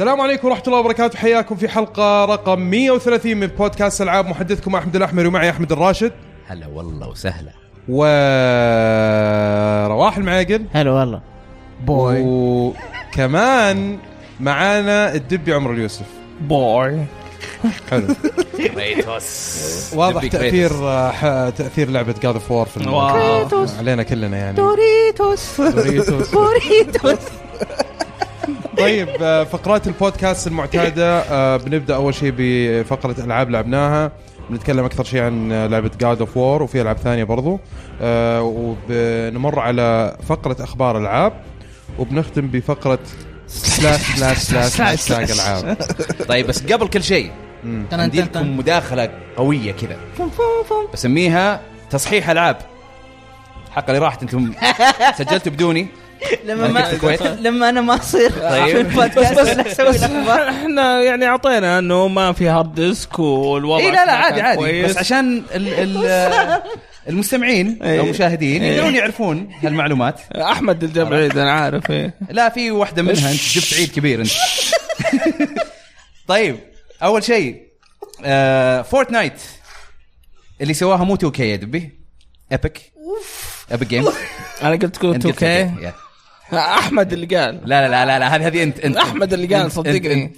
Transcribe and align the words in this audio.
السلام 0.00 0.20
عليكم 0.20 0.48
ورحمة 0.48 0.62
الله 0.66 0.78
وبركاته. 0.78 1.18
حياكم 1.18 1.56
في 1.56 1.68
حلقة 1.68 2.24
رقم 2.24 2.60
130 2.60 3.36
من 3.36 3.46
بودكاست 3.46 4.02
ألعاب 4.02 4.26
محدثكم 4.26 4.74
أحمد 4.74 4.96
الأحمري 4.96 5.28
ومعي 5.28 5.50
أحمد 5.50 5.72
الراشد. 5.72 6.12
هلا 6.46 6.66
والله 6.66 7.08
وسهلا. 7.08 7.50
ورواح 7.88 8.06
المعاقل. 10.16 10.64
هلا 10.72 10.90
والله. 10.90 11.20
Boy. 11.84 12.20
وكمان 12.20 13.98
معانا 14.40 15.14
الدبي 15.14 15.52
عمر 15.52 15.72
اليوسف. 15.72 16.06
Boy. 16.40 16.98
حلو. 17.90 18.06
Kratos. 18.56 19.92
واضح 19.94 20.18
دبي 20.20 20.28
تأثير 20.28 20.70
آه، 20.72 21.10
ح- 21.10 21.48
تأثير 21.56 21.90
لعبة 21.90 22.14
God 22.22 22.34
of 22.34 22.50
War 22.50 22.66
في. 22.66 22.80
علينا 23.78 24.02
كلنا 24.02 24.36
يعني. 24.36 24.56
Doritos. 24.56 25.60
Doritos. 25.60 26.30
Doritos. 26.30 27.18
طيب 28.80 29.08
آه، 29.22 29.44
فقرات 29.44 29.86
البودكاست 29.86 30.46
المعتادة 30.46 31.18
آه، 31.20 31.56
بنبدأ 31.56 31.94
أول 31.94 32.14
شيء 32.14 32.34
بفقرة 32.36 33.24
ألعاب 33.24 33.50
لعبناها. 33.50 34.12
بنتكلم 34.50 34.84
أكثر 34.84 35.04
شيء 35.04 35.20
عن 35.22 35.52
لعبة 35.66 35.90
God 36.00 36.20
of 36.20 36.36
War 36.36 36.62
وفي 36.62 36.80
ألعاب 36.82 36.96
ثانية 36.98 37.24
برضو. 37.24 37.60
آه، 38.02 38.42
وبنمر 38.42 39.58
على 39.58 40.16
فقرة 40.28 40.56
أخبار 40.64 40.98
ألعاب 40.98 41.32
وبنختم 41.98 42.46
بفقرة 42.46 42.98
slash 43.46 44.00
slash 44.00 44.38
slash 44.38 44.80
هاشتاج 44.80 45.30
ألعاب. 45.30 45.76
طيب 46.28 46.46
بس 46.46 46.62
قبل 46.72 46.88
كل 46.88 47.02
شيء. 47.02 47.30
عندي 47.92 48.20
لكم 48.22 48.56
مداخلة 48.56 49.10
قوية 49.36 49.72
كذا. 49.72 49.96
بسميها 50.92 51.60
تصحيح 51.90 52.30
ألعاب. 52.30 52.56
الحلقة 53.68 53.88
اللي 53.88 53.98
راحت 53.98 54.22
أنتم 54.22 54.52
سجلتوا 55.18 55.52
بدوني. 55.52 55.86
لما 56.44 56.68
ما 56.68 56.98
لما 57.40 57.68
أنا 57.68 57.80
ما 57.80 57.94
أصير 57.94 58.30
طيب. 58.30 58.76
البودكاست 58.76 59.38
أسوي 59.38 59.90
الأخبار. 59.90 60.48
إحنا 60.48 61.02
يعني 61.02 61.26
أعطينا 61.26 61.78
إنه 61.78 62.08
ما 62.08 62.32
في 62.32 62.48
hard 62.48 62.74
disk 62.74 63.18
والوضع 63.18 63.84
اي 63.84 63.90
لا 63.90 64.06
لا 64.06 64.12
عادي 64.12 64.40
عادي. 64.40 64.58
كويس. 64.58 64.90
بس 64.90 64.98
عشان 64.98 65.42
ال 65.54 65.68
ال 65.68 66.60
المستمعين 67.08 67.78
أو 67.82 67.88
إيه. 67.88 68.00
المشاهدين 68.00 68.62
إيه. 68.62 68.72
يقدرون 68.72 68.94
يعرفون 68.94 69.50
هالمعلومات. 69.62 70.20
أحمد 70.36 70.84
الجاب 70.84 71.14
عيد 71.14 71.38
أنا 71.38 71.52
عارف 71.52 71.90
إيه. 71.90 72.14
لا 72.30 72.48
في 72.48 72.70
واحدة 72.70 73.02
منها 73.02 73.32
أنت 73.32 73.40
جبت 73.40 73.74
عيد 73.74 73.90
كبير 73.92 74.20
أنت. 74.20 74.30
طيب 76.28 76.56
أول 77.02 77.24
شيء 77.24 77.62
آه 78.24 78.82
Fortnite 78.82 79.40
اللي 80.60 80.74
سواها 80.74 81.04
مو 81.04 81.14
2K 81.14 81.50
يا 81.50 81.56
دبي. 81.56 81.90
Epic 82.52 82.80
Epic 83.72 83.86
Games 83.86 84.04
أنا 84.62 84.70
قلت 84.70 84.84
تقول 84.96 85.16
2K 85.16 85.90
أحمد 86.58 87.12
اللي 87.12 87.36
قال. 87.36 87.60
لا 87.64 87.88
لا 87.88 87.88
لا 87.88 88.06
لا, 88.06 88.18
لا 88.18 88.36
هذه 88.36 88.46
هذه 88.46 88.62
انت 88.62 88.80
أنت. 88.80 88.96
أحمد 88.96 89.32
اللي 89.32 89.54
قال 89.56 89.72
صدقني. 89.72 90.32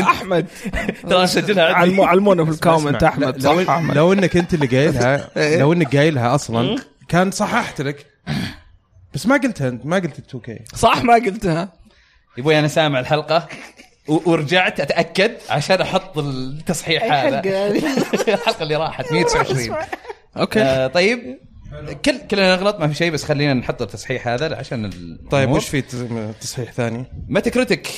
أحمد. 0.00 0.46
ترى 1.10 1.26
سجلها 1.26 1.64
علمو 1.64 2.04
علمونا 2.04 2.44
في 2.44 2.50
ال 2.50 2.56
comment 2.56 3.02
أحمد. 3.02 3.42
لو, 3.42 3.64
صح 3.64 3.70
أحمد. 3.70 3.96
لو 3.96 4.12
إنك 4.12 4.36
أنت 4.36 4.54
اللي 4.54 4.66
قايلها 4.66 5.30
لو 5.60 5.72
إنك 5.72 5.96
قايلها 5.96 6.34
أصلا 6.34 6.76
كان 7.08 7.30
صححت 7.30 7.80
لك. 7.80 8.06
بس 9.14 9.26
ما 9.26 9.36
قلتها 9.36 9.68
أنت 9.68 9.86
ما 9.86 9.96
قلت 9.96 10.18
2K 10.18 10.58
صح 10.74 11.02
ما 11.02 11.14
قلتها. 11.14 11.72
يبوي 12.38 12.58
أنا 12.58 12.68
سامع 12.68 13.00
الحلقة 13.00 13.48
ورجعت 14.08 14.80
أتأكد 14.80 15.32
عشان 15.50 15.80
أحط 15.80 16.18
التصحيح 16.18 17.12
هذا. 17.12 17.42
الحلقة 18.28 18.62
اللي 18.62 18.76
راحت 18.76 19.12
129 19.12 19.76
أوكي. 20.36 20.62
آه 20.62 20.86
طيب. 20.86 21.38
كل 22.04 22.18
كلنا 22.30 22.56
نغلط 22.56 22.80
ما 22.80 22.88
في 22.88 22.94
شيء 22.94 23.10
بس 23.12 23.24
خلينا 23.24 23.54
نحط 23.54 23.82
التصحيح 23.82 24.28
هذا 24.28 24.56
عشان 24.56 24.90
طيب. 25.30 25.50
وش 25.50 25.68
في 25.68 25.82
تصحيح 26.40 26.72
ثاني؟ 26.72 27.04
Metacritic 27.28 27.88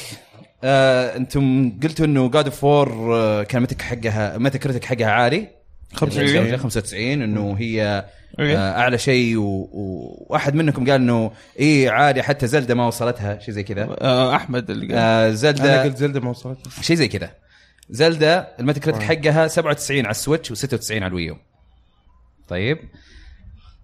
آه 0.65 1.17
أنتم 1.17 1.73
قلتوا 1.83 2.07
إنه 2.07 2.31
God 2.31 2.45
of 2.45 2.65
War 2.65 3.15
آه 3.17 3.43
كان 3.43 3.63
Meta 3.63 3.85
حقها 3.85 4.39
Metacritic 4.39 4.85
حقها 4.85 5.07
عالي. 5.11 5.49
95. 5.95 6.57
95 6.57 7.23
إنه 7.23 7.57
هي. 7.59 8.05
آه 8.39 8.71
أعلى 8.81 8.99
شيء 8.99 9.37
و- 9.37 9.43
و- 9.73 10.27
واحد 10.31 10.55
منكم 10.55 10.85
قال 10.91 11.01
إنه 11.01 11.33
اي 11.61 11.89
عادي 11.89 12.23
حتى 12.23 12.47
Zelda 12.47 12.75
ما 12.75 12.87
وصلتها 12.87 13.39
شيء 13.39 13.55
زي 13.55 13.63
كذا. 13.63 13.97
آه، 14.01 14.37
أحمد 14.37 14.71
اللي 14.71 14.87
قال. 14.87 14.97
آه 14.97 15.27
أنا 15.27 15.35
Zelda 15.35 15.83
قلت 15.83 15.97
Zelda 15.97 16.21
ما 16.21 16.31
وصلت 16.31 16.59
شيء 16.81 16.97
زي 16.97 17.09
كذا. 17.09 17.31
Zelda 17.91 18.49
ال 18.61 18.81
Metacritic 18.81 19.03
حقها 19.03 19.49
97 19.49 20.01
على 20.05 20.11
ال 20.11 20.17
Switch 20.17 20.53
و96 20.67 20.91
على 20.91 21.07
ال 21.07 21.12
Wii 21.12 21.27
U. 21.27 21.37
طيب. 22.49 22.79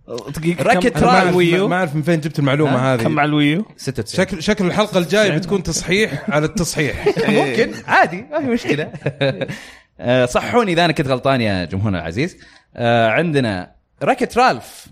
كم- 0.06 0.48
ما 0.48 0.80
تراي 0.88 1.10
اعرف 1.16 1.28
ال 1.28 1.35
Wii 1.35 1.55
U. 1.55 1.68
ما 1.68 1.76
أعرف 1.76 1.94
من 1.94 2.02
فين 2.02 2.20
جبت 2.20 2.38
المعلومة 2.38 2.76
ها؟ 2.76 2.94
هذه. 2.94 3.02
كم 3.02 3.20
على 3.20 3.28
ال 3.28 3.35
Wii 3.35 3.57
U 3.57 3.64
96 3.76 4.26
شكل 4.26 4.42
شكل 4.42 4.66
الحلقة 4.66 4.98
الجاية 4.98 5.30
بتكون 5.38 5.62
تصحيح 5.62 6.30
على 6.30 6.46
التصحيح. 6.46 7.06
ممكن. 7.28 7.72
عادي 7.86 8.26
ما 8.30 8.40
في 8.40 8.46
مشكلة. 8.46 8.92
آه، 10.00 10.26
صححوني 10.26 10.72
إذا 10.72 10.84
أنا 10.84 10.92
كنت 10.92 11.06
غلطان 11.08 11.40
يا 11.40 11.64
جمهورنا 11.64 11.98
العزيز. 11.98 12.36
آه، 12.76 13.08
عندنا 13.08 13.72
Wreck-It 14.02 14.38
Ralph. 14.38 14.86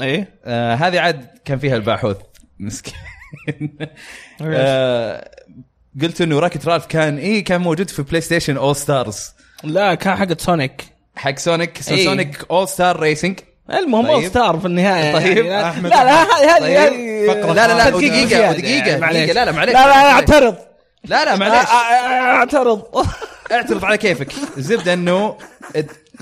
إيه. 0.00 0.28
آه، 0.44 0.74
هذه 0.74 1.00
عاد 1.00 1.26
كان 1.44 1.58
فيها 1.58 1.76
الباحوث. 1.76 2.16
مسكين. 2.58 2.94
قلت 6.02 6.20
إنه 6.20 6.38
Wreck-It 6.38 6.66
Ralph 6.66 6.86
كان 6.86 7.18
إيه 7.18 7.44
كان 7.44 7.60
موجود 7.60 7.90
في 7.90 8.02
PlayStation 8.02 8.56
All-Stars 8.56 9.32
لا 9.64 9.94
كان 9.94 10.16
حق 10.16 10.40
Sonic. 10.40 10.84
حق 11.16 11.38
Sonic. 11.38 11.88
إيه. 11.90 12.04
Sonic 12.04 12.44
All-Star 12.50 13.00
Racing 13.00 13.38
المهم 13.70 14.06
طيب. 14.06 14.16
طيب. 14.16 14.28
Star 14.28 14.60
في 14.60 14.66
النهاية 14.66 15.12
طيب، 15.12 15.36
يعني 15.36 15.48
لا 15.48 15.68
أحمد. 15.68 15.90
لا 15.90 16.04
لا 16.04 16.22
هذه 16.22 16.60
طيب. 16.60 16.76
هذه 16.76 17.26
فقرة 17.26 17.52
لا 17.52 17.68
لا 17.68 17.74
لا 17.74 17.90
دقيقة 17.90 18.40
يعني، 18.40 19.00
معليش. 19.00 19.24
دقيقة 19.24 19.34
لا 19.34 19.44
لا 19.44 19.52
معليش 19.52 19.74
لا 19.74 19.86
لا 19.86 20.00
أنا 20.00 20.10
اعترض 20.10 20.56
لا 21.04 21.24
لا 21.24 21.36
معليش 21.36 21.68
اعترض 21.68 22.82
اعترض 23.52 23.84
على 23.84 23.98
كيفك 23.98 24.32
الزبده 24.56 24.92
إنه 24.92 25.36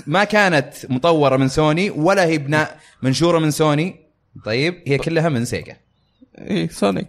ما 0.07 0.23
كانت 0.23 0.73
مطورة 0.89 1.37
من 1.37 1.47
سوني 1.47 1.89
ولا 1.89 2.25
هي 2.25 2.37
بناء 2.37 2.77
منشورة 3.01 3.39
من 3.39 3.51
سوني 3.51 3.95
طيب 4.45 4.83
هي 4.87 4.97
كلها 4.97 5.29
من 5.29 5.45
Sega 5.45 5.77
إيه 6.37 6.69
Sonic 6.69 7.07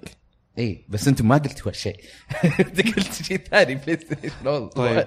إي 0.59 0.85
بس 0.89 1.09
أنتم 1.09 1.29
ما 1.29 1.37
قلتوا 1.37 1.71
هالشيء 1.71 1.97
أنت 2.61 2.97
قلت 2.97 3.23
شيء 3.23 3.41
ثاني 3.51 3.75
PlayStation 3.75 4.69
طيب. 4.69 5.07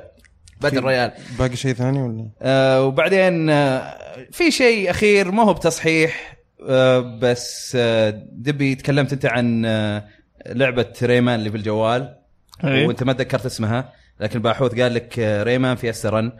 بدل 0.62 0.84
ريال 0.84 1.12
باقي 1.40 1.56
شيء 1.56 1.74
ثاني 1.74 2.02
ولا؟ 2.02 2.30
آه 2.42 2.84
وبعدين 2.84 3.50
آه 3.50 4.07
في 4.32 4.52
شيء 4.52 4.90
أخير 4.90 5.32
ما 5.32 5.44
هو 5.44 5.54
بتصحيح 5.54 6.38
آه 6.70 7.20
بس 7.22 7.78
آه 7.80 8.10
دبي 8.32 8.76
تكلمت 8.76 9.14
أنت 9.14 9.26
عن 9.26 9.66
آه 9.66 10.08
لعبة 10.46 10.94
Rayman 11.04 11.40
اللي 11.40 11.50
بالجوال 11.50 12.18
إيه. 12.64 12.88
وأنت 12.88 13.04
ما 13.04 13.14
تذكرت 13.14 13.46
اسمها 13.46 13.94
لكن 14.20 14.40
باحوث 14.40 14.80
قال 14.80 14.94
لك 14.94 15.20
Rayman 15.20 15.76
Fiesta 15.76 15.94
Run 16.06 16.32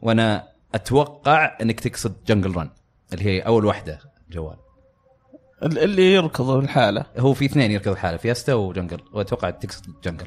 وأنا 0.00 0.48
أتوقع 0.74 1.56
إنك 1.62 1.80
تقصد 1.80 2.24
Jungle 2.26 2.56
Run 2.56 2.70
اللي 3.12 3.24
هي 3.24 3.40
أول 3.40 3.64
واحدة 3.64 3.98
جوال. 4.30 4.56
اللي 5.62 6.14
يركض 6.14 6.50
الحالة. 6.50 7.06
هو 7.18 7.34
في 7.34 7.44
اثنين 7.44 7.70
يركض 7.70 7.88
الحالة 7.88 8.16
Fiesta 8.16 8.54
و 8.54 8.61
Jungle 8.61 9.00
وأتوقع 9.12 9.50
تقصد 9.50 9.86
Jungle 10.04 10.26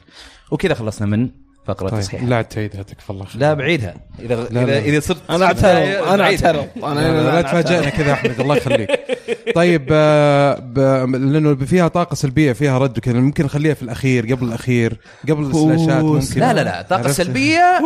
وكذا 0.51 0.73
خلصنا 0.73 1.07
من 1.07 1.29
فقرة 1.73 1.89
طيب 1.89 1.99
تصحيح 1.99 2.23
لا 2.23 2.41
تعيدها 2.41 2.83
تكفى 2.83 3.09
الله 3.09 3.25
خير. 3.25 3.41
لا 3.41 3.53
بعيدها. 3.53 3.93
إذا 4.19 4.35
لا، 4.35 4.61
إذا 4.63 4.65
لا. 4.65 4.79
إذا 4.79 4.99
صرت 4.99 5.17
أنا 5.29 5.45
أعترض 5.45 6.07
أنا. 6.13 6.23
أعترض. 6.23 6.67
لا, 6.75 6.91
أنا 6.91 7.21
لا, 7.35 7.41
تفاجئنا 7.41 7.89
كذا 7.89 8.13
أحمد 8.13 8.39
الله 8.39 8.55
يخليك. 8.55 8.89
طيب 9.55 9.87
آه، 9.91 10.59
ب... 10.59 10.79
لأنه 11.15 11.55
فيها 11.55 11.87
طاقه 11.87 12.15
سلبيه 12.15 12.53
فيها 12.53 12.77
رد 12.77 12.97
وكذا 12.97 13.13
ممكن 13.19 13.45
نخليها 13.45 13.73
في 13.73 13.81
الأخير 13.83 14.33
قبل 14.33 14.47
الأخير 14.47 14.99
قبل 15.29 15.43
السلاشات 15.43 16.03
ممكن. 16.03 16.39
لا 16.39 16.53
لا 16.53 16.63
لا 16.63 16.81
طاقة 16.89 16.99
عرفت؟ 17.03 17.11
سلبية 17.21 17.79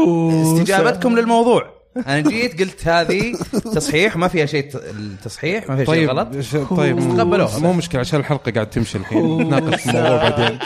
استجابتكم 0.43 1.19
للموضوع. 1.19 1.83
أنا 2.07 2.19
جيت 2.19 2.59
قلت 2.61 2.87
هذه 2.87 3.33
تصحيح 3.75 4.17
ما 4.17 4.27
فيها 4.27 4.45
شيء 4.45 4.69
ت- 4.71 4.75
التصحيح 4.75 5.69
ما 5.69 5.75
فيها 5.75 5.85
شيء 5.85 5.93
طيب 5.93 6.09
غلط. 6.09 6.39
ش- 6.39 6.55
طيب 6.77 6.99
تقبلوها. 6.99 7.59
مو 7.59 7.73
مشكلة 7.73 7.99
عشان 8.01 8.19
الحلقة 8.19 8.51
قاعد 8.51 8.69
تمشي 8.69 8.97
الحين. 8.97 9.41
نتناقش 9.41 9.87
الموضوع 9.89 10.29
بعدين. 10.29 10.59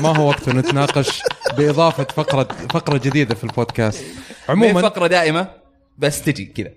ما 0.00 0.16
هو 0.16 0.28
وقته 0.28 0.52
نتناقش؟ 0.52 1.22
بإضافة 1.58 2.04
فقره 2.04 2.48
فقرة 2.70 2.98
جديدة 2.98 3.34
في 3.34 3.44
البودكاست. 3.44 4.04
عموما 4.48 4.82
فقرة 4.82 5.06
دائمة؟ 5.06 5.48
بس 5.98 6.22
تجي 6.22 6.44
كذا. 6.44 6.70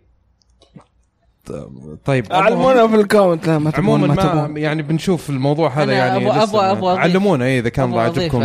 طيب 2.05 2.33
علمونا 2.33 2.87
في 2.87 2.95
ال 2.95 3.02
comment 3.02 3.47
لا 3.47 3.57
ما 3.57 3.71
تبون 3.71 3.83
عموما 4.03 4.13
ما 4.23 4.47
ما 4.47 4.59
يعني 4.59 4.81
بنشوف 4.81 5.29
الموضوع 5.29 5.69
هذا 5.69 5.83
أنا 5.83 5.93
يعني 5.93 6.19
أبغى- 6.31 6.35
لسه 6.37 6.45
أبغى- 6.51 6.55
ما- 6.55 6.71
أبغى 6.71 6.91
أضيف. 6.91 7.01
علمونا 7.03 7.45
إيه 7.45 7.59
إذا 7.59 7.69
كان 7.69 7.93
عجبكم 7.97 8.41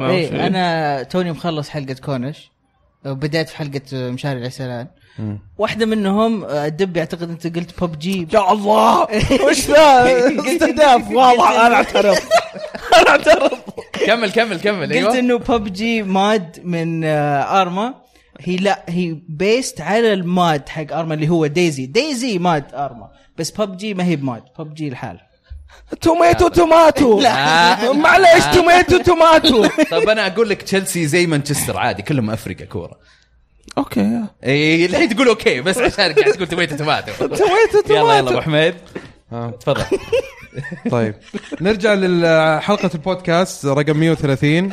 إيه 0.00 0.28
في. 0.28 0.46
أنا 0.46 1.02
توني 1.02 1.32
مخلص 1.32 1.68
حلقة 1.68 1.94
كونش. 2.04 2.50
وبدأت 3.06 3.48
في 3.48 3.56
حلقة 3.56 3.80
مشاري 3.92 4.38
العسلان. 4.38 4.86
واحدة 5.58 5.86
منهم 5.86 6.44
الدب 6.44 6.96
يعتقد 6.96 7.30
أنت 7.30 7.56
قلت 7.56 7.80
بوب 7.80 7.98
جي 7.98 8.28
يا 8.32 8.52
الله! 8.52 9.02
وش 9.50 9.66
ذا؟ 9.70 10.28
استهداف. 10.54 11.10
واضح 11.10 11.50
أنا 11.50 11.74
اعترض 11.74 12.16
أنا 13.00 13.08
اعترض 13.10 13.50
كمل 14.06 14.30
كمل 14.30 14.60
كمل 14.60 14.82
قلت 14.82 14.92
أيوه. 14.92 15.18
إنه 15.18 15.38
بوب 15.38 15.72
جي 15.72 16.02
mod 16.02 16.60
من 16.64 17.04
آه، 17.04 17.60
أرما. 17.62 17.94
هي 18.40 18.56
لا 18.56 18.84
هي 18.88 19.16
based 19.28 19.80
على 19.80 20.12
ال 20.12 20.26
mod 20.26 20.68
حق 20.68 20.92
أرما 20.92 21.14
اللي 21.14 21.28
هو 21.28 21.46
دايزي 21.46 21.86
دايزي 21.86 22.38
mod 22.38 22.74
أرما. 22.74 23.08
بس 23.38 23.50
ببجي 23.50 23.94
ما 23.94 24.04
هي 24.04 24.16
ب 24.16 24.21
mod. 24.21 24.42
ببجي 24.58 24.88
الحال 24.88 25.18
tomato 26.00 26.48
tomato 26.48 27.20
لا. 27.20 27.92
معليش 27.92 28.44
tomato 28.54 28.98
tomato 28.98 29.66
طب 29.90 30.08
أنا 30.08 30.26
أقول 30.26 30.48
لك 30.48 30.62
تشيلسي 30.62 31.06
زي 31.06 31.26
مانشستر 31.26 31.76
عادي 31.76 32.02
كلهم 32.02 32.30
أفريقيا 32.30 32.66
كورة. 32.66 32.98
أوكي 33.78 34.20
اي 34.44 34.86
الحين 34.86 35.08
تقول 35.16 35.28
أوكي 35.28 35.60
بس 35.60 35.78
عشان 35.78 35.90
قاعد 35.96 36.14
تقول 36.14 36.46
tomato 36.46 36.76
tomato 36.76 37.12
tomato 37.18 37.46
يلا 37.90 37.98
يلا 37.98 38.18
أبو 38.18 38.28
tomato 38.28 38.40
حميد. 38.40 38.74
تفضل. 39.60 39.84
طيب. 40.90 41.14
نرجع 41.60 41.94
لحلقة 41.94 42.90
البودكاست 42.94 43.66
رقم 43.66 43.96
130 43.96 44.70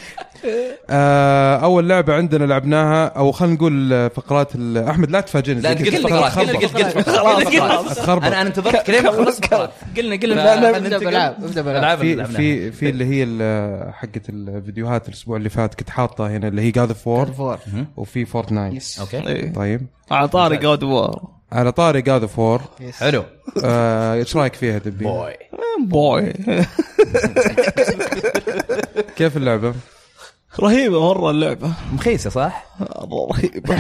آه 0.90 1.56
أول 1.58 1.90
لعبة 1.90 2.14
عندنا 2.14 2.46
لعبناها 2.46 3.06
أو 3.08 3.32
خلينا 3.32 3.56
نقول 3.56 4.10
فقرات 4.10 4.56
ال- 4.56 4.78
أحمد 4.78 5.12
لا 5.12 5.22
تفاجئني 5.22 5.62
لا 5.62 5.72
انت. 5.72 5.82
قلت 5.88 6.08
فقرات 6.08 6.40
قلت 6.40 6.78
قلت 6.98 7.10
خلاص،. 7.10 8.10
أنا 8.10 8.28
أنا 8.28 8.42
انتظرت 8.42 8.92
خلصت 8.92 9.46
فقرات. 9.46 9.72
قلنا 9.98 10.16
قلنا 10.16 10.34
لا، 10.36 10.56
لا، 10.72 10.78
ابدا. 10.78 10.98
بالعاب 10.98 11.36
ابدا 11.44 11.62
بالعاب 11.62 12.04
العاب 12.04 12.30
في. 12.30 12.32
في 12.32 12.72
في 12.72 12.90
اللي 12.90 13.06
هي 13.06 13.24
ال- 13.24 13.94
حقت 13.94 14.30
الفيديوهات 14.30 15.08
الأسبوع 15.10 15.38
اللي 15.38 15.50
فات 15.50 15.76
كنت 15.76 15.90
حاطه 15.90 16.28
هنا 16.28 16.48
اللي 16.48 16.62
هي 16.62 16.72
جاد 16.72 16.88
اوف 16.90 17.08
وور 17.08 17.26
four 17.32 17.58
وفي 17.98 18.26
فورتنايت 18.26 18.96
أوكي. 19.00 19.50
طيب. 19.56 19.88
على 20.12 20.28
طاري 20.28 20.58
جود 20.58 20.84
وور 20.84 21.22
على 21.54 21.72
طاري 21.72 22.02
جاد 22.02 22.22
اوف 22.22 22.40
وور 22.40 22.62
حلو. 23.00 23.24
إيش 24.14 24.36
رأيك 24.36 24.54
فيها 24.54 24.78
دبي؟ 24.78 25.06
boy 25.06 25.34
boy 25.86 26.34
كيف 29.18 29.38
اللعبة؟ 29.38 29.74
رهيبة 30.60 31.02
مرة 31.02 31.32
اللعبة. 31.32 31.74
مخيسة 31.94 32.30
صح؟ 32.30 32.66
مرة 32.80 33.28
رهيبة. 33.32 33.78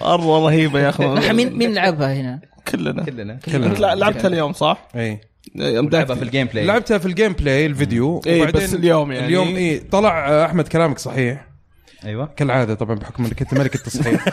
مرة 0.00 0.46
رهيبة 0.46 0.80
يا 0.80 0.88
أخي. 0.88 1.32
مين 1.32 1.58
مين 1.58 1.74
لعبها 1.74 2.14
هنا؟ 2.14 2.40
كلنا. 2.68 3.04
كلنا. 3.04 3.38
كلنا. 3.44 3.66
أنت 3.66 3.80
لعبتها 3.80 4.26
اليوم 4.28 4.52
صح؟ 4.52 4.88
إي. 4.96 5.20
لعبها 5.54 6.16
في 6.16 6.22
ال 6.22 6.46
gameplay 6.46 6.64
لعبتها 6.64 6.98
في 6.98 7.06
ال 7.06 7.32
gameplay 7.32 7.66
الفيديو. 7.66 8.06
وبعدين 8.16 8.50
بس 8.50 8.74
اليوم 8.74 9.12
يعني. 9.12 9.26
اليوم 9.26 9.56
إي 9.56 9.78
طلع 9.78 10.28
آه، 10.28 10.46
أحمد 10.46 10.68
كلامك 10.68 10.98
صحيح. 10.98 11.49
أيوه. 12.04 12.26
كالعادة 12.36 12.74
طبعا 12.74 12.94
بحكم 12.96 13.24
إنك 13.24 13.42
أنت 13.42 13.54
ملك 13.54 13.74
التصحيح. 13.74 14.24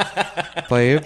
طيب 0.70 1.00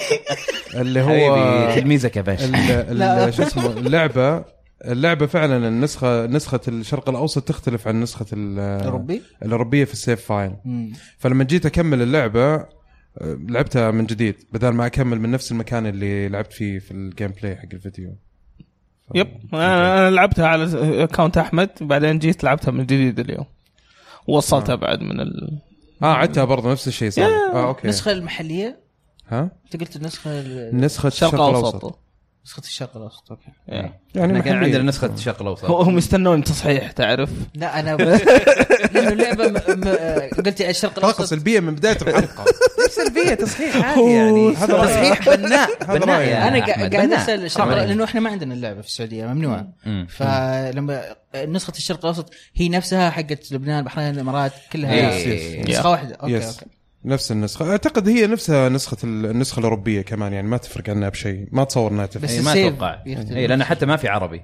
اللي 0.74 1.00
هو 1.00 1.74
تلميذك 1.74 2.16
يا 2.16 2.22
باشا. 2.22 3.30
شو 3.30 3.42
اسمه 3.42 3.66
اللعبة 3.66 4.44
اللعبة 4.84 5.26
فعلا 5.26 5.68
النسخة 5.68 6.26
نسخة 6.26 6.60
الشرق 6.68 7.08
الأوسط 7.08 7.42
تختلف 7.48 7.88
عن 7.88 8.00
نسخة 8.00 8.26
ال- 8.32 8.58
اوروبي؟ 8.84 9.22
الأوروبية 9.42 9.84
في 9.84 9.92
ال 9.92 9.99
save 9.99 10.24
file. 10.24 10.52
فلما 11.18 11.44
جيت 11.44 11.66
أكمل 11.66 12.02
اللعبة 12.02 12.54
آه، 12.54 12.66
لعبتها 13.48 13.90
من 13.90 14.06
جديد 14.06 14.34
بدل 14.52 14.68
ما 14.68 14.86
أكمل 14.86 15.20
من 15.20 15.30
نفس 15.30 15.52
المكان 15.52 15.86
اللي 15.86 16.28
لعبت 16.28 16.52
فيه 16.52 16.78
في 16.78 16.90
ال 16.90 17.32
gameplay 17.42 17.56
حق 17.56 17.68
الفيديو. 17.72 18.16
yep. 19.14 19.28
أنا 19.54 19.98
أنا 20.08 20.10
لعبتها 20.10 20.46
على 20.46 20.68
account 21.04 21.38
أحمد 21.38 21.70
بعدين 21.80 22.18
جيت 22.18 22.44
لعبتها 22.44 22.72
من 22.72 22.82
جديد 22.86 23.20
اليوم. 23.20 23.44
وصلتها 24.26 24.74
بعد 24.74 25.00
من 25.00 25.20
ال... 25.20 25.58
آه 26.02 26.06
عدتها 26.14 26.44
برضه 26.44 26.72
نفس 26.72 26.88
الشيء 26.88 27.10
صار 27.10 27.24
آه 27.30 27.68
أوكي. 27.68 27.84
النسخه 27.84 28.12
المحلية؟ 28.12 28.80
ها؟ 29.28 29.50
أنت 29.64 29.80
قلت 29.80 29.96
النسخه 29.96 30.30
ال- 30.40 30.76
نسخة 30.76 31.06
الشرق 31.06 31.28
الشرق 31.34 31.42
الأوسط. 31.48 31.98
نسخة 32.46 32.60
الشرق 32.60 32.96
الاوسط 32.96 33.30
أوكي 33.30 33.50
يعني 33.68 33.92
يعني 34.14 34.32
إحنا 34.32 34.40
كان. 34.44 34.64
عندنا 34.64 34.82
نسخة 34.82 35.06
الشرق 35.14 35.42
الاوسط 35.42 35.64
هم 35.64 35.98
يستنون 35.98 36.44
تصحيح 36.44 36.92
تعرف 36.92 37.30
لا 37.54 37.80
أنا 37.80 37.96
لأنه 38.94 39.08
اللعبة 39.12 39.48
م... 39.48 39.52
م... 39.52 39.84
آه، 39.86 40.30
قلت 40.36 40.60
الشرق 40.60 40.92
طاقه 40.92 40.98
الاوسط 40.98 41.22
سلبيه 41.22 41.60
من 41.60 41.74
بداية 41.74 41.96
الحلقة 42.02 42.44
سلبيه 43.04 43.34
تصحيح 43.34 43.76
عادي 43.76 44.00
يعني. 44.12 44.54
تصحيح 44.54 45.28
بناء 45.34 45.70
هذا 45.90 45.98
بناء. 45.98 46.20
يا 46.20 46.48
أنا 46.48 46.66
قاعد. 46.66 46.94
أسأل 47.12 47.44
الشرق. 47.44 47.64
لأنه 47.64 48.04
إحنا 48.04 48.20
ما 48.20 48.30
عندنا 48.30 48.54
اللعبة 48.54 48.80
في 48.80 48.86
السعودية 48.86 49.26
ممنوعه 49.26 49.68
مم. 49.86 50.06
فلما 50.10 51.02
نسخة 51.36 51.72
الشرق 51.76 51.98
الأوسط 51.98 52.32
هي 52.54 52.68
نفسها 52.68 53.10
حقت 53.10 53.52
لبنان 53.52 53.78
البحرين 53.78 54.14
الإمارات 54.14 54.52
كلها 54.72 54.92
إيه. 54.92 55.64
نسخة 55.70 55.90
واحدة 55.90 56.14
أوكي. 56.14 56.46
أوكي 56.46 56.66
نفس 57.04 57.32
النسخة. 57.32 57.70
أعتقد 57.70 58.08
هي 58.08 58.26
نفسها 58.26 58.68
نسخة 58.68 58.96
ال- 59.04 59.26
النسخة 59.26 59.58
الأوروبية 59.60 60.02
كمان 60.02 60.32
يعني 60.32 60.48
ما 60.48 60.56
تفرق 60.56 60.90
عنها 60.90 61.08
بشيء. 61.08 61.46
ما 61.52 61.62
اتصور 61.62 61.90
إنها 61.92 62.06
تفرق. 62.06 62.22
بس 62.22 62.30
إيه، 62.30 62.40
ما 62.42 62.50
ال 62.52 62.55
save 62.55 62.66
أتوقع. 62.74 63.02
يختلف. 63.06 63.32
إي 63.36 63.46
لأن 63.46 63.64
حتى 63.64 63.86
ما 63.86 63.96
في 63.96 64.08
عربي. 64.08 64.42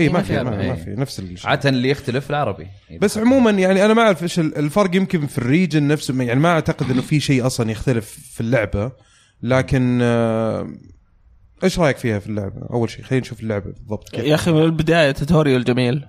إي 0.00 0.08
ما 0.08 0.12
ما 0.14 0.22
في 0.22 0.32
ما. 0.36 0.42
ما 0.42 0.60
إيه. 0.62 0.72
في. 0.72 0.90
نفس 0.90 1.18
الشيء. 1.20 1.50
عادة 1.50 1.68
اللي 1.68 1.88
يختلف 1.90 2.30
العربي 2.30 2.66
بس 3.00 3.18
عموما 3.18 3.50
يعني 3.50 3.84
أنا 3.84 3.94
ما 3.94 4.02
أعرف 4.02 4.22
إيش 4.22 4.38
ال- 4.38 4.58
الفرق 4.58 4.96
يمكن 4.96 5.26
في 5.26 5.38
ال 5.38 5.45
region 5.45 5.88
نفسه. 5.88 6.22
يعني 6.22 6.40
ما 6.40 6.48
أعتقد 6.48 6.90
إنه 6.90 7.02
في 7.02 7.20
شيء 7.20 7.46
أصلا 7.46 7.70
يختلف 7.70 8.18
في 8.32 8.40
اللعبة. 8.40 8.92
لكن 9.42 9.98
آه، 10.02 10.68
إيش 11.64 11.78
رأيك 11.78 11.96
فيها 11.96 12.18
في 12.18 12.26
اللعبة؟ 12.26 12.66
أول 12.70 12.90
شيء 12.90 13.04
خلينا 13.04 13.20
نشوف 13.26 13.40
اللعبة 13.40 13.64
بالضبط 13.70 14.08
كيف. 14.08 14.24
يا 14.24 14.34
أخي 14.34 14.52
من 14.52 14.62
البداية 14.62 15.10
tutorial 15.10 15.64
جميل. 15.64 16.06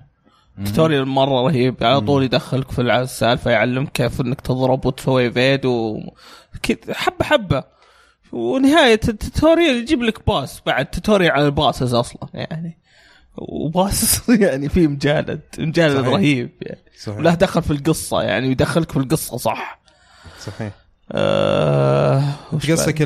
tutorial 0.66 1.08
مرة 1.08 1.42
رهيب. 1.46 1.84
على 1.84 2.00
طول 2.00 2.22
يدخلك 2.22 2.70
في 2.70 2.80
السالفة 2.82 3.50
يعلمك 3.50 3.92
كيف 3.92 4.20
إنك 4.20 4.40
تضرب 4.40 4.86
وتسوي 4.86 5.30
فيد 5.30 5.66
و 5.66 6.00
كذا 6.62 6.94
حبة 6.94 7.24
حبة. 7.24 7.64
ونهاية 8.32 9.00
ال 9.08 9.16
tutorial 9.16 9.76
يجيب 9.76 10.02
لك 10.02 10.26
boss 10.26 10.62
بعد 10.66 10.86
tutorial 10.86 11.30
على 11.32 11.46
ال 11.46 11.53
bosses 11.53 11.94
أصلا 11.94 12.28
يعني. 12.34 12.78
و 13.36 13.54
boss 13.54 14.28
يعني 14.44 14.68
فيه 14.68 14.86
مجالد 14.86 15.40
مجالد 15.58 15.96
صحيح. 16.00 16.08
رهيب 16.08 16.50
يعني. 16.62 16.80
صحيح. 17.02 17.18
وله 17.18 17.34
دخل 17.34 17.62
في 17.62 17.70
القصة 17.70 18.22
يعني 18.22 18.50
يدخلك 18.50 18.92
في 18.92 18.96
القصة 18.96 19.36
صح. 19.36 19.80
صحيح. 20.40 20.72
آه 21.12 22.22
قصدك 22.52 23.02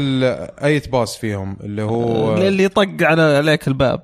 أي 0.64 0.78
boss 0.78 1.16
فيهم؟ 1.16 1.56
اللي 1.60 1.82
هو؟ 1.82 2.36
اللي 2.36 2.64
يطق 2.64 2.88
على 3.02 3.22
عليك 3.22 3.68
الباب. 3.68 4.02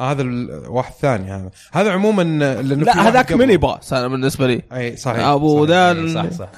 هذا 0.00 0.22
ال- 0.22 0.68
واحد 0.68 0.92
ثاني 0.92 1.32
هذا 1.32 1.50
هذا 1.72 1.90
عموما 1.92 2.22
لأنه 2.22 2.84
في 2.84 2.90
لا 2.90 3.08
هذاك. 3.08 3.32
mini 3.32 3.56
boss 3.56 3.92
أنا 3.92 4.08
بالنسبة 4.08 4.46
لي. 4.46 4.62
أي 4.72 4.96
صحيح 4.96 5.24
أبو 5.24 5.66
صحيح. 5.66 5.76
ذا 5.76 6.14
صح 6.14 6.30
صح. 6.30 6.48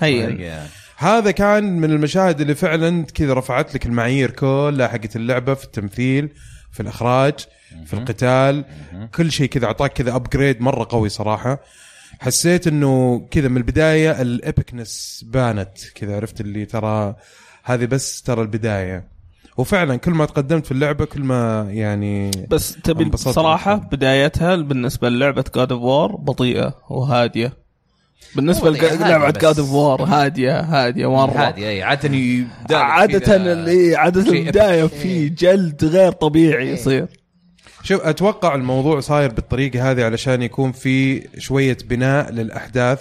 هذا 0.96 1.30
كان 1.30 1.76
من 1.80 1.90
المشاهد 1.90 2.40
اللي 2.40 2.54
فعلا 2.54 3.04
كذا 3.14 3.34
رفعت 3.34 3.74
لك 3.74 3.86
المعايير 3.86 4.30
كلها 4.30 4.88
حقت 4.88 5.16
اللعبة 5.16 5.54
في 5.54 5.64
التمثيل 5.64 6.28
في 6.72 6.80
الإخراج 6.80 7.34
في 7.86 7.94
القتال. 7.94 8.64
كل 9.14 9.32
شيء 9.32 9.48
كذا 9.48 9.66
أعطاك 9.66 9.92
كذا 9.92 10.16
upgrade 10.16 10.60
مرة 10.62 10.86
قوي 10.90 11.08
صراحة. 11.08 11.60
حسيت 12.20 12.66
إنه 12.66 13.26
كذا 13.30 13.48
من 13.48 13.56
البداية 13.56 14.22
الابكنس 14.22 15.24
بانت 15.28 15.78
كذا 15.94 16.16
عرفت 16.16 16.40
اللي 16.40 16.64
ترى 16.64 17.14
هذه 17.64 17.84
بس 17.84 18.22
ترى 18.22 18.42
البداية. 18.42 19.19
وفعلا 19.60 19.96
كل 19.96 20.10
ما 20.10 20.24
تقدمت 20.24 20.66
في 20.66 20.72
اللعبة 20.72 21.04
كل 21.04 21.22
ما 21.22 21.66
يعني 21.70 22.30
بس 22.50 22.72
تبي 22.84 23.04
بصراحه 23.04 23.74
أكثر. 23.74 23.86
بدايتها 23.86 24.56
بالنسبة 24.56 25.08
للعبة 25.08 25.44
جاد 25.56 25.72
اوف 25.72 25.82
وور 25.82 26.16
بطيئة 26.16 26.74
وهادية. 26.90 27.52
بالنسبة 28.36 28.70
للعبه 28.70 29.26
هادية 29.26 29.40
جاد. 29.40 29.58
اوف 29.58 29.72
وور 29.72 30.02
هادية 30.02 30.60
هادية 30.60 31.10
مرة. 31.10 31.38
هذه 31.38 31.68
إي 31.68 31.82
عادة 31.82 33.18
كذا 33.18 33.52
اللي 33.52 33.96
عادة 33.96 34.24
شيء 34.24 34.42
البداية 34.42 34.84
في 34.84 35.28
جلد 35.28 35.84
غير 35.84 36.12
طبيعي 36.12 36.68
يصير. 36.72 37.06
شوف 37.82 38.00
أتوقع 38.00 38.54
الموضوع 38.54 39.00
صاير 39.00 39.32
بالطريقة 39.32 39.90
هذه 39.90 40.04
علشان 40.04 40.42
يكون 40.42 40.72
في 40.72 41.26
شوية 41.38 41.78
بناء 41.84 42.32
للأحداث. 42.32 43.00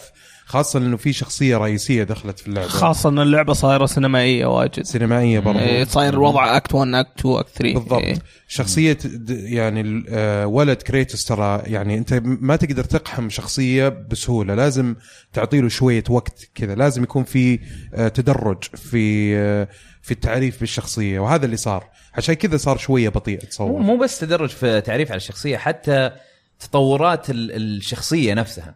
خاصة 0.50 0.80
انه 0.80 0.98
في 0.98 1.14
شخصية 1.14 1.58
رئيسية 1.58 2.04
دخلت 2.04 2.40
في 2.40 2.48
اللعبة. 2.48 2.68
خاصة 2.68 3.10
إن 3.10 3.20
اللعبة 3.20 3.54
صايرة 3.54 3.86
سينمائية 3.86 4.46
واجد. 4.46 4.84
سينمائية 4.84 5.40
برضو. 5.40 5.60
إيه، 5.60 5.84
صاير 5.84 6.14
الوضع 6.14 6.58
act 6.58 6.74
1 6.74 6.94
act 6.94 7.20
2 7.20 7.36
act 7.40 7.50
3 7.50 7.74
بالضبط. 7.80 8.02
إيه. 8.02 8.16
شخصية 8.48 8.98
د- 9.04 9.30
يعني 9.30 10.04
آه، 10.10 10.48
ولد 10.48 10.82
كريتوس 10.82 11.26
ترى 11.26 11.62
يعني 11.66 11.98
أنت 11.98 12.22
ما 12.24 12.56
تقدر 12.56 12.84
تقحم 12.84 13.30
شخصية 13.30 13.90
بسهولة. 13.90 14.56
لازم 14.56 14.96
تعطي 15.34 15.62
له 15.62 15.70
شوية 15.70 16.04
وقت 16.10 16.50
كذا. 16.56 16.76
لازم 16.76 17.04
يكون 17.04 17.24
في 17.24 17.60
آه، 17.94 18.08
تدرج 18.08 18.64
في 18.64 19.36
آه، 19.38 19.68
في 20.02 20.12
التعريف 20.12 20.60
بالشخصية. 20.60 21.20
وهذا 21.20 21.46
اللي 21.46 21.58
صار. 21.58 21.84
عشان 22.14 22.34
كذا 22.36 22.58
صار 22.58 22.78
شوية 22.78 23.10
بطيء 23.10 23.44
اتصور 23.44 23.82
مو 23.82 23.98
بس 23.98 24.20
تدرج 24.20 24.50
في 24.50 24.82
تعريف 24.82 25.10
على 25.12 25.18
الشخصية 25.18 25.58
حتى 25.58 26.12
تطورات 26.60 27.30
ال- 27.30 27.52
الشخصية 27.56 28.34
نفسها. 28.34 28.76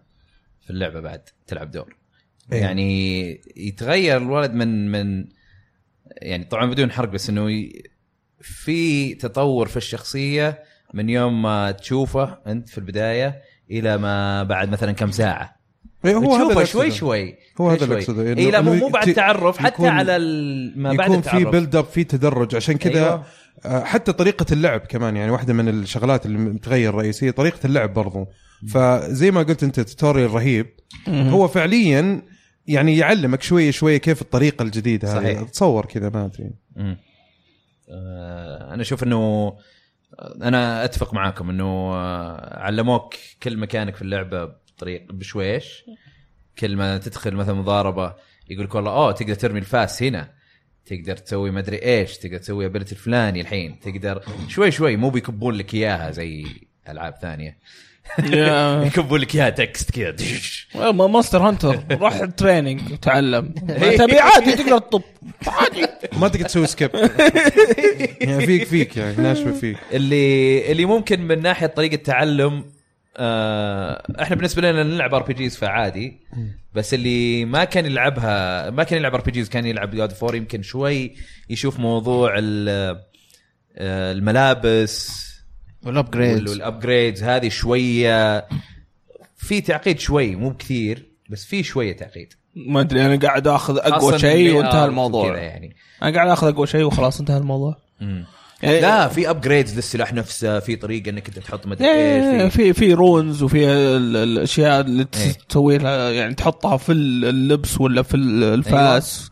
في 0.63 0.69
اللعبة 0.69 0.99
بعد 0.99 1.21
تلعب 1.47 1.71
دور. 1.71 1.95
إيه. 2.51 2.61
يعني 2.61 3.29
يتغير 3.55 4.17
الولد 4.17 4.53
من 4.53 4.91
من 4.91 5.25
يعني 6.21 6.43
طبعا 6.43 6.65
بدون 6.65 6.91
حرق 6.91 7.09
بس 7.09 7.29
إنه 7.29 7.69
في 8.41 9.13
تطور 9.15 9.67
في 9.67 9.77
الشخصية 9.77 10.63
من 10.93 11.09
يوم 11.09 11.41
ما 11.41 11.71
تشوفه 11.71 12.37
أنت 12.47 12.69
في 12.69 12.77
البداية 12.77 13.41
إلى 13.71 13.97
ما 13.97 14.43
بعد 14.43 14.69
مثلا 14.69 14.91
كم 14.91 15.11
ساعة. 15.11 15.55
إيه، 16.05 16.15
هو 16.15 16.35
هذا 16.35 16.63
شوي. 16.63 16.91
شوي 16.91 17.35
هو 17.61 17.69
هذا 17.69 17.83
اللي 17.83 17.95
أقصده، 17.95 18.35
إنه- 18.35 18.37
اي 18.37 18.51
لا 18.51 18.61
مو 18.61 18.87
بعد 18.89 19.13
تعرف 19.13 19.57
حتى 19.57 19.73
يكون- 19.73 19.87
على 19.89 20.19
ما 20.75 20.93
بعد 20.93 21.09
يكون 21.09 21.21
في 21.21 21.45
بيلد 21.45 21.75
اب 21.75 21.85
في 21.85 22.03
تدرج. 22.03 22.55
عشان 22.55 22.77
كذا 22.77 22.93
أيوة. 23.05 23.23
آه، 23.65 23.83
حتى 23.83 24.13
طريقة 24.13 24.45
اللعب 24.51 24.79
كمان 24.79 25.15
يعني 25.17 25.31
واحدة 25.31 25.53
من 25.53 25.69
الشغلات 25.69 26.25
اللي 26.25 26.37
متغير 26.37 26.95
رئيسية 26.95 27.31
طريقة 27.31 27.59
اللعب 27.65 27.93
برضو. 27.93 28.27
فزي 28.69 29.31
ما 29.31 29.43
قلت 29.43 29.63
انت 29.63 29.79
tutorial 29.79 30.31
رهيب. 30.31 30.67
هو 31.07 31.47
فعليا 31.47 32.21
يعني 32.67 32.97
يعلمك 32.97 33.41
شوية 33.41 33.71
شوية 33.71 33.97
كيف 33.97 34.21
الطريقة 34.21 34.63
الجديدة 34.63 35.07
هذه. 35.07 35.15
صحيح. 35.15 35.43
تصور 35.43 35.85
كذا 35.85 36.09
ما 36.09 36.25
أدري. 36.25 36.51
آه، 37.89 38.73
أنا 38.73 38.81
أشوف 38.81 39.03
إنه 39.03 39.53
أنا 40.41 40.85
أتفق 40.85 41.13
معاكم 41.13 41.49
إنه 41.49 41.93
آه، 41.93 42.59
علموك 42.59 43.15
كل 43.43 43.57
مكانك 43.57 43.95
في 43.95 44.01
اللعبة 44.01 44.45
بطريق 44.45 45.11
بشويش. 45.11 45.83
كل 46.59 46.75
ما 46.75 46.97
تدخل 46.97 47.35
مثلا 47.35 47.53
مضاربة 47.53 48.15
يقول 48.49 48.65
لك 48.65 48.75
والله 48.75 48.91
أوه 48.91 49.11
تقدر 49.11 49.33
ترمي 49.33 49.59
الفاس 49.59 50.03
هنا. 50.03 50.33
تقدر 50.85 51.17
تسوي 51.17 51.51
مدري 51.51 51.83
إيش. 51.83 52.17
تقدر 52.17 52.37
تسوي 52.37 52.65
ability 52.65 52.91
الفلاني 52.91 53.41
الحين. 53.41 53.79
تقدر 53.79 54.23
شوي 54.47 54.71
شوي 54.71 54.97
مو 54.97 55.09
بيكبون 55.09 55.55
لك 55.55 55.73
إياها 55.73 56.11
زي 56.11 56.45
ألعاب 56.89 57.15
ثانية. 57.21 57.57
يكبون 58.85 59.19
لك 59.19 59.35
إياها 59.35 59.49
text 59.49 59.91
كذا. 59.91 60.15
Monster 60.91 61.37
Hunter 61.47 61.79
روح 61.91 62.25
training 62.25 62.91
وتعلم 62.91 63.53
تبي 63.99 64.19
عادي 64.19 64.51
تقدر 64.55 64.77
تطب. 64.79 65.01
عادي. 65.47 65.85
ما 66.17 66.27
تقدر 66.27 66.45
تسوي 66.45 66.67
skip 66.67 66.89
يعني 68.21 68.45
فيك 68.45 68.63
فيك 68.67 68.97
يعني 68.97 69.15
ناشفة 69.17 69.51
فيك. 69.51 69.77
اللي 69.93 70.71
اللي 70.71 70.85
ممكن 70.85 71.21
من 71.21 71.41
ناحية 71.41 71.67
طريقة 71.67 71.95
تعلم 71.95 72.65
آه 73.17 74.03
إحنا 74.21 74.35
بالنسبة 74.35 74.61
لنا 74.71 74.83
نلعب 74.83 75.13
RPGs 75.15 75.57
فعادي. 75.57 76.17
بس 76.73 76.93
اللي 76.93 77.45
ما 77.45 77.63
كان 77.63 77.85
يلعبها 77.85 78.69
ما 78.69 78.83
كان 78.83 78.99
يلعب 78.99 79.13
RPGs 79.15 79.49
كان 79.49 79.65
يلعب 79.65 79.95
God 79.95 80.11
of 80.11 80.21
War 80.21 80.35
يمكن 80.35 80.61
شوي 80.61 81.15
يشوف 81.49 81.79
موضوع 81.79 82.33
ال- 82.37 82.99
آه، 83.77 84.11
الملابس 84.11 85.23
وال 85.85 86.00
upgrade 86.00 86.49
وال 86.49 86.64
upgrades 86.64 87.23
هذه 87.23 87.49
شوية 87.49 88.47
في 89.37 89.61
تعقيد 89.61 89.99
شوي 89.99 90.35
مو 90.35 90.49
بكثير 90.49 91.05
بس 91.29 91.45
في 91.45 91.63
شوية 91.63 91.97
تعقيد. 91.97 92.33
ما 92.55 92.81
أدري 92.81 93.05
أنا 93.05 93.19
قاعد 93.27 93.47
آخذ 93.47 93.77
أقوى 93.77 94.19
شيء 94.19 94.53
وانتهى 94.55 94.81
آه 94.81 94.85
الموضوع. 94.85 95.37
يعني. 95.37 95.75
أنا 96.03 96.15
قاعد 96.15 96.27
آخذ 96.27 96.47
أقوى 96.47 96.67
شيء 96.67 96.83
وخلاص 96.83 97.19
انتهى 97.19 97.37
الموضوع. 97.37 97.77
لا 98.63 99.07
في 99.07 99.29
upgrades 99.29 99.75
للسلاح 99.75 100.13
نفسه 100.13 100.59
في 100.59 100.75
طريقة 100.75 101.09
إنك 101.09 101.27
أنت 101.27 101.39
تحط 101.39 101.67
مدري 101.67 101.87
إيه، 101.87 102.43
إيش 102.43 102.53
في 102.53 102.73
في 102.73 102.93
runes 102.93 103.43
وفي 103.43 103.65
ال- 103.69 104.15
الأشياء 104.17 104.81
اللي 104.81 105.05
إيه. 105.17 105.31
تسوي 105.49 105.77
لها 105.77 106.09
يعني 106.11 106.33
تحطها 106.33 106.77
في 106.77 106.91
اللبس 106.91 107.81
ولا 107.81 108.01
في 108.03 108.17
ال- 108.17 108.43
الفاس. 108.43 109.29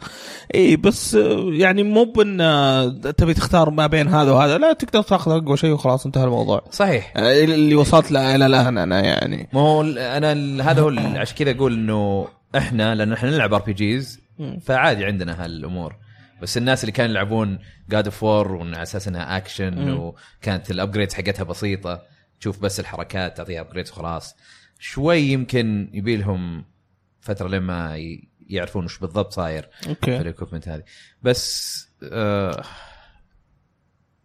اي 0.55 0.75
بس 0.75 1.13
يعني 1.53 1.83
مو 1.83 2.03
بإن 2.03 2.41
آه، 2.41 2.87
تبي 2.87 3.33
تختار 3.33 3.69
ما 3.69 3.87
بين 3.87 4.07
هذا 4.07 4.31
وهذا. 4.31 4.57
لا 4.57 4.73
تقدر 4.73 5.01
تاخذ 5.01 5.31
أقوى 5.31 5.57
شيء 5.57 5.71
وخلاص 5.71 6.05
انتهى 6.05 6.23
الموضوع. 6.23 6.61
صحيح. 6.71 7.13
آه، 7.17 7.43
اللي 7.43 7.75
وصلت 7.75 8.11
له 8.11 8.35
إلى 8.35 8.45
الآن 8.45 8.77
أنا 8.77 8.99
يعني. 9.05 9.49
ما 9.53 9.59
هو 9.61 9.81
أنا 9.97 10.31
هذا 10.71 10.81
هو 10.81 10.89
عشان 11.19 11.35
كذا 11.37 11.51
أقول 11.51 11.73
إنه 11.73 12.27
إحنا 12.57 12.95
لأن 12.95 13.13
إحنا 13.13 13.29
نلعب 13.29 13.53
RPGs 13.53 14.19
فعادي 14.65 15.05
عندنا 15.05 15.45
هالأمور. 15.45 15.95
بس 16.41 16.57
الناس 16.57 16.83
اللي 16.83 16.91
كانوا 16.91 17.11
يلعبون 17.11 17.59
God 17.89 18.05
of 18.05 18.23
War 18.23 18.55
وعلى 18.55 18.81
أساس 18.81 19.07
إنها 19.07 19.37
اكشن 19.37 19.89
وكانت 19.89 20.71
ال 20.71 20.76
upgrades 20.76 21.13
حقتها 21.13 21.43
بسيطة 21.43 22.03
تشوف 22.39 22.59
بس 22.59 22.79
الحركات 22.79 23.37
تعطيها 23.37 23.61
upgrades 23.61 23.91
وخلاص. 23.91 24.35
شوي 24.79 25.19
يمكن 25.19 25.89
يبي 25.93 26.17
لهم 26.17 26.65
فترة 27.21 27.47
لما 27.47 27.97
يعرفون 28.47 28.85
وش 28.85 28.97
بالضبط 28.97 29.33
صاير 29.33 29.69
في 29.81 29.89
okay 29.89 30.17
ال 30.17 30.22
equipment 30.22 30.67
هذه. 30.67 30.83
بس 31.21 31.87
آه 32.03 32.63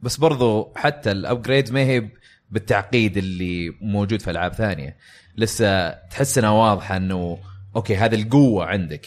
بس 0.00 0.16
برضو 0.16 0.72
حتى 0.76 1.10
ال 1.10 1.17
upgrades 1.17 1.72
ما 1.72 1.80
هي 1.80 2.08
بالتعقيد 2.50 3.16
اللي 3.16 3.76
موجود 3.80 4.22
في 4.22 4.30
ألعاب 4.30 4.52
ثانية. 4.52 4.96
لسه 5.36 5.90
تحس 5.90 6.38
إنها 6.38 6.50
واضحة 6.50 6.96
إنه 6.96 7.38
okay 7.76 7.96
هذه 7.96 8.14
القوة 8.14 8.64
عندك. 8.64 9.06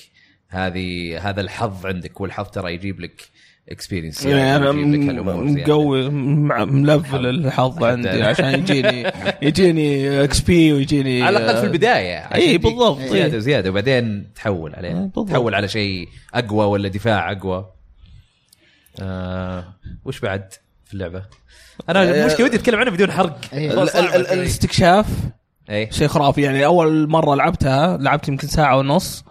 هذه 0.49 1.17
هذا 1.29 1.41
الحظ 1.41 1.85
عندك 1.85 2.21
والحظ 2.21 2.45
ترى 2.47 2.73
يجيب 2.73 2.99
لك 2.99 3.21
experience 3.69 4.25
يعني 4.25 4.55
أنا 4.55 4.71
مقوي 4.71 6.09
ملفل 6.65 7.25
الحظ 7.25 7.83
عندي. 7.83 8.09
عشان 8.23 8.53
يجيني 8.59 9.11
يجيني 9.47 10.23
XP 10.23 10.73
ويجيني 10.73 11.23
على 11.23 11.37
الأقل 11.37 11.57
في 11.57 11.63
البداية 11.63 12.17
عشان 12.17 12.33
اي 12.41 12.57
بالضبط 12.57 12.99
زياده 12.99 13.33
إيه. 13.33 13.39
زيادة 13.39 13.69
وبعدين 13.69 14.27
تحول 14.35 14.75
عليه 14.75 14.93
بالضبط. 14.93 15.29
تحول 15.29 15.55
على 15.55 15.67
شيء 15.67 16.07
أقوى 16.33 16.65
ولا 16.65 16.87
دفاع 16.89 17.31
أقوى 17.31 17.65
آه 19.01 19.63
وش 20.05 20.19
بعد 20.19 20.53
في 20.85 20.93
اللعبة؟ 20.93 21.23
أنا 21.89 22.01
آه، 22.01 22.21
المشكلة 22.21 22.45
ودي 22.45 22.55
أتكلم 22.55 22.79
عنها 22.79 22.91
بدون 22.93 23.11
حرق 23.11 23.39
إيه. 23.53 23.71
ال- 23.73 23.79
ال- 23.89 24.15
ال- 24.15 24.27
الاستكشاف 24.27 25.05
اي 25.69 25.91
شيء 25.91 26.07
خرافي 26.07 26.41
يعني 26.41 26.65
أول 26.65 27.09
مرة 27.09 27.35
لعبتها 27.35 27.97
لعبت 27.97 28.27
يمكن 28.27 28.47
ساعة 28.47 28.77
ونص 28.77 29.23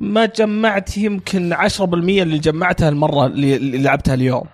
ما 0.00 0.26
جمعت 0.26 0.96
يمكن 0.98 1.54
10% 1.54 1.82
اللي 1.82 2.38
جمعتها 2.38 2.88
المرة 2.88 3.26
اللي 3.26 3.78
لعبتها 3.82 4.14
اليوم. 4.14 4.44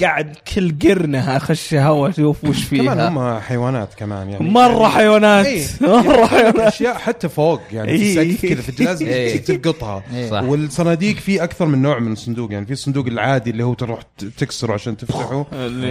قاعد 0.00 0.36
كل 0.54 0.74
قرنه 0.82 1.36
أخش 1.36 1.74
هوا 1.74 2.08
أشوف 2.08 2.44
وش 2.44 2.68
كمان 2.68 2.94
فيها 2.94 3.08
هم 3.08 3.40
حيوانات 3.40 3.94
كمان 3.94 4.30
يعني. 4.30 4.50
مرة 4.50 4.88
حيوانات. 4.88 5.46
إيه. 5.46 5.66
مرة 5.80 6.26
حيوانات. 6.26 6.58
أشياء 6.58 6.94
حتى 6.94 7.28
فوق 7.28 7.60
يعني 7.72 7.98
في 7.98 8.04
إيه. 8.04 8.22
السقف 8.22 8.46
كذا 8.46 8.62
في 8.62 8.68
الجهاز 8.68 9.02
إيه. 9.02 9.36
تلقطها. 9.36 10.02
إيه. 10.14 10.30
صح. 10.30 10.42
والصناديق 10.42 11.16
في 11.16 11.44
أكثر 11.44 11.66
من 11.66 11.82
نوع 11.82 11.98
من 11.98 12.12
الصندوق 12.12 12.52
يعني 12.52 12.66
في 12.66 12.72
الصندوق 12.72 13.06
العادي 13.06 13.50
اللي 13.50 13.64
هو 13.64 13.74
تروح 13.74 14.00
تكسره 14.38 14.72
عشان 14.74 14.96
تفتحه 14.96 15.46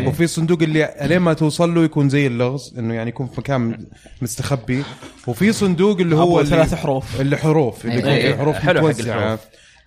وفي 0.07 0.23
الصندوق 0.23 0.61
اللي 0.61 0.93
لين 1.01 1.19
ما 1.19 1.33
توصل 1.33 1.75
له 1.75 1.83
يكون 1.83 2.09
زي 2.09 2.27
اللغز 2.27 2.73
إنه 2.77 2.93
يعني 2.93 3.09
يكون 3.09 3.27
في 3.27 3.39
مكان 3.39 3.85
مستخبي. 4.21 4.83
وفي 5.27 5.51
صندوق 5.51 5.99
اللي 5.99 6.15
هو 6.15 6.43
ثلاث 6.43 6.73
حروف. 6.75 7.21
اللي 7.21 7.37
حروف 7.37 7.85
اللي 7.85 7.97
يكون 7.97 8.09
إيه. 8.09 8.31
فيه 8.31 8.37
حروف 8.39 8.55
حلو 8.55 8.79
حق 8.79 8.85
متوزعة. 8.87 9.15
الحروف. 9.15 9.39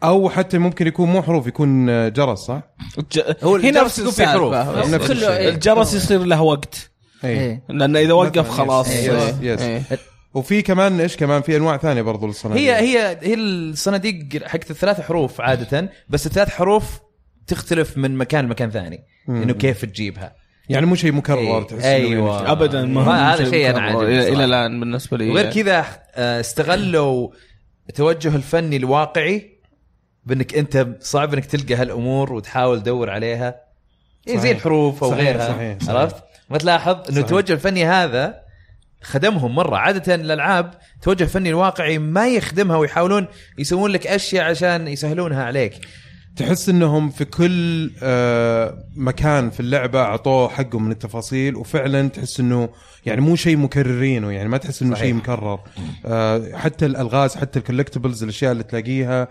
أو 0.05 0.31
حتى 0.31 0.59
ممكن 0.59 0.87
يكون 0.87 1.09
مو 1.09 1.23
حروف 1.23 1.47
يكون 1.47 1.87
جرس 2.13 2.39
صح؟ 2.39 2.63
هو 3.43 3.57
هي 3.57 3.69
الجرس 3.69 3.85
نفس 3.85 3.99
يكون 3.99 4.13
فيه 4.13 4.27
حروف. 4.27 4.55
نفس 4.95 5.11
الشيء. 5.11 5.49
الجرس 5.49 5.95
يصير 5.95 6.25
له 6.25 6.43
وقت 6.43 6.91
إيه. 7.25 7.63
لأنه 7.69 7.99
إذا 8.01 8.13
وقف 8.13 8.39
مثلاً، 8.39 8.53
خلاص 8.53 8.89
يس، 8.89 8.95
إيه. 9.09 9.35
يس. 9.43 9.61
إيه. 9.61 9.83
وفي 10.35 10.63
كمان 10.63 11.01
إيش 11.01 11.17
كمان 11.17 11.43
في 11.43 11.57
أنواع 11.57 11.77
ثانية 11.77 12.03
برضو 12.03 12.27
للصناديق 12.27 12.77
هي 12.77 12.99
هي 12.99 13.19
هي 13.23 13.35
الصناديق 13.35 14.47
حقت 14.47 14.71
الثلاث 14.71 15.01
حروف 15.01 15.41
عادة 15.41 15.91
بس 16.09 16.27
الثلاث 16.27 16.49
حروف 16.49 16.99
تختلف 17.47 17.99
من 17.99 18.17
مكان 18.17 18.45
لمكان 18.45 18.71
ثاني 18.71 19.05
إنه 19.29 19.53
كيف 19.53 19.85
تجيبها 19.85 20.35
يعني 20.69 20.87
مو 20.87 20.95
شيء 20.95 21.13
مكرر 21.13 21.39
إيه. 21.39 21.63
تحس. 21.63 21.85
يعني 21.85 22.09
شيء- 22.09 22.53
ابدا 22.53 22.85
ما 22.85 23.35
هذا 23.35 23.51
شيء 23.51 23.71
أنا 23.71 23.79
مكرر. 23.93 24.07
عاجبني 24.07 24.29
إلى. 24.29 24.45
الآن 24.45 24.81
بالنسبة 24.81 25.17
لي 25.19 25.31
وغير 25.31 25.53
كذا 25.53 25.85
آه، 26.15 26.41
استغلوا 26.41 27.29
التوجه 27.89 28.37
الفني 28.37 28.77
الواقعي 28.77 29.58
بإنك 30.29 30.55
أنت 30.55 30.87
صعب 31.01 31.35
إنك 31.35 31.45
تلقى 31.45 31.75
هالأمور 31.75 32.33
وتحاول 32.33 32.81
تدور 32.83 33.11
عليها 33.11 33.61
إيه 34.29 34.39
زي. 34.39 34.51
الحروف 34.51 35.05
أو 35.05 35.13
غيرها 35.15 35.49
صحيح، 35.49 35.79
صحيح. 35.81 35.97
عرفت؟ 35.97 36.17
ما 36.51 36.59
تلاحظ 36.59 36.97
إنه. 37.11 37.21
التوجه 37.21 37.53
الفني 37.53 37.85
هذا 37.85 38.41
خدمهم 39.03 39.55
مرة 39.55 39.77
عادة 39.77 40.15
الألعاب 40.15 40.75
التوجه 40.97 41.23
الفني 41.25 41.49
الواقعي 41.49 41.99
ما 41.99 42.29
يخدمها 42.29 42.77
ويحاولون 42.77 43.27
يسوون 43.59 43.91
لك 43.91 44.07
أشياء 44.07 44.45
عشان 44.45 44.89
يسهلونها 44.89 45.45
عليك 45.45 45.75
تحس 46.39 46.69
إنهم 46.69 47.11
في 47.11 47.25
كل 47.25 47.91
آه، 48.03 48.85
مكان 48.97 49.51
في 49.51 49.61
اللعبة 49.61 50.01
أعطوه 50.01 50.49
حقه 50.49 50.79
من 50.79 50.91
التفاصيل 50.91 51.57
وفعلا 51.57 52.09
تحس 52.09 52.41
إنه 52.41 52.69
يعني 53.07 53.21
مو 53.21 53.37
شيء 53.37 53.57
مكررينه 53.57 54.33
يعني 54.33 54.49
ما 54.49 54.57
تحس 54.59 54.83
إنه. 54.83 54.97
شيء 54.97 55.15
مكرر. 55.15 55.61
آه، 56.07 56.57
حتى 56.57 56.87
الألغاز 56.87 57.37
حتى 57.37 57.59
ال 57.59 57.64
collectibles 57.64 58.23
الأشياء 58.23 58.53
اللي 58.53 58.63
تلاقيها 58.63 59.29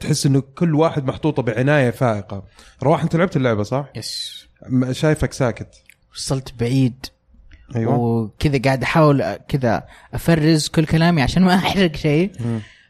تحس 0.00 0.26
إنه 0.26 0.40
كل 0.40 0.74
واحد 0.74 1.04
محطوطة 1.06 1.42
بعناية 1.42 1.90
فائقة. 1.90 2.44
رواح 2.82 3.02
أنت 3.02 3.16
لعبت 3.16 3.36
اللعبة 3.36 3.62
صح؟ 3.62 3.86
yes. 3.96 4.46
شايفك 4.90 5.32
ساكت. 5.32 5.74
وصلت 6.14 6.54
بعيد. 6.60 7.06
أيوه. 7.76 7.98
وكذا 7.98 8.58
قاعد 8.64 8.82
أحاول 8.82 9.36
كذا 9.48 9.86
أفرز 10.14 10.68
كل 10.68 10.86
كلامي 10.86 11.22
عشان 11.22 11.42
ما 11.42 11.54
أحرق 11.54 11.96
شيء. 11.96 12.30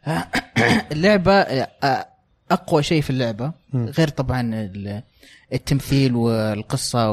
اللعبة 0.91 1.33
آه، 1.33 2.12
أقوى 2.53 2.83
شيء 2.83 3.01
في 3.01 3.09
اللعبة 3.09 3.53
غير 3.73 4.07
طبعا 4.07 4.41
ال- 4.41 5.03
التمثيل 5.53 6.15
والقصة 6.15 7.11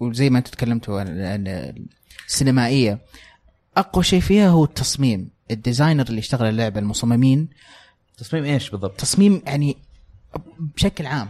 وزي 0.00 0.30
ما 0.30 0.38
أنتم 0.38 0.50
تكلمتوا 0.50 1.00
عن 1.00 1.76
السينمائية. 2.28 2.98
أقوى 3.76 4.04
شيء 4.04 4.20
فيها 4.20 4.48
هو 4.48 4.64
التصميم. 4.64 5.28
ال 5.50 5.56
designer 5.56 6.06
اللي 6.08 6.18
اشتغل 6.18 6.48
اللعبة 6.48 6.80
المصممين. 6.80 7.48
تصميم 8.18 8.44
إيش 8.44 8.70
بالضبط؟ 8.70 9.00
تصميم 9.00 9.42
يعني 9.46 9.76
بشكل 10.76 11.06
عام 11.06 11.28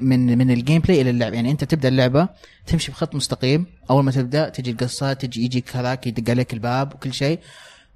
من 0.00 0.38
من 0.38 0.50
ال 0.50 0.80
gameplay 0.82 1.00
إلى 1.00 1.10
اللعب 1.10 1.34
يعني 1.34 1.50
أنت 1.50 1.64
تبدأ 1.64 1.88
اللعبة 1.88 2.28
تمشي 2.66 2.92
بخط 2.92 3.14
مستقيم. 3.14 3.66
أول 3.90 4.04
ما 4.04 4.10
تبدأ 4.10 4.48
تجي 4.48 4.70
القصة 4.70 5.12
تجي 5.12 5.44
يجيك 5.44 5.76
هذاك 5.76 6.06
يدق 6.06 6.30
عليك 6.30 6.52
الباب 6.54 6.94
وكل 6.94 7.14
شيء. 7.14 7.38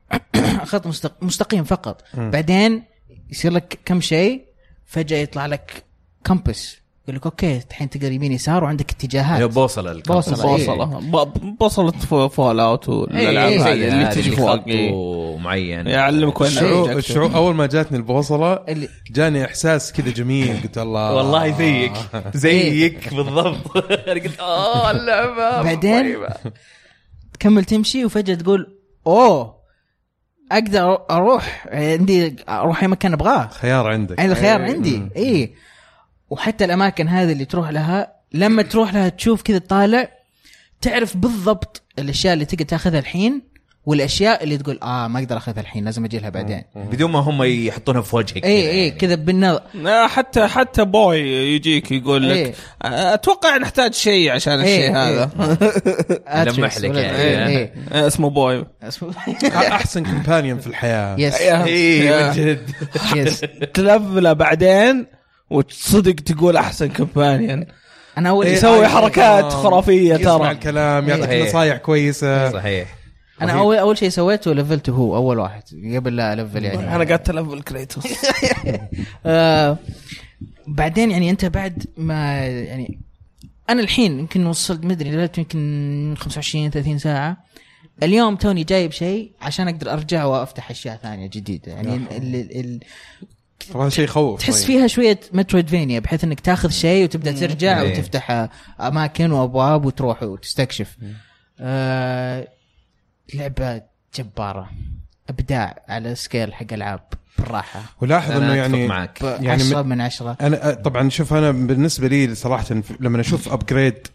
خط 0.70 0.86
مستق- 0.86 1.22
مستقيم 1.22 1.64
فقط. 1.64 2.04
بعدين 2.14 2.82
يصير 3.30 3.52
لك 3.52 3.78
كم 3.84 4.00
شيء 4.00 4.44
فجأة 4.94 5.16
يطلع 5.18 5.46
لك 5.46 5.84
compass 6.24 6.76
يقول 7.04 7.16
لك 7.16 7.24
okay 7.26 7.60
الحين 7.70 7.90
تقدر 7.90 8.12
يمين 8.12 8.32
يسار 8.32 8.64
وعندك 8.64 8.90
اتجاهات. 8.90 9.40
هي 9.40 9.46
بوصلة. 9.48 10.02
بوصلة 10.08 10.84
ب- 10.84 11.56
بوصلة 11.60 11.90
Fa- 11.90 12.28
Fallout 12.28 12.88
والالعاب 12.88 13.48
إيه، 13.52 13.58
هذه 13.60 13.64
زي 13.64 13.72
اللي 13.72 13.86
هذه 13.90 14.14
تجي 14.14 14.30
فوق. 14.30 14.66
إيه. 14.68 15.36
معين. 15.38 15.86
يعلمك 15.86 16.40
وين 16.40 16.50
الشعور 16.98 17.34
أول 17.34 17.54
ما 17.54 17.66
جاتني 17.66 17.98
البوصلة 17.98 18.52
اللي 18.68 18.88
جاني 19.10 19.44
إحساس 19.44 19.92
كذا 19.92 20.10
جميل. 20.10 20.60
قلت 20.62 20.78
الله. 20.78 21.14
والله 21.14 21.58
زيك. 21.58 21.92
زيك 22.34 23.14
بالضبط. 23.14 23.76
أنا 24.08 24.20
قلت 24.22 24.40
آه 24.40 24.90
اللعبة. 24.90 25.62
بعدين. 25.62 26.16
تكمل 27.32 27.64
تمشي 27.64 28.04
وفجأة 28.04 28.34
تقول 28.34 28.78
أوه. 29.06 29.63
أقدر 30.54 31.04
أروح 31.10 31.66
عندي 31.70 32.36
أروح 32.48 32.82
أي 32.82 32.88
مكان 32.88 33.12
أبغاه. 33.12 33.48
خيار 33.48 33.86
عندك. 33.86 34.18
يعني 34.18 34.32
الخيار 34.32 34.62
عندي. 34.62 35.02
اي 35.16 35.54
وحتى 36.30 36.64
الأماكن 36.64 37.08
هذه 37.08 37.32
اللي 37.32 37.44
تروح 37.44 37.70
لها 37.70 38.12
لما 38.32 38.62
تروح 38.62 38.94
لها 38.94 39.08
تشوف 39.08 39.42
كذا 39.42 39.58
طالع 39.58 40.08
تعرف 40.80 41.16
بالضبط 41.16 41.82
الأشياء 41.98 42.34
اللي 42.34 42.44
تقدر 42.44 42.64
تاخذها 42.64 42.98
الحين 42.98 43.42
والأشياء 43.86 44.44
اللي 44.44 44.58
تقول 44.58 44.78
آه 44.82 45.08
ما 45.08 45.18
أقدر 45.18 45.36
أخذها 45.36 45.60
الحين 45.60 45.84
لازم 45.84 46.04
أجي 46.04 46.18
لها 46.18 46.30
بعدين. 46.30 46.62
بدون 46.76 47.10
ما 47.10 47.18
هم 47.18 47.42
يحطونها 47.42 48.02
في 48.02 48.16
وجهك 48.16 48.36
اي 48.36 48.40
كذا 48.40 48.70
اي 48.70 48.78
يعني. 48.86 48.90
كذا 48.90 49.14
بالنظر. 49.14 49.60
حتى 50.08 50.46
حتى 50.46 50.84
Boy 50.84 51.18
يجيك 51.54 51.92
يقول 51.92 52.30
إيه. 52.30 52.44
لك 52.44 52.54
أتوقع 52.84 53.56
نحتاج 53.56 53.94
شيء 53.94 54.30
عشان 54.30 54.60
إيه، 54.60 54.78
الشيء 54.78 54.96
هذا. 54.96 55.30
يلمح 56.56 56.78
لك 56.78 56.94
يعني. 56.94 57.16
اي 57.18 57.58
اي 57.58 57.72
آه، 57.92 58.06
اسمه 58.06 58.30
Boy. 58.30 58.66
أحسن 59.54 60.04
companion 60.04 60.58
في 60.58 60.66
الحياة. 60.66 61.16
yes 61.18 61.34
اي 61.34 62.00
من 62.10 62.32
جد 62.32 62.70
yes 63.16 63.40
تلفله 63.74 64.32
بعدين 64.32 65.06
وتصدق 65.50 66.14
تقول 66.14 66.56
أحسن 66.56 66.88
companion 66.88 67.66
أنا 68.18 68.28
أول 68.28 68.46
إيه، 68.46 68.52
يسوي 68.52 68.88
حركات 68.88 69.44
آه، 69.44 69.48
خرافية 69.48 70.14
يسمع 70.14 70.38
ترى. 70.38 70.50
الكلام 70.50 71.08
يعطيك. 71.08 71.48
نصايح 71.48 71.76
كويسة. 71.76 72.50
صحيح. 72.52 73.03
أنا 73.42 73.52
اول 73.52 73.76
أول 73.76 73.98
شيء 73.98 74.08
سويته 74.08 74.52
لفلته 74.52 74.92
هو 74.92 75.16
أول 75.16 75.38
واحد 75.38 75.62
قبل 75.96 76.16
لا 76.16 76.32
الفل 76.32 76.64
يعني. 76.64 76.78
أنا 76.96 77.04
قاعد 77.04 77.30
الفل 77.30 77.62
كريتوس 77.62 78.04
آه 79.26 79.78
بعدين 80.66 81.10
يعني 81.10 81.30
أنت 81.30 81.44
بعد 81.44 81.84
ما 81.96 82.46
يعني 82.46 82.98
أنا 83.70 83.82
الحين 83.82 84.18
يمكن 84.18 84.46
وصلت 84.46 84.84
مدري 84.84 85.10
لعبت 85.10 85.38
يمكن 85.38 86.14
25 86.18 86.70
30 86.70 86.98
ساعة. 86.98 87.44
اليوم 88.02 88.36
توني 88.36 88.64
جايب 88.64 88.92
شيء 88.92 89.32
عشان 89.40 89.68
أقدر 89.68 89.92
أرجع 89.92 90.24
وأفتح 90.24 90.70
أشياء 90.70 90.96
ثانية 90.96 91.26
جديدة. 91.26 91.72
يعني 91.72 91.96
ال 91.96 92.34
ال 92.34 92.60
ال 92.60 92.80
طبعا 93.72 93.82
هذا 93.82 93.90
شيء 93.90 94.04
يخوف 94.04 94.40
تحس. 94.40 94.64
فيها 94.64 94.86
شوية 94.86 95.20
مترويدفينيا 95.32 96.00
بحيث 96.00 96.24
إنك 96.24 96.40
تاخذ 96.40 96.70
شيء 96.70 97.04
وتبدأ 97.04 97.32
ترجع 97.32 97.80
إيه. 97.80 97.92
وتفتح 97.92 98.30
آه، 98.30 98.50
أماكن 98.80 99.32
وأبواب 99.32 99.84
وتروح 99.84 100.22
وتستكشف. 100.22 100.96
آه 101.60 102.48
لعبة 103.34 103.82
جبارة. 104.18 104.70
أبداع 105.28 105.82
على 105.88 106.14
scale 106.14 106.54
حق 106.54 106.72
ألعاب 106.72 107.00
بالراحة. 107.38 107.80
ولاحظ 108.00 108.30
إنه 108.32 108.54
يعني 108.54 108.86
معك. 108.86 109.22
يعني 109.22 109.50
عشرة 109.50 109.82
من- 109.82 109.88
من 109.88 110.00
عشرة. 110.00 110.36
أنا 110.40 110.74
طبعا 110.74 111.08
شوف 111.08 111.34
أنا 111.34 111.50
بالنسبة 111.50 112.08
لي 112.08 112.34
صراحة 112.34 112.64
لما 113.00 113.20
أشوف 113.20 113.52
upgrade 113.52 114.06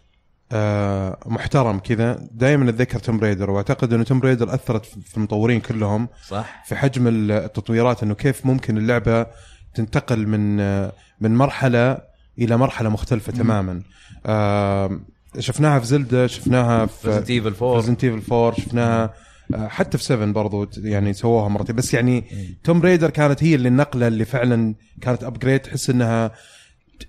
آه 0.52 1.18
محترم 1.26 1.78
كذا 1.78 2.28
دائما 2.32 2.70
أتذكر 2.70 2.98
Tomb 2.98 3.20
Raider 3.20 3.50
وأعتقد 3.50 3.92
إنه 3.92 4.04
Tomb 4.04 4.20
Raider 4.20 4.54
أثرت 4.54 4.84
في 4.86 5.16
المطورين 5.16 5.60
كلهم 5.60 6.08
صح. 6.28 6.62
في 6.66 6.76
حجم 6.76 7.08
التطويرات 7.08 8.02
إنه 8.02 8.14
كيف 8.14 8.46
ممكن 8.46 8.78
اللعبة 8.78 9.26
تنتقل 9.74 10.26
من 10.28 10.60
آه، 10.60 10.92
من 11.20 11.34
مرحلة 11.36 11.98
إلى 12.38 12.56
مرحلة 12.56 12.88
مختلفة 12.88 13.32
تماما. 13.32 13.82
آه 14.26 15.00
شفناها 15.38 15.78
في 15.78 15.86
Zelda 15.86 16.26
شفناها 16.26 16.86
في 16.86 17.08
Resident 17.08 17.30
Evil 17.30 17.54
4 17.62 17.76
Resident 17.76 18.04
Evil 18.04 18.34
4 18.34 18.60
شفناها 18.60 19.14
آه، 19.54 19.68
حتى 19.68 19.98
في 19.98 20.04
7 20.04 20.32
برضو 20.32 20.68
يعني 20.78 21.12
سووها 21.12 21.48
مرتين 21.48 21.76
بس 21.76 21.94
يعني 21.94 22.24
Tomb 22.64 22.80
Raider 22.82 23.10
كانت 23.10 23.44
هي 23.44 23.54
اللي 23.54 23.68
النقلة 23.68 24.06
اللي 24.08 24.24
فعلا 24.24 24.74
كانت 25.00 25.24
upgrade 25.24 25.60
تحس 25.60 25.90
إنها 25.90 26.32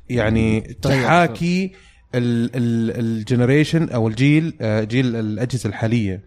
يعني 0.10 0.62
تحاكي 0.62 1.72
ال 2.16 2.32
generation 2.32 3.90
أو 3.90 4.08
الجيل 4.08 4.54
آه، 4.62 4.84
جيل 4.84 5.16
الأجهزة 5.16 5.70
الحالية. 5.70 6.22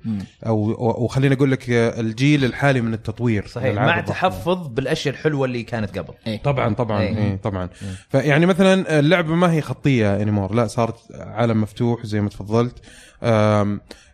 أو 0.47 0.73
أو 0.73 1.07
خليني 1.07 1.35
أقول 1.35 1.51
لك 1.51 1.70
آه، 1.70 2.01
الجيل 2.01 2.44
الحالي 2.44 2.81
من 2.81 2.94
التطوير. 2.94 3.47
صحيح. 3.47 3.75
مع. 3.75 4.01
تحفظ 4.01 4.66
بالأشياء 4.68 5.14
الحلوة 5.14 5.47
اللي 5.47 5.62
كانت 5.62 5.99
قبل. 5.99 6.14
إيه. 6.27 6.42
طبعا 6.42 6.75
طبعا 6.75 7.01
إيه. 7.01 7.16
إيه 7.18 7.37
طبعا. 7.37 7.68
فيعني 8.09 8.47
مثلا 8.47 8.99
اللعبة 8.99 9.35
ما 9.35 9.53
هي 9.53 9.61
خطية 9.61 10.23
anymore 10.22 10.55
لا 10.55 10.66
صارت 10.66 10.97
عالم 11.20 11.61
مفتوح 11.61 12.07
زي 12.07 12.20
ما 12.20 12.29
تفضلت. 12.29 12.75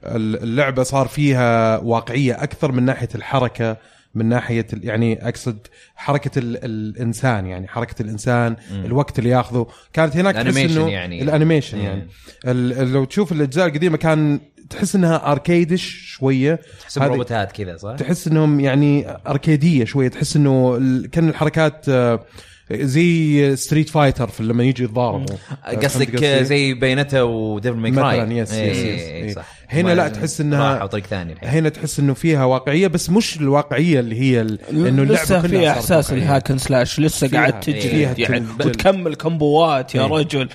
اللعبة 0.05 0.83
صار 0.83 1.09
فيها 1.09 1.79
واقعية 1.79 2.43
أكثر 2.43 2.73
من 2.73 2.83
ناحية 2.83 3.09
الحركة. 3.15 3.77
من 4.15 4.27
ناحية 4.27 4.67
يعني 4.83 5.29
أقصد 5.29 5.59
حركة 5.97 6.39
ال 6.39 6.65
الإنسان 6.65 7.47
يعني 7.47 7.69
حركة 7.69 8.03
الإنسان 8.03 8.57
مم. 8.73 8.85
الوقت 8.85 9.19
اللي 9.19 9.31
ياخذه 9.31 9.67
كانت 9.93 10.17
هناك 10.17 10.35
تحس 10.35 10.57
إنه 10.57 10.89
يعني. 10.89 11.23
ال 11.23 11.28
animation 11.28 11.79
مم. 11.79 11.85
يعني 11.85 12.07
ال- 12.47 12.93
لو 12.93 13.05
تشوف 13.05 13.33
الأجزاء 13.33 13.67
القديمة 13.67 13.97
كان 13.97 14.41
تحس 14.71 14.95
إنها 14.95 15.33
arcade-ish 15.33 15.83
شوية 16.17 16.61
هذه- 16.99 17.07
روبوتات 17.07 17.53
كذا 17.53 17.77
صح؟ 17.77 17.95
تحس 17.97 18.29
إنهم 18.29 18.61
يعني 18.61 19.07
أركيدية 19.29 19.85
شوية 19.85 20.09
تحس 20.09 20.37
إنه 20.37 20.79
كان 21.13 21.29
الحركات 21.29 21.89
آه، 21.89 22.25
زي 22.73 23.57
Street 23.57 23.89
Fighter 23.89 24.29
في 24.29 24.43
لما 24.43 24.65
يجي 24.65 24.85
يتضاربوا 24.85 25.27
فهمت 25.67 25.85
قصدك 25.85 26.15
قصدي؟ 26.15 26.45
زي 26.45 26.75
Bayonetta 26.75 27.23
و 27.23 27.32
Devil 27.32 27.77
May 27.77 27.91
Cry 27.91 28.21
مثلا 28.21 28.33
yes 28.39 28.51
yes 28.53 28.57
yes 28.57 28.77
إيه، 28.79 29.25
إيه. 29.25 29.33
صح. 29.35 29.45
هنا 29.69 29.95
لا 29.95 30.09
تحس 30.09 30.41
راحوا 30.41 30.55
انها 30.75 30.87
طريق 30.87 31.07
ثاني 31.07 31.33
الحين. 31.33 31.49
هنا 31.49 31.69
تحس 31.69 31.99
إنه 31.99 32.15
فيها 32.15 32.45
واقعية 32.45 32.87
بس 32.87 33.11
مش 33.11 33.37
الواقعية 33.37 34.01
اللي 34.01 34.21
هي 34.21 34.41
ال- 34.41 34.59
إنه 34.71 35.03
اللعبة 35.03 35.23
لسه 35.23 35.43
كلها 35.43 35.51
في 35.51 35.67
صارت 35.67 35.67
إحساس. 35.77 36.13
ال 36.13 36.18
hack 36.19 36.41
and 36.41 36.59
slash 36.59 37.01
لسه 37.01 37.29
فيها- 37.29 37.41
قاعد 37.41 37.65
فيها 37.65 37.81
تجري 37.81 38.01
يعني 38.23 38.45
وتكمل 38.65 39.15
كومبوات 39.15 39.95
يا 39.95 40.01
إيه. 40.05 40.09
رجل. 40.11 40.49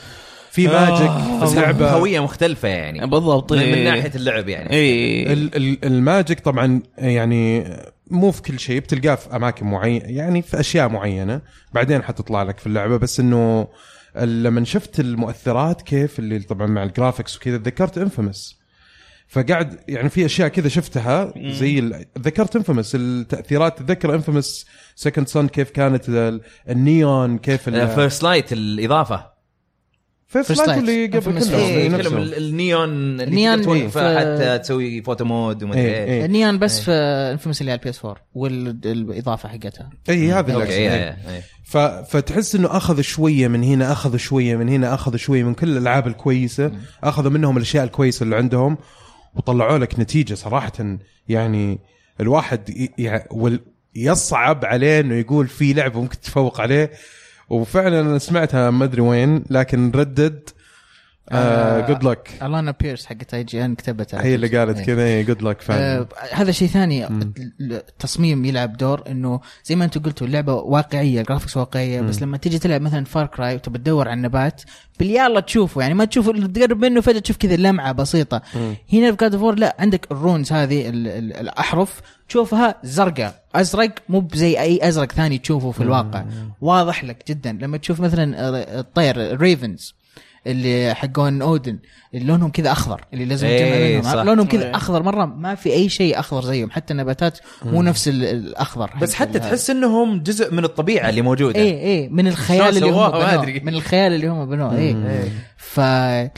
في 0.52 0.70
آه، 0.70 0.72
magic 0.72 1.42
بس 1.44 1.52
اللعبة. 1.54 1.90
هوية 1.92 2.20
مختلفة 2.20 2.68
يعني. 2.68 3.08
بالضبط 3.08 3.54
من, 3.54 3.60
إيه. 3.60 3.76
من 3.76 3.84
ناحية 3.84 4.12
اللعب 4.16 4.50
يعني. 4.50 4.70
ال- 5.34 5.86
ال 5.86 5.95
magic 5.95 6.40
طبعا 6.40 6.82
يعني 6.98 7.64
مو 8.12 8.32
في 8.32 8.42
كل 8.42 8.60
شيء 8.60 8.80
بتلقاه 8.80 9.16
في 9.16 9.36
أماكن 9.36 9.66
معينة 9.66 10.06
يعني 10.06 10.42
في 10.42 10.60
أشياء 10.60 10.90
معينة. 10.90 11.42
بعدين 11.74 12.04
حتطلع 12.04 12.44
لك 12.44 12.58
في 12.60 12.68
اللعبة. 12.68 12.98
بس 12.98 13.20
إنه 13.20 13.68
لما 14.16 14.64
شفت 14.64 15.00
المؤثرات 15.00 15.82
كيف 15.82 16.20
اللي 16.20 16.40
طبعا 16.40 16.68
مع 16.68 16.84
ال 16.84 16.90
graphics 16.90 17.38
وكذا 17.38 17.58
تذكرت 17.58 17.98
inFamous 17.98 18.56
فقعد 19.28 19.80
يعني 19.88 20.10
في 20.10 20.26
أشياء 20.26 20.48
كذا 20.48 20.68
شفتها 20.70 21.34
زي 21.38 21.80
ال- 21.80 22.14
تذكرت 22.14 22.56
inFamous 22.56 22.96
التأثيرات 22.96 23.80
تذكر 23.80 24.16
inFamous 24.16 24.66
Second 24.96 25.28
Son 25.28 25.48
كيف 25.48 25.70
كانت 25.70 26.10
ال- 26.10 26.42
النيون 26.70 27.38
كيف 27.38 27.70
First 27.96 28.24
Light 28.24 28.54
الإضافة. 28.54 29.35
First 30.28 30.68
Light. 30.68 30.80
اللي 30.80 31.06
قبل. 31.08 31.40
كله 31.40 31.58
إيه، 31.58 31.78
إيه، 31.78 31.90
نفسه. 31.90 32.18
النيون 32.18 32.90
اللي 32.90 33.24
النيون 33.24 33.90
في- 33.90 34.18
حتى 34.20 34.60
تسوي 34.60 35.02
photo 35.02 35.26
mode 35.26 35.64
ومدري 35.64 35.82
إيه، 35.82 35.88
إيه 35.88 36.04
إيه. 36.14 36.26
النيون 36.26 36.60
بس 36.60 36.80
في 36.80 36.92
inFamous 37.32 37.62
اللي 37.62 37.72
على 37.72 37.80
ال 37.80 37.90
PS 37.90 38.06
4 38.06 38.22
والإضافة 38.34 39.50
حقتها 39.50 39.90
اي 40.10 40.32
هذه 40.32 40.54
okay 40.54 40.64
اللي 40.64 40.66
إيه،. 40.74 40.90
إيه، 40.90 41.18
إيه. 41.30 41.42
ف... 41.64 41.78
فتحس 41.78 42.56
إنه 42.56 42.78
أخذ 42.78 43.02
شوية 43.02 43.48
من 43.48 43.64
هنا 43.64 43.92
أخذ 43.92 44.18
شوية 44.18 44.56
من 44.56 44.70
هنا 44.70 44.94
أخذ 44.94 45.16
شوية 45.16 45.44
من 45.44 45.54
كل 45.54 45.70
الألعاب 45.70 46.08
الكويسة 46.08 46.72
أخذوا 47.04 47.32
منهم 47.32 47.58
الأشياء 47.58 47.84
الكويسة 47.84 48.24
اللي 48.24 48.36
عندهم 48.36 48.78
وطلعوا 49.36 49.78
لك 49.78 50.00
نتيجة 50.00 50.34
صراحة 50.34 50.98
يعني 51.30 51.80
الواحد 52.20 52.70
ي... 52.70 52.90
ي... 53.00 53.60
يصعب 53.96 54.66
عليه 54.66 55.00
إنه 55.00 55.16
يقول 55.16 55.48
في 55.48 55.74
لعبة 55.74 56.02
ممكن 56.02 56.20
تتفوق 56.20 56.62
عليه 56.62 56.92
وفعلا 57.50 58.00
أنا 58.02 58.18
سمعتها 58.18 58.70
ما 58.72 58.84
أدري 58.86 59.02
وين 59.02 59.44
لكن 59.50 59.92
ردد 59.96 60.50
God 61.88 62.04
like 62.04 62.30
Alanah 62.42 62.72
Pearce 62.82 63.06
حقت 63.06 63.34
IGN 63.34 63.76
كتبتها 63.76 64.24
هي 64.26 64.36
اللي 64.36 64.58
قالت 64.58 64.78
إيه. 64.78 64.86
كذا 64.86 65.22
God 65.22 65.42
like 65.42 65.62
فعلا. 65.62 66.00
آه 66.00 66.08
هذا 66.32 66.52
شيء 66.52 66.68
ثاني 66.68 67.08
التصميم 67.62 68.46
يلعب 68.46 68.78
دور 68.78 69.04
إنه 69.08 69.40
زي 69.64 69.76
ما 69.76 69.86
أنتم 69.86 70.02
قلتوا 70.02 70.28
اللعبة 70.28 70.54
واقعية 70.54 71.22
graphics 71.22 71.58
واقعية 71.58 72.02
بس 72.02 72.22
لما 72.22 72.38
تيجي 72.38 72.60
تلعب 72.60 72.82
مثلا 72.82 73.06
Far 73.06 73.26
Cry 73.26 73.56
وتبى 73.56 73.78
تدور 73.78 74.08
على 74.08 74.18
النبات 74.18 74.62
بالليل 75.00 75.40
تشوفه 75.40 75.82
يعني 75.82 75.94
ما 75.94 76.06
تشوف 76.06 76.30
تقرب 76.30 76.86
منه 76.86 77.02
فجأة 77.02 77.20
تشوف 77.20 77.38
كذا 77.38 77.56
لمعة 77.56 77.92
بسيطة. 77.92 78.42
هنا 78.94 79.12
في 79.12 79.18
God 79.22 79.36
لا 79.36 79.76
عندك 79.80 80.08
ال 80.12 80.18
runes 80.18 80.52
هذه 80.54 80.90
ال- 80.90 81.08
ال- 81.08 81.34
الأحرف 81.34 82.02
تشوفها 82.30 82.76
زرقاء. 82.84 83.44
أزرق 83.56 83.92
مو 84.10 84.28
زي 84.34 84.60
أي 84.60 84.88
أزرق 84.88 85.12
ثاني 85.12 85.38
تشوفه 85.38 85.72
في 85.72 85.82
الواقع. 85.84 86.26
واضح 86.62 87.04
لك 87.04 87.24
جدا. 87.30 87.52
لما 87.62 87.78
تشوف 87.78 88.00
مثلا 88.00 88.50
الطير 88.80 89.16
الريفنز 89.34 89.96
اللي 90.48 90.94
حقون 90.96 91.42
اودن 91.42 91.80
اللي 92.14 92.26
لونهم 92.26 92.50
كذا 92.52 92.72
أخضر 92.72 93.02
اللي 93.14 93.26
لازم 93.26 93.48
إيه، 93.48 94.00
تجمع 94.00 94.14
منهم. 94.14 94.26
لونهم 94.26 94.46
إيه. 94.46 94.52
كذا 94.60 94.76
أخضر 94.76 95.04
مرة 95.04 95.26
ما 95.26 95.56
في 95.56 95.74
أي 95.74 95.90
شيء 95.90 96.20
أخضر 96.20 96.42
زيهم. 96.44 96.72
حتى 96.72 96.94
النباتات 96.94 97.40
مو 97.66 97.82
نفس 97.82 98.08
ال- 98.08 98.24
الأخضر. 98.24 98.92
بس 99.02 99.14
حتى 99.14 99.40
تحس 99.40 99.70
إنهم 99.70 100.24
جزء 100.24 100.54
من 100.54 100.64
الطبيعة 100.64 101.10
اللي 101.10 101.22
موجودة. 101.22 101.60
إيه 101.60 101.78
إيه 101.80 102.10
من 102.10 102.28
الخيال 102.28 102.78
اللي 102.78 102.86
هم 102.92 103.10
بنوه. 103.10 103.34
أدري. 103.34 103.60
من 103.60 103.74
الخيال 103.74 104.14
اللي 104.14 104.28
هم 104.28 104.46
بنوه. 104.46 104.78
إيه 104.78 105.30
ف 105.58 105.80
آه، 105.80 106.30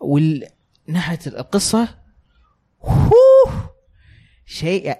وال 0.00 0.44
ناحية 0.88 1.18
القصة 1.26 1.88
هوه 2.82 3.70
شيء 4.46 4.94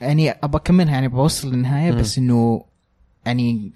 يعني 0.00 0.30
ابى 0.30 0.56
أكملها 0.56 0.94
يعني 0.94 1.08
بوصل 1.08 1.48
للنهاية 1.52 1.92
بس 1.92 2.18
إنه 2.18 2.64
يعني 3.26 3.72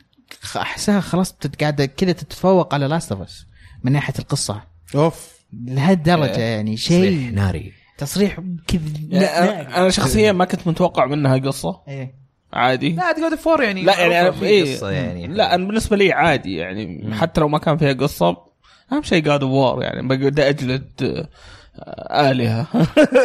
أحسها 0.57 1.01
خلاص 1.01 1.35
قاعدة 1.61 1.87
كذا 1.87 2.13
تتفوق 2.13 2.75
على 2.75 2.87
Last 2.87 3.13
of 3.13 3.21
Us 3.23 3.47
من 3.85 3.93
ناحية 3.93 4.15
القصة. 4.19 4.63
أوف. 4.95 5.35
لهالدرجة 5.53 6.41
يعني 6.41 6.77
تصريح 6.77 7.01
شيء 7.03 7.31
ناري. 7.35 7.73
تصريح 7.99 8.41
كذا 8.67 9.27
أنا 9.77 9.91
شخصيا 9.91 10.33
ما 10.33 10.45
كنت 10.45 10.67
متوقع 10.67 11.07
منها 11.07 11.39
قصة. 11.39 11.83
إيه. 11.89 12.15
عادي. 12.53 12.93
لا 12.93 13.19
God 13.21 13.35
of 13.35 13.46
War 13.46 13.63
يعني. 13.63 13.83
لا 13.83 14.01
يعني 14.01 14.21
أنا 14.21 14.31
في 14.31 14.45
إيه. 14.45 14.77
قصة 14.77 14.91
يعني. 14.91 15.27
لا 15.27 15.55
أنا 15.55 15.67
بالنسبة 15.67 15.97
لي 15.97 16.13
عادي 16.13 16.57
يعني. 16.57 17.15
حتى 17.15 17.41
لو 17.41 17.49
ما 17.49 17.59
كان 17.59 17.77
فيها 17.77 17.93
قصة 17.93 18.37
أهم 18.93 19.03
شيء 19.03 19.23
God 19.23 19.43
of 19.43 19.59
War 19.59 19.83
يعني. 19.83 20.09
بقعد 20.09 20.41
أجلد 20.41 21.27
آلهة. 22.11 22.67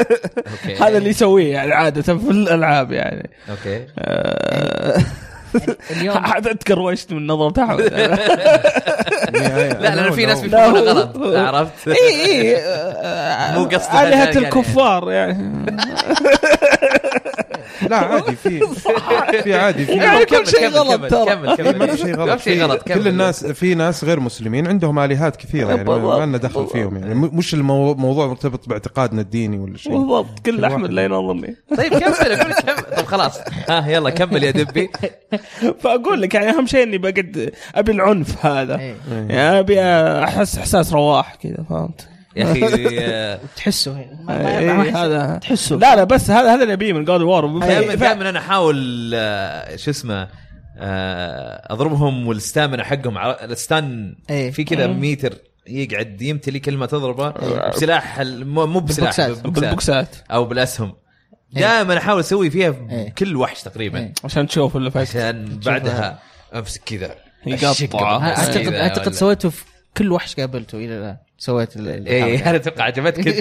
هذا 0.81 0.97
اللي 0.97 1.09
يسويه 1.09 1.53
يعني 1.53 1.73
عادة 1.73 2.01
في 2.17 2.31
الألعاب 2.31 2.91
يعني. 2.91 3.29
okay. 3.49 3.85
آه، 3.99 5.01
اليوم. 5.91 6.17
عاد 6.17 6.55
تكروشت 6.57 7.13
من 7.13 7.27
نظرة 7.27 7.63
احمد 7.63 7.81
لا 9.33 9.73
لأن 9.79 10.11
في 10.11 10.25
ناس 10.25 10.41
بيفهمونها 10.41 10.81
غلط 10.81 11.17
عرفت؟ 11.37 11.87
إي 11.87 12.25
إي 12.25 12.55
مو 13.57 13.63
قصده 13.65 14.03
آلهة 14.07 14.17
يعني. 14.25 14.37
الكفار 14.37 15.11
يعني. 15.11 15.65
لا 17.89 17.97
عادي 17.97 18.35
في 18.35 18.59
في 19.43 19.53
عادي 19.53 19.85
في 19.85 19.91
يعني 19.91 20.25
كل 20.25 20.47
شيء 20.47 20.69
غلط 20.69 21.05
ترى. 21.11 21.25
كمل 21.25 21.55
كمل. 21.55 21.77
ما 21.77 21.87
في 21.87 21.97
شيء 21.97 22.17
ما 22.17 22.23
غلط 22.23 22.39
في 22.39 22.43
شيء 22.43 22.63
غلط 22.63 22.81
كل. 22.83 23.07
الناس 23.07 23.45
في 23.45 23.75
ناس 23.75 24.03
غير 24.03 24.19
مسلمين 24.19 24.67
عندهم 24.67 24.99
آلهات 24.99 25.35
كثيرة 25.35 25.69
يعني 25.69 25.83
ما- 25.89 26.25
لنا 26.25 26.37
دخل 26.37 26.67
فيهم 26.67 26.97
يعني. 26.97 27.13
مش 27.15 27.53
الموضوع 27.53 28.27
مرتبط 28.27 28.69
باعتقادنا 28.69 29.21
الديني 29.21 29.57
ولا 29.59 29.77
شيء. 29.77 29.97
بالضبط. 29.97 30.39
كل 30.45 30.65
أحمد. 30.65 30.89
لا 30.91 31.03
ينظرني 31.03 31.55
طيب 31.77 31.93
كمل. 31.93 32.53
طب 32.97 33.05
خلاص. 33.05 33.39
ها 33.69 33.87
يلا 33.87 34.09
كمل 34.09 34.43
يا 34.43 34.51
دبي. 34.51 34.89
فاقول 35.81 36.21
لك 36.21 36.33
يعني 36.35 36.49
أهم 36.49 36.65
شيء 36.65 36.83
إني 36.83 36.97
بقعد 36.97 37.51
أبي 37.75 37.91
العنف 37.91 38.45
هذا. 38.45 38.79
إيه. 38.79 38.95
يعني 39.09 39.59
أبي 39.59 39.81
أحس 40.23 40.57
إحساس 40.57 40.93
رواح 40.93 41.35
كذا 41.35 41.65
فهمت؟ 41.69 42.07
يا 42.35 42.51
أخي 42.51 43.37
تحسه. 43.57 43.97
إيه، 44.29 45.05
هذا 45.05 45.39
تحسه. 45.41 45.75
لا 45.75 45.95
لا 45.95 46.03
بس 46.03 46.31
هذا 46.31 46.53
هذا 46.55 46.63
اللي 46.63 46.73
أبيه 46.73 46.93
من 46.93 47.05
جاد 47.05 47.21
وور 47.21 47.59
دائما 47.95 48.29
أنا 48.29 48.39
أحاول 48.39 49.11
آه، 49.15 49.75
شو 49.75 49.91
اسمه 49.91 50.27
آه، 50.77 51.73
أضربهم 51.73 52.27
والستامنا 52.27 52.83
حقهم. 52.83 53.17
الستان 53.17 54.15
إيه. 54.29 54.51
في 54.51 54.63
كذا. 54.63 54.87
ميتر 54.87 55.33
يقعد 55.67 56.21
يمتلي 56.21 56.59
كل 56.59 56.77
ما 56.77 56.85
تضربه 56.85 57.29
بسلاح 57.69 58.19
مو 58.21 58.79
بسلاح 58.79 59.29
بالبوكسات. 59.29 60.15
أو 60.31 60.45
بالأسهم. 60.45 60.93
دائما 61.53 61.97
أحاول 61.97 62.19
أسوي 62.19 62.49
فيها 62.49 62.75
إيه. 62.89 63.09
كل 63.09 63.35
وحش 63.35 63.63
تقريبا. 63.63 63.99
إيه. 63.99 64.13
عشان 64.23 64.47
تشوف 64.47 64.77
اللي 64.77 64.91
فات 64.91 65.07
عشان 65.09 65.59
بعدها 65.65 66.19
أمسك 66.55 66.81
كذا. 66.85 67.15
يقطع. 67.45 68.15
آه. 68.15 68.23
اعتقد 68.23 68.73
أعتقد 68.73 69.13
سويته 69.13 69.49
في 69.49 69.63
كل 69.97 70.11
وحش 70.11 70.35
قابلته 70.35 70.77
إلى 70.77 70.97
الآن. 70.97 71.17
سويت 71.37 71.77
إيه 71.77 72.49
أنا 72.49 72.55
أتوقع 72.55 72.83
عجبتك. 72.83 73.27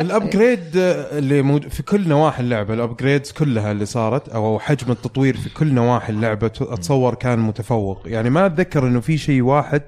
ال 0.00 0.09
upgrade 0.09 0.70
اللي 0.74 1.42
موجود 1.42 1.68
في 1.70 1.82
كل 1.82 2.08
نواحي 2.08 2.42
اللعبة 2.42 2.74
ال 2.74 2.80
upgrades 2.80 3.32
كلها 3.32 3.72
اللي 3.72 3.86
صارت 3.86 4.28
أو 4.28 4.58
حجم 4.58 4.92
التطوير 4.92 5.36
في 5.36 5.48
كل 5.48 5.74
نواحي 5.74 6.12
اللعبة 6.12 6.46
أتصور 6.60 7.14
كان 7.14 7.38
متفوق. 7.38 8.02
يعني 8.06 8.30
ما 8.30 8.46
أتذكر 8.46 8.86
إنه 8.86 9.00
في 9.00 9.18
شيء 9.18 9.42
واحد 9.42 9.82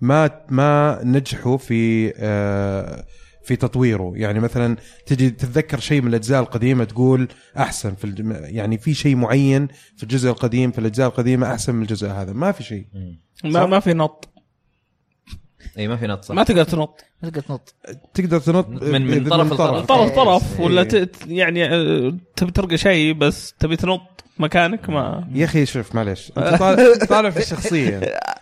ما 0.00 0.30
ما 0.48 1.00
نجحوا 1.04 1.56
في 1.56 2.12
آه، 2.16 3.04
في 3.44 3.56
تطويره. 3.56 4.12
يعني 4.14 4.40
مثلا 4.40 4.76
تجي 5.06 5.30
تتذكر 5.30 5.80
شيء 5.80 6.00
من 6.02 6.08
الأجزاء 6.08 6.40
القديمة 6.42 6.84
تقول 6.84 7.28
أحسن 7.58 7.94
في 7.94 8.04
الج... 8.04 8.20
يعني 8.54 8.78
في 8.78 8.94
شيء 8.94 9.16
معين 9.16 9.68
في 9.96 10.02
الجزء 10.02 10.30
القديم 10.30 10.70
في 10.70 10.78
الأجزاء 10.78 11.08
القديمة 11.08 11.52
أحسن 11.52 11.74
من 11.74 11.82
الجزء 11.82 12.08
هذا. 12.08 12.32
ما 12.32 12.52
في 12.52 12.62
شيء. 12.62 12.86
ما 13.44 13.66
ما 13.66 13.80
في 13.80 13.94
نط. 13.94 14.28
اي 15.78 15.88
ما 15.88 15.96
في 15.96 16.06
نط 16.06 16.24
صح. 16.24 16.34
ما 16.34 16.42
تقدر 16.44 16.64
تنط. 16.64 17.00
ما 17.22 17.30
تقدر 17.30 17.42
تنط. 17.42 17.74
تقدر 18.14 18.38
تنط 18.40 18.68
من- 18.68 19.06
من 19.06 19.28
طرف 19.28 19.52
لطرف. 19.52 19.86
طرف. 19.86 20.16
طرف 20.16 20.60
ولا 20.60 20.82
إيه. 20.82 20.88
ت- 21.04 21.26
يعني 21.26 21.64
آه، 21.74 22.16
تبي 22.36 22.50
تلقى 22.52 22.76
شيء 22.78 23.12
بس 23.14 23.54
تبي 23.58 23.76
تنط. 23.76 24.21
مكانك 24.38 24.90
ما. 24.90 25.24
يا 25.34 25.44
أخي 25.44 25.66
شوف 25.66 25.94
معلش 25.94 26.32
أنت 26.38 26.56
طالع, 26.62 26.94
طالع 27.08 27.30
في 27.30 27.38
الشخصيه 27.38 28.00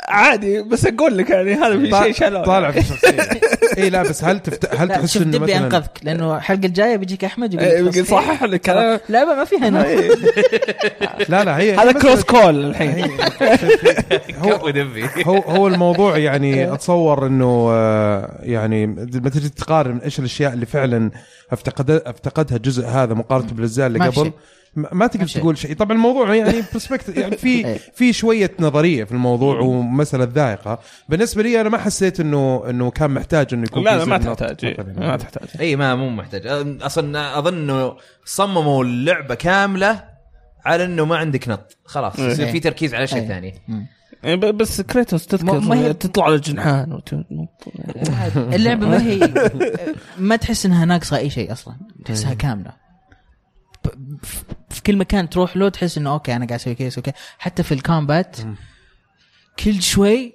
عادي 0.09 0.63
بس 0.63 0.87
أقول 0.87 1.19
لك 1.19 1.31
يعني 1.31 1.55
هذا 1.55 1.79
في 1.79 2.05
شيء 2.05 2.29
شلون 2.29 2.45
طالع 2.45 2.71
في 2.71 2.79
الشخصيه 2.79 3.29
إي 3.79 3.91
لا 3.91 4.03
بس 4.03 4.25
هل 4.25 4.41
تفت... 4.41 4.75
هل 4.75 4.89
لا 4.89 4.95
تحس 4.95 5.15
شوف 5.15 5.23
إنه 5.23 5.39
دبي 5.39 5.45
مثلا 5.45 5.59
أنقذك 5.59 5.91
لأنه 6.03 6.37
الحلقة 6.37 6.67
الجاية 6.67 6.97
بيجيك 6.97 7.25
أحمد 7.25 7.55
يقول 7.55 7.67
يقول 7.67 8.07
صحح 8.07 8.43
لك 8.43 8.61
كلام. 8.61 9.01
لعبه 9.09 9.35
ما 9.35 9.45
فيها 9.45 9.71
نط 9.71 9.87
لا 11.29 11.45
لا 11.45 11.59
هي 11.59 11.75
هذا 11.75 11.93
close 11.93 12.23
call 12.23 12.65
الحين. 12.65 13.11
هو 14.45 14.73
هو 15.27 15.39
هو 15.39 15.69
الموضوع 15.69 16.19
يعني 16.19 16.73
أتصور 16.73 17.27
إنه 17.27 17.69
آه، 17.71 18.39
يعني 18.43 18.87
لما 18.87 19.31
تجي 19.31 19.49
تقارن 19.49 19.99
إيش 19.99 20.19
الأشياء 20.19 20.53
اللي 20.53 20.67
فعلا 20.67 21.11
افتقد 21.53 21.91
افتقدها 21.91 22.57
الجزء 22.57 22.87
هذا 22.87 23.15
مقارنة 23.15 23.53
بالاجزاء 23.53 23.87
اللي 23.87 24.07
قبل. 24.07 24.33
ما 24.75 25.07
تقدر. 25.07 25.27
تقول 25.27 25.59
شيء. 25.59 25.75
طبعا 25.77 25.93
الموضوع 25.97 26.35
يعني 26.35 26.63
perspective 26.73 27.17
يعني 27.17 27.37
في 27.37 27.67
إيه. 27.67 27.79
في 27.95 28.13
شوية 28.13 28.51
نظرية 28.61 29.05
في 29.05 29.13
الموضوع 29.13 29.61
ومسألة 29.61 30.25
ذائقة. 30.35 30.79
بالنسبة 31.09 31.43
لي 31.43 31.61
أنا 31.61 31.69
ما 31.69 31.79
حسيت 31.79 32.21
انه 32.21 32.63
إنه 32.71 32.91
كان 32.91 33.11
محتاج 33.11 33.47
إنه 33.53 33.63
يكون 33.63 33.85
لا 33.85 33.97
لا 33.99 34.05
ما 34.05 34.19
تحتاج. 34.19 34.57
إيه،. 34.65 34.77
ما 34.97 35.17
تحتاج. 35.17 35.49
اي 35.61 35.77
ما 35.77 35.95
مو 35.95 36.11
محتاج. 36.11 36.43
أصلا 36.83 37.39
أظن 37.39 37.55
إنه 37.55 37.97
صمموا 38.25 38.85
اللعبة 38.85 39.35
كاملة 39.35 40.05
على 40.65 40.85
إنه 40.85 41.05
ما 41.05 41.17
عندك 41.17 41.49
نط. 41.49 41.77
خلاص 41.85 42.19
إيه. 42.21 42.29
يصير 42.31 42.47
في 42.53 42.61
تركيز 42.61 42.95
على 42.95 43.07
شيء. 43.07 43.29
ثاني. 43.29 43.55
بس 44.53 44.81
Kratos 44.81 45.27
تذكر 45.27 45.61
ما- 45.61 45.77
هي- 45.77 45.93
تطلع 45.93 46.25
على 46.25 46.35
الجنحان 46.35 46.93
وت- 46.93 47.15
اللعبة 48.55 48.87
ما 48.89 49.03
هي 49.03 49.31
ما 50.19 50.37
تحس 50.37 50.67
إنها 50.67 50.85
ناقصة 50.85 51.17
أي 51.17 51.31
شيء 51.31 51.53
أصلا. 51.53 51.75
تحسها 52.05 52.35
كاملة. 52.35 52.90
في 54.71 54.83
كل 54.83 54.97
مكان 54.97 55.29
تروح 55.29 55.57
له 55.57 55.69
تحس 55.69 55.99
إنه 55.99 56.13
okay 56.13 56.37
أنا 56.37 56.47
قاعد 56.47 56.61
أسوي 56.61 56.75
كذا 56.75 56.89
أسوي 56.89 57.03
كذا. 57.03 57.15
حتى 57.39 57.63
في 57.63 57.75
ال 57.75 57.84
combat 57.84 58.37
كل 59.65 59.83
شوي 59.83 60.33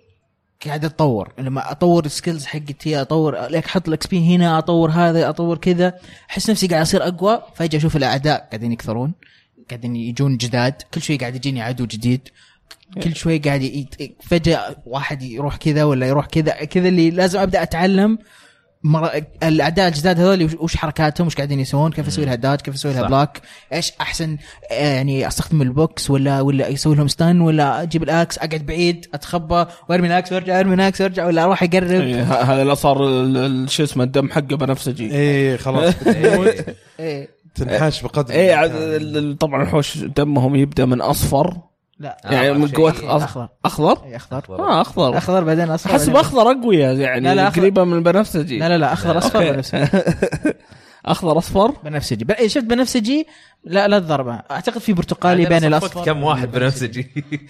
قاعد 0.66 0.86
أتطور. 0.86 1.34
لما 1.38 1.72
أطور 1.72 2.06
ال 2.06 2.12
skills 2.12 2.46
حقتي 2.46 3.02
أطور 3.02 3.48
لك 3.48 3.66
أحط 3.66 3.88
ال 3.88 4.08
XP 4.08 4.36
هنا 4.36 4.58
أطور 4.58 4.92
هذا 4.92 5.30
أطور 5.30 5.58
كذا 5.58 5.94
أحس 6.30 6.50
نفسي 6.50 6.68
قاعد 6.68 6.82
أصير 6.82 7.08
أقوى. 7.08 7.42
فجأة 7.56 7.80
أشوف 7.80 7.96
الأعداء 7.96 8.48
قاعدين 8.50 8.72
يكثرون 8.72 9.14
قاعدين 9.70 9.96
يجون 9.96 10.38
جداد. 10.38 10.82
كل 10.94 11.02
شوي 11.02 11.18
قاعد 11.18 11.36
يجيني 11.36 11.62
عدو 11.62 11.86
جديد. 11.86 12.30
كل 13.04 13.16
شوي 13.16 13.38
قاعد 13.38 13.62
ي... 13.62 13.88
فجأة 14.24 14.76
واحد 14.86 15.22
يروح 15.22 15.56
كذا 15.56 15.84
ولا 15.84 16.08
يروح 16.08 16.26
كذا 16.26 16.52
كذا 16.52 16.88
اللي 16.88 17.10
لازم 17.10 17.40
أبدأ 17.40 17.64
أتعلم. 17.64 18.18
مر... 18.86 19.10
الاعداء 19.44 19.88
الجداد 19.88 20.20
هذول 20.20 20.50
وش- 20.60 20.76
حركاتهم؟ 20.76 21.28
وش 21.28 21.36
قاعدين 21.36 21.60
يسوون؟ 21.60 21.92
كيف 21.92 22.08
أسوي 22.08 22.26
لها 22.26 22.36
dodge؟ 22.36 22.62
كيف 22.62 22.74
أسوي 22.76 22.94
لها 22.94 23.02
صح. 23.02 23.08
block 23.08 23.30
إيش 23.74 23.92
أحسن؟ 24.02 24.38
آه، 24.72 24.96
يعني 24.96 25.28
أستخدم 25.28 25.62
البوكس 25.62 26.10
ولا 26.10 26.42
ولا 26.42 26.74
أسوي 26.74 26.96
لهم 26.96 27.08
stun 27.08 27.42
ولا 27.42 27.82
أجيب 27.82 28.04
ال 28.04 28.11
axe؟ 28.11 28.38
أقعد 28.38 28.66
بعيد 28.66 29.06
أتخبى 29.14 29.66
وأرمي 29.90 30.08
ال 30.08 30.14
axe 30.14 30.34
وأرجع 30.34 30.60
أرمي 30.60 30.74
ال 30.74 30.81
axe 30.81 31.02
وأرجع 31.02 31.26
ولا 31.26 31.44
أروح 31.44 31.64
أقرب؟ 31.64 31.84
إيه، 31.92 32.24
هذا 32.24 32.62
اللي 32.62 32.76
صار 32.76 33.08
ال- 33.08 33.38
ال- 33.38 33.70
شو 33.70 33.84
اسمه 33.84 34.04
الدم 34.04 34.32
حقه 34.32 34.42
بنفسجي 34.56 35.12
إيه 35.12 35.58
خلاص. 35.58 35.94
إيه. 37.00 37.30
تنحاش 37.56 38.02
بقدر 38.02 38.34
ال- 38.36 39.38
طبعا 39.38 39.64
الحوش 39.64 39.98
دمهم 39.98 40.56
يبدأ 40.56 40.86
من 40.86 41.02
أصفر. 41.02 41.58
لا 42.00 42.18
يعني 42.24 42.54
من. 42.54 42.68
قوة 42.68 42.92
إيه، 43.02 43.16
أخضر. 43.18 43.50
أخضر؟ 43.66 44.06
إيه، 44.06 44.16
أخضر. 44.16 44.60
آه 44.60 44.82
أخضر. 44.82 45.18
أخضر 45.18 45.44
بعدين 45.44 45.70
أصفر 45.70 45.92
احسب 45.92 46.06
بعدين- 46.14 46.22
اخضر 46.26 46.52
اقوياء 46.52 46.96
يعني 46.96 47.20
لا، 47.20 47.36
لا، 47.36 47.48
أخضر. 47.48 47.62
قريبة 47.62 47.84
من 47.84 47.94
البنفسجي 47.98 48.58
لا 48.60 48.70
لا 48.70 48.78
لا 48.78 48.94
أخضر 48.94 49.18
أصفر 49.18 49.40
okay. 49.40 49.52
بنفسجي. 49.52 49.86
أخضر 51.06 51.38
أصفر؟ 51.38 51.72
بنفسجي. 51.84 52.26
إيه، 52.40 52.48
شفت 52.48 52.64
بنفسجي؟ 52.64 53.28
لا 53.64 53.88
لا 53.88 54.00
تضربه 54.00 54.40
أعتقد 54.52 54.78
في 54.78 54.94
برتقالي 54.94 55.46
بين 55.46 55.60
صفقت 55.60 55.66
الأصفر. 55.66 56.06
كم 56.06 56.24
واحد 56.24 56.56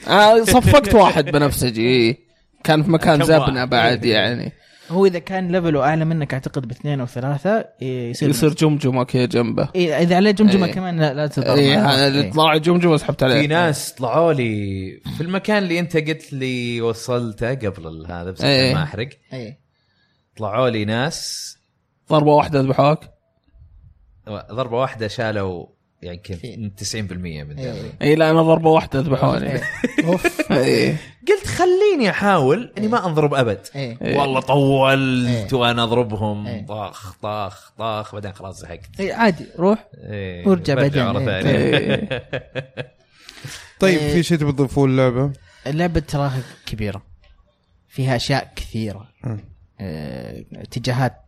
آه 0.07 0.43
صفقت 0.43 0.93
واحد 0.95 1.25
بنفسجي. 1.25 2.19
كان 2.63 2.83
في 2.83 2.91
مكان 2.91 3.23
زبنة؟ 3.23 3.65
بعد. 3.65 4.05
يعني. 4.05 4.53
هو 4.89 5.05
إذا 5.05 5.19
كان 5.19 5.51
ليفله 5.51 5.83
اعلى 5.83 6.05
منك 6.05 6.33
أعتقد 6.33 6.67
باثنين 6.67 6.99
أو 6.99 7.05
ثلاثة 7.05 7.65
إيه، 7.81 8.09
يصير 8.09 8.29
يصير 8.29 8.53
جمجمة 8.53 9.03
كذا 9.03 9.25
جنبه 9.25 9.69
إيه 9.75 9.97
إذا 9.97 10.15
عليه 10.15 10.31
جمجمة 10.31 10.65
إيه. 10.65 10.73
كمان 10.73 10.99
لا, 10.99 11.13
لا 11.13 11.27
تضر 11.27 11.53
اي 11.53 11.77
معه. 11.77 11.91
هذا 11.91 12.07
اللي 12.07 12.21
إيه. 12.21 12.31
طلع 12.31 12.57
جمجمة 12.57 12.97
سحبت 12.97 13.23
عليه 13.23 13.41
في 13.41 13.47
ناس 13.47 13.93
طلعوا 13.93 14.33
لي 14.33 15.01
في 15.17 15.21
المكان 15.21 15.63
اللي 15.63 15.79
أنت 15.79 15.97
قلت 15.97 16.33
لي 16.33 16.81
وصلته 16.81 17.53
قبل 17.53 18.05
هذا 18.09 18.31
بس 18.31 18.41
إيه. 18.41 18.65
عشان 18.67 18.77
ما 18.77 18.83
أحرق 18.83 19.09
إيه. 19.33 19.59
طلعوا 20.37 20.69
لي 20.69 20.85
ناس 20.85 21.51
ضربة 22.09 22.31
واحدة 22.31 22.59
ذبحوك 22.59 22.99
ضربة 24.29 24.77
واحدة 24.77 25.07
شالوا 25.07 25.74
يعني 26.01 26.21
يمكن 26.29 26.71
90% 26.85 26.95
من 27.13 27.59
إيه. 27.59 27.91
اي 28.01 28.15
لا 28.15 28.31
أنا 28.31 28.41
ضربة 28.41 28.69
واحدة 28.69 28.99
ذبحوني 28.99 29.51
إيه. 29.51 29.61
أوف 30.07 30.51
إيه. 30.51 30.97
قلت 31.27 31.47
خليني 31.47 32.09
أحاول 32.09 32.73
إني 32.77 32.87
ما 32.87 33.05
أنضرب 33.07 33.33
أبد 33.33 33.67
إيه. 33.75 33.97
إيه. 34.01 34.17
والله 34.19 34.39
طولت 34.39 35.53
إيه. 35.53 35.59
وأنا 35.59 35.83
أضربهم 35.83 36.47
إيه. 36.47 36.65
طاخ 36.65 37.13
طاخ 37.21 37.71
طاخ 37.77 38.13
بعدين 38.13 38.33
خلاص 38.33 38.59
زهقت 38.61 38.99
إيه، 38.99 39.13
عادي 39.13 39.45
روح 39.59 39.87
إيه. 39.97 40.47
وارجع 40.47 40.73
بعدين. 40.73 41.05
مرة 41.05 41.19
إيه. 41.19 41.41
ثانية 41.41 42.27
طيب 43.79 43.99
إيه. 43.99 44.13
في 44.13 44.23
شيء 44.23 44.37
تبي 44.37 44.51
تضيفوه 44.51 44.85
اللعبه؟ 44.85 45.31
اللعبة 45.67 45.99
تراها 45.99 46.39
كبيرة 46.65 47.05
فيها 47.87 48.15
أشياء 48.15 48.53
كثيرة 48.55 49.09
اتجاهات 50.53 51.25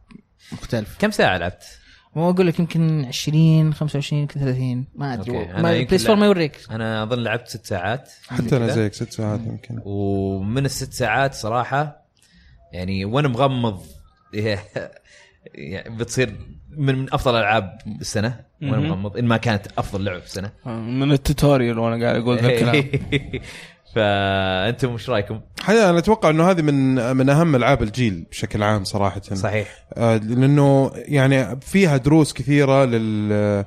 مختلفة 0.51 0.95
كم 0.99 1.12
ساعة 1.12 1.38
لعبت؟ 1.38 1.77
مو 2.17 2.30
أقول 2.30 2.47
لك 2.47 2.60
يمكن 2.60 3.06
20 3.06 3.73
25 3.73 4.21
يمكن 4.21 4.39
30 4.39 4.86
ما 4.95 5.13
أدري 5.13 5.32
ما 5.38 5.62
PlayStation. 5.62 6.15
ما 6.15 6.25
يوريك 6.25 6.60
أنا 6.71 7.03
أظن 7.03 7.19
لعبت 7.19 7.47
ست 7.47 7.65
ساعات 7.65 8.12
حتى 8.27 8.58
أنا. 8.58 8.67
زيك 8.67 8.93
ست 8.93 9.12
ساعات 9.12 9.39
يمكن 9.39 9.82
ومن 9.86 10.65
الست 10.65 10.93
ساعات 10.93 11.34
صراحة 11.34 12.06
يعني 12.73 13.06
وأنا 13.06 13.27
مغمض 13.27 13.82
يعني 15.53 15.97
بتصير 15.97 16.36
من 16.77 16.95
من 16.95 17.13
أفضل 17.13 17.36
ألعاب 17.36 17.77
السنة 18.01 18.39
وأنا. 18.62 18.80
مغمض 18.80 19.17
إن 19.17 19.25
ما 19.25 19.38
كانت 19.38 19.67
أفضل 19.77 20.03
لعبه 20.03 20.19
في 20.19 20.25
السنة 20.25 20.51
من 20.65 21.12
ال 21.12 21.19
tutorial 21.19 21.80
وأنا 21.80 22.06
قاعد 22.06 22.21
أقول 22.21 22.38
ذا 22.38 22.47
الكلام 22.53 22.84
فأنتم 23.97 24.91
إيش 24.91 25.10
رأيكم؟ 25.10 25.41
حقيقة 25.60 25.89
أنا 25.89 25.99
أتوقع 25.99 26.29
إنه 26.29 26.51
هذه 26.51 26.62
من 26.62 26.95
من 27.15 27.29
أهم 27.29 27.55
ألعاب 27.55 27.83
الجيل 27.83 28.25
بشكل 28.31 28.63
عام 28.63 28.83
صراحة 28.83 29.21
صحيح 29.21 29.86
آه، 29.93 30.17
لأنه 30.17 30.91
يعني 30.95 31.60
فيها 31.62 31.97
دروس 31.97 32.33
كثيرة 32.33 32.86
لل 32.86 33.65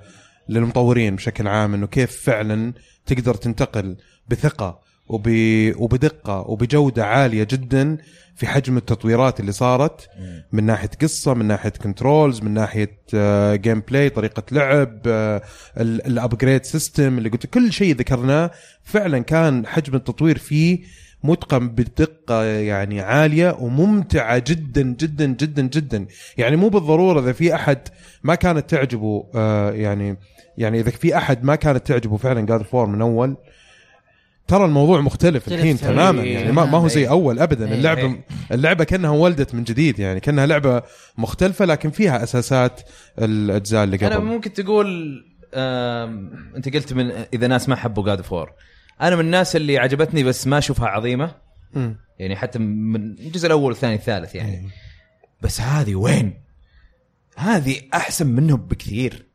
للمطورين 0.48 1.16
بشكل 1.16 1.48
عام 1.48 1.74
إنه 1.74 1.86
كيف 1.86 2.22
فعلا 2.22 2.72
تقدر 3.06 3.34
تنتقل 3.34 3.96
بثقة 4.28 4.80
وب... 5.10 5.28
وبدقة 5.76 6.40
وبجودة 6.40 7.06
عالية 7.06 7.46
جدا 7.50 7.96
في 8.36 8.46
حجم 8.46 8.76
التطويرات 8.76 9.40
اللي 9.40 9.52
صارت. 9.52 10.08
من 10.52 10.64
ناحية 10.64 10.90
قصة 11.02 11.34
من 11.34 11.46
ناحية 11.46 11.70
controls 11.70 12.40
من 12.42 12.50
ناحية 12.54 12.98
gameplay 13.54 14.10
طريقة 14.10 14.42
لعب 14.52 15.00
ال 15.80 15.91
upgrade 15.91 16.64
system 16.64 17.18
اللي 17.18 17.28
قلت 17.28 17.46
كل 17.46 17.72
شيء 17.72 17.96
ذكرناه. 17.96 18.50
فعلا 18.84 19.18
كان 19.18 19.66
حجم 19.66 19.94
التطوير 19.94 20.38
فيه 20.38 20.78
متقن 21.24 21.68
بدقة 21.68 22.44
يعني 22.44 23.00
عالية 23.00 23.56
وممتعة 23.60 24.42
جدا 24.46 24.82
جدا 24.82 25.26
جدا 25.26 25.62
جدا. 25.62 26.06
يعني 26.38 26.56
مو 26.56 26.68
بالضرورة 26.68 27.20
إذا 27.20 27.32
في 27.32 27.54
أحد 27.54 27.78
ما 28.22 28.34
كانت 28.34 28.70
تعجبه 28.70 29.26
آه 29.34 29.70
يعني 29.70 30.16
يعني 30.58 30.80
إذا 30.80 30.90
في 30.90 31.16
أحد 31.16 31.44
ما 31.44 31.54
كانت 31.54 31.86
تعجبه 31.86 32.16
فعلا 32.16 32.40
God 32.40 32.62
of 32.62 32.72
War 32.72 32.86
من 32.86 33.00
أول 33.00 33.36
ترى 34.50 34.64
الموضوع 34.64 35.00
مختلف 35.00 35.48
الحين 35.48 35.78
تماماً. 35.78 35.94
تماما 35.94 36.22
يعني 36.22 36.52
ما, 36.52 36.64
ما 36.64 36.78
هو 36.78 36.88
زي 36.88 37.08
أول 37.08 37.38
ابدا 37.38 37.68
إيه. 37.68 37.74
اللعبة 37.74 38.16
اللعبة 38.52 38.84
كأنها 38.84 39.10
ولدت 39.10 39.54
من 39.54 39.64
جديد 39.64 39.98
يعني 39.98 40.20
كأنها 40.20 40.46
لعبة 40.46 40.82
مختلفة 41.18 41.64
لكن 41.64 41.90
فيها 41.90 42.22
أساسات 42.22 42.80
الأجزاء 43.18 43.84
اللي 43.84 43.96
أنا 43.96 44.14
قبل 44.14 44.24
ممكن 44.24 44.52
تقول 44.52 45.24
أنت 46.56 46.74
قلت 46.74 46.92
من 46.92 47.10
إذا 47.34 47.46
ناس 47.46 47.68
ما 47.68 47.76
حبوا 47.76 48.04
جاد 48.04 48.20
فور 48.20 48.52
أنا 49.00 49.16
من 49.16 49.24
الناس 49.24 49.56
اللي 49.56 49.78
عجبتني 49.78 50.22
بس 50.22 50.46
ما 50.46 50.58
أشوفها 50.58 50.88
عظيمة. 50.88 51.34
يعني 52.18 52.36
حتى 52.36 52.58
من 52.58 52.96
الجزء 52.96 53.46
الأول 53.46 53.70
والثاني 53.72 53.94
الثالث 53.94 54.34
يعني 54.34 54.52
إيه. 54.52 54.66
بس 55.42 55.60
هذه 55.60 55.94
وين؟ 55.94 56.34
هذه 57.36 57.76
أحسن 57.94 58.26
منهم 58.26 58.60
بكثير 58.60 59.26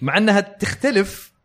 مع 0.00 0.18
إنها 0.18 0.40
تختلف 0.40 1.35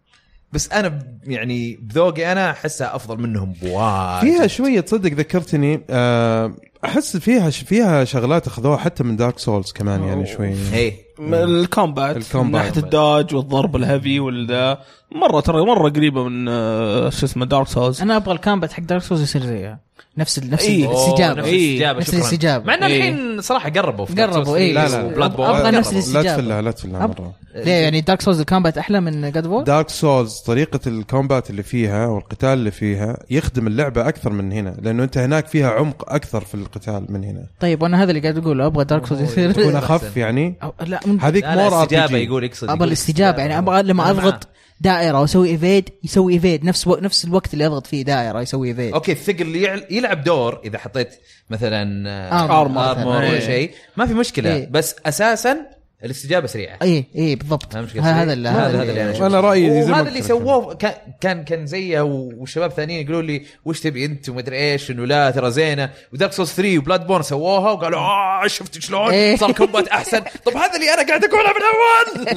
بس 0.53 0.71
أنا 0.71 0.99
يعني 1.23 1.75
بذوقي 1.81 2.31
أنا 2.31 2.51
أحسها 2.51 2.95
أفضل 2.95 3.21
منهم 3.21 3.53
بواجد 3.61 4.21
فيها 4.21 4.47
شوية 4.47 4.79
تصدق 4.79 5.11
ذكرتني 5.13 5.81
آه، 5.89 6.55
أحس 6.85 7.17
فيها 7.17 7.49
فيها 7.49 8.03
شغلات 8.03 8.47
أخذوها 8.47 8.77
حتى 8.77 9.03
من 9.03 9.15
Dark 9.15 9.39
Souls 9.39 9.71
كمان 9.71 10.03
يعني 10.03 10.25
شوي. 10.25 10.53
إيه 10.73 10.93
من 11.19 11.33
ال 11.33 11.45
combat 11.45 12.15
من 12.15 12.21
ال 12.21 12.27
combat. 12.27 12.65
ناحية 12.65 12.83
ال 12.83 12.92
dodge 12.92 13.35
والضرب 13.35 13.75
ال 13.75 13.82
heavy 13.82 14.19
والذا. 14.19 14.79
مرة 15.11 15.39
ترى 15.39 15.65
مرة 15.65 15.89
قريبة 15.89 16.23
من 16.23 16.47
آه، 16.49 17.09
شو 17.09 17.25
اسمه 17.25 17.45
دارك 17.45 17.67
سولز 17.67 18.01
أنا 18.01 18.15
أبغى 18.17 18.31
ال 18.35 18.40
combat 18.40 18.71
حق 18.73 18.83
Dark 18.83 19.01
Souls 19.01 19.21
يصير 19.21 19.41
زيها. 19.45 19.79
نفس 20.17 20.37
ال- 20.37 20.49
نفس 20.49 20.63
إيه. 20.65 20.85
الاستجابة 20.89 21.39
نفس 21.41 21.47
إيه. 21.49 22.19
الاستجابة 22.19 22.57
نفس. 22.65 22.67
مع 22.67 22.73
ان 22.73 22.83
إيه. 22.91 22.97
الحين 23.09 23.41
صراحة 23.41 23.69
قربوا 23.69 24.05
في 24.05 24.21
قربوا، 24.21 24.43
Dark 24.43 24.47
Souls 24.47 24.51
إيه. 24.55 24.73
3 24.73 25.01
لا، 25.01 25.07
لا، 25.17 25.25
أبغى 25.25 25.71
نفس 25.71 25.87
قربوا. 25.87 25.91
الاستجابة. 25.99 26.23
لا 26.29 26.35
تفلها 26.35 26.61
لا 26.61 26.71
تفلها 26.71 27.07
أب- 27.07 27.09
مرة 27.09 27.33
ليه 27.55 27.71
يعني 27.71 28.01
Dark 28.01 28.21
Souls 28.21 28.39
ال 28.39 28.45
combat 28.45 28.77
أحلى 28.77 28.99
من 29.01 29.31
God 29.31 29.47
of 29.47 29.54
War 29.54 29.63
Dark 29.63 29.89
Souls 29.89 30.33
طريقة 30.39 30.79
ال 30.87 30.96
combat 30.96 31.49
اللي 31.49 31.63
فيها 31.63 32.07
والقتال 32.07 32.49
اللي 32.49 32.71
فيها 32.71 33.17
يخدم 33.29 33.67
اللعبة 33.67 34.07
أكثر 34.07 34.29
من 34.29 34.51
هنا 34.51 34.75
لأنه 34.81 35.03
أنت 35.03 35.17
هناك 35.17 35.47
فيها 35.47 35.69
عمق 35.69 36.13
أكثر 36.13 36.41
في 36.41 36.55
القتال 36.55 37.05
من 37.09 37.23
هنا 37.23 37.43
طيب 37.59 37.81
وأنا 37.81 38.03
هذا 38.03 38.09
اللي 38.11 38.21
قاعد 38.21 38.37
أقوله 38.37 38.65
أبغى 38.65 38.85
Dark 38.85 39.05
Souls 39.05 39.21
يصير 39.21 39.51
تكون 39.51 39.75
أخف 39.75 40.17
يعني 40.17 40.55
أو- 40.63 40.83
لا 40.87 40.99
هذيك 41.21 41.45
more 41.45 41.81
أر 41.83 42.15
يقول 42.15 42.43
يقصد 42.43 42.69
أبغى 42.69 42.87
الاستجابة 42.87 43.37
يعني 43.37 43.57
أبغى 43.57 43.83
لما 43.83 44.09
أضغط 44.11 44.47
دائرة 44.81 45.21
واسوي 45.21 45.49
evade 45.49 45.89
يسوي 46.03 46.33
evade 46.33 46.65
نفس 46.65 46.87
و... 46.87 46.97
نفس 47.01 47.25
الوقت 47.25 47.53
اللي 47.53 47.65
اضغط 47.65 47.87
فيه 47.87 48.01
دائرة 48.03 48.41
يسوي 48.41 48.67
evade 48.67 48.93
okay 48.93 49.11
الثقل 49.11 49.41
اللي 49.41 49.61
يعل- 49.61 49.85
يلعب 49.91 50.23
دور 50.23 50.61
إذا 50.65 50.77
حطيت 50.77 51.09
مثلا 51.49 52.29
Armor. 52.31 52.51
armor 52.51 52.91
مثلاً. 52.91 53.05
ولا 53.07 53.21
إيه. 53.33 53.39
شيء 53.39 53.71
ما 53.97 54.05
في 54.05 54.13
مشكلة 54.13 54.55
إيه. 54.55 54.67
بس 54.71 54.95
أساسا 55.05 55.57
الاستجابة 56.03 56.47
سريعة 56.47 56.77
اي 56.81 57.05
اي 57.15 57.35
بالضبط؟ 57.35 57.75
هذا 57.75 58.33
اللي 58.33 58.49
هذا- 58.49 58.81
اللي. 58.83 59.27
أنا 59.27 59.39
رأيي 59.39 59.81
زي 59.83 59.91
ما 59.91 59.97
وهذا 59.97 60.09
اللي. 60.09 60.21
سووه 60.21 60.73
كان 60.73 60.93
كان 61.21 61.43
كان 61.43 61.65
زيه 61.65 62.01
والشباب 62.01 62.71
ثانيين 62.71 63.01
يقولوا 63.05 63.21
لي 63.21 63.45
وش 63.65 63.79
تبي 63.79 64.05
أنت 64.05 64.29
ومدري 64.29 64.57
إيش 64.71 64.91
إنه 64.91 65.05
لا 65.05 65.31
ترى 65.31 65.51
زينة 65.51 65.89
و 66.13 66.17
Dark 66.17 66.31
Souls 66.33 66.53
3 66.55 66.77
و 66.77 67.07
Bloodborne 67.07 67.23
سووها 67.23 67.71
وقالوا 67.71 67.99
آه 67.99 68.47
شفت 68.47 68.79
شلون 68.79 69.11
إيه. 69.11 69.35
صار 69.35 69.51
combat 69.51 69.87
أحسن 69.87 70.19
طب 70.45 70.57
هذا 70.57 70.75
اللي 70.75 70.93
أنا 70.93 71.07
قاعد 71.07 71.23
أقوله 71.25 71.49
من 71.49 71.61
أول 71.71 72.31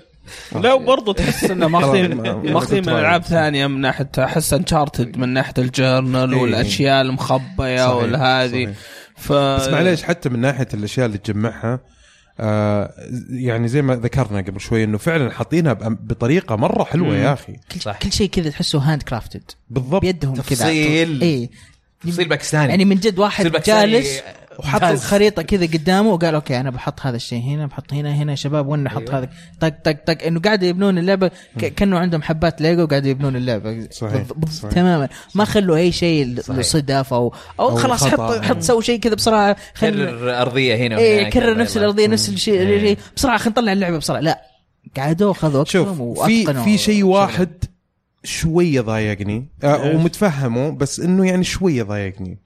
لا 0.60 0.74
برضو 0.74 1.12
تحس 1.12 1.44
إنه 1.44 1.68
ماخذين 1.78 2.14
ما- 2.14 2.22
ما 2.34 2.52
ماخذين 2.52 2.82
من 2.86 2.88
ألعاب 2.92 3.22
ثانية 3.22 3.66
من 3.66 3.80
ناحيه 3.80 4.10
أحس 4.18 4.52
Uncharted 4.52 5.16
من 5.18 5.28
ناحية 5.28 5.54
ال 5.58 5.67
journal 5.67 6.32
إيه. 6.34 6.40
والأشياء 6.40 7.02
المخبية 7.02 7.96
والهذه. 7.96 8.74
ف 9.16 9.32
بس 9.32 9.68
معليش 9.68 10.02
حتى 10.02 10.28
من 10.28 10.40
ناحية 10.40 10.68
الأشياء 10.74 11.06
اللي 11.06 11.18
تجمعها 11.18 11.80
آه 12.40 12.90
يعني 13.30 13.68
زي 13.68 13.82
ما 13.82 13.94
ذكرنا 13.96 14.38
قبل 14.40 14.60
شوي 14.60 14.84
إنه 14.84 14.98
فعلا 14.98 15.30
حاطينها 15.30 15.72
بطريقة 15.72 16.56
مرة 16.56 16.84
حلوة 16.84 17.08
مم. 17.08 17.14
يا 17.14 17.32
أخي 17.32 17.52
كل, 17.72 17.80
صح. 17.80 17.98
كل 17.98 18.12
شيء 18.12 18.28
كذا 18.28 18.50
تحسه 18.50 18.78
handcrafted 18.78 19.42
بالضبط 19.70 20.00
بيدهم 20.02 20.34
كذا 20.34 20.42
تفصيل. 20.42 21.22
اي 21.22 21.50
تفصيل 22.00 22.28
باكستاني 22.28 22.68
يعني 22.70 22.84
من 22.84 22.96
جد 22.96 23.18
واحد 23.18 23.62
جالس 23.66 24.20
وحط. 24.58 24.82
الخريطه 24.82 25.42
كذا 25.42 25.66
قدامه 25.66 26.08
وقال 26.10 26.34
okay 26.34 26.60
أنا 26.60 26.70
بحط 26.70 27.00
هذا 27.00 27.16
الشيء 27.16 27.42
هنا 27.42 27.66
بحط 27.66 27.92
هنا 27.92 28.14
هنا 28.14 28.30
يا 28.32 28.36
شباب 28.36 28.66
وين 28.68 28.86
أحط 28.86 29.10
أيوة. 29.10 29.18
هذا 29.18 29.28
طق 29.60 29.68
طق 29.84 29.96
طق 30.06 30.22
إنه 30.26 30.40
قاعد 30.40 30.62
يبنون 30.62 30.98
اللعبة 30.98 31.28
ك- 31.58 31.74
كأنه 31.74 31.98
عندهم 31.98 32.22
حبات 32.22 32.60
ليجو 32.60 32.82
وقاعد 32.82 33.06
يبنون 33.06 33.36
اللعبة 33.36 33.88
صحيح، 33.90 34.24
صحيح. 34.50 34.72
تماما 34.72 35.08
ما 35.34 35.44
خلوا 35.44 35.76
أي 35.76 35.92
شيء. 35.92 36.26
لصدف 36.48 37.14
أو 37.14 37.34
أو 37.60 37.68
أو 37.70 37.76
خلاص 37.76 38.04
حط. 38.04 38.20
حط 38.44 38.60
سوي 38.60 38.82
شيء 38.82 39.00
كذا 39.00 39.14
بسرعة 39.14 39.56
خل 39.74 39.90
كرر 39.90 40.40
أرضية 40.42 40.76
هنا 40.76 40.98
إيه. 40.98 41.30
كرر 41.30 41.58
نفس. 41.58 41.76
الأرضية 41.76 42.06
نفس 42.06 42.28
الشيء. 42.28 42.62
الشيء. 42.62 42.98
بسرعة 43.16 43.38
خلينا 43.38 43.50
نطلع 43.60 43.72
اللعبة 43.72 43.98
بسرعة 43.98 44.20
لا 44.20 44.42
قعدوا 44.96 45.32
خذوا 45.32 45.64
شوف 45.64 46.00
وقتهم 46.00 46.26
في 46.26 46.40
وأتقنوا 46.46 46.64
في 46.64 46.78
شيء. 46.78 47.04
واحد 47.04 47.48
شوية 48.24 48.80
ضايقني 48.80 49.46
آه 49.64 49.90
ومتفهمه 49.94 50.70
بس 50.70 51.00
إنه 51.00 51.26
يعني 51.26 51.44
شوية 51.44 51.82
ضايقني 51.82 52.38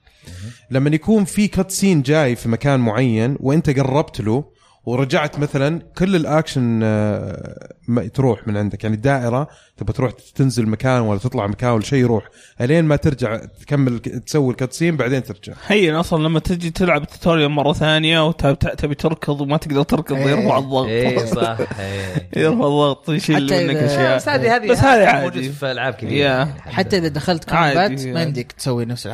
لما 0.70 0.90
يكون 0.90 1.24
في 1.24 1.48
cutscene 1.48 2.02
جاي 2.02 2.36
في 2.36 2.48
مكان 2.48 2.80
معين 2.80 3.36
وانت 3.40 3.70
قربت 3.78 4.20
له 4.20 4.44
ورجعت 4.84 5.38
مثلا 5.38 5.82
كل 5.98 6.16
الأكشن 6.16 6.80
آه، 6.82 7.68
ما 7.88 8.06
تروح 8.08 8.48
من 8.48 8.56
عندك. 8.56 8.84
يعني 8.84 8.96
الدائرة 8.96 9.48
تبغى 9.76 9.92
تروح 9.92 10.12
تنزل 10.34 10.66
مكان 10.68 11.00
ولا 11.00 11.18
تطلع 11.18 11.46
مكان 11.46 11.70
ولا 11.70 11.82
شيء 11.82 11.98
يروح. 11.98 12.24
إلين 12.60 12.84
ما 12.84 12.96
ترجع 12.96 13.36
تكمل 13.36 13.98
تسوي 13.98 14.50
ال 14.50 14.55
cutscene 14.55 14.96
بعدين 14.96 15.22
ترجع. 15.22 15.52
هين 15.66 15.94
أصلا 15.94 16.22
لما 16.22 16.40
تجي 16.40 16.70
تلعب 16.70 17.02
ال 17.02 17.08
tutorial 17.08 17.50
مرة 17.50 17.72
ثانية 17.72 18.26
وتبي 18.28 18.94
تركض 18.94 19.40
وما 19.40 19.56
تقدر 19.56 19.82
تركض 19.82 20.16
إيه. 20.16 20.26
يرفع 20.26 20.58
الضغط. 20.58 20.86
إيه 20.86 21.24
صح. 21.24 21.56
إيه. 21.80 22.28
يرفع 22.36 22.54
الضغط 22.66 23.08
يشيل 23.10 23.36
حتى 23.46 23.66
منك 23.66 23.76
إذا- 23.76 23.82
أشياء. 23.82 24.16
بس 24.16 24.28
هذه 24.28 24.56
هذه 24.56 24.70
بس 24.70 24.78
هذه 24.78 25.20
موجود 25.20 25.36
عادي. 25.36 25.52
في 25.52 25.70
ألعاب 25.70 25.94
كثير 25.94 26.44
حتى 26.46 26.98
إذا 26.98 27.08
دخلت 27.08 27.44
combat 27.44 27.90
ما 27.90 28.00
يعني. 28.02 28.22
يمديك 28.22 28.52
تسوي 28.52 28.84
نفس 28.84 29.06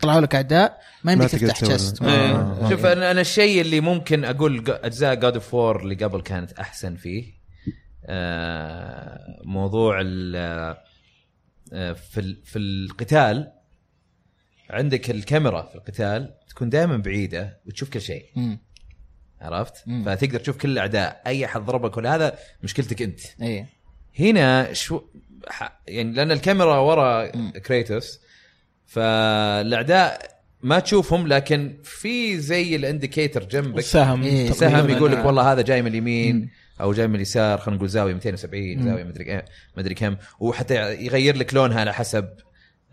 طلعوا 0.00 0.20
لك 0.20 0.34
اعداء 0.34 0.80
ما 1.04 1.12
يمديك 1.12 1.30
تفتح. 1.30 1.60
chest 1.60 2.02
آه. 2.02 2.70
شوف 2.70 2.86
أنا 2.86 3.10
أنا 3.10 3.20
الشيء 3.20 3.60
اللي 3.60 3.80
ممكن 3.80 4.24
أقول 4.24 4.64
ج- 4.64 4.70
أجزاء 4.70 5.14
God 5.14 5.34
of 5.34 5.54
War 5.54 5.82
اللي 5.82 5.94
قبل 5.94 6.20
كانت 6.22 6.52
أحسن 6.52 6.96
فيه 6.96 7.32
آه، 8.04 9.40
موضوع 9.44 10.00
ال 10.00 10.36
آه، 11.72 11.92
في 11.92 12.20
ال- 12.20 12.42
في 12.44 12.58
القتال 12.58 13.52
عندك 14.70 15.10
الكاميرا 15.10 15.62
في 15.62 15.74
القتال 15.74 16.34
تكون 16.48 16.68
دائما 16.68 16.96
بعيدة 16.96 17.60
وتشوف 17.66 17.90
كل 17.90 18.00
شيء 18.00 18.24
عرفت؟ 19.40 19.74
مم. 19.86 20.04
فتقدر 20.04 20.38
تشوف 20.40 20.56
كل 20.56 20.70
الأعداء 20.70 21.22
أي 21.26 21.44
أحد 21.44 21.60
ضربك 21.60 21.96
ولا 21.96 22.14
هذا 22.14 22.38
مشكلتك 22.62 23.02
أنت 23.02 23.20
اي 23.42 23.66
هنا 24.20 24.72
شو 24.72 25.00
ح- 25.48 25.80
يعني 25.88 26.12
لأن 26.12 26.32
الكاميرا 26.32 26.76
ورا 26.78 27.36
مم. 27.36 27.50
كريتوس 27.50 28.20
فالأعداء 28.86 30.36
ما 30.62 30.78
تشوفهم 30.78 31.26
لكن 31.26 31.76
في 31.82 32.38
زي 32.38 32.76
الإنديكيتر 32.76 33.44
جنبك 33.44 33.80
سهم 33.80 34.22
إيه. 34.22 34.50
سهم. 34.50 34.90
يقول 34.90 35.12
لك 35.12 35.24
والله 35.24 35.52
هذا 35.52 35.62
جاي 35.62 35.82
من 35.82 35.88
اليمين 35.88 36.50
أو 36.80 36.92
جاي 36.92 37.08
من 37.08 37.14
اليسار 37.14 37.58
خلينا 37.58 37.76
نقول 37.76 37.88
زاوية 37.88 38.14
270 38.14 38.82
زاوية 38.82 39.04
مدري 39.04 39.42
مدري 39.76 39.94
كم 39.94 40.16
وحتى 40.40 40.94
يغير 40.94 41.36
لك 41.36 41.54
لونها 41.54 41.80
على 41.80 41.94
حسب 41.94 42.28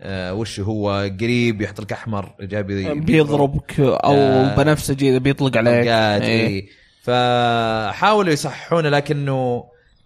آه 0.00 0.34
وش 0.34 0.60
هو 0.60 1.10
قريب 1.20 1.62
يحط 1.62 1.80
لك 1.80 1.92
أحمر 1.92 2.34
جاي 2.40 2.62
بيضربك 2.94 3.80
أو 3.80 4.14
آه. 4.14 4.56
بنفسجي 4.56 5.10
اذا 5.10 5.18
بيطلق 5.18 5.56
عليك 5.56 5.86
إيه. 5.86 6.22
إيه. 6.22 6.68
فحاولوا 7.02 8.32
يصححونه 8.32 8.88
لكنه 8.88 9.64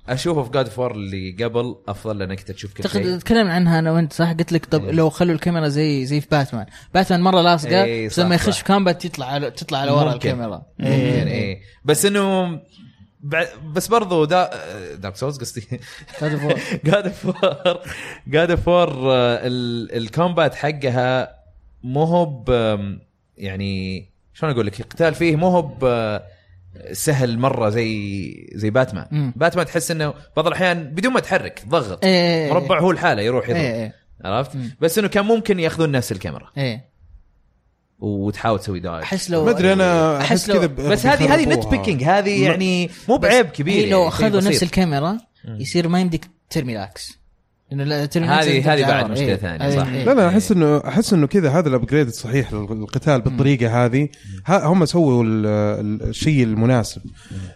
اشوفه 0.08 0.42
في 0.42 0.50
God 0.50 0.68
of 0.68 0.77
War 0.77 0.90
اللي 0.90 1.36
قبل 1.44 1.76
أفضل 1.88 2.18
لأنك 2.18 2.40
تشوف 2.40 2.74
كل 2.74 2.88
شيء. 2.88 3.18
تكلمنا 3.18 3.52
عنها 3.52 3.78
أنا 3.78 3.92
وأنت 3.92 4.12
صح؟ 4.12 4.32
قلت 4.32 4.52
لك 4.52 4.66
طب 4.66 4.84
إيه. 4.84 4.90
لو 4.92 5.10
خلوا 5.10 5.34
الكاميرا 5.34 5.68
زي 5.68 6.06
زي 6.06 6.20
في 6.20 6.26
Batman. 6.30 6.66
Batman 6.94 7.20
مرة 7.20 7.40
لاصقة 7.40 7.84
إيه، 7.84 8.06
بس 8.06 8.16
صح، 8.16 8.22
لما 8.24 8.34
يخش. 8.34 8.58
في 8.58 8.64
combat 8.64 9.04
يطلع 9.04 9.26
على 9.26 9.50
تطلع 9.50 9.78
على 9.78 9.90
ورا. 9.90 10.12
الكاميرا. 10.12 10.62
ممكن 10.78 10.92
إيه. 11.28 11.60
بس 11.84 12.06
إنه 12.06 12.60
بس 13.74 13.88
برضو 13.88 14.24
دا 14.24 14.50
Dark 14.94 15.16
Souls 15.16 15.38
قصدي. 15.38 15.60
Of 15.60 16.22
War. 16.22 16.60
God 16.84 17.08
of 17.08 17.19
War 17.19 17.34
God 18.26 18.54
of 18.54 18.69
War 18.69 18.90
ال 19.96 20.05
combat 20.05 20.54
حقها 20.54 21.34
مو 21.82 22.04
هو 22.04 22.44
يعني 23.36 24.06
شلون 24.34 24.52
أقول 24.52 24.66
لك؟ 24.66 24.80
القتال 24.80 25.14
فيه 25.14 25.36
مو 25.36 25.48
هو 25.48 25.62
سهل 26.92 27.38
مرة 27.38 27.68
زي 27.68 28.50
زي 28.54 28.70
باتمان 28.70 29.06
مم. 29.10 29.32
باتمان 29.36 29.66
تحس 29.66 29.90
إنه 29.90 30.14
بعض 30.36 30.46
الأحيان 30.46 30.84
بدون 30.84 31.12
ما 31.12 31.20
تحرك 31.20 31.62
ضغط 31.68 32.04
إيه 32.04 32.52
مربع 32.52 32.80
هو 32.80 32.90
الحالة 32.90 33.22
يروح 33.22 33.48
يضرب 33.48 33.60
إيه 33.60 33.74
إيه 33.74 33.94
عرفت 34.24 34.56
مم. 34.56 34.76
بس 34.80 34.98
إنه 34.98 35.08
كان 35.08 35.24
ممكن 35.24 35.60
يأخذون 35.60 35.90
نفس 35.90 36.12
الكاميرا 36.12 36.50
إيه 36.58 36.88
وتحاول 37.98 38.58
تسوي 38.58 38.80
داج 38.80 39.02
أحس 39.02 39.30
لو 39.30 39.44
ما 39.44 39.50
أدري 39.50 39.72
أنا 39.72 40.18
أحس 40.20 40.50
كذا 40.50 40.66
بس 40.66 41.06
هذه 41.06 41.34
هذه 41.34 41.48
نت. 41.48 41.66
بيكينج 41.66 42.04
هذه. 42.04 42.44
يعني 42.44 42.90
مو 43.08 43.16
بعيب 43.16 43.46
كبير 43.46 43.88
لو 43.88 43.98
يعني 43.98 44.08
أخذوا 44.08 44.40
نفس. 44.40 44.62
الكاميرا. 44.62 45.18
يصير 45.44 45.88
ما 45.88 46.00
يمديك 46.00 46.30
ترمي 46.50 46.74
ترمي 46.74 46.88
هذه- 47.72 48.74
هذه 48.74 48.82
بعد 48.82 49.04
ورا. 49.04 49.12
مشكلة 49.12 49.28
إيه. 49.28 49.36
ثانية، 49.36 49.66
هذه- 49.68 49.76
صح. 49.76 49.86
إيه. 49.86 50.04
لا 50.04 50.14
لا 50.14 50.28
أحس 50.28 50.52
انه 50.52 50.78
أحس 50.78 51.12
إنه 51.12 51.26
كذا 51.26 51.50
هذا 51.50 51.68
ال 51.68 51.73
upgrade 51.73 52.06
الصحيح 52.06 52.52
للقتال 52.52 53.20
بالطريقة 53.20 53.84
هذه 53.84 54.08
ها 54.46 54.66
هم 54.66 54.84
سووا 54.84 55.24
ال- 55.24 55.46
ال- 55.46 56.08
الشيء 56.08 56.42
المناسب 56.44 57.02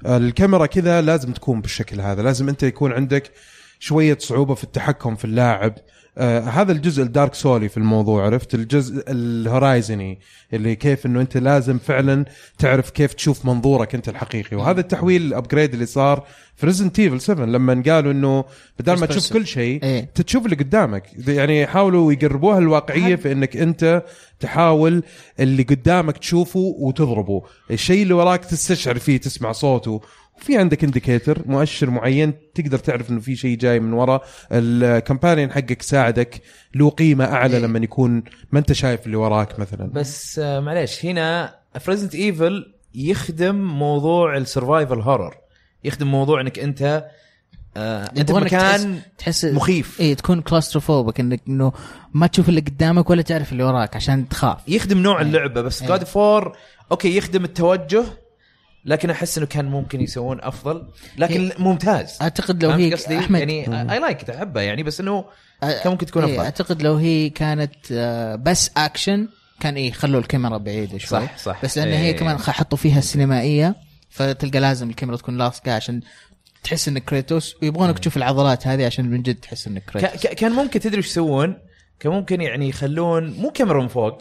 الكاميرا 0.06 0.66
كذا 0.66 1.00
لازم 1.00 1.32
تكون 1.32 1.60
بالشكل 1.60 2.00
هذا 2.00 2.22
لازم 2.22 2.48
أنت 2.48 2.62
يكون 2.62 2.92
عندك 2.92 3.30
شوية 3.78 4.18
صعوبة 4.20 4.54
في 4.54 4.64
التحكم 4.64 5.14
في 5.14 5.24
اللاعب 5.24 5.74
آه 6.18 6.40
هذا 6.40 6.72
الجزء 6.72 7.02
ال 7.02 7.09
Dark 7.09 7.34
Souls-ي 7.34 7.68
في 7.68 7.76
الموضوع 7.76 8.26
عرفت؟ 8.26 8.54
الجزء 8.54 9.04
ال 9.08 9.19
Horizon-ي 9.19 10.18
اللي 10.52 10.76
كيف 10.76 11.06
إنه 11.06 11.20
أنت 11.20 11.36
لازم 11.36 11.78
فعلا 11.78 12.24
تعرف 12.58 12.90
كيف 12.90 13.14
تشوف 13.14 13.46
منظورك 13.46 13.94
أنت 13.94 14.08
الحقيقي. 14.08 14.56
وهذا 14.56 14.80
التحويل 14.80 15.22
ال 15.22 15.29
upgrade 15.29 15.72
اللي 15.72 15.86
صار 15.86 16.26
في 16.56 16.66
Resident 16.66 16.98
Evil 16.98 17.20
7 17.20 17.44
لما 17.44 17.82
قالوا 17.86 18.12
إنه 18.12 18.44
بدل 18.80 18.98
ما 19.00 19.06
تشوف. 19.06 19.32
كل 19.32 19.46
شيء. 19.46 19.80
انت 19.84 20.20
تشوف 20.20 20.44
اللي 20.44 20.56
قدامك. 20.56 21.28
يعني 21.28 21.60
يحاولوا 21.60 22.12
يقربوها 22.12 22.58
الواقعية 22.58 23.16
في 23.16 23.32
إنك 23.32 23.56
أنت 23.56 24.02
تحاول 24.40 25.02
اللي 25.40 25.62
قدامك 25.62 26.18
تشوفه 26.18 26.74
وتضربه. 26.78 27.42
الشيء 27.70 28.02
اللي 28.02 28.14
وراك 28.14 28.44
تستشعر 28.44 28.98
فيه 28.98 29.16
تسمع 29.16 29.52
صوته 29.52 30.00
وفي 30.42 30.58
عندك 30.58 30.84
indicator 30.84 31.42
مؤشر 31.46 31.90
معين 31.90 32.34
تقدر 32.54 32.78
تعرف 32.78 33.10
إنه 33.10 33.20
في 33.20 33.36
شيء 33.36 33.58
جاي 33.58 33.80
من 33.80 33.92
ورا. 33.92 34.20
ال 34.52 34.62
companion 34.62 35.52
حقك 35.52 35.80
يساعدك 35.80 36.42
له 36.74 36.90
قيمة 36.90 37.24
أعلى 37.24 37.56
إيه. 37.56 37.62
لما 37.62 37.78
يكون 37.78 38.22
ما 38.52 38.58
أنت 38.58 38.72
شايف 38.72 39.06
اللي 39.06 39.16
وراك 39.16 39.58
مثلا. 39.60 39.90
بس 39.92 40.38
آه، 40.38 40.60
معليش 40.60 41.04
هنا 41.06 41.54
ف 41.80 41.84
Resident 41.84 42.14
Evil 42.14 42.74
يخدم 42.94 43.54
موضوع 43.54 44.36
ال 44.36 44.43
survival 44.43 45.00
horror 45.00 45.34
يخدم 45.84 46.06
موضوع 46.06 46.40
إنك 46.40 46.58
أنت 46.58 47.04
آه 47.76 48.10
أنت 48.16 48.32
مكان 48.32 49.00
تحس 49.18 49.44
مخيف. 49.44 50.00
اي 50.00 50.14
تكون 50.14 50.40
claustrophobic 50.40 51.20
إنك 51.20 51.40
إنه 51.48 51.72
ما 52.14 52.26
تشوف 52.26 52.48
اللي 52.48 52.60
قدامك 52.60 53.10
ولا 53.10 53.22
تعرف 53.22 53.52
اللي 53.52 53.64
وراك 53.64 53.96
عشان 53.96 54.28
تخاف. 54.28 54.68
يخدم 54.68 54.98
نوع 54.98 55.20
اللعبة 55.20 55.60
بس 55.62 55.82
إيه. 55.82 55.88
God 55.88 56.04
of 56.04 56.25
War 56.25 56.56
okay 56.92 57.16
يخدم 57.16 57.44
التوجه 57.44 58.04
لكن 58.84 59.10
أحس 59.10 59.38
إنه 59.38 59.46
كان 59.46 59.64
ممكن 59.64 60.00
يسوون 60.00 60.40
أفضل 60.40 60.86
لكن 61.18 61.52
ممتاز. 61.58 62.18
أعتقد 62.22 62.64
لو 62.64 62.70
هي 62.70 62.94
قصدي؟ 62.94 63.18
أحمد 63.18 63.38
يعني 63.38 63.92
اي 63.92 63.98
like 63.98 64.30
احبها 64.30 64.62
يعني 64.62 64.82
بس 64.82 65.00
إنه 65.00 65.24
كان 65.60 65.92
ممكن 65.92 66.06
تكون 66.06 66.24
إيه، 66.24 66.32
أفضل. 66.32 66.44
أعتقد 66.44 66.82
لو 66.82 66.94
هي 66.94 67.30
كانت 67.30 67.74
آه، 67.92 68.34
بس 68.34 68.70
أكشن 68.76 69.28
كان 69.60 69.74
إيه 69.74 69.92
خلوا 69.92 70.20
الكاميرا 70.20 70.56
بعيدة 70.56 70.98
شوي. 70.98 71.20
صح 71.20 71.38
صح. 71.38 71.64
بس 71.64 71.78
لأن 71.78 71.88
هي 71.88 72.10
إيه. 72.10 72.16
كمان 72.16 72.38
حطوا 72.38 72.78
فيها 72.78 72.98
السينمائية 72.98 73.76
فتلقى 74.10 74.60
لازم 74.60 74.90
الكاميرا 74.90 75.16
تكون 75.16 75.38
لاصقة 75.38 75.72
عشان 75.72 76.00
تحس 76.64 76.88
انك 76.88 77.04
كريتوس 77.04 77.56
ويبغونك 77.62 77.98
تشوف 77.98 78.16
العضلات 78.16 78.66
هذه 78.66 78.86
عشان 78.86 79.10
من 79.10 79.22
جد 79.22 79.34
تحس 79.34 79.66
انك 79.66 79.84
كريتوس. 79.84 80.26
كان 80.26 80.52
ممكن 80.52 80.80
تدري 80.80 80.96
إيش 80.96 81.06
يسوون؟ 81.06 81.56
كان 82.00 82.12
ممكن 82.12 82.40
يعني 82.40 82.68
يخلون 82.68 83.30
مو 83.30 83.50
كاميرا 83.50 83.82
من 83.82 83.88
فوق 83.88 84.18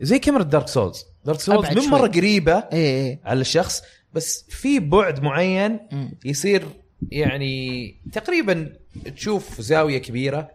زي 0.00 0.18
كاميرا 0.18 0.42
دارك 0.42 0.68
سولز 0.68 1.04
دارك 1.26 1.40
سولز 1.40 1.68
من. 1.78 1.90
مرة 1.90 2.06
قريبة 2.06 2.52
إيه 2.52 2.68
إيه 2.72 3.20
على 3.24 3.40
الشخص 3.40 3.82
بس 4.12 4.46
في 4.48 4.78
بعد 4.78 5.22
معين. 5.22 5.80
يصير 6.24 6.66
يعني 7.10 7.94
تقريبا 8.12 8.72
تشوف 9.16 9.60
زاوية 9.60 9.98
كبيرة 9.98 10.50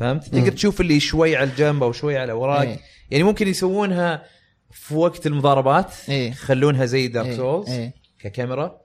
فهمت؟ 0.00 0.24
تقدر 0.24 0.52
تشوف 0.52 0.80
اللي 0.80 1.00
شوي 1.00 1.36
على 1.36 1.50
الجنب 1.50 1.82
أو 1.82 1.92
شوي 1.92 2.18
على 2.18 2.32
وراك 2.32 2.68
إيه. 2.68 2.78
يعني 3.10 3.24
ممكن 3.24 3.48
يسوونها 3.48 4.24
في 4.70 4.94
وقت 4.94 5.26
المضاربات 5.26 5.92
إيه. 6.08 6.30
يخلونها 6.30 6.86
زي 6.86 7.08
دارك 7.08 7.26
إيه، 7.26 7.36
سولز 7.36 7.70
إيه. 7.70 7.94
ككاميرا 8.20 8.80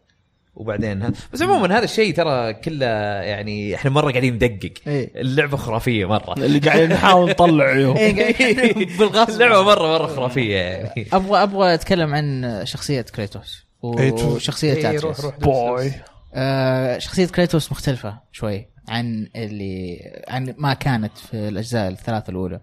وبعدين 0.56 1.02
هذا 1.02 1.14
بس 1.34 1.42
عموما 1.42 1.78
هذا 1.78 1.84
الشيء 1.84 2.16
ترى 2.16 2.54
كله 2.54 2.86
يعني 3.22 3.76
إحنا 3.76 3.92
مرة 3.92 4.12
قاعدين 4.12 4.34
ندقق. 4.34 4.74
إيه. 4.88 5.12
اللعبة 5.22 5.58
خرافية 5.58 6.06
مرة. 6.06 6.34
اللي 6.34 6.60
قاعدين 6.60 6.90
نحاول 6.90 7.30
نطلع. 7.30 7.64
عيوب 7.66 7.98
إيه، 7.98 8.98
بالغصب. 8.98 9.30
اللعبة 9.30 9.64
مرة 9.64 9.88
مرة 9.98 10.08
خرافية 10.08 10.56
يعني. 10.56 11.08
أبغى 11.14 11.44
أبغى 11.44 11.74
أتكلم 11.74 12.14
عن 12.14 12.62
شخصية 12.64 13.02
كريتوس 13.02 13.66
إيه،. 13.84 14.12
وشخصية 14.12 14.74
إيه، 14.74 15.00
روح 15.00 15.20
روح. 15.20 15.40
بوي. 15.40 15.92
آه 16.34 16.98
شخصية 16.98 17.26
كريتوس 17.26 17.72
مختلفة 17.72 18.18
شوي 18.32 18.68
عن 18.90 19.28
اللي 19.36 20.00
عن 20.28 20.56
ما 20.58 20.74
كانت 20.74 21.18
في 21.18 21.34
الأجزاء 21.34 21.88
الثلاثة 21.92 22.30
الأولى. 22.30 22.60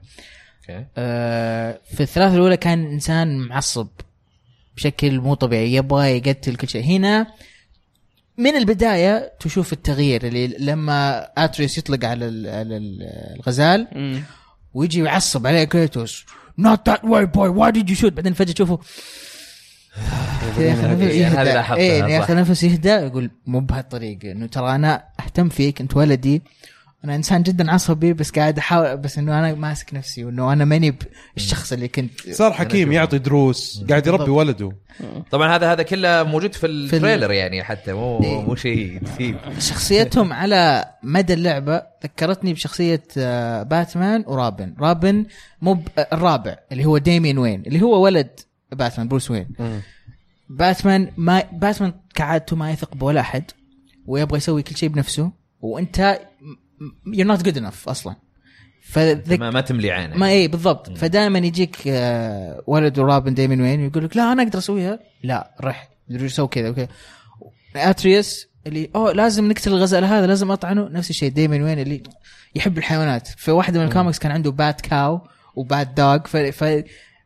آه 0.99 1.79
في 1.95 2.01
الثلاثة 2.01 2.35
الأولى 2.35 2.57
كان 2.57 2.87
إنسان 2.87 3.39
معصب 3.39 3.89
بشكل 4.77 5.21
مو 5.21 5.35
طبيعي 5.35 5.75
يبغى 5.75 6.17
يقتل 6.17 6.57
كل 6.57 6.69
شيء. 6.69 6.85
هنا 6.85 7.27
من 8.39 8.57
البداية 8.57 9.33
تشوف 9.41 9.73
التغيير 9.73 10.27
اللي 10.27 10.57
لما 10.59 11.29
آتريس 11.39 11.79
يطلق 11.79 12.05
على 12.05 12.29
ال- 12.29 12.47
على 12.49 12.77
ال- 12.77 13.03
الغزال. 13.37 13.89
ويجي 14.75 15.01
يعصب 15.03 15.47
عليه 15.47 15.65
كريتوس 15.65 16.25
not 16.61 16.79
that 16.91 17.01
way 17.09 17.25
boy. 17.27 17.49
Why 17.59 17.71
did 17.71 17.89
you 17.91 18.01
shoot? 18.01 18.07
بعدين 18.13 18.33
فجأة 18.33 18.53
تشوفه. 18.53 18.79
لاحظتها، 21.45 21.77
إيه 21.77 22.01
صح. 22.03 22.09
ياخذ 22.09 22.37
نفس 22.37 22.63
يهدى. 22.63 22.89
يقول 22.89 23.31
مو 23.47 23.61
بهالطريقة. 23.61 24.33
إنه 24.33 24.47
ترى 24.47 24.75
أنا 24.75 25.05
أهتم 25.21 25.49
فيك. 25.49 25.81
أنت 25.81 25.97
ولدي 25.97 26.43
أنا 27.05 27.15
إنسان 27.15 27.43
جدا 27.43 27.71
عصبي 27.71 28.13
بس 28.13 28.31
قاعد 28.31 28.59
أحاول 28.59 28.97
بس 28.97 29.19
إنه 29.19 29.39
أنا 29.39 29.55
ماسك 29.55 29.95
نفسي 29.95 30.25
وإنه 30.25 30.53
أنا 30.53 30.65
ماني 30.65 30.95
بالشخص 31.35 31.73
اللي 31.73 31.89
كنت. 31.89 32.31
صار 32.31 32.53
حكيم 32.53 32.93
يعطي 32.93 33.19
دروس 33.19 33.85
قاعد 33.89 34.07
يربي. 34.07 34.31
ولده. 34.31 34.73
طبعا 35.31 35.57
هذا 35.57 35.73
هذا 35.73 35.83
كله 35.83 36.23
موجود 36.23 36.55
في 36.55 36.67
التريلر 36.67 37.33
يعني 37.33 37.65
حتى 37.65 37.93
مو 37.93 38.23
إيه. 38.23 38.41
مو 38.43 38.55
شيء 38.55 39.01
شخصيتهم 39.59 40.33
على 40.33 40.85
مدى 41.03 41.35
اللعبة 41.35 41.83
ذكرتني 42.05 42.53
بشخصية 42.53 43.03
آه، 43.19 43.63
باتمان 43.63 44.25
ورابن. 44.27 44.75
رابن 44.81 45.27
مو 45.63 45.83
آه، 45.99 46.09
الرابع 46.13 46.57
اللي 46.73 46.85
هو 46.85 46.99
ديمين 46.99 47.39
واين 47.39 47.63
اللي 47.67 47.83
هو 47.83 48.05
ولد 48.05 48.41
باتمان 48.73 49.09
بروس 49.09 49.31
واين. 49.31 49.49
باتمان 50.49 51.13
ما 51.17 51.43
باتمان 51.53 51.93
كعادته 52.15 52.57
ما 52.57 52.71
يثق 52.71 52.95
بولا 52.95 53.21
أحد 53.21 53.45
ويبغى 54.07 54.37
يسوي 54.37 54.63
كل 54.63 54.77
شيء 54.77 54.89
بنفسه 54.89 55.31
وأنت 55.61 56.21
you're 57.07 57.37
not 57.37 57.43
good 57.43 57.57
enough 57.57 57.89
أصلا. 57.89 58.17
فذك 58.83 59.41
ما, 59.41 59.51
ما 59.51 59.61
تملي 59.61 59.91
عينه 59.91 60.17
ما 60.17 60.29
إيه 60.29 60.49
بالضبط. 60.49 60.99
فدائما 60.99 61.39
يجيك 61.39 61.77
آه، 61.87 62.63
ولد 62.67 62.99
ورابن 62.99 63.35
دايمن 63.35 63.61
واين 63.61 63.81
يقول 63.81 64.05
لك 64.05 64.17
لا 64.17 64.33
أنا 64.33 64.43
أقدر 64.43 64.59
أسويها. 64.59 64.99
لا 65.23 65.55
رح. 65.61 65.89
سوي 66.27 66.49
كذا 66.49 66.69
وكذا 66.69 66.89
أتريوس 67.77 68.47
اللي 68.67 68.91
أوه 68.97 69.13
لازم 69.13 69.49
نقتل 69.49 69.73
الغزال 69.73 70.05
هذا 70.05 70.27
لازم 70.27 70.51
أطعنه. 70.51 70.89
نفس 70.89 71.11
الشيء 71.11 71.31
ديمين 71.31 71.65
واين 71.65 71.79
اللي 71.79 72.03
يحب 72.55 72.79
الحيوانات. 72.79 73.29
في 73.29 73.51
واحدة 73.51 73.81
من 73.81 73.87
الكوميكس 73.87 74.19
كان 74.19 74.33
عنده 74.33 74.51
Bat-Cow 74.51 75.21
و 75.57 75.89
Bat-Dog 75.89 76.19
ف, 76.19 76.37
ف 76.37 76.65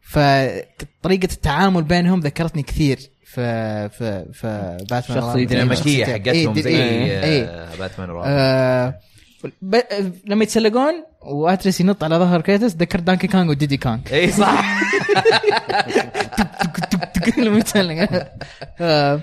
فطريقه 0.01 1.29
التعامل 1.33 1.83
بينهم 1.83 2.21
ذكرتني 2.21 2.63
كثير. 2.63 2.99
في 3.25 3.89
في 3.89 4.27
في 4.33 4.77
باتمان. 4.91 5.39
الديناميكيه 5.39 6.05
شخصيتين. 6.05 6.05
حقتهم 6.07 6.57
إيه، 6.57 6.63
زي 6.63 6.71
إيه، 6.71 7.23
إيه. 7.25 7.45
آه، 7.45 7.77
باتمان 7.77 8.11
آه 8.25 8.99
ب... 9.62 9.76
لما 10.26 10.43
يتسلقون 10.43 11.05
وأتريوس 11.23 11.81
ينط 11.80 12.05
على 12.05 12.16
ظهر 12.16 12.40
كريتوس 12.40 12.72
ذكر 12.72 13.01
دونكي 13.01 13.27
كونج 13.27 13.51
وديدي 13.51 13.76
كونج 13.77 14.12
إي 14.12 14.32
صح. 14.32 14.82
لما 17.38 17.59
يتسلق. 17.59 18.28
آه، 18.80 19.20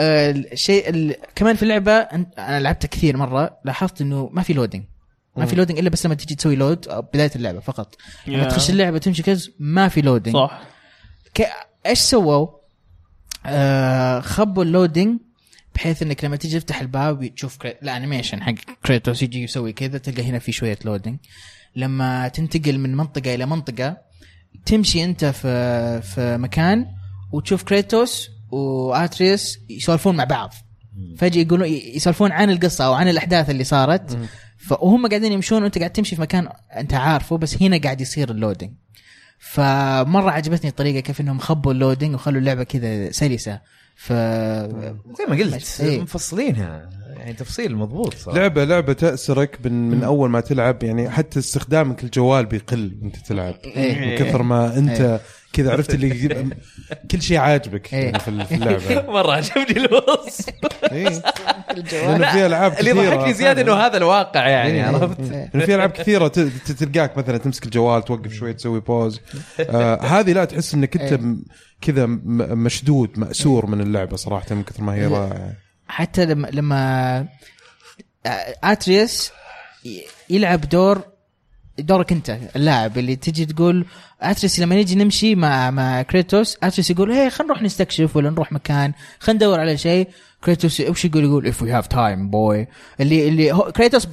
آه، 0.00 0.30
الشيء 0.30 0.88
ال... 0.88 1.14
كمان 1.34 1.56
في 1.56 1.62
اللعبة 1.62 1.92
أنا 1.92 2.60
لعبتها 2.60 2.88
كثير 2.88 3.16
مرة 3.16 3.58
لاحظت 3.64 4.00
إنه 4.00 4.30
ما 4.32 4.42
في 4.42 4.52
loading 4.52 4.84
ما 5.36 5.46
في 5.46 5.56
loading 5.56 5.78
إلا 5.78 5.90
بس 5.90 6.06
لما 6.06 6.14
تجي 6.14 6.34
تسوي 6.34 6.56
load 6.56 6.88
أو 6.88 7.02
بداية 7.02 7.30
اللعبة 7.36 7.60
فقط. 7.60 7.94
لما. 8.26 8.44
تخش 8.44 8.70
اللعبة 8.70 8.98
تمشي 8.98 9.22
كذا 9.22 9.48
ما 9.58 9.88
في 9.88 10.00
loading 10.00 10.34
صح. 10.34 10.60
ك... 11.34 11.42
إيش 11.86 11.98
سووا؟ 11.98 12.48
آه 13.46 14.20
خبوا 14.20 14.64
ال 14.64 14.71
loading 14.71 15.18
بحيث 15.76 16.02
إنك 16.02 16.24
لما 16.24 16.36
تيجي 16.36 16.60
تفتح 16.60 16.80
الباب 16.80 17.34
تشوف 17.34 17.56
كري... 17.56 17.74
ال 17.82 17.88
animation 17.88 18.42
حق 18.42 18.54
كريتوس 18.86 19.22
يجي 19.22 19.42
يسوي 19.42 19.72
كذا 19.72 19.98
تلقى 19.98 20.22
هنا 20.22 20.38
في 20.38 20.52
شوية 20.52 20.78
loading 20.84 21.18
لما 21.76 22.28
تنتقل 22.28 22.78
من 22.78 22.94
منطقة 22.96 23.34
إلى 23.34 23.46
منطقة 23.46 23.96
تمشي 24.66 25.04
أنت 25.04 25.24
في 25.24 26.02
في 26.02 26.36
مكان 26.36 26.86
وتشوف 27.32 27.62
كريتوس 27.62 28.30
وأتريوس 28.50 29.58
يسولفون 29.70 30.16
مع 30.16 30.24
بعض. 30.24 30.54
فجأة 31.18 31.40
يقولون 31.40 31.68
يسولفون 31.68 32.32
عن 32.32 32.50
القصة 32.50 32.86
أو 32.86 32.92
عن 32.92 33.08
الأحداث 33.08 33.50
اللي 33.50 33.64
صارت. 33.64 34.18
فهم 34.56 35.06
قاعدين 35.08 35.32
يمشون 35.32 35.62
وأنت 35.62 35.78
قاعد 35.78 35.90
تمشي 35.90 36.16
في 36.16 36.22
مكان 36.22 36.48
أنت 36.76 36.94
عارفه 36.94 37.36
بس 37.38 37.62
هنا 37.62 37.78
قاعد 37.78 38.00
يصير 38.00 38.30
ال 38.30 38.35
loading 38.35 38.72
فمره 39.38 40.30
عجبتني 40.30 40.70
الطريقة 40.70 41.00
كيف 41.00 41.20
إنهم 41.20 41.38
خبوا 41.38 41.72
ال 41.72 41.77
loading 41.77 42.14
وخلوا 42.14 42.40
اللعبة 42.40 42.62
كذا 42.62 43.10
سلسة. 43.10 43.60
ف 43.98 44.12
زي 44.12 45.26
ما 45.28 45.36
قلت 45.36 45.80
إيه. 45.80 46.00
مفصلينها. 46.00 46.90
يعني 47.16 47.32
تفصيل 47.32 47.76
مضبوط 47.76 48.14
صراحة. 48.14 48.38
لعبة 48.38 48.64
لعبة 48.64 48.92
تأسرك 48.92 49.58
من 49.64 49.90
من 49.90 50.04
أول 50.04 50.30
ما 50.30 50.40
تلعب. 50.40 50.82
يعني 50.82 51.10
حتى 51.10 51.38
استخدامك 51.38 52.04
الجوال 52.04 52.46
بيقل 52.46 52.98
وأنت 53.02 53.16
تلعب 53.16 53.54
إيه. 53.64 54.00
من 54.00 54.18
كثر 54.18 54.42
ما 54.42 54.78
أنت 54.78 55.20
كذا 55.56 55.72
عرفت 55.72 55.94
اللي 55.94 56.46
كل 57.10 57.22
شيء 57.22 57.36
عاجبك 57.38 57.94
إيه. 57.94 58.04
يعني 58.04 58.18
في 58.18 58.28
اللعبة. 58.54 59.02
مرة 59.12 59.32
عجبني 59.32 59.76
الوصف. 59.86 60.50
إيه. 60.92 61.08
لأنه 61.92 62.32
في 62.32 62.46
ألعاب 62.46 62.78
اللي 62.78 62.90
كثيرة. 62.92 63.16
ضحكني 63.16 63.34
زيادة 63.34 63.62
إنه 63.62 63.74
هذا 63.74 63.96
الواقع 63.96 64.48
يعني 64.48 64.72
إيه. 64.72 64.84
عرفت؟ 64.84 65.20
لأنه 65.20 65.64
في 65.66 65.74
ألعاب 65.74 65.90
كثيرة 65.90 66.28
ت- 66.28 66.38
ت- 66.40 66.72
تلقاك 66.72 67.18
مثلا 67.18 67.38
تمسك 67.38 67.64
الجوال 67.64 68.04
توقف 68.04 68.32
شوي 68.32 68.52
تسوي 68.52 68.80
pause 68.80 69.20
آه 69.60 70.02
هذه 70.02 70.32
لا 70.32 70.44
تحس 70.44 70.74
إنك 70.74 70.96
أنت 70.96 71.20
كذا 71.80 72.06
مشدود 72.06 73.18
مأسور 73.18 73.66
من 73.66 73.80
اللعبة 73.80 74.16
صراحة 74.16 74.54
من 74.54 74.62
كثر 74.62 74.82
ما 74.82 74.94
هي 74.94 75.06
رائعة. 75.06 75.52
حتى 75.88 76.24
لما 76.26 76.48
لما 76.52 77.26
أتريوس 78.64 79.32
ي- 79.86 80.02
يلعب 80.30 80.60
دور 80.60 81.02
دورك 81.78 82.12
انت 82.12 82.38
اللاعب 82.56 82.98
اللي 82.98 83.16
تجي 83.16 83.46
تقول 83.46 83.86
أتريوس 84.22 84.60
لما 84.60 84.74
نيجي 84.74 84.94
نمشي 84.94 85.34
مع 85.34 85.70
مع 85.70 86.02
كريتوس 86.02 86.56
أتريوس 86.62 86.90
يقول 86.90 87.12
هي 87.12 87.30
خلينا 87.30 87.52
نروح 87.52 87.62
نستكشف 87.62 88.16
ولا 88.16 88.30
نروح 88.30 88.52
مكان 88.52 88.92
خلينا 89.20 89.36
ندور 89.44 89.60
على 89.60 89.76
شيء. 89.78 90.08
كريتوس 90.44 90.80
وش 90.80 91.04
يقول؟ 91.04 91.24
يقول 91.24 91.52
if 91.52 91.56
we 91.56 91.82
have 91.82 91.88
time 91.88 92.30
boy. 92.32 92.66
اللي 93.00 93.28
اللي 93.28 93.52
هو 93.52 93.72
كريتوس 93.72 94.08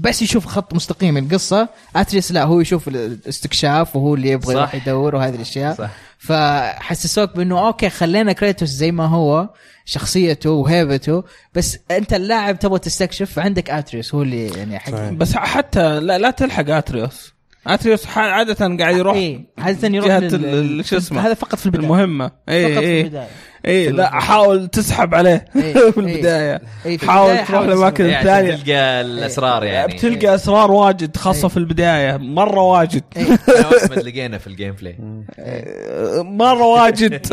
بس 0.00 0.22
يشوف 0.22 0.46
خط 0.46 0.74
مستقيم 0.74 1.16
القصة. 1.16 1.68
أتريوس 1.96 2.32
لا 2.32 2.44
هو 2.44 2.60
يشوف 2.60 2.88
الاستكشاف 2.88 3.96
وهو 3.96 4.14
اللي 4.14 4.30
يبغى. 4.30 4.54
يروح 4.54 4.74
يدور 4.74 5.14
وهذه 5.14 5.34
الأشياء. 5.34 5.74
صح. 5.74 5.90
فحسسوك 6.18 7.36
بأنه 7.36 7.66
okay 7.66 7.90
خلينا 7.90 8.32
كريتوس 8.32 8.68
زي 8.68 8.92
ما 8.92 9.06
هو 9.06 9.48
شخصيته 9.84 10.50
وهيبته. 10.50 11.24
بس 11.54 11.78
أنت 11.90 12.14
اللاعب 12.14 12.58
تبغى 12.58 12.78
تستكشف 12.78 13.38
عندك 13.38 13.70
اتريوس 13.70 14.14
هو 14.14 14.22
اللي 14.22 14.46
يعني 14.46 14.78
حق. 14.78 14.92
بس 14.92 15.32
حتى 15.34 16.00
لا, 16.00 16.18
لا 16.18 16.30
تلحق 16.30 16.70
اتريوس 16.70 17.32
اتريوس 17.66 18.06
عادة 18.16 18.76
قاعد 18.76 18.96
يروح 18.96 19.14
إيه 19.16 19.40
عادة 19.58 19.88
يروح 19.88 20.10
ال- 20.12 20.84
شو 20.84 20.96
اسمه؟ 20.96 21.26
هذا 21.26 21.34
فقط 21.34 21.54
في 21.58 21.66
البداية. 21.66 21.84
المهمة. 21.84 22.30
اي 22.48 22.64
فقط 22.74 22.82
في 22.84 22.86
اي 22.90 23.00
البداية. 23.00 23.28
اي 23.66 23.88
لا 23.88 24.10
حاول 24.10 24.68
تسحب 24.68 25.14
عليه 25.14 25.44
إيه، 25.56 25.74
في 25.90 26.00
البداية. 26.00 26.60
إيه، 26.86 26.98
في 26.98 27.10
حاول 27.10 27.38
تروح 27.38 27.60
الاماكن 27.60 28.06
يعني 28.06 28.20
الثانية 28.20 28.54
تلقى 28.54 29.00
الأسرار 29.00 29.64
يعني. 29.64 29.94
بتلقى 29.94 30.34
أسرار 30.34 30.70
واجد 30.70 31.16
خاصة 31.16 31.42
إيه. 31.44 31.48
في 31.48 31.56
البداية. 31.56 32.16
مرة 32.16 32.60
واجد. 32.60 33.02
أنا 33.16 33.66
وأحمد 33.66 33.98
لقينا 33.98 34.38
في 34.38 34.46
ال 34.46 34.74
gameplay 34.74 34.96
مرة 36.22 36.66
واجد. 36.66 37.26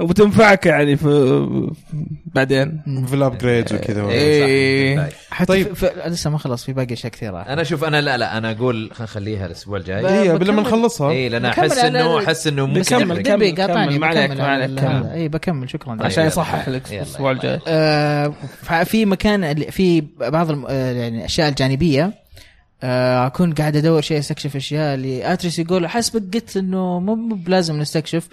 وبتنفعك 0.00 0.66
يعني 0.66 0.96
في 0.96 1.46
بعدين. 2.26 2.82
في 3.06 3.14
ال 3.14 3.20
upgrades 3.20 3.72
وكذا. 3.72 4.08
إيه،. 4.08 4.44
إيه. 4.44 5.08
حتى 5.30 5.46
طيب. 5.46 5.72
في 5.72 5.90
لسه 6.06 6.30
ما 6.30 6.38
خلص 6.38 6.64
في 6.64 6.72
باقي 6.72 6.92
أشياء 6.94 7.12
كثيرة. 7.12 7.40
أنا 7.40 7.62
أشوف 7.62 7.84
أنا 7.84 8.00
لا 8.00 8.16
لا 8.16 8.38
أنا 8.38 8.50
أقول 8.50 8.90
خلينا 8.92 9.04
نخليها 9.04 9.46
الأسبوع 9.46 9.78
الجاي. 9.78 10.06
هي 10.06 10.34
بكمل. 10.34 10.48
لما 10.48 10.62
نخلصها. 10.62 11.10
اي 11.10 11.28
لأن 11.28 11.44
أحس 11.44 11.78
انه 11.78 12.18
أحس 12.18 12.46
إنه 12.46 12.66
ممكن 12.66 12.80
بكمل، 12.80 13.02
يفرق. 13.02 13.22
كمل. 13.22 13.36
دبي 13.36 13.62
قاطعني 13.62 13.98
ما 13.98 14.06
عليك، 14.06 14.30
ما 14.30 14.46
عليك، 14.46 14.73
على- 14.78 14.80
كمل. 14.80 15.06
اي 15.06 15.28
بكمل 15.28 15.70
شكرا. 15.70 15.96
عشان. 16.00 16.26
يصحح 16.26 16.68
لك. 16.68 16.92
الأسبوع 16.92 17.30
الجاي 17.30 17.60
آه، 17.68 18.34
في 18.84 19.04
مكان 19.06 19.70
في 19.70 20.00
بعض 20.20 20.50
آه، 20.68 20.92
يعني 20.92 21.18
الاشياء 21.18 21.48
الجانبية 21.48 22.12
آه، 22.82 23.26
أكون 23.26 23.52
قاعد 23.54 23.76
أدور 23.76 24.00
شيء 24.02 24.18
أستكشف 24.18 24.56
أشياء 24.56 24.94
اللي 24.94 25.32
أتريوس 25.32 25.58
يقول 25.58 25.86
حسبك 25.88 26.34
قلت 26.34 26.56
إنه 26.56 26.98
مو 27.00 27.14
مو 27.14 27.34
بلازم 27.34 27.78
نستكشف 27.80 28.28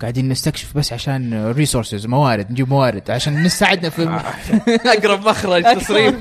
قاعدين 0.00 0.28
نستكشف 0.28 0.76
بس 0.76 0.92
عشان 0.92 1.50
resources 1.50 2.06
موارد 2.06 2.50
نجيب 2.50 2.68
موارد 2.68 3.10
عشان 3.10 3.42
نساعدنا 3.42 3.90
في 3.90 4.02
أقرب 4.96 5.28
مخرج 5.28 5.62
تصريف 5.80 6.14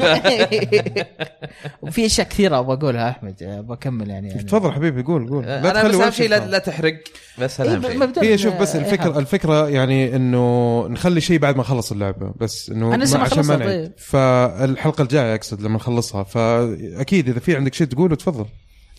وفي 1.81 2.05
أشياء 2.05 2.27
كثيرة 2.27 2.59
أبغى 2.59 2.73
أقولها 2.73 3.09
أحمد 3.09 3.35
بكمل 3.67 4.09
يعني, 4.09 4.27
يعني 4.29 4.43
تفضل 4.43 4.71
حبيبي 4.71 5.03
قول 5.03 5.29
قول 5.29 5.45
لا 5.45 5.71
أنا 5.71 5.87
بس 5.87 5.95
أهم 5.95 6.11
شيء 6.11 6.29
لا. 6.29 6.47
لا 6.47 6.57
تحرق 6.57 7.03
بس 7.37 7.61
هذا 7.61 7.87
إيه، 7.87 8.03
اهم 8.03 8.13
شيء 8.13 8.23
هي 8.23 8.37
شوف 8.37 8.53
بس 8.53 8.75
إيه، 8.75 8.85
الفكرة. 8.85 9.19
الفكرة 9.19 9.69
يعني 9.69 10.15
إنه 10.15 10.87
نخلي 10.87 11.21
شيء 11.21 11.39
بعد 11.39 11.55
ما 11.55 11.61
نخلص 11.61 11.91
اللعبة 11.91 12.33
بس 12.39 12.69
إنه 12.69 12.89
ما 12.89 13.19
عشان 13.19 13.47
نعيد. 13.47 13.61
طيب. 13.61 13.91
فالحلقة 13.97 15.01
الجاية 15.01 15.35
أقصد 15.35 15.61
لما 15.61 15.75
نخلصها 15.75 16.23
فأكيد 16.23 17.29
إذا 17.29 17.39
في 17.39 17.55
عندك 17.55 17.73
شيء 17.73 17.87
تقوله 17.87 18.15
تفضل 18.15 18.45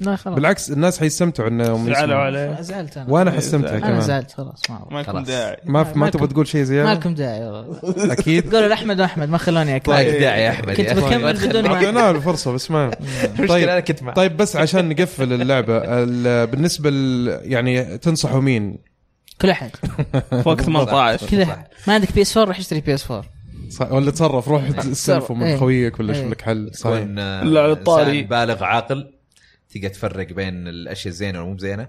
لا 0.01 0.17
خلاص. 0.17 0.35
بالعكس 0.37 0.71
الناس 0.71 1.01
حيستمتعوا 1.01 1.49
إنهم 1.49 1.87
زعلوا. 1.95 2.17
عليه 2.19 2.61
زعلت 2.61 2.97
أنا. 2.97 3.11
وأنا 3.11 3.31
حستمتع 3.31 3.69
أنا 3.69 3.77
أنا 3.79 3.87
كمان. 3.87 4.01
زعلت 4.01 4.33
خلاص 4.33 4.61
ما. 4.71 4.87
ما 4.91 5.03
خلاص. 5.03 5.27
داعي. 5.27 5.57
ما 5.65 5.83
ما 5.83 5.93
ما 5.95 6.11
تبغى 6.11 6.25
لكم- 6.25 6.33
تقول 6.33 6.47
شيء 6.49 6.61
ما 6.61 6.65
زياده 6.67 6.93
لكم 6.93 7.15
داعي 7.15 7.45
والله. 7.49 8.13
أكيد. 8.13 8.55
قولوا 8.55 8.69
لأحمد 8.69 9.01
واحمد 9.01 9.29
ما 9.29 9.39
خلوني 9.39 9.71
ما 9.71 9.77
أكمل. 9.77 9.95
لك 9.95 10.07
داعي 10.21 10.43
يا 10.45 10.51
أحمد 10.51 10.71
كنت. 10.75 10.91
بكمل 10.93 11.33
بدون 11.49 11.63
ما 11.69 11.75
اعطيناه 11.75 12.11
الفرصة 12.11 12.53
بس 12.53 12.71
ما 12.71 12.91
المشكلة 13.39 13.65
أنا 13.73 13.81
كنت 13.81 14.03
معك. 14.03 14.17
طيب 14.17 14.37
بس 14.37 14.57
عشان 14.57 14.89
نقفل 14.89 15.33
اللعبة 15.33 15.77
ال- 15.85 16.47
بالنسبة 16.47 16.91
يعني 17.43 17.99
تنصحوا 17.99 18.41
مين؟ 18.41 18.79
كل 19.41 19.51
أحد. 19.51 19.71
في 20.43 20.43
وقت 20.49 20.61
18 20.61 21.27
كل 21.27 21.43
أحد. 21.43 21.65
ما 21.87 21.95
عندك 21.95 22.13
بي 22.13 22.23
اس 22.23 22.37
4 22.37 22.49
روح 22.49 22.59
اشتري 22.59 22.81
بي 22.81 22.95
اس 22.95 23.11
4 23.11 23.25
صح- 23.71 23.93
ولا 23.93 24.11
تصرف 24.11 24.49
روح 24.49 24.71
تستلفه 24.71 25.35
من 25.35 25.43
إيه. 25.43 25.57
خويك 25.57 26.01
ولا 26.01 26.15
إيه. 26.15 26.23
شوف 26.23 26.31
لك 26.31 26.43
حل 26.43 26.71
صحيح. 26.75 27.07
آه، 27.19 27.43
لا، 27.45 27.61
على 27.63 27.73
الطاري. 27.73 28.21
إنسان 28.21 28.47
بالغ 28.47 28.65
عاقل. 28.65 29.13
تقدر 29.79 29.89
تفرق 29.95 30.33
بين 30.33 30.69
الأشياء 30.69 31.13
الزينة 31.13 31.39
والمو 31.41 31.55
بزينة؟ 31.55 31.89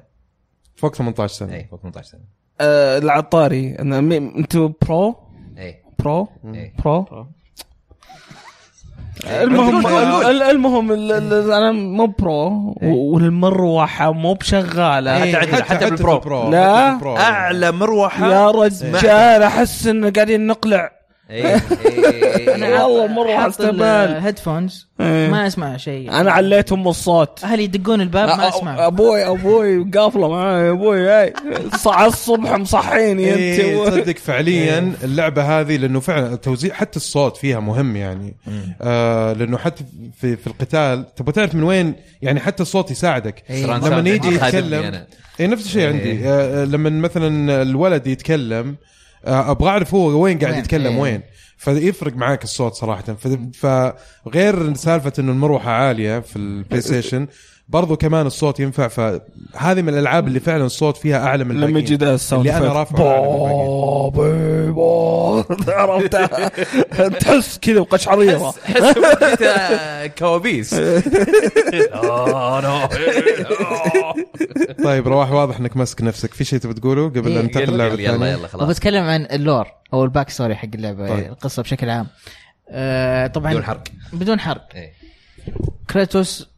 فوق 0.76 0.96
18 0.96 1.34
سنة. 1.34 1.54
اي 1.56 1.68
فوق 1.72 1.80
18 1.82 2.08
سنة. 2.08 2.22
آه، 2.62 2.98
العطاري. 2.98 3.76
أنا 3.80 4.02
مي- 4.02 4.18
أنتوا 4.18 4.70
برو؟ 4.82 5.16
اي 5.58 5.76
برو؟ 6.00 6.28
اي 6.46 6.74
برو؟ 6.86 7.28
المهم 9.26 9.88
قول. 9.88 10.26
ال- 10.26 10.44
المهم 10.44 10.92
ال- 10.92 11.12
ال- 11.12 11.52
أنا 11.52 11.72
مو 11.72 12.06
برو. 12.06 12.76
والمروحة 12.82 14.12
مو 14.12 14.34
بشغالة. 14.34 15.24
إيه. 15.24 15.36
حتى 15.64 15.90
بال 15.90 16.10
pro. 16.10 16.50
لا. 16.52 16.78
حتى 16.88 16.90
في 16.90 16.96
ال 16.96 17.00
pro. 17.00 17.18
أعلى 17.18 17.72
مروحة. 17.72 18.32
يا 18.34 18.52
رجال 18.52 19.44
أحس 19.44 19.88
إن 19.88 20.12
قاعدين 20.14 20.48
نقلع 20.48 20.92
إيه، 21.30 21.62
إيه، 21.86 22.56
أنا 22.56 22.86
والله 22.86 23.08
مرة 23.08 23.38
حاط 23.38 23.48
استهبال. 23.50 23.82
ال 23.84 23.93
headphones 23.93 24.88
إيه. 25.00 25.30
ما 25.30 25.48
أسمع 25.48 25.78
شيء. 25.78 26.12
أنا 26.12 26.32
عليت 26.32 26.72
أم 26.72 26.88
الصوت 26.88 27.44
أهلي 27.44 27.64
يدقون 27.64 28.02
الباب 28.02 28.28
ما 28.28 28.48
أسمع. 28.48 28.88
أبوي 28.88 29.28
أبوي 29.28 29.84
قافلة 29.96 30.30
معاي 30.30 30.70
أبوي 30.70 31.10
هاي 31.10 31.34
صع 31.78 32.06
الصبح 32.06 32.52
مصحيني 32.52 33.30
أنت 33.30 33.38
إيه 33.38 33.90
تصدق 33.90 34.18
فعليا 34.18 34.94
اللعبة 35.04 35.60
هذه 35.60 35.78
لأنه 35.78 36.00
فعلا 36.00 36.36
توزيع 36.36 36.74
حتى 36.74 36.98
الصوت 36.98 37.38
فيها 37.38 37.60
مهم 37.60 37.96
يعني. 37.96 38.36
آه 38.82 39.34
لأنه 39.34 39.58
حتى 39.58 39.84
في 40.22 40.36
في 40.36 40.48
القتال 40.48 41.16
تبغى 41.16 41.32
تعرف 41.32 41.56
من 41.56 41.64
وين 41.64 41.94
يعني 42.22 42.40
حتى 42.40 42.64
الصوت 42.64 42.92
يساعدك. 42.92 43.44
إيه. 43.50 43.66
لما 43.66 44.10
يجي 44.10 44.36
يتكلم. 44.36 45.04
اي 45.40 45.48
نفس 45.48 45.66
الشيء 45.66 45.82
إيه. 45.82 45.88
عندي 45.88 46.30
آه 46.30 46.66
لما 46.66 46.90
مثلا 46.90 47.62
الولد 47.62 48.08
يتكلم 48.08 48.76
أبغى 49.28 49.70
أعرف 49.70 49.94
هو 49.94 50.24
وين 50.24 50.40
قاعد؟ 50.40 50.58
يتكلم 50.58 50.94
إيه. 50.94 51.02
وين 51.02 51.22
فيفرق 51.58 52.16
معاك 52.16 52.44
الصوت 52.44 52.74
صراحة 52.74 53.04
فغير 53.54 54.74
سالفة 54.74 55.14
إنه 55.20 55.32
المروحة 55.32 55.72
عالية 55.72 56.20
في 56.20 56.36
البلاي 56.36 56.82
ستيشن 56.82 57.28
برضو 57.70 57.98
كمان 57.98 58.26
الصوت 58.26 58.60
ينفع 58.60 58.88
فهذه 58.88 59.82
من 59.82 59.90
الألعاب 59.90 60.28
اللي 60.28 60.40
فعلا 60.40 60.66
الصوت 60.66 60.98
فيها 60.98 61.28
أعلى 61.28 61.44
من 61.44 61.60
لما. 61.60 61.80
يجي 61.80 61.96
ذا 61.96 62.14
ال 62.14 62.19
sound 62.19 62.48
اللي 62.48 62.58
أنا. 62.58 62.74
رافعه 62.74 63.28
عرفتها 65.68 66.48
تحس 67.10 67.58
كذا 67.58 67.80
بقشعريرة 67.80 68.54
حس 68.64 68.98
كوابيس 70.20 70.74
آه،. 71.94 72.88
طيب 74.84 75.08
رواح 75.08 75.32
واضح 75.32 75.60
إنك 75.60 75.78
ماسك 75.78 76.02
نفسك 76.02 76.34
في 76.34 76.44
شيء 76.44 76.60
تبي 76.60 76.74
تقوله 76.74 77.10
قبل 77.10 77.32
إيه. 77.32 77.40
أن 77.40 77.44
ننتقل 77.44 77.74
للعبة 77.74 77.94
يلا 77.94 78.04
يلا 78.04 78.14
الثانية 78.14 78.32
يلا 78.32 78.48
خلاص 78.48 78.70
وبتكلم 78.70 79.04
عن 79.04 79.28
ال 79.32 79.39
lore 79.39 79.68
أو 79.94 80.04
ال 80.04 80.30
backstory 80.30 80.56
حق 80.56 80.70
اللعبة 80.76 81.08
طيب. 81.08 81.32
القصة 81.32 81.64
بشكل 81.64 81.90
عام 81.90 82.08
آه 82.70 83.28
طبعا 83.28 83.52
بدون 83.52 83.64
حرق 83.64 83.84
بدون 84.14 84.40
حرق 84.40 84.68
إيه. 84.76 84.94
كريتوس 85.90 86.57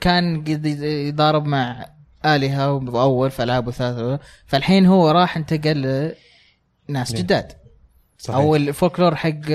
كان 0.00 0.40
قد 0.40 0.66
يضارب 0.82 1.44
مع 1.44 1.86
آلهة 2.24 2.72
وأول 2.72 3.30
في 3.30 3.42
ألعاب 3.42 3.68
وثالثة 3.68 4.18
فالحين 4.46 4.86
هو 4.86 5.10
راح 5.10 5.36
انتقل 5.36 6.12
لناس 6.88 7.12
نعم. 7.12 7.22
جداد 7.22 7.52
صحيح. 8.18 8.36
أو 8.36 8.56
الفولكلور 8.56 9.14
حق 9.16 9.50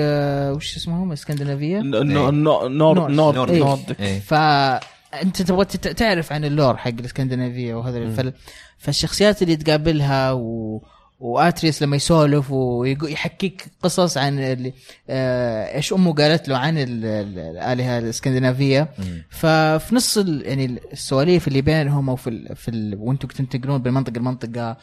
وش 0.54 0.76
اسمهم 0.76 1.12
اسكندنافية 1.12 1.78
نور 1.78 2.30
نور 2.30 2.68
Nord. 2.68 3.10
Nord 3.10 3.50
إيه. 3.50 3.58
Nord 3.58 3.96
إيه. 4.00 4.20
فانت 4.20 5.42
تبغى 5.42 5.64
تعرف 5.64 6.32
عن 6.32 6.44
ال 6.44 6.50
lore 6.50 6.76
حق 6.76 6.88
الاسكندنافية 6.88 7.74
وهذا 7.74 7.98
الفل 7.98 8.32
فالشخصيات 8.78 9.42
اللي 9.42 9.56
تقابلها 9.56 10.32
و... 10.32 10.82
وأتريوس 11.20 11.82
لما 11.82 11.96
يسولف 11.96 12.50
ويحكيك 12.50 13.66
قصص 13.82 14.18
عن 14.18 14.38
اللي 14.38 14.72
آه 15.10 15.76
إيش 15.76 15.92
أمه 15.92 16.12
قالت 16.14 16.48
له 16.48 16.56
عن 16.58 16.78
ال- 16.78 17.04
ال- 17.04 17.38
الآلهة 17.38 17.98
الإسكندنافية. 17.98 18.88
ففي 19.30 19.94
نص. 19.94 20.16
يعني 20.16 20.78
السواليف 20.92 21.48
اللي 21.48 21.60
بينهم 21.60 22.10
أو 22.10 22.16
في 22.16 22.30
ال... 22.30 22.56
في 22.56 22.70
ال... 22.70 22.94
وأنتم 22.98 23.28
تنتقلون 23.28 23.82
من 23.84 23.92
منطقه 23.92 24.18
لمنطقه 24.18 24.76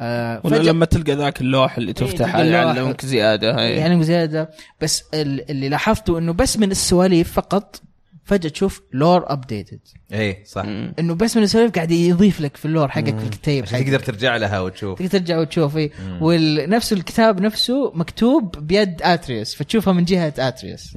آه 0.00 0.40
ولا 0.44 0.56
لما 0.56 0.84
تلقى 0.86 1.12
ذاك 1.12 1.40
اللوح 1.40 1.76
اللي 1.76 1.92
تفتح 1.92 2.26
تلقى 2.30 2.42
اللوح. 2.42 2.76
يعلمك 2.76 3.06
زيادة 3.06 3.60
هي. 3.60 3.76
يعني 3.76 4.04
زيادة 4.04 4.50
بس 4.80 5.04
ال- 5.14 5.50
اللي 5.50 5.68
لاحظته 5.68 6.18
إنه 6.18 6.32
بس 6.32 6.56
من 6.58 6.70
السواليف 6.70 7.32
فقط 7.32 7.82
فجأة 8.24 8.48
تشوف 8.50 8.82
lore 8.92 9.24
updated 9.32 9.80
إيه 10.12 10.44
صح. 10.44 10.64
مم. 10.64 10.94
إنه 10.98 11.14
بس 11.14 11.36
من 11.36 11.42
السواليف 11.42 11.70
قاعد 11.72 11.90
يضيف 11.90 12.40
لك 12.40 12.56
في 12.56 12.64
ال 12.64 12.69
lore 12.69 12.88
حقك 12.88 13.18
في 13.18 13.24
الكتيب 13.24 13.64
عشان 13.64 13.76
حقك. 13.78 13.86
تقدر 13.86 13.98
ترجع 14.00 14.36
لها 14.36 14.60
وتشوف. 14.60 14.98
تقدر 14.98 15.10
ترجع 15.10 15.38
وتشوف 15.38 15.76
اي 15.76 15.90
ونفس 16.20 16.92
الكتاب 16.92 17.40
نفسه 17.40 17.92
مكتوب 17.94 18.58
بيد 18.66 19.02
اتريوس 19.02 19.54
فتشوفها 19.54 19.92
من 19.92 20.04
جهة 20.04 20.32
اتريوس. 20.38 20.96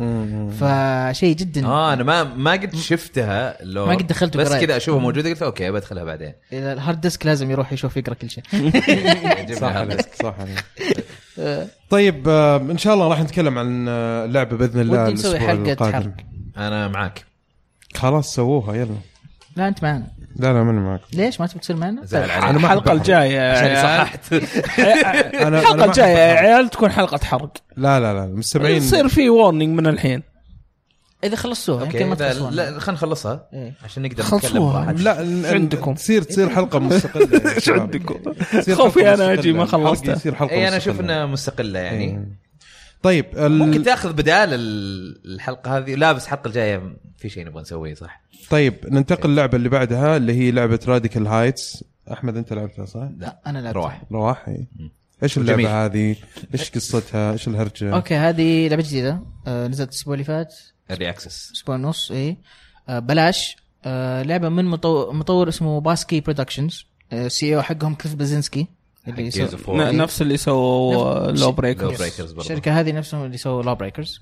فشيء 0.59 1.35
جدا. 1.35 1.65
آه 1.65 1.93
أنا 1.93 2.03
ما 2.03 2.23
ما 2.23 2.51
قد 2.51 2.75
شفتها 2.75 3.57
لو 3.63 3.85
ما 3.85 3.95
قد 3.95 4.07
دخلت 4.07 4.37
بس. 4.37 4.53
كذا 4.53 4.77
أشوفها 4.77 5.01
موجودة 5.01 5.29
قلت 5.29 5.41
أوكي 5.41 5.71
بدخلها 5.71 6.03
بعدين. 6.03 6.33
ال 6.53 6.63
hard 6.63 7.01
disk 7.01 7.25
لازم 7.25 7.51
يروح 7.51 7.73
يشوف 7.73 7.97
يقرأ 7.97 8.13
كل 8.13 8.29
شيء. 8.29 8.43
صح 9.61 9.85
صح 10.23 10.35
طيب 11.89 12.29
آه، 12.29 12.57
إن 12.57 12.77
شاء 12.77 12.93
الله 12.93 13.07
راح 13.07 13.21
نتكلم 13.21 13.57
عن 13.59 13.85
آه، 13.89 14.25
اللعبه 14.25 14.57
بإذن 14.57 14.81
الله 14.81 15.03
ودي 15.03 15.13
نسوي 15.13 15.51
القادم. 15.51 15.93
حرق. 15.93 16.13
أنا 16.57 16.87
معاك 16.87 17.25
خلاص 17.95 18.33
سووها 18.35 18.75
يلا 18.75 18.95
لا 19.55 19.67
أنت 19.67 19.83
معنا 19.83 20.07
لا 20.35 20.53
لا 20.53 20.63
ماني 20.63 20.79
معك 20.79 21.01
ليش 21.13 21.39
ما 21.39 21.47
تبي 21.47 21.59
تصير 21.59 21.75
معنا؟ 21.75 22.05
زعل 22.05 22.23
أنا 22.29 22.33
عليك 22.45 22.61
ما 22.61 22.67
أحب 22.67 22.77
الحلقة. 22.77 22.91
الجايه 22.91 23.31
يا 23.31 23.51
عشان 23.51 23.65
عيال. 23.67 24.07
صححت 24.07 24.33
أنا 25.41 25.59
الحلقة 25.59 25.85
الجاية 25.85 26.17
يا 26.17 26.33
عيال 26.39 26.69
تكون 26.69 26.91
حلقة 26.91 27.25
حرق 27.25 27.57
لا 27.77 27.99
لا 27.99 28.13
لا 28.13 28.23
المستمعين 28.25 28.77
يصير 28.77 29.07
في 29.07 29.29
warning 29.29 29.77
من 29.79 29.87
الحين 29.87 30.23
إذا 31.23 31.35
خلصتوها 31.35 31.81
أوكي 31.85 31.97
يمكن 31.97 32.09
ما 32.09 32.15
إذا- 32.15 32.19
تخلصون 32.19 32.53
لا 32.53 32.65
خلينا 32.79 32.91
نخلصها 32.97 33.47
إيه. 33.53 33.73
عشان 33.83 34.03
نقدر 34.03 34.23
خلصوها. 34.23 34.91
نتكلم 34.91 35.03
لا 35.41 35.49
عندكم؟ 35.53 35.93
تصير 35.93 36.21
تصير 36.21 36.49
حلقة 36.49 36.79
مستقلة 36.89 37.55
إيش. 37.55 37.69
عندكم؟ 37.69 38.31
تصير 38.59 38.75
خوفي 38.75 39.13
أنا 39.13 39.33
أجي 39.33 39.53
ما. 39.53 39.65
خلصتها. 39.65 40.15
يصير 40.15 40.35
حلقة 40.35 40.51
اي 40.51 40.67
أنا 40.67 40.77
أشوف 40.77 40.93
مستقلة. 40.95 41.13
إنها 41.13 41.25
مستقلة 41.25 41.79
يعني 41.79 42.03
إيه. 42.03 42.42
طيب 43.03 43.25
ال- 43.37 43.57
ممكن 43.59 43.83
تاخذ 43.83 44.13
بدال 44.13 44.53
ال- 44.53 45.21
الحلقة 45.35 45.77
هذه 45.77 45.95
لا 45.95 46.11
بس 46.11 46.23
الحلقة 46.25 46.47
الجاية 46.47 46.95
في 47.17 47.29
شيء 47.29 47.45
نبغى 47.45 47.61
نسويه 47.61 47.93
صح؟ 47.93 48.21
طيب 48.49 48.75
ننتقل 48.89 49.29
للعبه 49.29 49.57
اللي 49.57 49.69
بعدها 49.69 50.17
اللي 50.17 50.33
هي 50.33 50.51
لعبة 50.51 50.79
راديكال 50.87 51.27
هايتس 51.27 51.83
أحمد 52.11 52.37
أنت 52.37 52.53
لعبتها 52.53 52.85
صح؟ 52.85 53.09
لا 53.17 53.39
أنا 53.47 53.59
لعبت 53.59 53.75
روح 53.75 54.01
رواح 54.11 54.47
إيه. 54.47 54.67
إيش 55.23 55.37
اللعبة 55.37 55.61
جميل. 55.61 55.71
هذه؟ 55.73 56.15
إيش 56.53 56.71
قصتها؟ 56.71 57.31
إيش 57.31 57.47
الهرجة؟ 57.47 57.93
أوكي 57.95 58.15
هذه 58.15 58.67
لعبة 58.67 58.81
جديدة 58.83 59.19
آه 59.47 59.67
نزلت 59.67 59.89
الأسبوع 59.89 60.13
اللي 60.13 60.23
فات 60.25 60.55
early 60.91 61.09
access 61.09 61.51
أسبوع 61.51 61.75
ونص 61.75 62.11
اي 62.11 62.37
آه 62.89 62.99
بلاش 62.99 63.55
آه 63.85 64.23
لعبة 64.23 64.49
من 64.49 64.65
مطور, 64.65 65.13
مطور 65.13 65.49
اسمه 65.49 65.81
Boss 65.81 66.03
Key 66.03 66.19
Productions 66.21 66.85
CEO 67.27 67.61
حقهم 67.61 67.95
كليف 67.95 68.13
بليزنسكي 68.13 68.67
اللي. 69.07 69.31
ن- 69.91 69.97
نفس 69.97 70.21
اللي 70.21 70.37
سووا 70.37 71.31
LawBreakers 71.31 72.01
الشركة 72.51 72.79
هذه 72.79 72.91
نفسهم 72.91 73.25
اللي 73.25 73.37
سووا 73.37 73.63
LawBreakers 73.63 74.21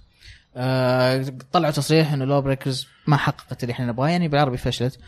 آه 0.56 1.26
طلعوا 1.52 1.72
تصريح 1.74 2.14
إنه 2.14 2.26
LawBreakers 2.26 2.88
ما 3.08 3.18
حققت 3.18 3.64
اللي 3.64 3.72
إحنا 3.74 3.86
نبغاه 3.86 4.10
يعني 4.10 4.28
بالعربي 4.28 4.58
فشلت. 4.58 5.00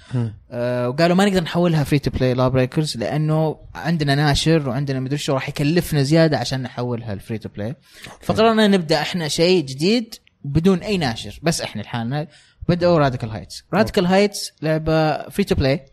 آه 0.51 0.89
وقالوا 0.89 1.15
ما 1.15 1.26
نقدر 1.26 1.43
نحولها 1.43 1.84
free 1.84 1.99
to 1.99 2.12
play 2.12 2.34
LawBreakers 2.34 2.97
لأنه 2.97 3.57
عندنا 3.76 4.15
ناشر 4.15 4.69
وعندنا 4.69 4.99
مدري 4.99 5.17
شو 5.17 5.34
راح 5.34 5.49
يكلفنا 5.49 6.03
زيادة 6.03 6.38
عشان 6.38 6.61
نحولها 6.63 7.13
ال 7.14 7.18
free 7.18 7.38
to 7.38 7.49
play 7.49 7.76
فقررنا 8.21 8.67
نبدأ 8.67 9.01
إحنا 9.01 9.28
شيء 9.28 9.65
جديد 9.65 10.15
بدون 10.43 10.78
أي 10.80 10.97
ناشر 10.97 11.39
بس 11.43 11.61
إحنا 11.61 11.82
لحالنا 11.82 12.28
بدأوا 12.69 12.99
راديكال 12.99 13.30
هايتس 13.30 13.63
راديكال 13.74 14.05
هايتس 14.05 14.51
لعبة 14.61 15.30
free 15.30 15.43
to 15.43 15.56
play. 15.56 15.86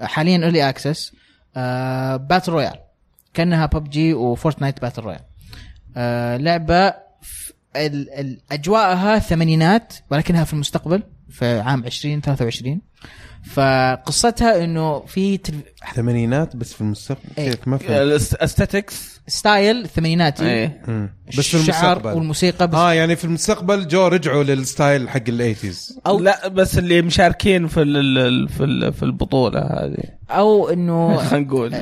حاليا 0.00 0.36
early 0.36 0.68
access 0.68 1.12
battle 2.28 2.52
royale 2.52 2.74
كأنها 3.36 3.66
ببجي 3.66 4.14
وفورتنايت 4.14 4.80
battle 4.82 5.02
royale 5.02 5.20
آه 5.96 6.36
لعبة 6.36 6.86
ال- 7.76 8.10
ال- 8.10 8.40
أجواءها 8.52 9.18
ثمانينات 9.18 9.94
ولكنها 10.10 10.44
في 10.44 10.52
المستقبل 10.52 11.02
في 11.30 11.60
عام 11.60 11.84
2023 11.84 12.80
فقصتها 13.44 14.64
إنه 14.64 15.00
في 15.06 15.36
تلف... 15.36 15.56
ثمانينات 15.94 16.56
بس 16.56 16.72
في 16.72 16.80
المستقبل. 16.80 17.20
كيف 17.36 17.68
ما 17.68 17.76
فهمت؟ 17.76 17.90
ال 17.90 18.02
aesthetics 18.02 19.20
style 19.28 19.88
ثمانيناتي. 19.88 20.44
إيه. 20.46 20.82
بس 21.28 21.34
في 21.34 21.54
الشعر 21.54 21.92
المستقبل. 21.96 22.16
والموسيقى 22.16 22.68
بس. 22.68 22.74
آه 22.74 22.92
يعني 22.92 23.16
في 23.16 23.24
المستقبل 23.24 23.88
جو 23.88 24.06
رجعوا 24.06 24.42
لل 24.42 24.61
style 24.61 25.08
حق 25.08 25.22
ال 25.28 25.36
eighties 25.36 26.00
أو 26.06 26.18
لا 26.20 26.48
بس 26.48 26.78
اللي 26.78 27.02
مشاركين 27.02 27.66
في 27.66 27.82
ال- 27.82 27.96
ال- 28.18 28.48
في 28.48 28.64
ال- 28.64 28.92
في 28.92 29.02
البطولة 29.02 29.60
هذه. 29.60 30.04
أو 30.30 30.68
إنه 30.68 31.16
خلينا 31.28 31.46
نقول. 31.46 31.74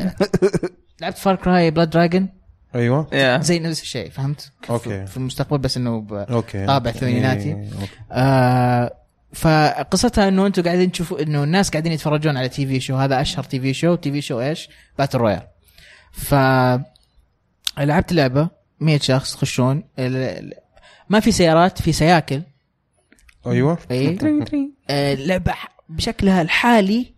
لعبت 1.05 1.19
Far 1.19 1.37
Cry 1.37 1.71
Blood 1.71 1.91
Dragon 1.91 2.29
أيوه. 2.75 3.41
زي 3.41 3.59
نفس 3.59 3.83
الشيء 3.83 4.11
فهمت؟ 4.11 4.53
أوكي. 4.71 5.07
في 5.07 5.17
المستقبل 5.17 5.59
بس 5.59 5.77
إنه 5.77 6.01
ب... 6.01 6.13
أوكي. 6.13 6.67
طابع 6.67 6.91
ثمانيناتي. 6.91 7.71
آه 8.13 8.97
فقصتها 9.33 10.29
إنه 10.29 10.47
أنتم 10.47 10.63
قاعدين 10.63 10.93
تشوفوا 10.93 11.23
إنه 11.23 11.45
الناس 11.45 11.71
قاعدين 11.71 11.93
يتفرجون 11.93 12.37
على 12.37 12.49
TV 12.49 12.81
show 12.81 12.97
هذا 12.97 13.21
أشهر 13.21 13.45
TV 13.45 13.75
show. 13.75 13.95
TV 13.95 14.21
show 14.21 14.41
إيش؟ 14.41 14.69
battle 14.99 15.19
royale 15.19 15.43
ف 16.13 16.35
لعبت 17.79 18.11
اللعبه 18.11 18.49
100 18.81 18.99
شخص 18.99 19.35
يخشون. 19.35 19.83
ما 21.09 21.21
في 21.21 21.33
سيارات 21.33 21.83
في 21.83 21.93
سياكل. 21.93 22.43
أيوه. 23.47 23.79
اي 23.91 24.19
آه، 24.91 25.15
لعبة 25.15 25.55
بشكلها 25.89 26.43
الحالي 26.43 27.14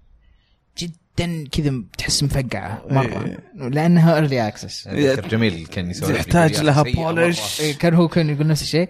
جدا 1.21 1.45
كذا 1.53 1.73
تحس 1.99 2.23
مفقعة 2.23 2.83
مرة. 2.91 3.39
لأنها 3.55 4.17
early 4.17 4.49
access 4.49 4.89
جميل 5.31 5.67
كان 5.67 5.91
يسوي 5.91 6.15
يحتاج 6.15 6.61
لها 6.61 6.85
polish. 6.85 7.61
إيه، 7.61 7.79
كان 7.79 7.95
هو 7.95 8.09
كان 8.09 8.31
يقول 8.31 8.47
نفس 8.47 8.63
الشيء. 8.63 8.89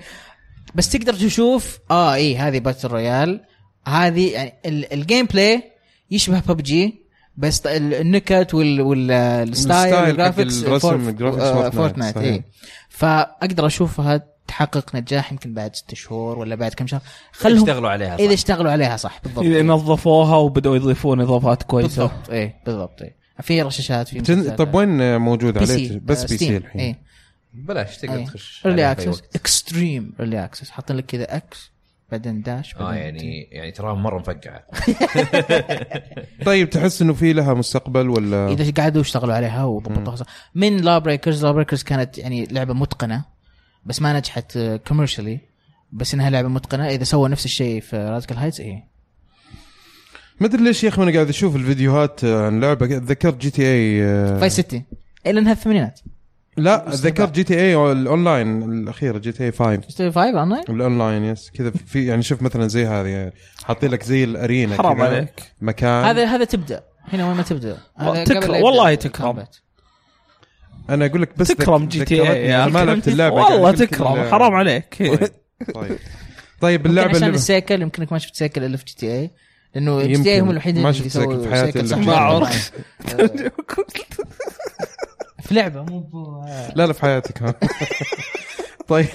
بس 0.75 0.91
تقدر 0.91 1.15
تشوف 1.15 1.79
آه 1.91 2.15
اي 2.15 2.37
هذه 2.37 2.59
battle 2.59 2.89
royale 2.89 3.45
هذه 3.87 4.33
يعني 4.33 4.55
ال- 4.67 4.93
ال 4.93 5.27
gameplay 5.27 5.63
يشبه 6.11 6.41
ببجي 6.49 7.07
بس 7.37 7.67
النكت 7.67 8.55
وال 8.55 8.81
وال 8.81 9.14
style 9.14 9.95
وال 9.95 10.09
graphics 10.09 10.65
الرسم، 10.65 11.09
ال 11.09 11.16
graphics 11.16 11.77
فورتنايت،. 11.77 12.17
اي 12.17 12.45
فأقدر 12.89 13.67
أشوفها 13.67 14.36
تحقق 14.49 14.97
نجاح 14.97 15.33
يمكن 15.33 15.55
بعد 15.55 15.77
ست 15.77 15.95
شهور 15.95 16.39
ولا 16.39 16.55
بعد 16.55 16.75
كم 16.75 16.87
شهر. 16.87 17.01
خلهم 17.33 17.57
يشتغلوا 17.57 17.91
عليها 17.91 18.17
صح. 18.17 18.23
إذا 18.23 18.35
اشتغلوا 18.35 18.73
عليها 18.73 18.97
صح 18.97 19.21
بالضبط. 19.25 19.45
إذا 19.45 19.63
نظفوها 19.63 20.37
وبدأوا 20.37 20.77
يضيفون 20.77 21.21
إضافات 21.21 21.63
كويسة. 21.63 22.03
بالضبط 22.03 22.31
اي 22.31 22.55
بالضبط 22.67 23.03
اي 23.03 23.15
في 23.43 23.63
رشاشات 23.63 24.09
في 24.09 24.21
تن... 24.21 24.39
مسلسلات. 24.39 24.59
طب 24.59 24.75
وين 24.75 25.17
موجود 25.17 25.59
عليه؟ 25.59 26.01
بس 26.05 26.23
آه، 26.23 26.29
PC. 26.29 26.57
الحين. 26.57 26.81
اي 26.81 26.97
بلاش 27.55 27.99
تقدر 27.99 28.25
تخش 28.25 28.67
early 28.67 28.93
access. 28.93 29.23
Extreme 29.35 30.13
early 30.21 30.45
access 30.45 30.71
حاطين 30.71 30.97
لك 30.97 31.07
كذا 31.07 31.37
إكس 31.37 31.71
بعدين 32.11 32.43
داش 32.43 32.75
آه 32.75 32.79
بعدين 32.79 33.01
يعني 33.01 33.49
يعني 33.53 33.71
تراها 33.71 33.95
مرة 33.95 34.19
مفقعة. 34.19 34.65
طيب 36.47 36.71
تحس 36.71 37.03
إنه 37.03 37.13
في 37.13 37.33
لها 37.33 37.55
مستقبل 37.55 38.11
ولا؟ 38.11 38.49
إذا 38.49 38.83
قعدوا 38.83 39.01
يشتغلوا 39.01 39.35
عليها 39.35 39.65
وضبطوها 39.65 40.17
صح. 40.17 40.27
من 40.55 40.77
LawBreakers 40.77 41.45
LawBreakers 41.45 41.83
كانت 41.83 42.19
يعني 42.19 42.47
لعبة 42.47 42.75
متقنة. 42.75 43.36
بس 43.87 44.03
ما 44.03 44.19
نجحت 44.19 44.59
commercially 44.89 45.41
بس 45.93 46.15
إنها 46.15 46.31
لعبة 46.31 46.49
متقنة. 46.49 46.89
إذا 46.89 47.05
سووا 47.05 47.29
نفس 47.29 47.45
الشيء 47.45 47.81
في 47.81 47.97
Radical 47.97 48.37
Heights 48.37 48.61
إيه. 48.61 48.85
ما 50.41 50.47
أدري 50.47 50.65
ليش 50.65 50.85
يا 50.85 50.89
أخي 50.89 51.03
أنا 51.03 51.13
قاعد 51.13 51.29
أشوف 51.29 51.57
الفيديوهات 51.57 52.25
عن 52.25 52.61
لعبة. 52.61 52.87
تذكرت 52.87 53.37
GTA 53.41 53.63
Vice 53.63 54.53
City 54.57 54.83
إلا 55.27 55.41
إنها 55.41 55.53
الثمانينات. 55.53 56.01
لا 56.57 56.87
تذكرت 56.91 57.33
GTA 57.35 57.93
ال 57.93 58.03
online 58.03 58.63
الأخيرة 58.63 59.19
GTA 59.19 59.53
5 59.53 59.81
ستوري 59.89 60.13
5 60.13 60.39
اونلاين 60.39 60.65
الأونلاين 60.69 61.25
يس 61.25 61.51
كذا 61.51 61.71
في 61.71 62.07
يعني 62.07 62.23
شوف 62.23 62.43
مثلا 62.43 62.69
زي 62.69 62.87
هذه 62.87 63.07
يعني 63.09 63.33
حاطين 63.65 63.91
لك 63.91 64.03
زي 64.03 64.25
الأرينا 64.25 64.77
حرام 64.77 65.03
عليك. 65.03 65.43
مكان. 65.61 66.05
هذا 66.05 66.25
هذا 66.25 66.45
تبدأ. 66.45 66.83
هنا 67.13 67.29
وين 67.29 67.37
ما 67.37 67.43
تبدأ. 67.43 67.79
تكرم- 67.99 68.37
يبدأ. 68.37 68.65
والله. 68.65 68.95
تكرم. 68.95 69.45
أنا 70.91 71.07
أقول 71.07 71.23
لك 71.23 71.29
بس 71.39 71.49
تكرم 71.49 71.87
جي 71.89 72.05
تي 72.05 72.15
اي 72.15 72.21
ذكرتني، 72.21 72.47
يا 72.49 72.57
أنا 72.65 72.73
ما 72.73 72.79
أخي. 72.79 72.87
لعبت 72.87 73.09
اللعبة 73.09 73.35
والله 73.35 73.73
تكرم 73.73 74.25
حرام 74.31 74.55
عليك. 74.55 74.97
طيب. 74.99 75.19
طيب. 75.75 75.99
طيب 76.61 76.87
اللعبة 76.87 77.11
عشان 77.11 77.23
اللي 77.25 77.35
السيكل 77.35 77.83
يمكنك 77.83 78.13
ما 78.13 78.19
شفت 78.19 78.35
سيكل 78.37 78.65
إلا 78.65 78.77
في 78.77 78.85
جي 78.85 78.95
تي 78.95 79.13
اي 79.19 79.31
لأنه 79.75 80.03
جي. 80.03 80.17
تي 80.23 80.31
اي 80.35 80.41
هم 80.41 80.51
الوحيدين 80.51 80.83
ما 80.83 80.93
شفت 80.93 81.09
سيكل 81.09 81.41
في 81.41 81.51
حياتي 81.51 81.87
صح 81.87 81.97
في 81.99 82.07
ما. 82.07 82.15
آه، 82.19 82.49
في 85.43 85.55
لعبة 85.55 85.83
مو 85.83 86.01
ب- 86.01 86.45
لا 86.77 86.87
لا 86.87 86.93
في 86.93 87.03
حياتك 87.03 87.43
ها. 87.43 87.55
طيب. 88.89 89.07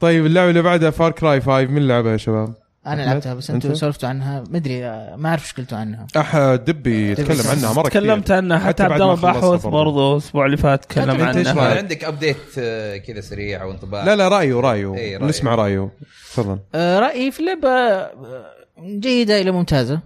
طيب 0.00 0.26
اللعبة 0.26 0.50
اللي 0.50 0.62
بعدها 0.62 0.90
Far 0.90 1.10
Cry 1.12 1.40
5 1.40 1.64
مين 1.64 1.88
لعبها 1.88 2.12
يا 2.12 2.16
شباب؟ 2.16 2.54
أنا 2.86 3.02
لعبتها 3.02 3.34
بس 3.34 3.50
أنتم؟ 3.50 3.74
سولفتوا 3.74 4.08
عنها. 4.08 4.44
آه، 4.54 5.16
ما 5.16 5.28
أعرف 5.28 5.42
إيش 5.42 5.52
قلتوا 5.52 5.78
عنها. 5.78 6.06
احد 6.16 6.64
دبي 6.64 7.10
يتكلم 7.10 7.46
عنها 7.50 7.72
مرة 7.72 7.88
كثير. 7.88 8.02
تكلمت 8.02 8.30
عنها 8.30 8.58
حتى 8.58 8.82
عبد 8.82 9.00
الله 9.00 9.14
برضو. 9.14 9.70
برضو 9.70 10.12
الأسبوع 10.12 10.46
اللي 10.46 10.56
فات 10.56 10.84
تكلم 10.84 11.22
عنها؟ 11.24 11.76
عندك 11.76 12.04
update 12.04 12.36
آه، 12.58 12.96
كذا 12.96 13.20
سريع 13.20 13.62
أو 13.62 13.70
انطباع؟ 13.70 14.04
لا 14.04 14.16
لا 14.16 14.28
رأيه 14.28 14.60
رأيه. 14.60 14.86
رأيه. 14.86 15.18
نسمع 15.18 15.54
رأيه. 15.54 15.90
تفضل. 16.30 16.58
آه، 16.74 16.98
رأيي 16.98 17.30
في 17.30 17.40
اللعبة 17.40 17.68
آه، 17.68 18.44
جيدة 18.80 19.40
إلى 19.40 19.50
ممتازة. 19.50 20.00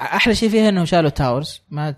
أحلى 0.00 0.34
شيء 0.34 0.48
فيها 0.48 0.68
إنه 0.68 0.84
شالوا 0.84 1.10
towers 1.10 1.62
ما 1.70 1.90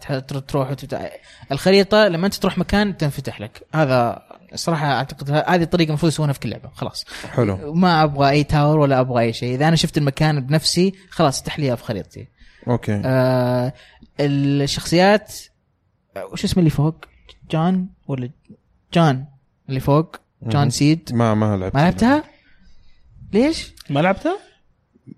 تروح 0.48 0.70
وتبدأ. 0.70 1.10
الخريطة 1.52 2.08
لما 2.08 2.26
أنت 2.26 2.34
تروح 2.34 2.58
مكان 2.58 2.96
تنفتح 2.96 3.40
لك. 3.40 3.62
هذا 3.74 4.22
صراحة 4.54 4.86
أعتقد 4.86 5.30
هذه 5.30 5.62
الطريقة 5.62 5.88
المفروض 5.88 6.12
يسوونها 6.12 6.32
في 6.32 6.40
كل 6.40 6.50
لعبة. 6.50 6.70
خلاص. 6.74 7.04
حلو. 7.30 7.74
ما 7.74 8.02
أبغى 8.02 8.30
أي 8.30 8.44
tower 8.44 8.78
ولا 8.78 9.00
أبغى 9.00 9.22
أي 9.22 9.32
شيء. 9.32 9.54
إذا 9.54 9.68
أنا 9.68 9.76
شفت 9.76 9.98
المكان 9.98 10.40
بنفسي 10.46 10.92
خلاص 11.10 11.38
افتح 11.38 11.58
لي 11.58 11.66
إياه 11.66 11.74
في 11.74 11.84
خريطتي. 11.84 12.28
okay. 12.68 13.02
آه 13.04 13.72
الشخصيات 14.20 15.34
وش 16.32 16.44
اسمه 16.44 16.58
اللي 16.58 16.70
فوق؟ 16.70 16.94
جون 17.50 17.88
ولا 18.08 18.30
جون 18.94 19.26
اللي 19.68 19.80
فوق؟ 19.80 20.16
جون 20.42 20.60
مهم. 20.60 20.70
Seed؟ 20.70 21.10
ما 21.14 21.34
ما 21.34 21.56
لعبت 21.56 21.74
ما 21.74 21.80
لعبتها؟ 21.80 22.24
ليش؟ 23.32 23.74
ما 23.90 24.00
لعبتها؟ 24.00 24.38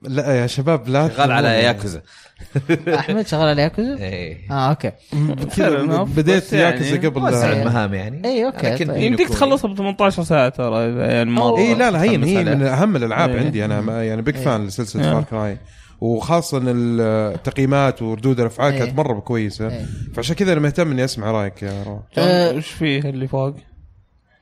لا 0.03 0.40
يا 0.43 0.47
شباب 0.47 0.88
لا 0.88 1.09
شغال 1.09 1.32
على 1.32 1.49
ياكوزا 1.49 2.03
أحمد 2.99 3.26
شغال 3.26 3.49
على 3.49 3.62
ياكوزا 3.62 3.97
إيه 3.97 4.51
آه 4.51 4.68
okay 4.70 4.92
بديت 6.16 6.53
يعني 6.53 6.86
ياكوزا 6.86 7.09
قبل 7.09 7.22
وسع 7.22 7.51
إيه. 7.53 7.62
المهام 7.62 7.95
يعني 7.95 8.28
إيه، 8.28 8.47
okay، 8.46 8.66
لكن 8.70 8.86
طيب. 8.86 9.03
يمديك. 9.03 9.28
تخلصها 9.28 9.68
ب 9.72 9.76
18 9.76 10.22
ساعة 10.22 10.49
ترى 10.49 10.84
يعني 10.99 11.30
مره 11.30 11.59
اي 11.59 11.74
لا 11.74 11.90
لا 11.90 12.03
هي 12.03 12.11
هي. 12.11 12.45
من 12.45 12.62
أهم 12.62 12.97
الألعاب 12.97 13.30
إيه. 13.30 13.40
عندي 13.40 13.64
أنا 13.64 13.80
ما- 13.80 14.05
يعني 14.05 14.22
big 14.22 14.36
إيه. 14.36 14.45
fan 14.44 14.66
لسلسلة 14.66 15.05
إيه. 15.05 15.12
Far 15.12 15.22
Cry 15.22 15.58
وخاصة 16.01 16.61
التقييمات 16.66 18.03
وردود 18.03 18.40
الافعال 18.40 18.72
إيه. 18.72 18.78
كانت 18.78 18.97
مرة 18.99 19.20
كويسه 19.20 19.68
إيه. 19.68 19.86
فعشان 20.14 20.36
كذا 20.36 20.53
أنا 20.53 20.61
مهتم 20.61 20.90
إني 20.90 21.05
أسمع 21.05 21.30
رأيك 21.30 21.62
يا 21.62 21.82
روح 21.86 22.01
آه. 22.18 22.55
وش 22.55 22.70
فيه 22.70 23.01
اللي 23.01 23.28
فوق؟ 23.28 23.55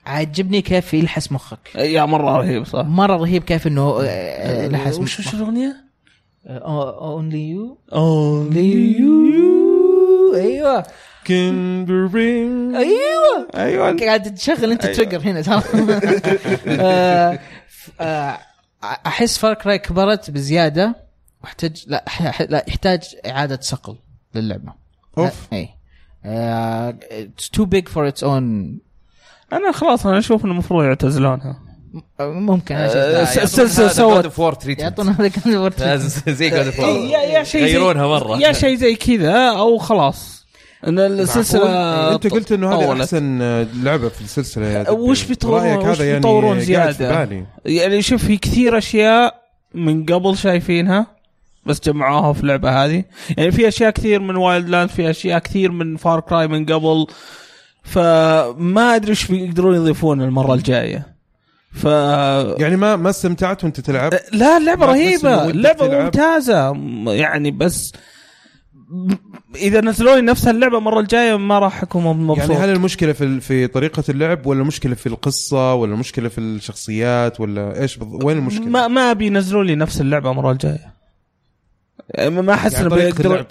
عجبني 0.06 0.62
كيف 0.62 0.94
يلحس 0.94 1.32
مخك. 1.32 1.74
يا 1.74 2.04
مرة 2.04 2.36
رهيب 2.36 2.66
صح. 2.66 2.84
مرة 2.84 3.16
رهيب 3.16 3.44
كيف 3.44 3.66
إنه 3.66 3.82
آه، 3.82 4.02
آه، 4.04 4.68
لحس 4.68 4.98
وش 4.98 5.18
وش 5.20 5.26
مخك 5.26 5.34
الاغنيه؟ 5.34 5.76
only 6.46 7.48
you 7.50 7.78
only 7.92 8.96
أيوه. 10.34 10.86
كندرين 11.26 12.76
أيوه. 12.76 13.48
أيوه. 13.54 13.96
قاعد 14.00 14.34
تشغل 14.34 14.70
أنت 14.72 14.86
trigger 14.86 15.20
هنا 15.20 15.42
ترى. 15.42 15.62
آه، 18.00 18.38
أحس 18.82 19.38
Far 19.38 19.54
Cry 19.54 19.78
كبرت 19.78 20.30
بزيادة 20.30 20.96
واحتاج 21.42 21.84
لا 21.86 22.04
لا 22.48 22.64
يحتاج 22.68 23.16
إعادة 23.26 23.58
صقل 23.62 23.96
للعبة. 24.34 24.72
أوف. 25.18 25.48
اي 25.52 25.68
تو 27.52 27.64
بيج 27.64 27.88
فور 27.88 28.08
اتس 28.08 28.24
اون 28.24 28.78
أنا 29.52 29.72
خلاص 29.72 30.06
أنا 30.06 30.18
أشوف 30.18 30.44
إنه 30.44 30.52
المفروض 30.52 30.84
يعتزلونها 30.84 31.58
ممكن. 32.20 32.74
أنا 32.74 33.20
آه، 33.22 33.24
سوت- 33.46 34.00
جود 34.00 34.28
فور 34.28 34.52
تريتمنت 34.52 34.80
يعطونا 34.98 35.16
هذا 35.20 35.28
كان 35.28 35.52
زي 36.34 36.50
جود 36.50 36.70
فور 36.70 36.88
يا 36.88 37.18
يا 37.18 37.42
شيء 37.44 37.60
زي 37.60 37.72
يغيرونها 37.74 38.06
مرة. 38.06 38.38
يا 38.38 38.52
شيء 38.52 38.76
زي 38.76 38.94
كذا 38.94 39.48
أو 39.50 39.78
خلاص. 39.78 40.46
إن 40.86 40.98
السلسلة 40.98 42.14
أنت 42.14 42.26
قلت 42.26 42.52
إنه 42.52 42.74
هذه. 42.74 43.00
أحسن 43.00 43.38
لعبة 43.82 44.08
في 44.08 44.20
السلسلة. 44.20 44.90
وش 44.92 45.24
بيطورون- 45.24 45.88
وش 45.88 46.00
يعني 46.00 46.14
بيطورون؟ 46.14 46.60
في 46.60 46.92
بالي. 46.98 47.44
يعني 47.64 48.02
شوف 48.02 48.24
في 48.24 48.36
كثير 48.36 48.78
أشياء 48.78 49.34
من 49.74 50.06
قبل 50.06 50.36
شايفينها 50.36 51.06
بس 51.66 51.80
جمعوها 51.80 52.32
في 52.32 52.40
اللعبة 52.40 52.84
هذه. 52.84 53.04
يعني 53.36 53.52
في 53.52 53.68
أشياء 53.68 53.90
كثير 53.90 54.20
من 54.20 54.36
Wildlands 54.36 54.90
في 54.90 55.10
أشياء 55.10 55.38
كثير 55.38 55.72
من 55.72 55.96
Far 55.96 56.20
Cry 56.20 56.48
من 56.48 56.66
قبل. 56.66 57.06
فما 57.82 58.94
أدري 58.94 59.10
إيش 59.10 59.26
بيقدرون 59.26 59.74
يضيفون 59.74 60.22
المرة 60.22 60.54
الجاية. 60.54 61.20
ف 61.72 61.84
يعني 61.84 62.76
ما 62.76 62.96
ما 62.96 63.10
استمتعت 63.10 63.64
وأنت 63.64 63.80
تلعب؟ 63.80 64.12
لا 64.32 64.56
اللعبة 64.56 64.86
رهيبة. 64.86 65.50
تلعب؟ 65.50 65.82
ممتازة. 65.82 66.72
يعني 67.12 67.50
بس 67.50 67.92
إذا 69.56 69.80
نزلوا 69.80 70.16
لي 70.16 70.22
نفس 70.22 70.48
اللعبة 70.48 70.78
المره 70.78 71.00
الجاية 71.00 71.36
ما 71.36 71.58
راح 71.58 71.82
أكون 71.82 72.02
مبسوط. 72.16 72.50
يعني 72.50 72.64
هل 72.64 72.68
المشكلة 72.68 73.12
في 73.12 73.40
في 73.40 73.66
طريقة 73.66 74.04
اللعب 74.08 74.46
ولا 74.46 74.60
المشكلة 74.60 74.94
في 74.94 75.06
القصة 75.06 75.74
ولا 75.74 75.94
المشكلة 75.94 76.28
في 76.28 76.38
الشخصيات 76.38 77.40
ولا 77.40 77.80
إيش 77.80 77.96
بض... 77.96 78.24
وين 78.24 78.38
المشكلة؟ 78.38 78.66
ما 78.66 78.88
ما 78.88 79.10
ابي 79.10 79.26
ينزلوا 79.26 79.64
لي 79.64 79.74
نفس 79.74 80.00
اللعبة 80.00 80.30
المره 80.30 80.52
الجاية. 80.52 80.99
ما 82.18 82.54
أحس 82.54 82.72
يعني 82.72 82.86
إنه 82.86 82.96
بيقدروا 82.96 83.42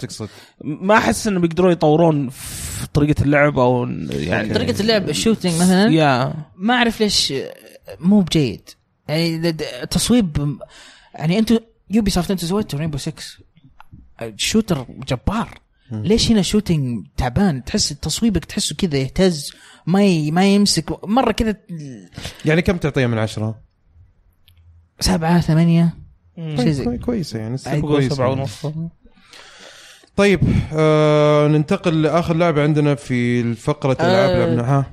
ما 0.62 0.96
أحس 0.96 1.26
إنه 1.26 1.40
بيقدروا 1.40 1.72
يطورون 1.72 2.28
في 2.28 2.88
طريقة 2.92 3.22
اللعب 3.22 3.58
أو 3.58 3.86
يعني 4.10 4.54
طريقة 4.54 4.80
اللعب 4.80 5.08
ال 5.08 5.13
shooting 5.13 5.54
مثلا 5.54 5.90
يا 5.90 6.34
ما 6.56 6.74
أعرف 6.74 7.00
ليش 7.00 7.34
مو 8.00 8.20
بجيد. 8.20 8.70
يعني 9.08 9.52
تصويب 9.90 10.58
يعني 11.14 11.38
أنتم 11.38 11.58
Ubisoft 11.90 12.30
أنتم 12.30 12.46
سويتوا 12.46 12.78
Rainbow 12.78 12.98
6 12.98 13.12
ال 14.22 14.30
shooter 14.30 14.86
جبار. 15.08 15.58
ليش 15.92 16.30
هنا 16.30 16.42
shooting 16.42 17.06
تعبان؟ 17.16 17.64
تحس 17.64 17.88
تصويبك 17.88 18.44
تحسه 18.44 18.76
كذا 18.76 18.98
يهتز 18.98 19.52
ما 19.86 20.04
ي... 20.04 20.30
ما 20.30 20.54
يمسك. 20.54 21.04
مرة 21.08 21.32
كذا 21.32 21.56
يعني 22.44 22.62
كم 22.62 22.76
تعطيها 22.76 23.06
من 23.06 23.18
عشرة؟ 23.18 23.60
سبعة 25.00 25.40
ثمانية. 25.40 25.99
شيء 26.56 26.70
زي 26.70 26.84
كوي- 26.84 26.98
كويسة 26.98 27.38
يعني 27.38 27.56
كويسة. 27.80 28.14
سبعة 28.14 28.28
ونص 28.30 28.66
طيب 30.16 30.40
آه 30.72 31.48
ننتقل 31.48 32.02
لآخر 32.02 32.34
لعبه 32.36 32.62
عندنا 32.62 32.94
في 32.94 33.54
فقره 33.54 33.92
الألعاب 33.92 34.30
آه. 34.30 34.38
لعبناها 34.46 34.90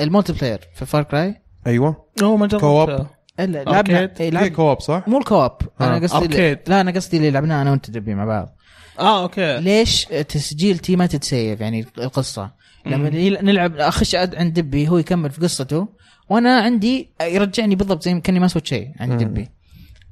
ال 0.00 0.32
multiplayer 0.32 0.60
في 0.74 0.86
Far 0.86 1.02
Cry 1.02 1.34
أيوه 1.66 2.06
هو 2.22 2.36
ما 2.36 2.46
co-op. 2.48 2.88
جربته 2.88 3.06
لا 3.38 3.64
لعبنا. 3.64 4.12
إيه، 4.20 4.30
لعب... 4.30 4.46
co-op 4.46 4.80
صح؟ 4.80 5.04
مو 5.08 5.18
ال 5.18 5.24
co-op 5.24 5.52
أنا 5.80 5.96
آه. 5.96 6.00
قصدي 6.00 6.16
arcade. 6.50 6.58
لا 6.68 6.80
أنا 6.80 6.90
قصدي 6.90 7.16
اللي 7.16 7.30
لعبناه 7.30 7.62
أنا 7.62 7.70
وأنت 7.70 7.90
دبي 7.90 8.14
مع 8.14 8.24
بعض 8.24 8.56
آه 8.98 9.22
okay 9.22 9.60
ليش 9.60 10.04
تسجيلتي 10.04 10.96
ما 10.96 11.06
تتسيف 11.06 11.60
يعني 11.60 11.86
القصة 11.98 12.50
لما 12.86 13.10
نلعب 13.42 13.76
أخش 13.76 14.14
عند 14.14 14.60
دبي 14.60 14.88
هو 14.88 14.98
يكمل 14.98 15.30
في 15.30 15.40
قصته 15.40 15.88
وأنا 16.28 16.60
عندي 16.60 17.10
يرجعني 17.22 17.74
بالضبط 17.74 18.02
زي 18.02 18.20
كأني 18.20 18.40
ما 18.40 18.48
سويت 18.48 18.66
شيء 18.66 18.88
عند. 19.00 19.22
دبي 19.22 19.48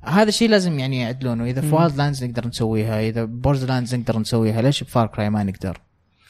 هذا 0.05 0.29
الشيء 0.29 0.49
لازم 0.49 0.79
يعني 0.79 1.01
يعدلونه. 1.01 1.45
إذا 1.45 1.61
في 1.61 1.75
Wildlands 1.75 2.25
نقدر 2.25 2.49
نسويها 2.49 3.01
إذا 3.01 3.25
Borderlands 3.25 3.95
نقدر 3.95 4.19
نسويها 4.19 4.63
ليش 4.63 4.83
ب 4.85 4.90
Far 4.90 5.07
Cry 5.07 5.31
ما 5.31 5.43
نقدر؟ 5.43 5.81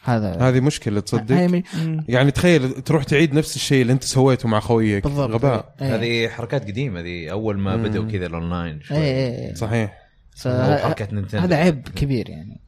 هذا 0.05 0.37
هذه 0.41 0.61
مشكلة 0.61 1.01
تصدق؟ 1.01 1.35
هاي 1.35 1.49
من- 1.49 1.63
يعني 2.09 2.31
تخيل 2.31 2.73
تروح 2.73 3.05
تعيد 3.05 3.35
نفس 3.35 3.57
الشيء 3.57 3.83
اللي 3.83 3.93
انت 3.93 4.05
سويته 4.05 4.49
مع 4.49 4.61
خويك. 4.61 5.05
بالضبط. 5.05 5.31
غباء. 5.31 5.75
إيه. 5.83 5.95
هذه 5.95 6.29
حركات 6.29 6.65
قديمة 6.65 7.01
هذه 7.01 7.31
أول 7.31 7.59
ما 7.59 7.77
مم. 7.77 7.83
بدأوا 7.83 8.11
كذا 8.11 8.27
الأونلاين 8.27 8.81
شوي. 8.83 8.97
إيه 8.97 9.03
إيه 9.05 9.49
إيه. 9.49 9.55
صحيح. 9.55 9.99
حركات 10.83 11.13
Nintendo. 11.13 11.45
هذا 11.45 11.57
عيب 11.57 11.89
كبير 11.89 12.31
يعني. 12.31 12.61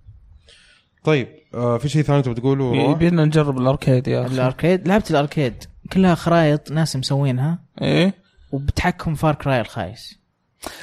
طيب 1.04 1.28
آه 1.54 1.78
في 1.78 1.88
شيء 1.88 2.02
ثاني 2.02 2.22
تبغى 2.22 2.34
تقوله؟ 2.34 2.64
روح؟ 2.72 2.90
يبينا 2.96 3.24
نجرب 3.24 3.58
ال 3.58 3.65
arcade 3.65 4.08
يا 4.08 4.26
أخي. 4.26 4.34
ال 4.34 4.41
arcade؟ 4.41 4.88
لعبت 4.88 5.10
ال 5.10 5.16
arcade. 5.16 5.54
كلها 5.92 6.14
خرائط 6.14 6.72
ناس 6.72 6.96
مسوينها. 6.96 7.58
إيه. 7.82 8.14
وبتحكم 8.52 9.14
Far 9.14 9.34
Cry 9.34 9.60
الخايس. 9.60 10.19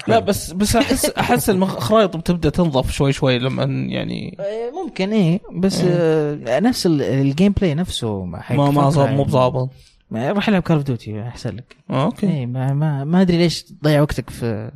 لا 0.07 0.19
بس 0.19 0.51
بس 0.51 0.75
احس 0.75 1.05
أحس 1.19 1.49
الخرائط 1.49 2.17
بتبدأ 2.17 2.49
تنضف 2.49 2.91
شوي 2.91 3.13
شوي 3.13 3.39
لما 3.39 3.63
يعني 3.63 4.37
إيه، 4.39 4.71
ممكن 4.83 5.11
إيه 5.13 5.39
بس 5.55 5.81
آه 5.85 6.59
نفس 6.59 6.85
ال- 6.85 7.01
ال 7.01 7.51
gameplay 7.51 7.73
نفسه 7.75 8.25
ما 8.25 8.43
ما 8.51 8.71
Cry. 9.07 9.09
مو 9.09 9.23
بظابط. 9.23 9.69
ما- 10.11 10.31
روح 10.31 10.49
ألعب 10.49 10.61
Call 10.61 10.77
of 10.77 10.85
Duty 10.85 11.21
أحسن 11.21 11.55
لك. 11.55 11.75
آه، 11.89 12.05
okay. 12.05 12.27
إيه 12.27 12.45
ما 12.45 12.73
ما, 12.73 13.03
ما 13.03 13.21
أدري 13.21 13.37
ليش 13.37 13.63
تضيع 13.63 14.01
وقتك 14.01 14.29
في 14.29 14.71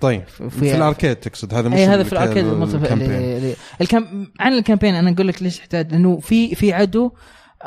طيب 0.00 0.22
في, 0.28 0.50
في, 0.50 0.76
ال 0.76 0.82
arcade 0.82 1.16
تقصد 1.16 1.54
هذا 1.54 1.68
مش 1.68 1.76
اي 1.76 1.84
هذا 1.86 2.02
في 2.04 2.12
ال 2.12 2.17
arcade 2.17 2.46
ال 2.46 2.57
campaign. 2.57 3.54
الكام 3.80 4.32
عن 4.40 4.52
ال 4.52 4.57
campaign 4.57 4.94
أنا 4.94 5.10
أقول 5.10 5.28
لك 5.28 5.42
ليش 5.42 5.58
يحتاج 5.58 5.92
لأنه 5.92 6.18
في 6.18 6.54
في 6.54 6.72
عدو 6.72 7.10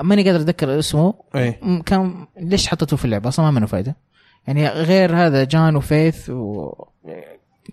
ماني 0.01 0.23
قادر 0.23 0.41
أتذكر 0.41 0.79
اسمه. 0.79 1.13
م- 1.61 1.81
كان 1.81 2.25
ليش 2.39 2.67
حطيته 2.67 2.97
في 2.97 3.05
اللعبة؟ 3.05 3.27
أصلا 3.29 3.45
ما 3.45 3.51
منه 3.51 3.65
فايدة. 3.65 3.95
يعني 4.47 4.67
غير 4.67 5.15
هذا 5.15 5.43
جان 5.43 5.75
وفيث 5.75 6.29
و 6.29 6.73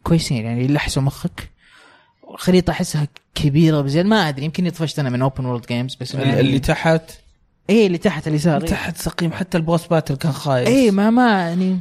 كويسين 0.02 0.44
يعني 0.44 0.64
يلحسوا 0.64 1.02
مخك. 1.02 1.50
خريطة 2.36 2.70
أحسها 2.70 3.08
كبيرة 3.34 3.80
بزيادة. 3.80 4.08
ما 4.08 4.28
أدري 4.28 4.44
يمكن 4.44 4.70
طفشت 4.70 4.98
أنا 4.98 5.10
من 5.10 5.22
open 5.22 5.44
world 5.44 5.66
games 5.66 5.94
بس 6.00 6.14
ال- 6.14 6.20
اللي 6.20 6.58
تحت؟ 6.58 7.02
إيه 7.70 7.86
اللي 7.86 7.98
تحت 7.98 8.28
اليسار 8.28 8.60
إيه. 8.62 8.66
تحت 8.68 8.96
سقيم. 8.96 9.32
حتى 9.32 9.58
ال 9.58 9.64
boss 9.64 9.86
battle 9.86 10.16
كان 10.16 10.32
خايس. 10.32 10.68
إيه 10.68 10.90
ما 10.90 11.10
ما 11.10 11.30
يعني 11.48 11.78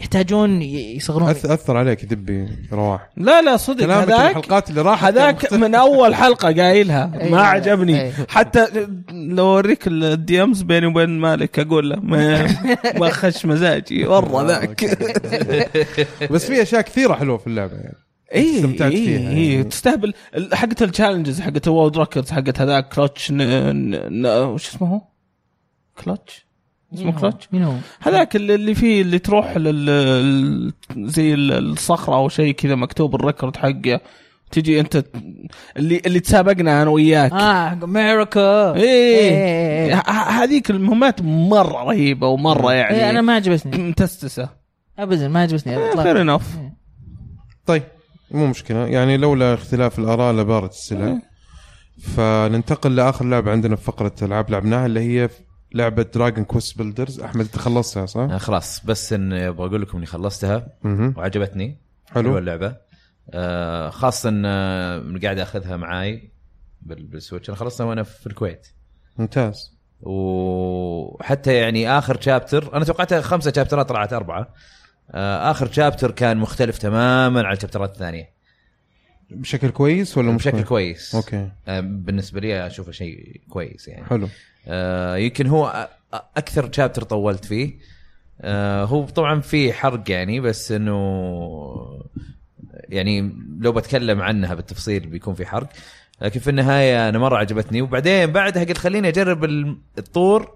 يحتاجون 0.00 0.62
يصغرون. 0.62 1.34
أث- 1.34 1.50
أثر 1.50 1.76
عليك 1.76 2.04
دبي 2.04 2.48
رواح. 2.72 3.08
لا 3.16 3.42
لا 3.42 3.56
صدق. 3.56 3.84
كلامك 3.84 4.10
هذاك 4.10 4.30
الحلقات 4.36 4.70
اللي 4.70 4.82
راحت 4.82 5.04
هذاك 5.04 5.52
من 5.52 5.74
أول 5.74 6.14
حلقة 6.14 6.52
قايلها. 6.62 7.20
إيه، 7.20 7.30
ما 7.32 7.40
عجبني. 7.42 8.00
إيه. 8.02 8.12
حتى 8.28 8.66
لو 9.10 9.44
أوريك 9.44 9.86
ال 9.86 10.42
DMs 10.42 10.62
بيني 10.62 10.86
وبين 10.86 11.08
مالك 11.10 11.58
أقول 11.58 11.90
له 11.90 11.96
ما, 12.00 12.46
ما 13.00 13.10
خش 13.10 13.46
مزاجي 13.46 14.04
مره 14.04 14.42
ذاك. 14.46 14.84
بس 16.32 16.46
في 16.46 16.62
أشياء 16.62 16.80
كثيرة 16.82 17.14
حلوة 17.14 17.38
في 17.38 17.46
اللعبة 17.46 17.74
يعني. 17.74 17.96
اي 18.34 18.56
استمتعت 18.56 18.92
اي 18.92 18.96
فيها 19.04 19.18
اي 19.30 19.52
يعني. 19.52 19.64
تستهبل. 19.64 20.14
حقت 20.52 20.82
ال 20.82 20.87
challenges 20.87 21.40
حقت 21.40 21.68
world 21.68 21.98
records 21.98 22.30
حقت 22.30 22.60
هذاك 22.60 22.88
كلتش 22.94 23.30
ن... 23.32 23.36
ن... 24.22 24.26
وش 24.26 24.68
اسمه 24.68 24.88
هو؟ 24.88 25.00
كلتش 26.04 26.45
اسمه 26.94 27.12
كلتش 27.20 27.48
مين 27.52 27.62
هو؟ 27.64 27.72
هذاك 28.00 28.36
اللي 28.36 28.54
اللي 28.54 28.74
فيه 28.74 29.02
اللي 29.02 29.18
تروح 29.18 29.56
لل 29.56 30.72
زي 30.96 31.34
ال- 31.34 31.52
الصخرة 31.72 32.14
أو 32.14 32.28
شيء 32.28 32.52
كذا 32.54 32.74
مكتوب 32.74 33.14
ال 33.14 33.20
record 33.20 33.56
حقه. 33.56 34.00
تجي 34.50 34.80
أنت 34.80 35.04
اللي 35.76 36.02
اللي 36.06 36.20
تسابقنا 36.20 36.82
أنا 36.82 36.90
وياك. 36.90 37.32
آه 37.32 37.72
أمريكا. 37.72 38.74
إيه. 38.74 39.94
ه- 39.94 40.10
هذيك 40.42 40.70
المهمات 40.70 41.22
مرة 41.22 41.84
رهيبة 41.84 42.28
ومرة 42.28 42.72
يعني 42.72 42.96
إيه 42.96 43.10
أنا 43.10 43.20
ما 43.20 43.34
عجبتني. 43.34 43.78
متستسة. 43.82 44.48
ابدا 44.98 45.28
ما 45.28 45.40
عجبتني. 45.40 46.02
fair 46.02 46.20
enough 46.20 46.58
طيب 47.66 47.82
مو 48.30 48.46
مشكلة. 48.46 48.86
يعني 48.86 49.16
لولا 49.16 49.54
اختلاف 49.54 49.98
الآراء 49.98 50.34
لبارت 50.34 50.70
السلع. 50.72 51.18
فننتقل 52.16 52.96
لآخر 52.96 53.24
لعبة 53.24 53.50
عندنا 53.50 53.76
في 53.76 53.84
فقرة 53.84 54.12
ألعاب 54.22 54.50
لعبناها 54.50 54.86
اللي 54.86 55.00
هي 55.00 55.28
لعبة 55.76 56.02
Dragon 56.02 56.44
Quest 56.44 56.78
Builders 56.78 57.20
أحمد 57.20 57.44
أنت 57.44 57.58
خلصتها 57.58 58.06
صح؟ 58.06 58.20
آه 58.20 58.38
خلاص 58.38 58.84
بس 58.84 59.12
إن 59.12 59.32
أبغى 59.32 59.66
أقول 59.68 59.82
لكم 59.82 59.96
إني 59.98 60.06
خلصتها. 60.06 60.66
وعجبتني. 60.84 61.78
حلو. 62.10 62.22
حلوة 62.24 62.38
اللعبة. 62.38 62.76
آه 63.30 63.90
خاصة 63.90 64.28
ان 64.28 64.42
آه، 64.46 65.18
قاعد 65.22 65.38
أخذها 65.38 65.76
معاي 65.76 66.30
بال- 66.82 67.06
بال 67.06 67.15
Switch. 67.15 67.48
أنا 67.48 67.56
خلصتها 67.58 67.84
وأنا 67.84 68.02
في 68.02 68.26
الكويت. 68.26 68.66
ممتاز. 69.18 69.76
وحتى 70.02 71.54
يعني 71.54 71.90
آخر 71.90 72.20
chapter 72.20 72.76
أنا 72.76 72.84
توقعتها 72.84 73.20
خمسة 73.20 73.52
chapter 73.56 73.84
ات 73.84 73.88
طلعت 73.88 74.12
أربعة. 74.12 74.54
آه 75.10 75.50
آخر 75.50 75.72
chapter 75.72 76.10
كان 76.10 76.36
مختلف 76.36 76.78
تماما 76.78 77.46
عن 77.46 77.52
ال 77.56 77.60
chapter 77.60 77.86
ات 77.86 77.90
الثانية. 77.94 78.30
بشكل 79.30 79.70
كويس 79.70 80.18
ولا 80.18 80.30
مش 80.32 80.42
بشكل 80.48 80.64
كويس. 80.64 81.14
أوكي. 81.14 81.50
آه 81.68 81.80
بالنسبة 81.80 82.40
لي 82.40 82.66
أشوفه 82.66 82.92
شيء 82.92 83.40
كويس 83.48 83.88
يعني. 83.88 84.04
حلو. 84.06 84.28
آه 84.68 85.16
يمكن 85.16 85.46
هو 85.46 85.88
أكثر 86.36 86.72
chapter 86.72 87.02
طولت 87.02 87.44
فيه. 87.44 87.78
آه 88.40 88.84
هو 88.84 89.04
طبعا 89.06 89.40
في 89.40 89.72
حرق 89.72 90.10
يعني 90.10 90.40
بس 90.40 90.72
إنه 90.72 90.96
يعني 92.88 93.32
لو 93.60 93.72
بتكلم 93.72 94.22
عنها 94.22 94.54
بالتفصيل 94.54 95.06
بيكون 95.06 95.34
في 95.34 95.46
حرق. 95.46 95.68
لكن 96.22 96.40
في 96.40 96.50
النهاية 96.50 97.08
أنا 97.08 97.18
مرة 97.18 97.36
عجبتني. 97.36 97.82
وبعدين 97.82 98.32
بعدها 98.32 98.64
قلت 98.64 98.78
خليني 98.78 99.08
أجرب 99.08 99.44
ال- 99.44 99.78
الطور 99.98 100.54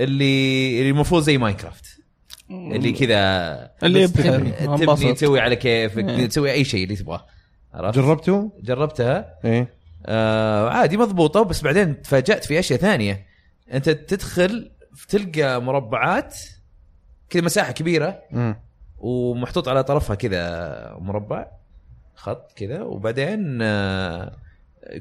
اللي 0.00 0.78
اللي 0.80 0.90
المفروض 0.90 1.22
زي 1.22 1.38
Minecraft 1.38 2.00
اللي 2.50 2.92
كذا 2.92 3.70
اللي 3.82 4.08
تبني. 4.08 4.50
تبني 4.50 5.12
تسوي 5.14 5.40
على 5.40 5.56
كيفك. 5.56 6.26
تسوي 6.28 6.52
أي 6.52 6.64
شيء 6.64 6.84
اللي 6.84 6.96
تبغاه. 6.96 7.26
عرفت؟ 7.74 7.98
جربته؟ 7.98 8.52
جربتها. 8.62 9.34
إيه. 9.44 9.79
آه 10.06 10.68
عادي 10.68 10.96
مضبوطة. 10.96 11.42
بس 11.42 11.62
بعدين 11.62 12.02
تفاجأت 12.02 12.44
في 12.44 12.58
أشياء 12.58 12.78
ثانية. 12.78 13.26
أنت 13.72 13.90
تدخل 13.90 14.70
تلقى 15.08 15.62
مربعات 15.62 16.38
كذا 17.30 17.42
مساحة 17.42 17.72
كبيرة 17.72 18.22
امم 18.32 18.56
ومحطوط 18.98 19.68
على 19.68 19.84
طرفها 19.84 20.16
كذا 20.16 20.96
مربع 21.00 21.46
خط 22.14 22.52
كذا. 22.56 22.82
وبعدين 22.82 23.58
آه، 23.62 24.36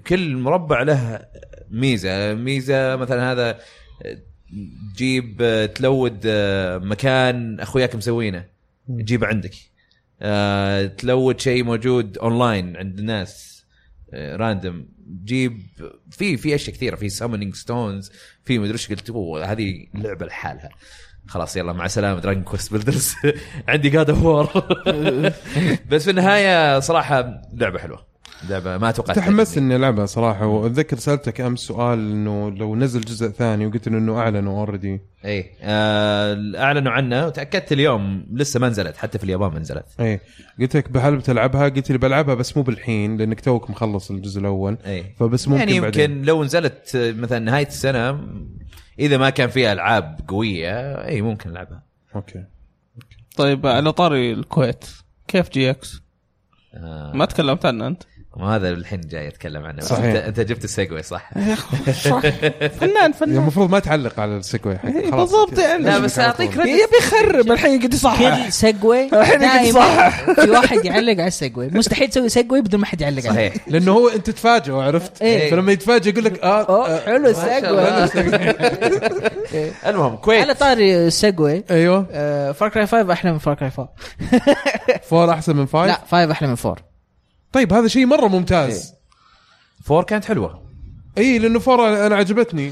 كل 0.07 0.37
مربع 0.37 0.81
له 0.81 1.25
ميزة. 1.69 2.33
ميزة 2.33 2.95
مثلا 2.95 3.31
هذا 3.31 3.59
تجيب 4.95 5.37
آه، 5.41 5.65
تلود 5.65 6.21
آه، 6.25 6.77
مكان 6.77 7.59
أخوياك 7.59 7.95
مسوينه. 7.95 8.45
تجيبه 8.87 9.27
عندك. 9.27 9.53
آه، 10.21 10.85
ت 10.85 10.96
load 10.96 11.39
شيء 11.39 11.63
موجود 11.63 12.17
اونلاين 12.17 12.77
عند 12.77 12.99
الناس. 12.99 13.58
random 14.13 14.85
جيب 15.23 15.61
في 16.11 16.37
في 16.37 16.55
أشياء 16.55 16.75
كثيرة 16.75 16.95
في 16.95 17.09
summoning 17.09 17.55
stones 17.55 18.11
في 18.43 18.59
مدري 18.59 18.73
إيش 18.73 18.89
قلت 18.89 19.11
هذه 19.45 19.87
لعبة 19.93 20.25
لحالها. 20.25 20.69
خلاص 21.27 21.57
يلا 21.57 21.73
مع 21.73 21.85
السلامة 21.85 22.19
Dragon 22.19 22.43
Quest 22.43 22.71
Builders 22.71 23.15
عندي 23.67 23.89
God 23.89 24.09
of 24.09 24.23
War 24.23 24.49
بس 25.89 26.03
في 26.03 26.09
النهاية 26.09 26.79
صراحة 26.79 27.41
لعبة 27.53 27.79
حلوة. 27.79 28.08
لعبة 28.49 28.77
ما 28.77 28.91
توقعت 28.91 29.15
تحمست. 29.15 29.57
إني 29.57 29.75
ألعبها 29.75 30.05
صراحة 30.05 30.45
وأتذكر 30.45 30.97
سألتك 30.97 31.41
أمس 31.41 31.59
سؤال 31.59 31.99
إنه 31.99 32.49
لو 32.49 32.75
نزل 32.75 33.01
جزء 33.01 33.27
ثاني 33.27 33.65
وقلت 33.65 33.89
له 33.89 33.97
إنه 33.97 34.19
أعلنوا 34.19 34.59
already 34.59 34.99
اي 35.25 35.51
آه 35.61 36.37
أعلنوا 36.55 36.91
عنه 36.91 37.27
وتأكدت 37.27 37.71
اليوم 37.71 38.25
لسه 38.31 38.59
ما 38.59 38.69
نزلت 38.69 38.97
حتى 38.97 39.17
في 39.17 39.23
اليابان 39.23 39.51
ما 39.51 39.59
نزلت 39.59 39.85
اي 39.99 40.05
إيه. 40.05 40.21
قلت 40.59 40.77
لك 40.77 40.89
بهل 40.89 41.17
بتلعبها؟ 41.17 41.69
قلت 41.69 41.91
لي 41.91 41.97
بلعبها 41.97 42.35
بس 42.35 42.57
مو 42.57 42.63
بالحين 42.63 43.17
لأنك 43.17 43.41
توك 43.41 43.69
مخلص 43.69 44.11
الجزء 44.11 44.39
الأول 44.39 44.77
اي 44.85 45.03
فبس 45.19 45.47
ممكن 45.47 45.59
يعني 45.59 45.79
بعدين. 45.79 46.11
يمكن 46.11 46.25
لو 46.25 46.43
نزلت 46.43 46.91
مثلا 46.95 47.39
نهاية 47.39 47.67
السنة 47.67 48.19
إذا 48.99 49.17
ما 49.17 49.29
كان 49.29 49.49
فيها 49.49 49.73
ألعاب 49.73 50.19
قوية 50.27 51.05
اي 51.05 51.21
ممكن 51.21 51.49
العبها 51.49 51.83
أوكي 52.15 52.43
طيب 53.37 53.67
على 53.67 53.91
طاري 53.91 54.33
الكويت 54.33 54.85
كيف 55.27 55.49
GX؟ 55.49 56.01
آه 56.73 57.11
ما 57.15 57.25
تكلمت 57.25 57.65
عنه 57.65 57.87
أنت 57.87 58.03
وهذا 58.37 58.69
الحين 58.69 59.01
جاي 59.01 59.27
اتكلم 59.27 59.65
عنه. 59.65 59.81
صحيح. 59.81 60.05
انت, 60.05 60.15
انت 60.15 60.39
جبت 60.39 60.63
ال 60.63 60.70
segue 60.70 61.03
صح؟ 61.03 61.31
صح. 61.91 62.19
فنان 62.79 63.11
فنان. 63.11 63.37
المفروض 63.37 63.69
ما 63.69 63.79
تعلق 63.79 64.19
على 64.19 64.37
ال 64.37 64.44
segue 64.44 64.77
حق 64.77 64.85
إيه، 64.85 65.11
بالضبط. 65.11 65.59
يعني. 65.59 65.83
لا 65.83 65.99
بس 65.99 66.19
أعطيك 66.19 66.51
يبي 66.55 66.97
يخرب. 66.99 67.51
الحين 67.51 67.81
قد 67.81 67.93
يصحح. 67.93 68.45
كل 68.45 68.53
segue 68.53 69.05
الحين 69.05 69.41
يقعد 69.41 69.61
دائما 69.61 69.61
يصحح. 69.61 70.31
في 70.31 70.49
واحد 70.49 70.85
يعلق 70.85 71.13
على 71.13 71.27
ال 71.27 71.33
segue. 71.33 71.67
مستحيل 71.67 72.07
تسوي 72.07 72.29
segue 72.29 72.61
بدون 72.61 72.79
ما 72.79 72.85
حد 72.85 73.01
يعلق 73.01 73.27
عليه. 73.27 73.49
صحيح. 73.49 73.53
لأنه 73.67 73.91
هو 73.91 74.07
أنت 74.07 74.27
تتفاجئ 74.27 74.73
عرفت؟ 74.73 75.21
إيه. 75.21 75.51
فلما 75.51 75.71
يتفاجئ 75.71 76.09
يقول 76.09 76.23
لك 76.23 76.43
آه, 76.43 76.63
أوه 76.63 76.87
آه 76.87 76.99
حلو 77.05 77.27
السيجوي. 77.27 78.09
المهم 79.89 80.15
كويت 80.15 80.41
على 80.41 80.53
طاري 80.53 81.07
ال 81.07 81.16
segue 81.16 81.63
أيوه. 81.71 82.03
Far 82.51 82.69
Cry 82.69 82.87
5 82.87 83.13
أحلى 83.13 83.31
من 83.31 83.37
Far 83.37 83.53
Cry 83.53 83.71
4 83.79 83.93
four 85.09 85.31
أحسن 85.31 85.55
من 85.55 85.65
five 85.65 85.87
لا 85.87 86.01
5 86.11 86.31
أحلى 86.31 86.47
من 86.47 86.55
4 86.65 86.88
طيب 87.53 87.73
هذا 87.73 87.87
شيء 87.87 88.05
مرة 88.05 88.27
ممتاز. 88.27 88.93
four 89.83 90.03
كانت 90.03 90.25
حلوة. 90.25 90.69
إي 91.17 91.39
لأنه 91.39 91.59
four 91.59 92.05
أنا 92.07 92.15
عجبتني. 92.15 92.71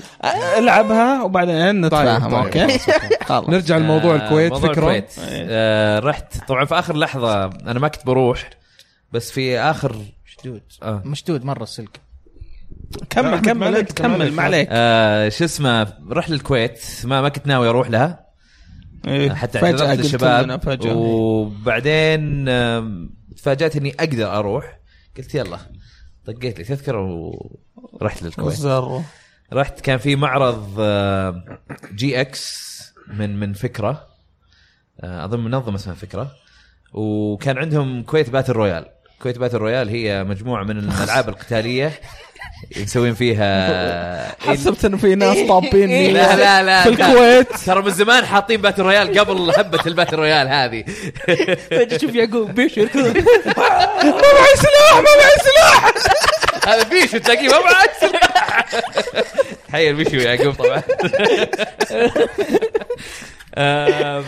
ألعبها 0.58 1.24
وبعدين 1.24 1.82
نتفاهم 1.86 2.24
طيب، 2.24 2.64
أوكي؟ 2.64 2.80
خلاص. 3.26 3.50
نرجع 3.50 3.78
لموضوع 3.78 4.16
آه، 4.16 4.26
الكويت 4.26 4.52
موضوع 4.52 4.70
فكرة. 4.70 4.82
الكويت. 4.82 5.14
آه 5.20 6.00
رحت 6.00 6.48
طبعا 6.48 6.66
في 6.66 6.80
آخر 6.80 6.98
لحظة 6.98 7.46
أنا 7.46 7.80
ما 7.80 7.88
كنت 7.88 8.06
بروح 8.06 8.50
بس 9.12 9.32
في 9.32 9.60
آخر 9.60 9.96
شدود 10.26 10.62
آه. 10.84 11.02
مشدود 11.06 11.46
مرة 11.46 11.64
السلك. 11.64 12.00
كمل 13.10 13.40
كمل 13.40 13.82
كمل. 13.82 14.32
ما 14.32 14.44
عليك. 14.44 14.68
آه 14.72 15.30
شو 15.30 15.46
اسمه 15.46 15.94
رحت 16.10 16.30
للكويت 16.30 16.82
ما 17.04 17.22
ما 17.22 17.30
كنت 17.30 17.48
ناوي 17.48 17.70
أروح 17.70 17.90
لها. 17.90 18.28
إيه، 19.08 19.34
حتى 19.34 19.58
اعتذرت 19.64 20.00
للشباب. 20.00 20.60
وبعدين 20.96 22.50
آم، 22.50 23.10
تفاجأت 23.38 23.76
اني 23.76 23.96
أقدر 24.00 24.40
أروح. 24.40 24.80
قلت 25.18 25.36
يلا 25.36 25.60
طقيت 26.26 26.58
لي 26.60 26.64
تذكرة 26.64 27.02
ورحت 27.76 28.24
للكويت. 28.24 28.56
رحت 29.54 29.82
كان 29.82 29.98
في 29.98 30.16
معرض 30.16 30.76
آه، 30.80 31.60
GX 31.94 32.68
من 33.14 33.40
من 33.40 33.54
فكرة 33.54 34.08
آه، 35.02 35.26
أظن 35.26 35.40
منظمة 35.40 35.76
اسمها 35.76 35.96
فكرة. 35.96 36.32
وكان 36.94 37.58
عندهم 37.58 38.04
كويت 38.04 38.30
Battle 38.30 38.54
Royale. 38.54 38.86
كويت 39.22 39.38
Battle 39.38 39.58
Royale 39.58 39.90
هي 39.90 40.24
مجموعة 40.24 40.64
من 40.64 40.78
الألعاب 40.78 41.30
القتالية. 41.30 41.94
مسوين 42.78 43.14
فيها 43.14 44.36
حسبت 44.48 44.86
انه 44.86 44.98
في 44.98 45.16
ناس 45.16 45.38
طابين 45.48 46.14
لا 46.14 46.36
لا 46.36 46.64
لا 46.64 46.84
في 46.84 46.90
الكويت. 46.90 47.48
ترى 47.66 47.82
من 47.82 47.92
زمان 47.92 48.26
حاطين 48.26 48.62
battle 48.62 48.82
royale 48.82 49.20
قبل 49.20 49.52
هبه 49.58 49.80
ال 49.88 49.92
battle 49.92 50.16
royale 50.16 50.48
هذه. 50.48 50.84
فجأة 51.70 51.98
شوف 51.98 52.16
يعقوب 52.16 52.62
كذا 52.62 52.90
ما 54.04 54.22
معي 54.34 54.56
سلاح 54.56 54.96
ما 54.96 55.02
معي 55.02 55.38
سلاح. 55.44 55.94
هذا 56.68 56.84
بيشو 56.84 57.18
تلاقيه 57.18 57.48
ما 57.50 57.60
معاه 57.60 57.88
سلاح. 58.02 58.66
تخيل 59.70 59.94
بيشو 59.96 60.16
يعقوب 60.16 60.54
طبعا. 60.54 60.82
ال 63.58 64.24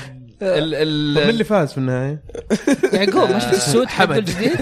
ال 0.75 1.15
طب 1.15 1.21
مين 1.21 1.29
اللي 1.29 1.43
فاز 1.43 1.71
في 1.71 1.77
النهاية؟ 1.77 2.21
يعقوب 2.93 3.29
ما 3.29 3.39
شفت 3.39 3.53
السود 3.53 3.87
حمد. 3.97 4.17
الجديد؟ 4.17 4.55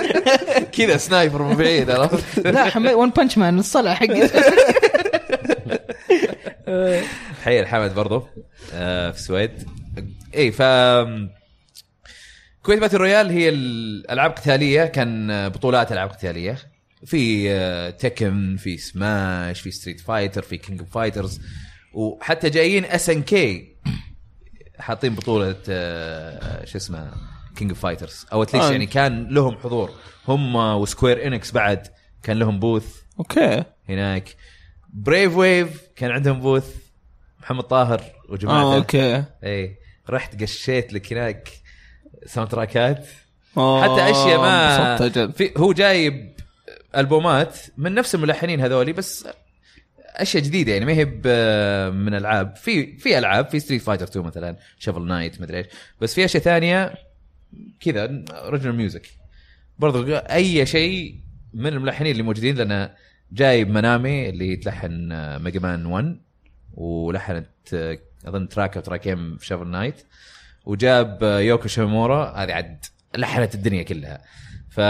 كذا 0.76 0.96
sniper 0.96 1.42
من 1.42 1.56
بعيد 1.56 1.90
عرفت؟ 1.90 2.38
لا 2.46 2.64
حمد 2.64 2.92
One 2.92 3.10
Punch 3.10 3.38
Man 3.38 3.58
الصلع 3.58 3.94
حقي. 3.94 4.28
تحية 7.40 7.60
لحمد 7.62 7.94
برضو 7.94 8.26
آه، 8.74 9.10
في 9.10 9.18
السويد. 9.18 9.50
اي 10.36 10.52
ف 10.52 10.62
كويت 12.62 12.78
Battle 12.80 12.96
Royale 12.96 13.30
هي 13.30 13.48
الألعاب 13.48 14.30
قتالية 14.30 14.84
كان 14.84 15.48
بطولات 15.48 15.92
ألعاب 15.92 16.08
قتالية. 16.10 16.56
في 17.06 17.50
آه، 17.52 17.90
Tekken 17.90 18.56
في 18.58 18.76
سماش 18.78 19.60
في 19.60 19.70
Street 19.70 20.00
Fighter 20.00 20.42
في 20.42 20.56
King 20.56 20.80
of 20.80 20.90
Fighters. 20.94 21.40
وحتى 21.98 22.50
جايين 22.50 22.84
SNK 22.84 23.76
حاطين 24.78 25.14
بطولة 25.14 25.56
آه، 25.68 26.64
شو 26.64 26.78
اسمه 26.78 27.12
King 27.56 27.70
of 27.70 27.80
Fighters 27.80 28.26
أو 28.32 28.42
at 28.42 28.49
least 28.49 28.66
آه. 28.66 28.72
يعني 28.72 28.86
كان 28.86 29.28
لهم 29.28 29.56
حضور. 29.58 29.90
هم 30.28 30.56
و 30.56 30.66
Square 30.66 31.26
Enix 31.26 31.52
بعد 31.52 31.86
كان 32.22 32.38
لهم 32.38 32.58
booth 32.60 32.96
أوكي. 33.18 33.64
هناك. 33.88 34.36
Brave 34.92 35.36
Wave 35.36 35.82
كان 35.96 36.10
عندهم 36.10 36.40
booth 36.40 36.76
محمد 37.40 37.64
طاهر 37.64 38.02
وجماعته. 38.28 38.72
آه 38.72 38.76
okay. 38.76 39.24
اي 39.44 39.76
رحت 40.10 40.42
قشيت 40.42 40.92
لك 40.92 41.12
هناك 41.12 41.48
soundtrack 42.26 42.50
ات 42.50 43.06
آه، 43.56 43.82
حتى 43.82 44.10
أشياء 44.10 44.38
ما. 44.38 45.28
في 45.30 45.52
هو 45.56 45.72
جايب 45.72 46.34
ألبومات 46.96 47.58
من 47.76 47.94
نفس 47.94 48.14
الملحنين 48.14 48.60
هذولي 48.60 48.92
بس 48.92 49.26
أشياء 50.22 50.44
جديدة 50.44 50.72
يعني 50.72 50.84
ما 50.84 50.92
هي 50.92 51.04
من 51.90 52.14
ألعاب. 52.14 52.56
في 52.56 52.96
في 52.96 53.18
ألعاب 53.18 53.48
في 53.48 53.60
Street 53.60 53.82
Fighter 53.82 54.04
2 54.04 54.26
مثلا 54.26 54.56
Shovel 54.78 55.06
Knight 55.06 55.40
مدري 55.40 55.58
إيش. 55.58 55.66
بس 56.00 56.14
في 56.14 56.24
أشياء 56.24 56.42
ثانية 56.42 56.94
كذا 57.80 58.24
original 58.30 58.74
music 58.74 59.06
برضو 59.78 60.14
أي 60.16 60.66
شيء 60.66 61.20
من 61.54 61.72
الملحنين 61.72 62.12
اللي 62.12 62.22
موجودين 62.22 62.56
لأن 62.56 62.90
جايب 63.32 63.70
Manami 63.70 64.28
اللي 64.28 64.56
تلحن 64.56 65.12
Mega 65.42 65.60
Man 65.60 65.86
1 65.86 66.20
ولحنت 66.74 67.48
أظن 68.26 68.48
track 68.48 68.76
أو 68.76 68.82
تراكين 68.82 69.36
في 69.36 69.46
Shovel 69.46 69.66
Knight 69.66 70.02
وجاب 70.64 71.22
يوكو 71.22 71.68
شيمورا 71.68 72.32
هذه 72.42 72.52
عاد 72.52 72.84
لحنت 73.16 73.54
الدنيا 73.54 73.82
كلها. 73.82 74.20
ف 74.70 74.80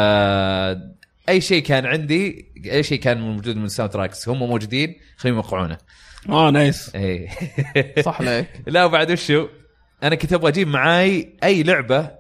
أي 1.29 1.41
شيء 1.41 1.63
كان 1.63 1.87
عندي 1.87 2.53
أي 2.67 2.83
شيء 2.83 3.01
كان 3.01 3.21
موجود 3.21 3.57
من 3.57 3.65
ال 3.65 3.93
soundtrack 3.93 4.26
س 4.26 4.29
هم 4.29 4.39
موجودين 4.39 4.97
خليهم 5.17 5.37
يوقعونه 5.37 5.79
آه 6.29 6.51
nice 6.51 6.95
اي 6.95 7.29
صح 8.03 8.21
عليك. 8.21 8.49
لا 8.67 8.85
وبعد 8.85 9.11
وشو؟ 9.11 9.49
أنا 10.03 10.15
كنت 10.15 10.33
أبغى 10.33 10.49
أجيب 10.51 10.69
معاي 10.69 11.37
أي 11.45 11.63
لعبة 11.63 12.11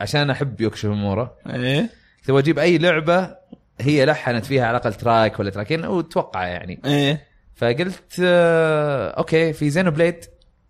عشان 0.00 0.30
أحب 0.30 0.60
يوكو 0.60 0.76
شيمورا 0.76 1.36
إيه. 1.46 1.90
كنت 2.20 2.30
أبغى 2.30 2.42
أجيب 2.42 2.58
أي 2.58 2.78
لعبة 2.78 3.36
هي 3.80 4.06
لحنت 4.06 4.44
فيها 4.44 4.66
على 4.66 4.76
الأقل 4.76 4.94
track 4.94 5.40
ولا 5.40 5.50
تراكين 5.50 5.84
وتوقع 5.84 6.46
يعني. 6.46 6.80
إيه. 6.84 7.26
فقلت 7.54 8.20
آه 8.22 9.10
okay 9.10 9.52
في 9.52 9.70
Xenoblade 9.70 10.24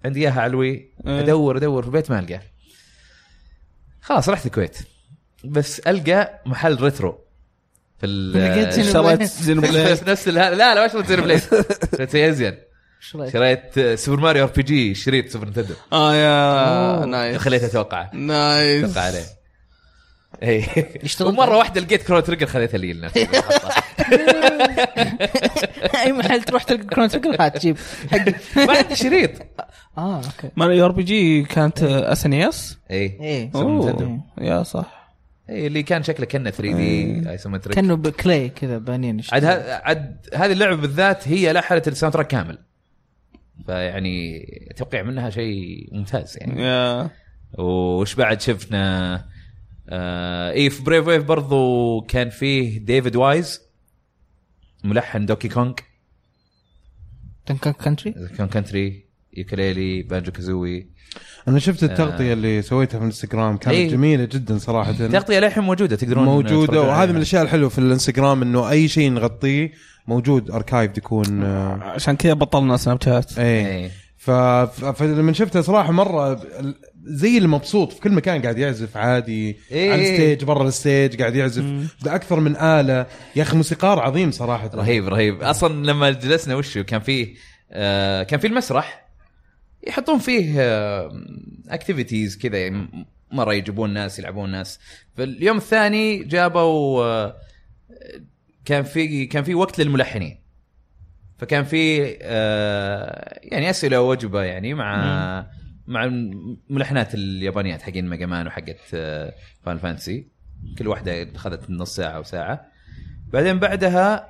عندي 0.05 0.21
إياها 0.21 0.41
علوي. 0.41 0.93
إيه. 1.07 1.21
أدور 1.21 1.57
أدور 1.57 1.83
في 1.83 1.89
البيت 1.89 2.11
ما 2.11 2.19
ألقى. 2.19 2.41
خلاص 4.01 4.29
رحت 4.29 4.47
الكويت. 4.47 4.79
بس 5.45 5.81
ألقى 5.81 6.43
محل 6.47 6.81
retro 6.83 7.28
في 8.01 8.07
اشتريت 8.81 9.29
في 9.29 9.55
blade 9.55 9.95
في 10.05 10.11
نفس 10.11 10.29
ال- 10.29 10.35
لا 10.35 10.55
لا 10.55 10.75
ما 10.75 10.87
اشتريت 10.87 11.07
Xenoblade 11.07 11.41
شريت 11.97 12.11
شيء 12.13 12.29
ازين؟ 12.31 12.59
شريت 13.33 13.81
Super 13.99 14.21
Mario 14.21 14.45
RPG 14.45 14.95
شريط 14.95 15.29
Super 15.29 15.49
Nintendo 15.49 15.75
آه 15.93 16.15
yeah. 16.15 17.05
nice. 17.07 17.37
خليته 17.37 17.67
أتوقع. 17.67 18.11
nice. 18.13 18.85
أتوقع 18.85 19.01
عليه. 19.07 19.23
اي 20.43 20.65
يشتغل 21.03 21.29
ومرة 21.29 21.57
واحدة 21.57 21.81
لقيت 21.81 22.03
Chrono 22.03 22.21
Trigger 22.21 22.47
خذيتها 22.47 22.79
لي 22.79 22.93
لنفسي. 22.93 23.29
أي 26.05 26.13
محل 26.13 26.43
تروح 26.43 26.63
تلقى 26.63 26.85
Chrono 26.85 27.09
Trigger 27.09 27.37
هات 27.41 27.59
جيب. 27.59 27.77
حقي 28.11 28.35
ما 28.57 28.77
عندي 28.79 28.97
شريط 28.97 29.31
آه 29.99 30.17
okay. 30.17 30.51
Mario 30.57 30.85
RPG 30.85 31.43
كانت 31.43 31.83
SNES 31.83 32.79
اي 32.91 32.97
إيه. 33.21 33.51
أوه. 33.55 34.21
yeah 34.41 34.63
صح. 34.63 34.98
اي 35.51 35.67
اللي 35.67 35.83
كان 35.83 36.03
شكله 36.03 36.27
كأنه 36.27 36.51
3D 36.51 37.31
isometric 37.31 37.77
كأنه 37.77 37.95
بكلي 37.95 38.49
كذا 38.49 38.79
بانين 38.79 39.21
عاد 39.33 39.45
عاد 39.45 40.27
هذه 40.35 40.53
اللعبة 40.53 40.77
بالذات 40.77 41.29
هي 41.29 41.53
لحنت 41.53 41.89
ال 41.89 42.15
soundtrack 42.15 42.27
كامل. 42.27 42.59
فيعني 43.67 44.47
توقيع 44.77 45.03
منها 45.03 45.31
شيء 45.31 45.89
ممتاز 45.93 46.39
يعني. 46.41 47.11
وش 47.59 48.15
بعد 48.15 48.41
شفنا 48.41 49.25
آه 49.89 50.53
اي 50.53 50.71
في 50.71 50.83
Brave 50.83 51.07
Wave 51.07 51.25
برضو 51.25 52.01
كان 52.01 52.31
فيه 52.31 52.79
David 52.79 53.17
Wise 53.17 53.61
ملحن 54.85 55.27
Donkey 55.27 55.49
Kong 55.49 55.73
Donkey 57.47 57.62
Kong 57.62 57.73
Country 57.73 58.15
Kong 58.37 58.47
Country 58.47 59.08
Yooka-Laylee 59.39 60.03
Banjo-Kazooie. 60.03 60.87
أنا 61.49 61.59
شفت 61.59 61.83
التغطية 61.85 62.33
اللي 62.33 62.63
سويتها 62.63 62.99
في 62.99 63.03
الانستغرام 63.05 63.57
كانت 63.57 63.75
إيه. 63.77 63.89
جميلة 63.89 64.25
جدا 64.25 64.59
صراحة. 64.59 64.93
تغطيه 64.93 65.39
للحين 65.39 65.65
موجودة 65.65 65.97
تقدرون 65.97 66.25
موجودة 66.25 66.81
وهذه. 66.83 67.11
من 67.11 67.17
الأشياء 67.17 67.43
الحلوة 67.43 67.69
في 67.69 67.79
الانستغرام 67.79 68.43
إنه 68.43 68.71
أي 68.71 68.89
شيء 68.89 69.11
نغطيه 69.13 69.73
موجود 70.07 70.51
archive 70.51 70.99
يكون 70.99 71.43
آه، 71.43 71.75
عشان 71.83 72.17
كذا 72.17 72.33
بطلنا 72.33 72.77
سناب 72.77 73.03
شات. 73.03 73.31
ف- 74.17 74.31
فلما 74.31 75.33
شفتها 75.33 75.63
صراحة 75.63 75.93
مرة 75.93 76.41
زي 77.05 77.39
المبسوط 77.39 77.93
في 77.93 78.01
كل 78.01 78.13
مكان 78.13 78.43
قاعد 78.43 78.59
يعزف 78.59 78.97
عادي 78.97 79.57
إيه. 79.73 79.93
على 79.93 80.03
ال 80.03 80.10
stage 80.10 80.45
برا 80.45 80.69
ال 80.69 80.77
stage 80.77 81.21
قاعد 81.21 81.35
يعزف. 81.35 81.65
باكثر 82.05 82.41
من 82.41 82.57
آلة. 82.57 83.07
يا 83.37 83.43
أخي 83.43 83.57
موسيقار 83.57 83.99
عظيم 83.99 84.31
صراحة. 84.31 84.71
رهيب 84.75 85.09
رهيب. 85.09 85.43
أصلا 85.43 85.87
لما 85.87 86.11
جلسنا 86.11 86.55
وشو 86.55 86.85
كان 86.85 87.01
فيه 87.01 87.35
آه 87.73 88.23
كان 88.23 88.41
فيه 88.41 88.49
المسرح. 88.49 89.08
يحطون 89.87 90.19
فيه 90.19 90.61
activities 91.69 92.39
كذا 92.39 92.59
يعني 92.59 93.07
مرة 93.33 93.55
يجيبون 93.55 93.91
ناس 93.91 94.19
يلعبون 94.19 94.51
ناس. 94.51 94.81
فاليوم 95.17 95.57
الثاني 95.57 96.25
جابوا 96.25 97.05
آه 97.05 97.37
كان 98.65 98.83
في 98.83 99.27
كان 99.27 99.45
في 99.45 99.55
وقت 99.55 99.79
للملحنين. 99.79 100.39
فكان 101.39 101.65
في 101.65 102.17
آه 102.23 103.41
يعني 103.43 103.71
أسئلة 103.71 104.01
وأجوبة 104.01 104.43
يعني 104.43 104.75
مع 104.75 105.47
مع 105.87 106.05
الملحنات 106.05 107.15
اليابانيات 107.15 107.83
حقين 107.83 108.09
Mega 108.09 108.27
Man 108.27 108.47
وحقت 108.47 108.81
آه 108.95 109.35
Final 109.63 109.79
Fantasy 109.79 110.29
كل 110.79 110.89
واحدة 110.89 111.23
اخذت 111.35 111.71
نص 111.71 111.97
ساعة 111.97 112.11
أو 112.11 112.23
ساعة. 112.23 112.67
بعدين 113.33 113.59
بعدها 113.59 114.29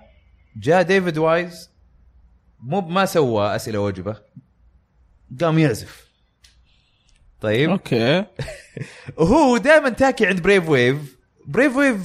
جاء 0.57 0.83
David 0.83 1.19
Wise 1.19 1.71
مو 2.61 2.81
ما 2.81 3.05
سوى 3.05 3.57
أسئلة 3.57 3.81
وأجوبة 3.81 4.17
قام 5.41 5.59
يعزف. 5.59 6.09
طيب. 7.41 7.71
okay. 7.71 8.25
وهو 9.19 9.57
دائما 9.57 9.89
تاكي 9.89 10.27
عند 10.27 10.43
Brave 10.43 10.69
Wave 10.69 11.17
Brave 11.47 11.77
Wave 11.77 11.97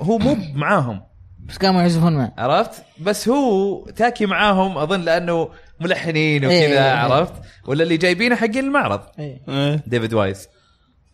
هو 0.00 0.18
مو 0.18 0.36
معاهم. 0.54 1.02
بس 1.38 1.56
قاموا 1.56 1.80
يعزفون 1.80 2.16
معه. 2.16 2.34
عرفت؟ 2.38 2.84
بس 3.00 3.28
هو 3.28 3.84
تاكي 3.86 4.26
معاهم 4.26 4.78
أظن 4.78 5.00
لأنه 5.00 5.50
ملحنين 5.80 6.44
إيه، 6.44 6.66
وكذا 6.66 6.84
إيه. 6.84 6.92
عرفت؟ 6.92 7.32
ولا 7.66 7.82
اللي 7.82 7.96
جايبينه 7.96 8.36
حقين 8.36 8.64
المعرض. 8.64 9.00
إيه. 9.18 9.42
إيه. 9.48 9.82
David 9.86 10.14
Wise 10.14 10.48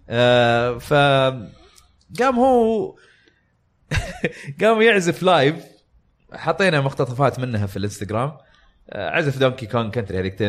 آه 0.08 0.78
ف 0.78 0.92
قام 2.20 2.38
هو 2.38 2.94
قام 4.60 4.82
يعزف 4.82 5.22
live 5.22 5.56
حطينا 6.32 6.80
مقتطفات 6.80 7.38
منها 7.38 7.66
في 7.66 7.76
الإنستغرام. 7.76 8.32
عزف 8.92 9.38
Donkey 9.38 9.66
Kong 9.66 9.90
Country 9.90 10.20
هذيك. 10.20 10.42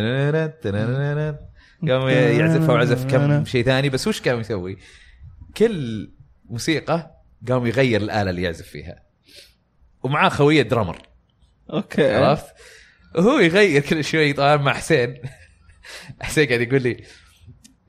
قام 1.89 2.09
يعزفها 2.09 2.73
وعزف 2.73 3.05
كم 3.05 3.45
شيء 3.45 3.65
ثاني 3.65 3.89
بس 3.89 4.07
وش 4.07 4.21
قام 4.21 4.39
يسوي؟ 4.39 4.77
كل 5.57 6.11
موسيقى 6.45 7.21
قام 7.47 7.65
يغير 7.67 8.01
الآلة 8.01 8.29
اللي 8.29 8.41
يعزف 8.41 8.67
فيها 8.67 9.03
ومعاه 10.03 10.29
خوية 10.29 10.61
drummer 10.61 10.97
okay 11.73 12.15
عرفت؟ 12.15 12.55
وهو 13.15 13.39
يغير 13.39 13.81
كل 13.81 14.03
شوي 14.03 14.33
طبعا 14.33 14.57
مع 14.57 14.73
حسين 14.73 15.21
حسين 16.21 16.47
قاعد 16.47 16.61
يقول 16.61 16.81
لي 16.81 17.03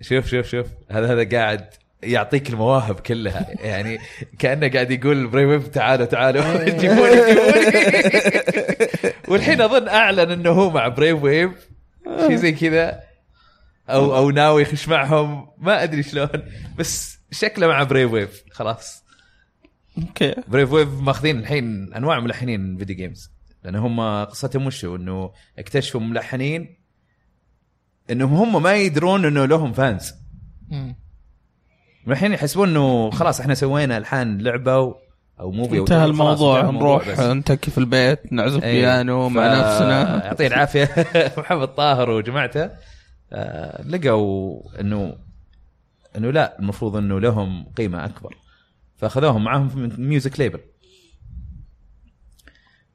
شوف 0.00 0.26
شوف 0.26 0.46
شوف 0.46 0.66
هذا 0.90 1.12
هذا 1.12 1.38
قاعد 1.38 1.74
يعطيك 2.03 2.50
المواهب 2.50 3.00
كلها. 3.00 3.46
يعني 3.61 3.98
كأنه 4.38 4.68
قاعد 4.68 4.90
يقول 4.90 5.26
Brave 5.26 5.45
Wave 5.45 5.70
تعالوا 5.70 6.07
تعالوا. 6.07 6.64
جيبوني 6.80 7.24
جيبوني 7.24 7.62
والحين 9.28 9.61
أظن 9.61 9.88
أعلن 9.88 10.30
إنه 10.30 10.50
هو 10.50 10.70
مع 10.70 10.88
Brave 10.88 11.22
Wave 11.22 11.51
شيء 12.26 12.36
زي 12.36 12.53
كذا. 12.53 13.00
أو 13.88 14.16
أو 14.16 14.30
ناوي 14.30 14.62
يخش 14.62 14.88
معهم. 14.88 15.48
ما 15.59 15.82
أدري 15.82 16.03
شلون. 16.03 16.28
بس 16.78 17.18
شكله 17.30 17.66
مع 17.66 17.82
Brave 17.82 18.12
Wave 18.12 18.43
خلاص. 18.50 19.05
okay. 19.99 20.34
Brave 20.49 20.72
Wave 20.72 20.88
ماخذين 20.88 21.38
الحين 21.38 21.94
أنواع 21.94 22.20
ملحنين 22.20 22.78
video 22.78 22.97
games 22.97 23.30
لأن 23.64 23.74
هم 23.74 24.24
قصتهم 24.24 24.66
وشو 24.66 24.96
إنه 24.96 25.32
اكتشفوا 25.59 26.00
ملحنين 26.00 26.76
إنهم 28.11 28.34
هم 28.34 28.62
ما 28.62 28.74
يدرون 28.76 29.24
إنه 29.24 29.44
لهم 29.44 29.72
fans 29.72 30.12
مم. 30.68 30.96
الحين 32.09 32.32
يحسبون 32.32 32.68
إنه 32.68 33.11
خلاص 33.11 33.40
إحنا 33.40 33.55
سوينا 33.55 33.98
الحان 33.98 34.38
لعبة 34.38 34.78
و- 34.78 34.96
أو 35.40 35.50
movie 35.51 35.78
انتهى 35.78 36.05
الموضوع. 36.05 36.70
نروح. 36.70 37.18
نتكي 37.20 37.70
في 37.70 37.78
البيت 37.78 38.32
نعزف 38.32 38.62
إيه. 38.64 38.80
بيانو 38.80 39.28
مع 39.28 39.42
ف- 39.55 39.59
نفسنا. 39.59 40.24
يعطيه 40.26 40.46
العافية. 40.46 40.88
محمد 41.38 41.68
طاهر 41.68 42.11
وجماعته. 42.11 42.70
آه، 43.32 43.82
لقوا 43.82 44.62
انه 44.80 45.16
إنه 46.16 46.30
لا 46.30 46.59
المفروض 46.59 46.96
إنه 46.96 47.20
لهم 47.20 47.64
قيمة 47.76 48.05
أكبر. 48.05 48.34
فأخذوهم 48.96 49.44
معاهم 49.44 49.68
في 49.68 50.00
music 50.01 50.40
label 50.40 50.61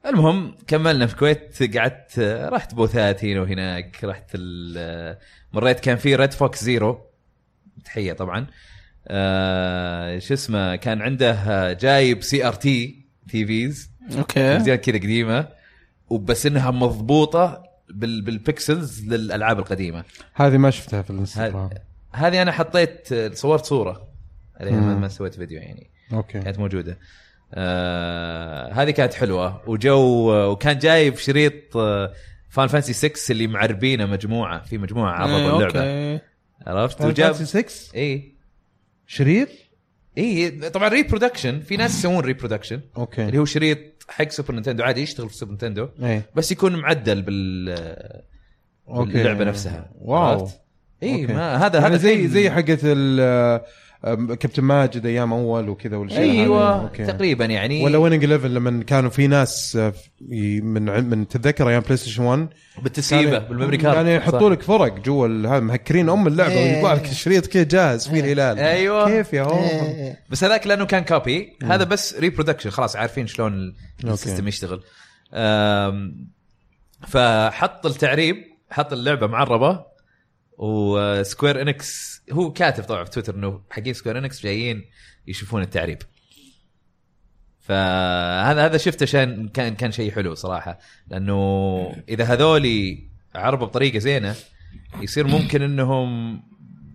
المهم 0.06 0.54
كملنا 0.66 1.06
في 1.06 1.12
الكويت 1.12 1.76
قعدت 1.76 2.18
آه، 2.18 2.48
رحت 2.48 2.74
booth 2.74 3.16
ات 3.16 3.24
هنا 3.24 3.40
وهناك 3.40 4.04
رحت 4.04 4.30
آه، 4.76 5.18
مريت 5.52 5.80
كان 5.80 5.96
في 5.96 6.14
Red 6.16 6.32
Fox 6.32 6.64
Zero 6.64 7.00
تحية 7.84 8.12
طبعا. 8.12 8.46
آه 9.08 10.18
شو 10.18 10.34
اسمه 10.34 10.76
كان 10.76 11.02
عنده 11.02 11.32
آه، 11.32 11.72
جايب 11.72 12.22
CRT 12.22 13.06
TVs 13.28 13.90
okay. 14.18 14.54
تلفزيون 14.54 14.76
كذا 14.76 14.98
قديمة. 14.98 15.48
وبس 16.10 16.46
إنها 16.46 16.70
مضبوطة 16.70 17.62
بال 17.90 18.22
بال 18.22 18.42
pixels 18.42 19.04
للألعاب 19.04 19.58
القديمة. 19.58 20.04
هذه 20.34 20.56
ما 20.56 20.70
شفتها 20.70 21.02
في 21.02 21.10
الانستغرام. 21.10 21.70
هذه 22.12 22.42
أنا 22.42 22.52
حطيت 22.52 23.14
صورت 23.34 23.64
صورة. 23.64 24.08
عليها 24.60 24.80
ما 24.80 24.94
مم. 24.94 25.00
ما 25.00 25.08
سويت 25.08 25.34
فيديو 25.34 25.60
يعني. 25.60 25.90
okay. 26.12 26.40
كانت 26.40 26.58
موجودة. 26.58 26.98
آه 27.54 28.72
هذه 28.72 28.90
كانت 28.90 29.14
حلوة. 29.14 29.68
وجو 29.68 30.32
وكان 30.52 30.78
جايب 30.78 31.16
شريط 31.16 31.76
آه 31.76 32.12
Final 32.48 32.66
Fantasy 32.66 32.92
6 32.92 33.32
اللي 33.32 33.46
معربينه 33.46 34.06
مجموعة. 34.06 34.62
في 34.64 34.78
مجموعة 34.78 35.12
عرضوا 35.12 35.36
إيه، 35.36 35.56
اللعبه 35.56 35.80
okay. 35.80 36.24
عرفت؟ 36.66 37.00
وجاب 37.04 37.34
وجاب 37.34 37.46
6 37.46 37.94
اي 37.96 38.37
شريط؟ 39.10 39.48
اي 40.18 40.50
طبعا 40.50 40.88
reproduction 40.88 41.60
في 41.60 41.76
ناس 41.76 41.98
يسوون 41.98 42.20
reproduction 42.20 42.80
أوكي. 42.96 43.24
اللي 43.24 43.38
هو 43.38 43.44
شريط 43.44 43.78
حق 44.08 44.28
سوبر 44.28 44.54
نينتندو 44.54 44.84
عادي 44.84 45.02
يشتغل 45.02 45.28
في 45.28 45.36
سوبر 45.36 45.50
نينتندو 45.50 45.88
إيه. 46.02 46.30
بس 46.34 46.52
يكون 46.52 46.76
معدل 46.76 47.22
بال 47.22 47.68
okay. 48.88 49.12
باللعبة 49.12 49.44
نفسها 49.44 49.90
wow؟ 50.00 50.48
اي. 51.02 51.26
ما 51.26 51.56
هذا 51.56 51.66
هذا 51.66 51.86
هذا 51.86 51.96
زي 51.96 52.28
زي 52.28 52.50
حقت 52.50 52.80
كابتن 54.04 54.62
ماجد 54.64 55.06
أيام 55.06 55.32
أول 55.32 55.68
وكذا 55.68 55.96
والاشياء 55.96 56.22
هذه. 56.24 56.30
أيوه 56.42 56.82
okay. 56.82 57.06
تقريبا 57.06 57.44
يعني 57.44 57.84
ولا 57.84 57.98
ويننج 57.98 58.24
11 58.24 58.48
لما 58.48 58.82
كانوا 58.84 59.10
في 59.10 59.26
ناس 59.26 59.76
آه، 59.76 59.90
في- 60.28 60.60
من 60.60 61.04
من 61.10 61.28
تتذكر 61.28 61.68
أيام 61.68 61.80
بلاي 61.82 61.96
ستيشن 61.96 62.22
1 62.22 62.48
بالتسييبة 62.82 63.30
كانوا- 63.30 63.48
بال 63.48 63.55
memory 63.55 63.76
card 63.76 63.94
كانوا 63.94 64.10
يحطوا 64.10 64.50
لك 64.50 64.62
فرق 64.62 64.98
جوا 64.98 65.28
مهكرين 65.60 66.08
أم 66.08 66.26
اللعبة 66.26 66.52
إيه. 66.52 66.76
ويطلع 66.76 66.92
لك 66.94 67.04
الشريط 67.10 67.46
كذا 67.46 67.62
جاهز 67.62 68.08
فيه 68.08 68.20
الهلال 68.20 68.58
أيوة. 68.58 69.06
كيف 69.08 69.32
يا 69.32 69.42
هو 69.42 69.58
إيه. 69.64 70.18
بس 70.30 70.44
هذاك 70.44 70.66
لأنه 70.66 70.84
كان 70.84 71.04
copy 71.04 71.56
هذا 71.64 71.84
بس 71.84 72.14
reproduction 72.18 72.70
خلاص 72.70 72.96
عارفين 72.96 73.26
شلون. 73.26 73.74
ال 74.04 74.10
system 74.10 74.48
يشتغل 74.48 74.80
فحط 77.08 77.86
التعريب 77.86 78.36
حط 78.70 78.92
اللعبة 78.92 79.26
معربة 79.26 79.84
و 80.58 80.73
Square 80.73 81.62
Enix 81.62 82.17
هو 82.32 82.52
كاتب 82.52 82.84
طبعا 82.84 83.04
في 83.04 83.10
تويتر 83.10 83.34
إنه 83.34 83.60
حقين 83.70 83.94
Square 83.94 84.18
Enix 84.18 84.42
جايين 84.42 84.84
يشوفون 85.26 85.62
التعريب. 85.62 85.98
فهذا 87.60 88.64
هذا 88.64 88.76
شفته 88.76 89.02
عشان 89.02 89.48
كان 89.48 89.74
كان 89.74 89.92
شيء 89.92 90.10
حلو 90.12 90.34
صراحة. 90.34 90.78
لأنه 91.08 92.02
إذا 92.08 92.24
هذولي 92.24 93.08
عربوا 93.34 93.66
بطريقة 93.66 93.98
زينة 93.98 94.34
يصير 95.00 95.26
ممكن 95.26 95.62
إنهم 95.62 96.40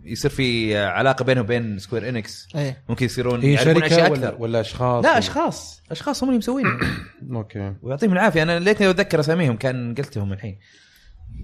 يصير 0.05 0.31
في 0.31 0.77
علاقة 0.77 1.25
بينهم 1.25 1.43
وبين 1.43 1.79
Square 1.79 2.09
Enix 2.09 2.47
إيه. 2.55 2.83
ممكن 2.89 3.05
يصيرون 3.05 3.41
هي 3.41 3.57
شركة 3.57 3.95
ولا, 3.95 4.07
أكثر. 4.07 4.35
ولا 4.39 4.61
أشخاص 4.61 5.05
لا 5.05 5.17
أشخاص. 5.17 5.81
أشخاص 5.91 6.23
هم 6.23 6.29
اللي 6.29 6.37
مسوينها. 6.37 6.79
okay. 7.33 7.73
ويعطيهم 7.81 8.13
العافية. 8.13 8.43
أنا 8.43 8.59
ليتني 8.59 8.89
أتذكر 8.89 9.19
أساميهم 9.19 9.57
كان 9.57 9.95
قلتهم 9.95 10.33
الحين. 10.33 10.59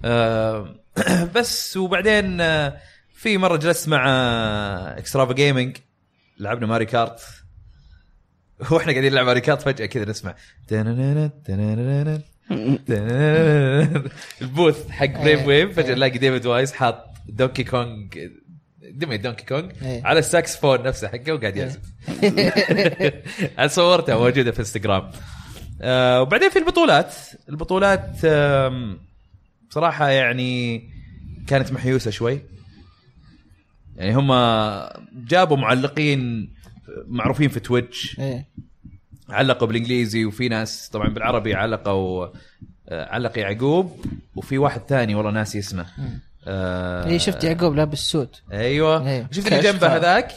آه 0.04 0.76
بس 1.36 1.76
وبعدين 1.76 2.40
آه 2.40 2.76
في 3.20 3.38
مرة 3.38 3.56
جلست 3.56 3.88
مع 3.88 4.04
اكسترافا 4.98 5.32
gaming 5.32 5.76
لعبنا 6.38 6.66
Mario 6.66 6.84
Kart 6.84 7.20
وإحنا 8.70 8.92
قاعدين 8.92 9.12
نلعب 9.12 9.26
Mario 9.26 9.40
Kart 9.40 9.62
فجأة 9.62 9.86
كذا 9.86 10.10
نسمع. 10.10 10.34
ال 14.42 14.50
booth 14.50 14.90
حق 14.90 15.22
Brave 15.22 15.46
Wave 15.46 15.76
فجأة 15.76 15.94
نلاقي 15.94 16.18
ديفيد 16.18 16.46
وايز 16.46 16.72
حاط 16.72 17.04
دونكي 17.28 17.64
كونغ 17.64 18.06
دمية 18.82 19.16
دونكي 19.16 19.72
إيه. 19.82 20.04
على 20.04 20.18
الساكسفون 20.18 20.82
نفسه 20.82 21.08
حقه 21.08 21.32
وقاعد 21.32 21.56
يعزف. 21.56 21.80
أنا 23.58 23.66
صورتها 23.66 24.18
موجودة 24.18 24.52
في 24.52 24.58
انستغرام 24.58 25.10
آه 25.82 26.22
وبعدين 26.22 26.50
في 26.50 26.58
البطولات. 26.58 27.14
البطولات 27.48 28.10
بصراحه 29.68 30.08
يعني 30.08 30.82
كانت 31.46 31.72
محيوسة 31.72 32.10
شوي. 32.10 32.59
يعني 34.00 34.14
هم 34.14 34.32
جابوا 35.28 35.56
معلقين 35.56 36.50
معروفين 37.06 37.48
في 37.48 37.60
تويتش. 37.60 38.16
إيه. 38.18 38.46
علقوا 39.28 39.68
بالإنجليزي 39.68 40.24
وفي 40.24 40.48
ناس 40.48 40.88
طبعا 40.88 41.08
بالعربي 41.08 41.54
علقوا 41.54 42.26
آه، 42.88 43.14
علق 43.14 43.38
يعقوب 43.38 44.04
وفي 44.36 44.58
واحد 44.58 44.80
ثاني 44.88 45.14
والله 45.14 45.30
ناسي 45.30 45.58
اسمه. 45.58 45.86
آه 46.46 47.06
إيه 47.06 47.18
شفت 47.18 47.44
يعقوب 47.44 47.74
لابس 47.74 47.98
suit. 47.98 48.42
أيوه. 48.52 49.08
إيه. 49.08 49.28
شفت 49.30 49.52
اللي. 49.52 49.60
جنبه 49.62 49.96
هذاك؟ 49.96 50.32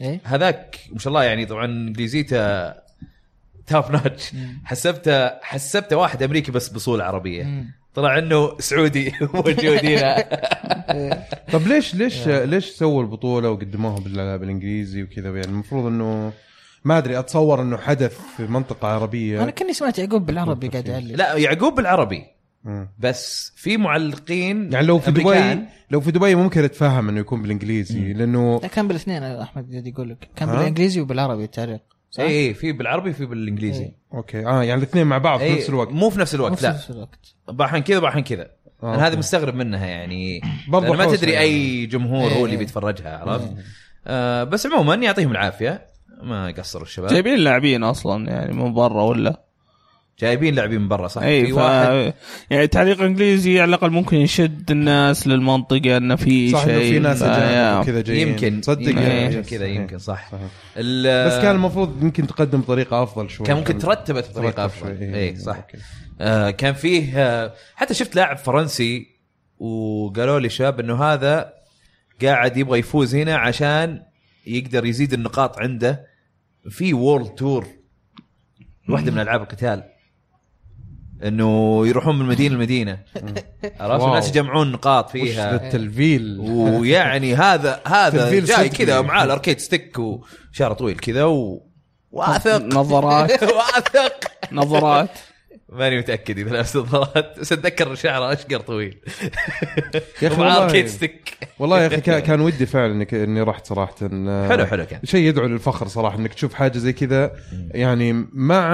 إيه. 0.00 0.20
هذاك 0.24 0.78
ما 0.92 0.98
شاء 0.98 1.08
الله 1.08 1.24
يعني 1.24 1.46
طبعا 1.46 1.64
إنجليزيته 1.64 2.68
top 3.66 3.90
notch 3.90 4.32
حسبته 4.64 5.28
حسبته 5.42 5.96
واحد 5.96 6.22
أمريكي 6.22 6.52
بس 6.52 6.68
بأصول 6.68 7.00
عربية. 7.00 7.64
طلع 7.94 8.18
انه 8.18 8.58
سعودي 8.58 9.12
موجود 9.34 9.84
هنا. 9.86 10.24
طب 11.52 11.66
ليش 11.66 11.94
ليش 11.94 12.28
ليش 12.28 12.66
سووا 12.70 13.02
البطولة 13.02 13.50
وقدموها 13.50 14.00
بال- 14.00 14.38
بالانجليزي 14.38 15.02
وكذا؟ 15.02 15.28
يعني 15.28 15.44
المفروض 15.46 15.86
إنه 15.86 16.32
ما 16.84 16.98
أدري 16.98 17.18
أتصور 17.18 17.62
إنه 17.62 17.76
حدث 17.76 18.18
في 18.36 18.46
منطقة 18.46 18.88
عربية. 18.88 19.42
أنا 19.42 19.50
كني 19.50 19.72
سمعت 19.72 19.98
يعقوب 19.98 20.26
بالعربي 20.26 20.68
قاعد 20.68 20.88
يعلق. 20.88 21.14
لا 21.16 21.34
يعقوب 21.36 21.74
بالعربي. 21.74 22.24
بس 22.98 23.52
في 23.56 23.76
معلقين 23.76 24.72
يعني 24.72 24.86
لو 24.86 24.98
في 24.98 25.08
أمريكان. 25.08 25.58
دبي 25.58 25.66
لو 25.90 26.00
في 26.00 26.10
دبي 26.10 26.34
ممكن 26.34 26.64
اتفهم 26.64 27.08
إنه 27.08 27.20
يكون 27.20 27.42
بالإنجليزي 27.42 28.12
لأنه 28.12 28.60
لا 28.62 28.68
كان 28.68 28.88
بالإثنين 28.88 29.22
أحمد 29.22 29.70
قاعد 29.72 29.86
يقول 29.86 30.08
لك. 30.10 30.28
كان؟ 30.36 30.48
بالإنجليزي 30.48 31.00
وبالعربي 31.00 31.44
التعليق. 31.44 31.80
صح؟ 32.14 32.22
اي 32.22 32.48
اي 32.48 32.54
في 32.54 32.72
بالعربي 32.72 33.10
وفي 33.10 33.26
بالإنجليزي. 33.26 33.82
إيه. 33.82 33.96
okay. 34.14 34.46
آه 34.46 34.62
يعني 34.62 34.78
الاثنين 34.78 35.06
مع 35.06 35.18
بعض 35.18 35.38
في 35.38 35.44
إي، 35.44 35.54
نفس 35.54 35.68
الوقت. 35.68 35.92
مو 35.92 36.10
في 36.10 36.20
نفس 36.20 36.34
مو 36.34 36.40
الوقت 36.40 36.58
في 36.58 36.66
لا. 36.66 36.72
نفس 36.72 36.90
الوقت. 36.90 37.34
بحن 37.48 37.78
كذا 37.78 37.98
بحن 37.98 38.20
كذا. 38.20 38.50
آه، 38.82 38.94
أنا 38.94 39.06
هذا. 39.06 39.16
مستغرب 39.18 39.54
منها 39.54 39.86
يعني. 39.86 40.40
برضو 40.68 40.94
لأن 40.94 40.96
ما 40.96 41.16
تدري 41.16 41.32
يعني. 41.32 41.44
أي 41.44 41.86
جمهور 41.86 42.32
هو 42.32 42.44
اللي 42.44 42.52
إيه. 42.52 42.58
بيتفرجها 42.58 43.18
عرفت؟ 43.18 43.52
آه 44.06 44.44
بس 44.44 44.66
عموما 44.66 44.94
يعطيهم 44.94 45.30
العافية. 45.30 45.86
ما 46.22 46.46
قصروا 46.58 46.84
الشباب. 46.84 47.10
جايبين 47.10 47.38
لاعبين 47.38 47.82
أصلا 47.82 48.30
يعني 48.30 48.52
من 48.52 48.74
برا 48.74 49.02
ولا؟ 49.02 49.42
جايبين 50.18 50.54
لاعبين 50.54 50.80
من 50.80 50.88
برا 50.88 51.08
صح 51.08 51.22
اي 51.22 51.46
في 51.46 51.52
ف... 51.52 51.56
واحد 51.56 52.14
يعني 52.50 52.66
تعليق 52.66 53.02
إنجليزي 53.02 53.60
على 53.60 53.68
الأقل 53.68 53.90
ممكن 53.90 54.16
يشد 54.16 54.70
الناس 54.70 55.26
للمنطقة 55.26 55.96
إنه 55.96 56.16
في 56.16 56.50
صح 56.50 56.62
إنه 56.62 56.78
شيء 56.78 56.92
في 56.92 56.98
ناس 56.98 57.22
إجانب 57.22 57.52
يا. 57.52 57.80
وكذا 57.80 58.00
جايين 58.00 58.28
يمكن 58.28 58.60
تصدق 58.60 58.88
يمكن 58.88 58.98
يعني. 59.02 59.42
كذا 59.42 59.64
إيه. 59.64 59.76
يمكن 59.76 59.98
صح 59.98 60.30
صحيح. 60.32 60.42
بس 61.26 61.42
كان 61.42 61.56
المفروض 61.56 62.02
يمكن 62.02 62.26
تقدم 62.26 62.60
بطريقة 62.60 63.02
أفضل 63.02 63.30
شوي 63.30 63.46
كان 63.46 63.56
ممكن 63.56 63.78
ترتبت 63.78 64.30
بطريقة 64.30 64.50
ترتب 64.50 64.60
أفضل 64.60 64.98
شوي. 64.98 65.14
اي 65.16 65.36
صح 65.36 65.56
okay. 65.56 65.78
آه 66.20 66.50
كان 66.50 66.74
فيه 66.74 67.12
آه 67.16 67.54
حتى 67.74 67.94
شفت 67.94 68.16
لاعب 68.16 68.36
فرنسي 68.36 69.06
وقالوا 69.58 70.40
لي 70.40 70.48
شباب 70.48 70.80
إنه 70.80 71.04
هذا 71.04 71.52
قاعد 72.22 72.56
يبغى 72.56 72.78
يفوز 72.78 73.14
هنا 73.14 73.36
عشان 73.36 74.02
يقدر 74.46 74.86
يزيد 74.86 75.12
النقاط 75.12 75.58
عنده 75.58 76.06
في 76.70 76.94
World 76.94 77.28
Tour 77.28 77.66
واحدة 78.88 79.12
من 79.12 79.18
ألعاب 79.18 79.42
القتال 79.42 79.91
إنه 81.24 81.82
يروحون 81.86 82.18
من 82.18 82.26
مدينة 82.26 82.54
لمدينة. 82.54 82.98
عرفت. 83.80 84.04
الناس 84.04 84.28
يجمعون 84.28 84.72
نقاط 84.72 85.10
فيها. 85.10 85.54
التلفيل؟ 85.54 86.38
ويعني 86.40 87.34
هذا 87.34 87.80
هذا 87.86 88.24
تلفيل 88.24 88.44
جاي. 88.44 88.68
كذا 88.68 89.00
معاه 89.00 89.24
ال 89.24 89.29
arcade 89.29 89.58
stick 89.58 89.98
وشعره 89.98 90.72
طويل 90.74 90.98
كذا 90.98 91.24
و... 91.24 91.66
واثق. 92.10 92.62
نظرات. 92.78 93.42
واثق. 93.56 94.12
نظرات. 94.52 95.10
ماني 95.68 95.98
متأكد 95.98 96.38
إذا 96.38 96.50
لابس 96.50 96.76
نظارات 96.76 97.38
بس 97.40 97.52
أتذكر 97.52 97.94
شعره 97.94 98.32
أشقر 98.32 98.60
طويل. 98.60 99.00
يا 100.22 100.28
أخي 100.28 100.40
والله 100.40 100.64
أركيد 100.64 100.86
ستيك. 100.86 101.38
والله 101.58 101.82
يا 101.82 101.86
أخي 101.86 102.00
كان- 102.00 102.18
كان 102.18 102.40
ودي 102.40 102.66
فعلا 102.66 102.92
انك 102.92 103.14
إني 103.14 103.42
رحت 103.42 103.66
صراحة 103.66 103.94
حلو 104.48 104.66
حلو 104.66 104.84
كان. 104.86 105.00
شيء 105.04 105.28
يدعو 105.28 105.46
للفخر 105.46 105.88
صراحة 105.88 106.18
إنك 106.18 106.34
تشوف 106.34 106.54
حاجة 106.54 106.78
زي 106.78 106.92
كذا. 106.92 107.32
يعني 107.70 108.12
مع 108.32 108.68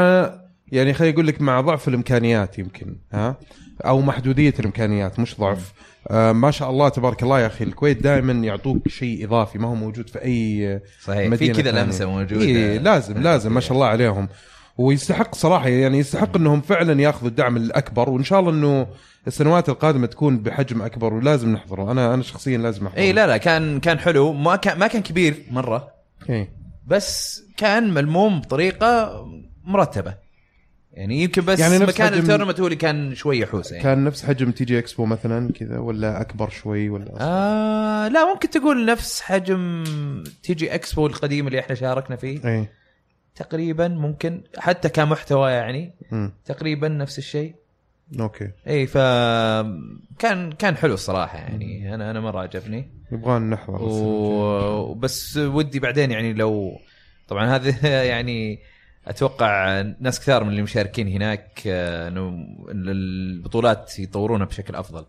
يعني 0.73 0.95
خليني 0.95 1.15
أقول 1.15 1.27
لك 1.27 1.41
مع 1.41 1.61
ضعف 1.61 1.89
الإمكانيات 1.89 2.59
يمكن 2.59 2.97
ها؟ 3.13 3.37
أو 3.87 4.01
محدودية 4.01 4.55
الإمكانيات 4.61 5.21
مش 5.21 5.41
ضعف. 5.41 5.73
آه 6.09 6.33
ما 6.33 6.51
شاء 6.51 6.71
الله 6.71 6.89
تبارك 6.89 7.23
الله 7.23 7.41
يا 7.41 7.47
أخي 7.47 7.65
الكويت 7.65 8.03
دائما 8.03 8.33
يعطوك 8.33 8.89
شيء 8.89 9.25
إضافي 9.25 9.59
ما 9.59 9.69
هو 9.69 9.75
موجود 9.75 10.09
في 10.09 10.25
أي 10.25 10.81
صحيح 11.05 11.35
في 11.35 11.49
كذا. 11.49 11.85
لمسة 11.85 12.07
موجودة. 12.07 12.41
إيه 12.45 12.79
لازم 12.79 13.23
لازم 13.29 13.55
ما 13.55 13.61
شاء 13.61 13.73
الله 13.73 13.87
عليهم. 13.87 14.29
ويستحق 14.79 15.35
صراحة 15.35 15.69
يعني 15.69 15.99
يستحق 15.99 16.37
إنهم 16.37 16.61
فعلا 16.61 17.03
ياخذوا 17.03 17.29
الدعم 17.29 17.57
الأكبر 17.57 18.11
وإن 18.11 18.25
شاء 18.25 18.41
الله 18.41 18.51
إنه 18.51 18.87
السنوات 19.27 19.69
القادمة 19.69 20.07
تكون 20.07 20.39
بحجم 20.39 20.83
أكبر 20.83 21.15
ولازم 21.15 21.53
نحضره. 21.53 21.93
أنا 21.93 22.15
أنا 22.15 22.23
شخصيا 22.23 22.59
لازم 22.59 22.87
أحضره. 22.87 23.01
اي 23.01 23.13
لا 23.13 23.27
لا 23.27 23.37
كان 23.37 23.81
كان 23.81 23.99
حلو. 23.99 24.33
ما 24.33 24.57
كان 24.57 24.79
ما 24.79 24.87
كان 24.87 25.03
كبير 25.03 25.35
مرة 25.51 25.89
إيه. 26.31 26.53
بس 26.87 27.43
كان 27.57 27.95
ملموم 27.95 28.41
بطريقة 28.41 29.25
مرتبة. 29.65 30.28
يعني 30.99 31.23
يمكن 31.23 31.45
بس 31.45 31.59
يعني 31.61 31.79
نفس 31.79 31.95
مكان 31.95 32.07
حجم- 32.13 32.21
ال 32.21 32.24
tournament 32.24 32.61
هو 32.61 32.67
اللي 32.67 32.77
كان 32.77 33.15
شوية 33.15 33.47
حوسة 33.47 33.73
يعني. 33.77 33.83
كان 33.85 34.05
نفس 34.05 34.25
حجم 34.25 34.51
TG 34.51 34.79
Expo 34.79 35.05
مثلا 35.07 35.53
كذا 35.53 35.79
ولا 35.79 36.21
أكبر 36.21 36.49
شوي 36.51 36.89
ولا؟ 36.91 37.15
آه 37.21 38.09
لا 38.09 38.33
ممكن 38.33 38.51
تقول 38.51 38.85
نفس 38.87 39.21
حجم 39.21 39.85
TG 40.43 40.75
Expo 40.75 41.07
القديم 41.07 41.47
اللي 41.47 41.61
إحنا 41.61 41.75
شاركنا 41.75 42.17
فيه. 42.17 42.45
إي. 42.45 42.69
تقريبا 43.35 43.89
ممكن 43.89 44.43
حتى 44.59 44.89
كمحتوى 44.89 45.51
يعني 45.51 45.93
امم 46.13 46.33
تقريبا 46.45 46.89
نفس 46.89 47.19
الشيء. 47.19 47.55
okay. 48.21 48.51
إي 48.69 48.87
ف 48.87 48.99
كان 50.19 50.53
كان 50.59 50.77
حلو 50.77 50.95
الصراحة 50.95 51.39
يعني. 51.39 51.95
أنا 51.95 52.11
أنا 52.11 52.21
مرة 52.21 52.41
عجبني. 52.41 52.89
يبغى 53.13 53.39
نحضر 53.39 53.83
و- 53.83 54.91
وبس 54.91 55.37
ودي 55.37 55.79
بعدين 55.81 56.11
يعني 56.11 56.33
لو 56.33 56.73
طبعا 57.29 57.57
هذه 57.57 57.87
يعني 58.13 58.59
أتوقع 59.09 59.83
ناس 60.01 60.21
كثار 60.21 60.45
من 60.45 60.51
اللي 60.51 60.63
مشاركين 60.63 61.09
هناك 61.09 61.63
آه، 61.67 62.09
إنه 62.09 62.47
البطولات 62.69 63.99
يطورونها 63.99 64.47
بشكل 64.47 64.75
أفضل. 64.75 65.05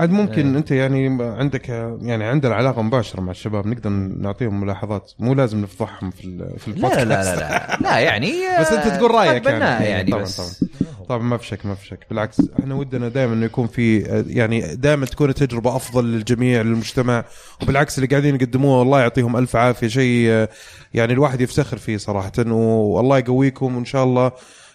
عاد 0.00 0.10
ممكن. 0.10 0.56
أنت 0.56 0.70
يعني 0.70 1.22
عندك 1.22 1.68
يعني 2.02 2.24
عندنا 2.24 2.54
علاقه 2.54 2.82
مباشرة 2.82 3.20
مع 3.20 3.30
الشباب 3.30 3.66
نقدر 3.66 3.90
نعطيهم 3.90 4.60
ملاحظات. 4.60 5.12
مو 5.18 5.34
لازم 5.34 5.62
نفضحهم 5.62 6.10
في 6.10 6.22
في 6.58 6.70
لا 6.72 6.76
لا 6.76 7.02
البودكاست 7.02 7.28
لا 7.28 7.34
لا 7.34 7.38
لا, 7.40 7.78
لا 7.80 7.98
يعني 7.98 8.32
بس 8.60 8.72
أنت 8.72 8.96
تقول 8.96 9.10
رأيك 9.10 9.46
يعني. 9.46 9.64
يعني 9.64 9.84
يعني 9.84 10.10
طبعا 10.10 10.22
بس. 10.22 10.64
طبعا. 10.64 10.89
ما 11.18 11.36
في 11.36 11.46
شك 11.46 11.66
ما 11.66 11.74
في 11.74 11.86
شك. 11.86 12.06
بالعكس 12.10 12.40
إحنا 12.60 12.74
ودنا 12.74 13.08
دائما 13.08 13.34
إنه 13.34 13.46
يكون 13.46 13.66
في 13.66 13.98
يعني 14.26 14.74
دائما 14.74 15.06
تكون 15.06 15.30
التجربه 15.30 15.76
أفضل 15.76 16.04
للجميع 16.04 16.62
للمجتمع. 16.62 17.24
وبالعكس 17.62 17.98
اللي 17.98 18.06
قاعدين 18.06 18.34
يقدموه 18.34 18.82
الله 18.82 19.00
يعطيهم 19.00 19.36
ألف 19.36 19.56
عافية. 19.56 19.88
شيء 19.88 20.48
يعني 20.94 21.12
الواحد 21.12 21.40
يفتخر 21.40 21.76
فيه 21.78 21.96
صراحة. 21.96 22.32
والله 22.46 23.18
يقويكم 23.18 23.76
وان 23.76 23.84
شاء 23.84 24.04
الله. 24.04 24.32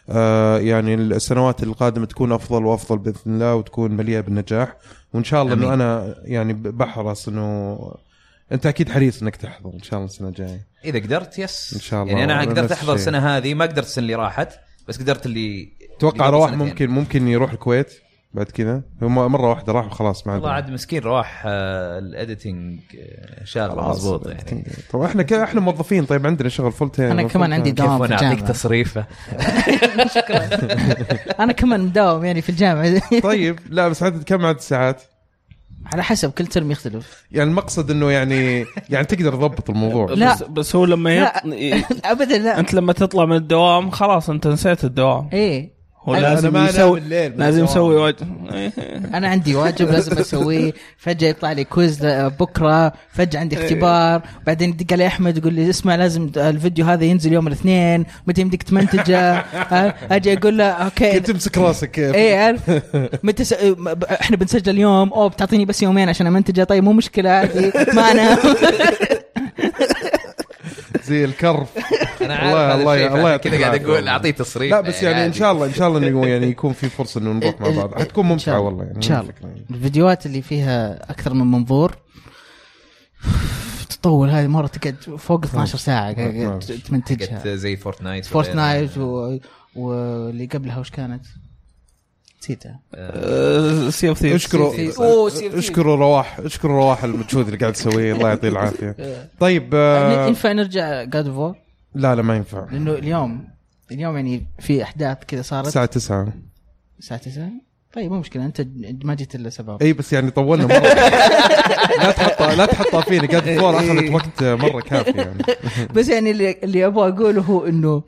آه، 0.09 0.59
يعني 0.59 0.93
السنوات 0.93 1.63
القادمة 1.63 2.05
تكون 2.05 2.31
أفضل 2.31 2.65
وأفضل 2.65 2.97
بإذن 2.97 3.17
الله 3.25 3.55
وتكون 3.55 3.91
مليئة 3.91 4.19
بالنجاح. 4.19 4.75
وإن 5.13 5.23
شاء 5.23 5.41
الله 5.41 5.53
إنه. 5.53 5.73
أنا 5.73 6.15
يعني 6.23 6.53
بحرص 6.53 7.27
إنه 7.27 7.77
أنت 8.51 8.65
أكيد 8.65 8.89
حريص 8.91 9.21
إنك 9.21 9.35
تحضر 9.35 9.73
إن 9.73 9.83
شاء 9.83 9.99
الله 9.99 10.09
السنة 10.09 10.27
الجاية. 10.27 10.67
إذا 10.85 10.99
قدرت 10.99 11.39
yes. 11.39 11.73
إن 11.73 11.81
شاء 11.81 12.03
الله. 12.03 12.13
يعني 12.13 12.23
أنا 12.23 12.41
قدرت 12.41 12.71
أحضر. 12.71 12.93
السنة 12.93 13.37
هذه 13.37 13.53
ما 13.53 13.65
قدرت 13.65 13.85
السنة 13.85 14.01
اللي 14.01 14.15
راحت. 14.15 14.49
بس 14.87 15.01
قدرت 15.01 15.25
اللي 15.25 15.69
توقع 15.99 16.29
رواح 16.29 16.51
سنتين. 16.51 16.67
ممكن 16.67 16.89
ممكن 16.89 17.27
يروح 17.27 17.51
الكويت 17.51 17.93
بعد 18.33 18.45
كذا 18.45 18.81
هو 19.03 19.09
مرة 19.29 19.49
واحدة 19.49 19.73
راح 19.73 19.85
وخلاص 19.85 20.27
ما 20.27 20.33
والله 20.33 20.49
عاد 20.51 20.69
مسكين 20.69 21.01
آه، 22.99 23.43
شاغله 23.43 23.81
خلاص. 23.81 24.05
مضبوط 24.05 24.27
يعني 24.27 24.67
طب 24.91 25.01
إحنا 25.01 25.23
ك... 25.23 25.33
إحنا 25.33 25.61
موظفين 25.61 26.05
طيب 26.05 26.25
عندنا 26.27 26.49
شغل 26.49 26.71
full 26.71 26.91
time 26.91 27.11
أنا 27.11 27.23
كمان 27.23 27.53
عندي 27.53 27.71
كيف 27.71 27.79
دوام 27.79 27.95
في 27.97 28.01
وأنا 28.01 28.13
أعطيك 28.13 28.29
الجامعة 28.31 28.51
تصريفة 28.51 29.05
أنا 31.43 31.53
كمان 31.53 31.81
مداوم 31.81 32.25
يعني 32.25 32.41
في 32.41 32.49
الجامعة 32.49 33.19
طيب 33.19 33.59
لا 33.69 33.87
بس 33.87 34.03
عدد 34.03 34.23
كم 34.23 34.45
عدد 34.45 34.57
الساعات؟ 34.57 35.01
على 35.85 36.03
حسب 36.03 36.31
كل 36.31 36.47
ترم 36.47 36.71
يختلف. 36.71 37.25
يعني 37.31 37.49
المقصد 37.49 37.91
إنه 37.91 38.11
يعني 38.11 38.65
يعني 38.89 39.05
تقدر 39.05 39.31
تضبط 39.31 39.69
الموضوع. 39.69 40.05
لا. 40.13 40.33
بس, 40.33 40.43
بس 40.43 40.75
هو 40.75 40.85
لما 40.85 41.15
يط... 41.15 41.31
ابدا 42.05 42.37
لا. 42.37 42.59
أنت 42.59 42.73
لما 42.73 42.93
تطلع 42.93 43.25
من 43.25 43.35
الدوام 43.35 43.91
خلاص 43.91 44.29
أنت 44.29 44.47
نسيت 44.47 44.83
الدوام. 44.83 45.29
إيه. 45.33 45.74
هو 46.05 46.15
لازم 46.15 46.57
يسوي 46.57 46.99
الليل 46.99 47.37
لازم. 47.37 47.63
يسوي 47.63 47.95
وجه 47.95 48.25
أنا 49.13 49.27
عندي 49.27 49.55
واجب 49.55 49.91
لازم 49.91 50.17
أسويه. 50.17 50.73
فجأة 50.97 51.27
يطلع 51.29 51.51
لي 51.51 51.63
quiz 51.63 52.05
بكرة. 52.39 52.93
فجأة 53.13 53.39
عندي 53.39 53.63
اختبار. 53.63 54.21
بعدين 54.47 54.69
يدق 54.69 54.93
علي 54.93 55.07
أحمد 55.07 55.37
يقول 55.37 55.53
لي 55.53 55.69
اسمع 55.69 55.95
لازم 55.95 56.29
الفيديو 56.37 56.85
هذا 56.85 57.03
ينزل 57.03 57.33
يوم 57.33 57.47
الاثنين. 57.47 58.05
متى 58.27 58.41
يمديك 58.41 58.63
تمنتجه؟ 58.63 59.33
ها؟ 59.73 60.15
أجي 60.15 60.33
أقول 60.33 60.57
له 60.57 60.65
okay. 60.69 61.11
كنت 61.11 61.31
تمسك 61.31 61.57
راسك 61.57 61.99
إيه 61.99 62.37
عارف 62.37 62.61
متى 63.23 63.43
س... 63.43 63.53
م- 63.63 63.87
إحنا 64.21 64.37
بنسجل 64.37 64.73
اليوم. 64.73 65.13
أوه 65.13 65.27
بتعطيني 65.29 65.65
بس 65.65 65.83
يومين 65.83 66.09
عشان 66.09 66.27
أمنتجه. 66.27 66.63
طيب 66.63 66.83
مو 66.83 66.93
مشكلة 66.93 67.29
عادي. 67.29 67.71
ما 67.95 68.11
أنام. 68.11 68.37
زي 71.07 71.25
الكرف. 71.25 71.67
أنا 72.21 72.45
الله- 72.49 72.57
عارف 72.59 72.79
الله- 72.81 72.93
الله 73.07 73.15
الله 73.17 73.37
كذا 73.37 73.59
قاعد 73.61 73.83
أقول. 73.85 74.07
أعطيه 74.07 74.31
تصريف 74.31 74.71
لا 74.71 74.81
بس 74.81 75.03
يعني 75.03 75.15
إن 75.17 75.21
عادي. 75.21 75.33
شاء 75.37 75.51
الله 75.51 75.65
إن 75.65 75.73
شاء 75.73 75.87
الله 75.87 75.99
انه 76.07 76.27
يعني 76.33 76.47
يكون 76.47 76.73
في 76.73 76.89
فرصة 76.89 77.19
إنه 77.21 77.31
نروح 77.31 77.61
مع 77.61 77.69
بعض 77.69 77.95
حتكون 77.99 78.25
ممتعة 78.25 78.53
الله. 78.57 78.65
والله 78.65 78.83
يعني 78.83 78.95
إن 78.97 79.01
شاء 79.01 79.21
الله 79.21 79.33
يعني. 79.43 79.65
الفيديوهات 79.71 80.25
اللي 80.25 80.41
فيها 80.41 81.11
أكثر 81.11 81.33
من 81.33 81.51
منظور 81.51 81.95
تطول 83.89 84.29
هذه 84.29 84.47
مرة 84.47 84.67
تقعد 84.67 84.95
فوق 85.17 85.45
12 85.45 85.77
ساعة 85.77 86.11
نعم. 86.11 86.59
تمنتجها 86.59 87.55
زي 87.55 87.75
فورتنايت 87.75 88.25
فورتنايت 88.25 88.97
و... 88.97 89.37
واللي 89.75 90.45
قبلها 90.45 90.79
وش 90.79 90.89
كانت؟ 90.89 91.25
نسيتها 92.41 92.79
Sea 93.89 94.09
of 94.09 94.17
Thieves 94.19 94.33
اشكروا. 94.35 94.73
اشكروا 95.57 95.95
رواح 95.95 96.39
اشكروا 96.39 96.77
رواح 96.77 97.03
المجهود 97.03 97.45
اللي 97.45 97.57
قاعد 97.57 97.73
تسويه 97.73 98.13
الله 98.13 98.29
يعطيه 98.29 98.47
العافية 98.49 98.95
طيب 99.39 99.69
آه، 99.73 100.27
ينفع 100.27 100.51
نرجع 100.51 101.03
God 101.03 101.27
of 101.27 101.55
لا 101.95 102.15
لا 102.15 102.21
ما 102.21 102.35
ينفع. 102.35 102.67
لأنه 102.71 102.91
اليوم 102.93 103.47
اليوم 103.91 104.15
يعني 104.15 104.47
في 104.59 104.83
أحداث 104.83 105.17
كذا 105.27 105.41
صارت. 105.41 105.67
الساعة 105.67 105.85
9 105.85 106.33
الساعة 106.99 107.19
9 107.19 107.49
طيب 107.93 108.11
مو 108.11 108.19
مشكلة 108.19 108.45
أنت 108.45 108.67
ما 109.03 109.13
جيت 109.13 109.35
إلا 109.35 109.49
سبب. 109.49 109.81
إي 109.83 109.93
بس 109.93 110.13
يعني 110.13 110.31
طولنا 110.31 110.65
مرة. 110.65 110.79
لا 112.03 112.11
تحطها 112.11 112.55
لا 112.55 112.65
تحطها 112.65 113.01
فيني. 113.01 113.27
God 113.27 113.59
of 113.59 113.66
War 113.66 113.77
أخذت 113.79 114.09
وقت 114.09 114.43
مرة 114.43 114.81
كافي 114.81 115.11
يعني. 115.11 115.43
بس 115.95 116.09
يعني 116.09 116.31
اللي, 116.31 116.51
اللي 116.63 116.85
أبغى 116.85 117.09
أقوله 117.09 117.41
هو 117.41 117.65
إنه 117.65 118.03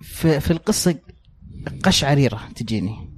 في, 0.00 0.40
في 0.40 0.50
القصة 0.50 0.94
قشعريرة 1.82 2.40
تجيني. 2.56 3.10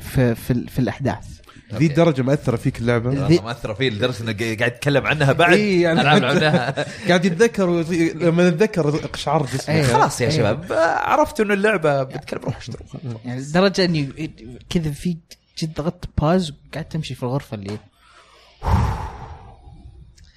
في 0.00 0.34
في, 0.34 0.66
في 0.66 0.78
الأحداث. 0.78 1.40
ذي 1.74 1.86
الدرجه 1.86 2.22
مأثرة 2.22 2.56
فيك 2.56 2.78
اللعبة 2.78 3.26
ذي- 3.26 3.40
مأثرة 3.44 3.72
فيه 3.74 3.90
لدرجة 3.90 4.20
انه 4.22 4.32
قاعد 4.32 4.72
يتكلم 4.72 5.06
عنها 5.06 5.32
بعد 5.32 5.52
إيه، 5.52 5.82
يعني 5.82 6.00
ألعاب 6.00 6.18
حتى- 6.20 6.24
لعبناها. 6.24 6.86
قاعد 7.08 7.24
يتذكر 7.24 7.68
ويطي- 7.70 8.14
لما 8.14 8.50
نتذكر 8.50 8.90
قشعر 8.90 9.46
جسمه 9.46 9.74
أيوه. 9.74 9.86
خلاص 9.86 10.20
يا 10.20 10.26
أيوه. 10.26 10.36
شباب 10.38 10.72
آه، 10.72 10.76
عرفت 10.98 11.40
إنه 11.40 11.54
اللعبة 11.54 12.02
بتكلم 12.02 12.40
روح 12.44 12.56
اشتري 12.56 12.84
يعني 13.24 13.40
لدرجة 13.40 13.84
إني 13.84 14.30
كذا 14.70 14.90
في 14.90 15.16
جد 15.58 15.74
ضغطت 15.74 16.08
باز 16.20 16.52
وقعدت 16.70 16.92
تمشي 16.92 17.14
في 17.14 17.22
الغرفة 17.22 17.54
اللي 17.54 17.78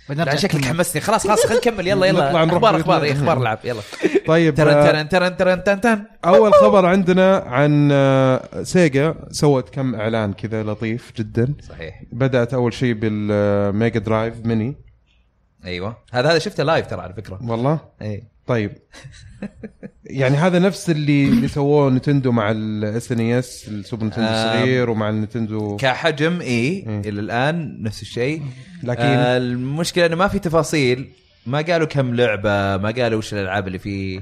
نرجع 0.10 0.36
شكلك. 0.36 0.66
حمسني 0.66 1.02
خلاص 1.02 1.28
خلاص 1.28 1.46
خلينا 1.46 1.62
نكمل. 1.62 1.88
يلا 1.88 2.12
نطلع 2.12 2.30
يلا 2.30 2.46
نروح 2.46 2.64
أخبار. 2.64 2.76
أخبار 2.76 3.12
أخبار 3.12 3.38
العاب. 3.38 3.60
يلا. 3.64 3.82
طيب 4.28 4.56
ترن 4.56 4.74
آه، 4.74 4.92
ترن 4.92 5.10
ترن 5.10 5.38
ترن 5.38 5.64
ترن 5.64 5.82
ترن 5.82 6.06
أول 6.26 6.54
خبر 6.54 6.86
عندنا 6.86 7.38
عن 7.38 7.90
آه، 7.92 8.64
Sega 8.64 9.16
سوت 9.32 9.70
كم 9.70 9.96
إعلان 9.96 10.34
كذا 10.34 10.64
لطيف 10.64 11.12
جدا. 11.18 11.54
صحيح. 11.70 12.02
بدأت 12.12 12.54
أول 12.54 12.74
شيء 12.74 12.94
بال 12.94 13.29
Mega 13.29 14.00
Drive 14.00 14.46
Mini 14.46 14.76
أيوه. 15.66 15.98
هذا 16.12 16.32
هذا 16.32 16.40
شفته 16.40 16.64
live 16.64 16.88
ترى 16.88 17.02
على 17.02 17.14
فكرة. 17.14 17.40
والله؟ 17.44 17.80
اي 18.02 18.24
طيب. 18.48 18.72
يعني 20.06 20.38
هذا 20.38 20.60
نفس 20.60 20.90
اللي 20.90 21.26
اللي 21.30 21.48
سووه 21.48 21.90
Nintendo 21.90 22.32
مع 22.32 22.52
ال 22.52 23.12
SNES 23.12 23.20
ال 23.32 23.68
Super 23.68 24.06
Nintendo. 24.06 24.28
الصغير 24.30 24.90
ومع 24.90 25.10
ال 25.10 25.17
Nintendo 25.17 25.78
كحجم 25.78 26.42
إي 26.42 26.84
مم. 26.88 27.02
إلى 27.06 27.20
الآن 27.22 27.84
نفس 27.84 28.02
الشيء. 28.02 28.42
لكن 28.84 29.02
آه 29.04 29.38
المشكلة 29.38 30.06
إنه 30.06 30.16
ما 30.16 30.28
في 30.28 30.40
تفاصيل. 30.40 31.10
ما 31.46 31.62
قالوا 31.62 31.88
كم 31.88 32.16
لعبة 32.16 32.78
ما 32.78 32.94
قالوا 32.98 33.18
وش 33.18 33.34
الألعاب 33.34 33.68
اللي 33.68 33.80
فيه. 33.80 34.22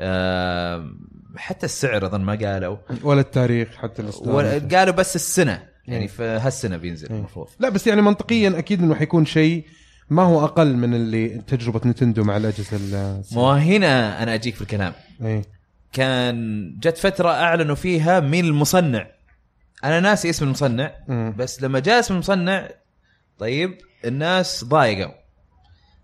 آه 0.00 0.90
حتى 1.36 1.66
السعر 1.66 2.06
أظن 2.06 2.20
ما 2.20 2.34
قالوا. 2.34 2.76
ولا 3.02 3.20
التاريخ 3.20 3.68
حتى 3.76 4.02
ولا- 4.20 4.58
قالوا 4.78 4.94
بس 4.94 5.16
السنة. 5.16 5.62
يعني 5.88 6.08
في 6.08 6.22
هالسنه 6.22 6.76
بينزل 6.76 7.08
المفروض. 7.10 7.46
لا 7.60 7.68
بس 7.68 7.86
يعني 7.86 8.02
منطقيا 8.02 8.58
أكيد 8.58 8.82
إنه 8.82 8.94
حيكون 8.94 9.26
شيء 9.26 9.64
ما 10.10 10.22
هو 10.22 10.44
أقل 10.44 10.76
من 10.76 10.94
اللي 10.94 11.28
تجربة 11.28 11.80
نتندو 11.88 12.24
مع 12.24 12.36
الأجهزة 12.36 12.76
ال- 12.76 13.22
مو 13.32 13.50
هنا 13.50 14.22
أنا 14.22 14.34
أجيك 14.34 14.54
في 14.54 14.62
الكلام. 14.62 14.92
إي. 15.24 15.42
كان 15.92 16.70
جت 16.80 16.98
فترة 16.98 17.30
أعلنوا 17.30 17.74
فيها 17.74 18.20
مين 18.20 18.44
المصنع. 18.44 19.06
أنا 19.84 20.00
ناسي 20.00 20.30
اسم 20.30 20.44
المصنع 20.44 20.92
مم. 21.08 21.34
بس 21.38 21.62
لما 21.62 21.78
جاء 21.78 21.98
اسم 22.00 22.14
المصنع 22.14 22.68
طيب 23.38 23.78
الناس 24.04 24.64
ضايقوا. 24.64 25.12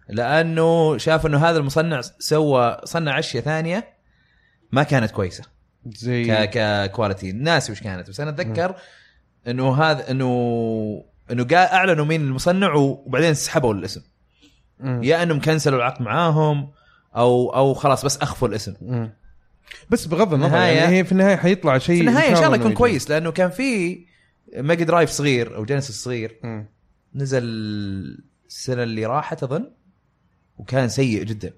لأنه 0.09 0.99
شافوا 0.99 1.31
إنه 1.31 1.47
هذا 1.47 1.59
المصنع 1.59 2.01
سوى 2.01 2.81
صنع 2.85 3.19
أشياء 3.19 3.45
ثانية 3.45 3.89
ما 4.73 4.83
كانت 4.83 5.11
كويسة. 5.11 5.45
زي 5.87 6.25
ك 6.47 6.51
ككواليتي 6.51 7.33
ناسي 7.33 7.73
وش 7.73 7.81
كانت 7.81 8.09
بس 8.11 8.21
أنا 8.21 8.31
أتذكر 8.31 8.75
إنه 9.49 9.83
هذا 9.83 10.11
إنه 10.11 11.05
إنه 11.33 11.45
قال 11.45 11.57
أعلنوا 11.57 12.05
مين 12.05 12.21
المصنع 12.21 12.75
وبعدين 12.75 13.35
سحبوا 13.35 13.75
الاسم. 13.75 14.03
مم. 14.81 15.03
يا 15.03 15.23
أنهم 15.23 15.41
كنسلوا 15.41 15.79
العقد 15.79 16.03
معاهم 16.03 16.71
أو 17.17 17.55
أو 17.55 17.75
خلاص 17.75 18.05
بس 18.05 18.19
أخفوا 18.19 18.49
الاسم. 18.49 18.75
مم. 18.83 19.13
بس 19.91 20.07
بغض 20.07 20.35
النظر 20.35 20.57
يعني 20.57 20.97
هي 20.97 21.05
في 21.05 21.13
النهاية 21.13 21.37
حيطلع 21.37 21.79
شيء 21.79 21.97
في 22.03 22.09
النهاية 22.09 22.31
إن 22.31 22.37
شاء 22.37 22.47
الله 22.47 22.57
يكون. 22.57 22.73
كويس 22.75 23.11
لأنه 23.11 23.31
كان 23.33 23.51
في 23.51 23.99
Mega 24.57 24.85
Drive 24.85 25.11
صغير 25.11 25.57
أو 25.57 25.65
Genesis 25.65 26.05
صغير. 26.05 26.41
مم. 26.43 26.67
نزل 27.15 27.43
السنة 28.49 28.83
اللي 28.83 29.07
راحت 29.07 29.43
أظن 29.43 29.71
وكان 30.59 30.89
سيء 30.89 31.23
جدا. 31.23 31.53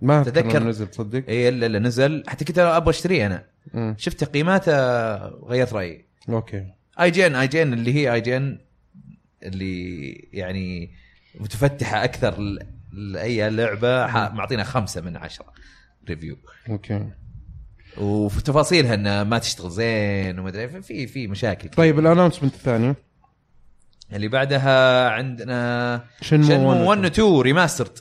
ما 0.00 0.22
تذكر- 0.22 0.40
تذكر 0.40 0.62
نزل 0.62 0.86
تصدق؟ 0.86 1.24
اي 1.28 1.48
الا 1.48 1.66
الا 1.66 1.78
نزل. 1.78 2.24
حتى 2.26 2.44
كنت 2.44 2.58
أبغى 2.58 2.90
أشتريه 2.90 3.26
أنا. 3.26 3.44
مم. 3.74 3.94
شفت 3.98 4.24
تقييماته 4.24 4.72
غيرت 5.26 5.72
رأيي. 5.72 6.06
okay. 6.28 6.66
IGN 7.00 7.34
اي 7.34 7.46
جي 7.46 7.62
ان 7.62 7.72
اللي 7.72 7.94
هي 7.94 8.12
اي 8.14 8.20
جي 8.20 8.36
ان 8.36 8.58
اللي 9.42 10.10
يعني 10.32 10.90
متفتحة 11.40 12.04
أكثر 12.04 12.40
لأي 12.92 13.50
لعبة 13.50 14.06
معطينا 14.06 14.64
خمسة 14.64 15.00
من 15.00 15.16
عشرة 15.16 15.52
review 16.08 16.36
okay. 16.68 17.10
وفي 17.98 18.42
تفاصيلها 18.42 18.94
انها 18.94 19.24
ما 19.24 19.38
تشتغل 19.38 19.70
زين 19.70 20.38
وما 20.38 20.48
أدري 20.48 20.82
في 20.82 21.06
في 21.06 21.26
مشاكل 21.26 21.68
طيب 21.68 21.98
ال 21.98 22.02
announcement 22.02 22.54
الثاني. 22.54 22.94
اللي 24.12 24.28
بعدها 24.28 25.08
عندنا 25.10 26.04
Shenmue 26.20 26.46
Shenmue 26.48 26.90
1 26.90 27.04
و 27.04 27.06
2 27.06 27.40
remastered. 27.40 27.98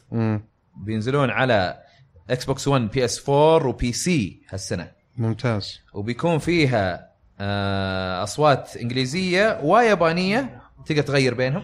بينزلون 0.78 1.30
على 1.30 1.84
Xbox 2.30 2.68
1 2.68 2.82
PS 2.92 3.30
4 3.30 3.68
و 3.68 3.92
PC 3.94 4.42
هالسنة. 4.50 4.92
ممتاز. 5.18 5.80
وبيكون 5.94 6.38
فيها 6.38 7.10
آه، 7.40 8.24
أصوات 8.24 8.78
إنجليزية 8.78 9.60
ويابانيه 9.64 10.62
تقدر 10.86 11.02
تغير 11.02 11.34
بينهم 11.34 11.64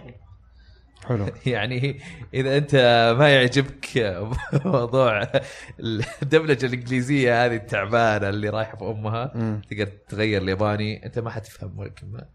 حلو 1.05 1.27
يعني 1.45 2.01
إذا 2.33 2.57
أنت 2.57 2.75
ما 3.19 3.29
يعجبك 3.29 3.87
موضوع 4.65 5.31
الدبلجة 6.21 6.65
الإنجليزية 6.65 7.45
هذه 7.45 7.55
التعبانة 7.55 8.29
اللي 8.29 8.49
رايحة 8.49 8.77
في 8.77 8.83
أمها 8.83 9.31
مم. 9.35 9.61
تقدر 9.69 9.91
تغير 10.09 10.41
الياباني 10.41 11.05
أنت 11.05 11.19
ما 11.19 11.29
حتفهم 11.29 11.79
ولكن 11.79 12.11
ما 12.11 12.25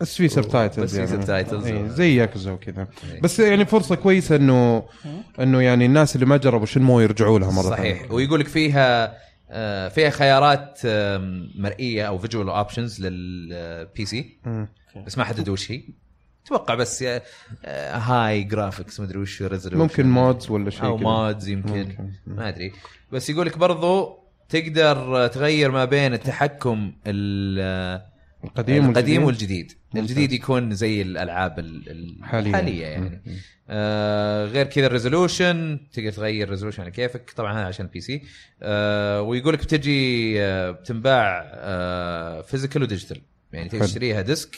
بس 0.00 0.16
في 0.16 0.28
subtitles 0.28 0.98
بس 1.00 1.10
في 1.10 1.22
subtitles. 1.22 1.64
إيه، 1.66 1.86
زي 1.86 2.16
ياكوزا 2.16 2.52
وكذا 2.52 2.88
إيه. 3.12 3.20
بس 3.20 3.40
يعني 3.40 3.64
فرصة 3.64 3.94
كويسة 3.94 4.36
إنه 4.36 4.84
إنه 5.40 5.62
يعني 5.62 5.86
الناس 5.86 6.14
اللي 6.14 6.26
ما 6.26 6.36
جربوا 6.36 6.66
Shenmue 6.66 7.00
يرجعوا 7.00 7.38
لها 7.38 7.50
مرة 7.50 7.70
صحيح 7.70 7.98
ثانية. 7.98 8.12
ويقول 8.12 8.40
لك 8.40 8.48
فيها 8.48 9.18
آه، 9.50 9.88
فيها 9.88 10.10
خيارات 10.10 10.80
مرئية 11.58 12.08
أو 12.08 12.18
visual 12.18 12.48
options 12.48 13.06
لل 13.06 14.04
PC. 14.04 14.38
بس 15.06 15.18
ما 15.18 15.24
حددوا 15.24 15.52
وش 15.52 15.72
هي 15.72 15.82
أتوقع 16.46 16.74
بس 16.74 17.02
آه، 17.02 17.22
آه، 17.64 17.96
high 17.96 18.42
graphics 18.42 19.00
مدري 19.00 19.18
وش 19.18 19.42
resolution 19.42 19.82
ممكن 19.82 20.06
mods 20.06 20.50
ولا 20.50 20.70
شيء 20.70 20.84
أو. 20.84 20.96
mods 20.96 21.48
يمكن 21.48 21.72
ممكن. 21.78 22.10
ما 22.26 22.48
أدري 22.48 22.72
بس 23.12 23.30
يقول 23.30 23.46
لك 23.46 23.58
برضو 23.58 24.18
تقدر 24.48 25.26
تغير 25.26 25.70
ما 25.70 25.84
بين 25.84 26.14
التحكم 26.14 26.92
ال- 27.06 28.00
القديم 28.44 28.90
القديم 28.90 29.24
والجديد. 29.24 29.72
ممتاز. 29.94 30.10
الجديد 30.10 30.32
يكون 30.32 30.74
زي 30.74 31.02
الألعاب 31.02 31.52
حاليا. 32.22 32.50
الحاليه 32.50 32.86
يعني 32.86 33.22
مم. 33.26 33.36
آه 33.70 34.44
غير 34.46 34.66
كذا 34.66 34.86
ال 34.86 34.94
resolution 34.94 35.80
تقدر 35.92 36.10
تغير 36.10 36.44
ال 36.46 36.49
resolution 36.49 36.82
على 36.82 36.90
كيفك 36.90 37.30
طبعا 37.36 37.52
هذا 37.52 37.66
عشان 37.66 37.86
ال 37.86 38.00
PC 38.00 38.22
آه 38.62 39.20
ويقول 39.22 39.54
لك 39.54 39.60
بتجي 39.64 40.34
آه 40.42 40.70
بتنباع 40.70 41.42
آه 41.54 42.40
physical 42.40 42.82
و 42.82 42.87
digital 42.87 43.20
يعني 43.52 43.68
تقدر. 43.68 43.84
تشتريها 43.84 44.20
disc 44.22 44.56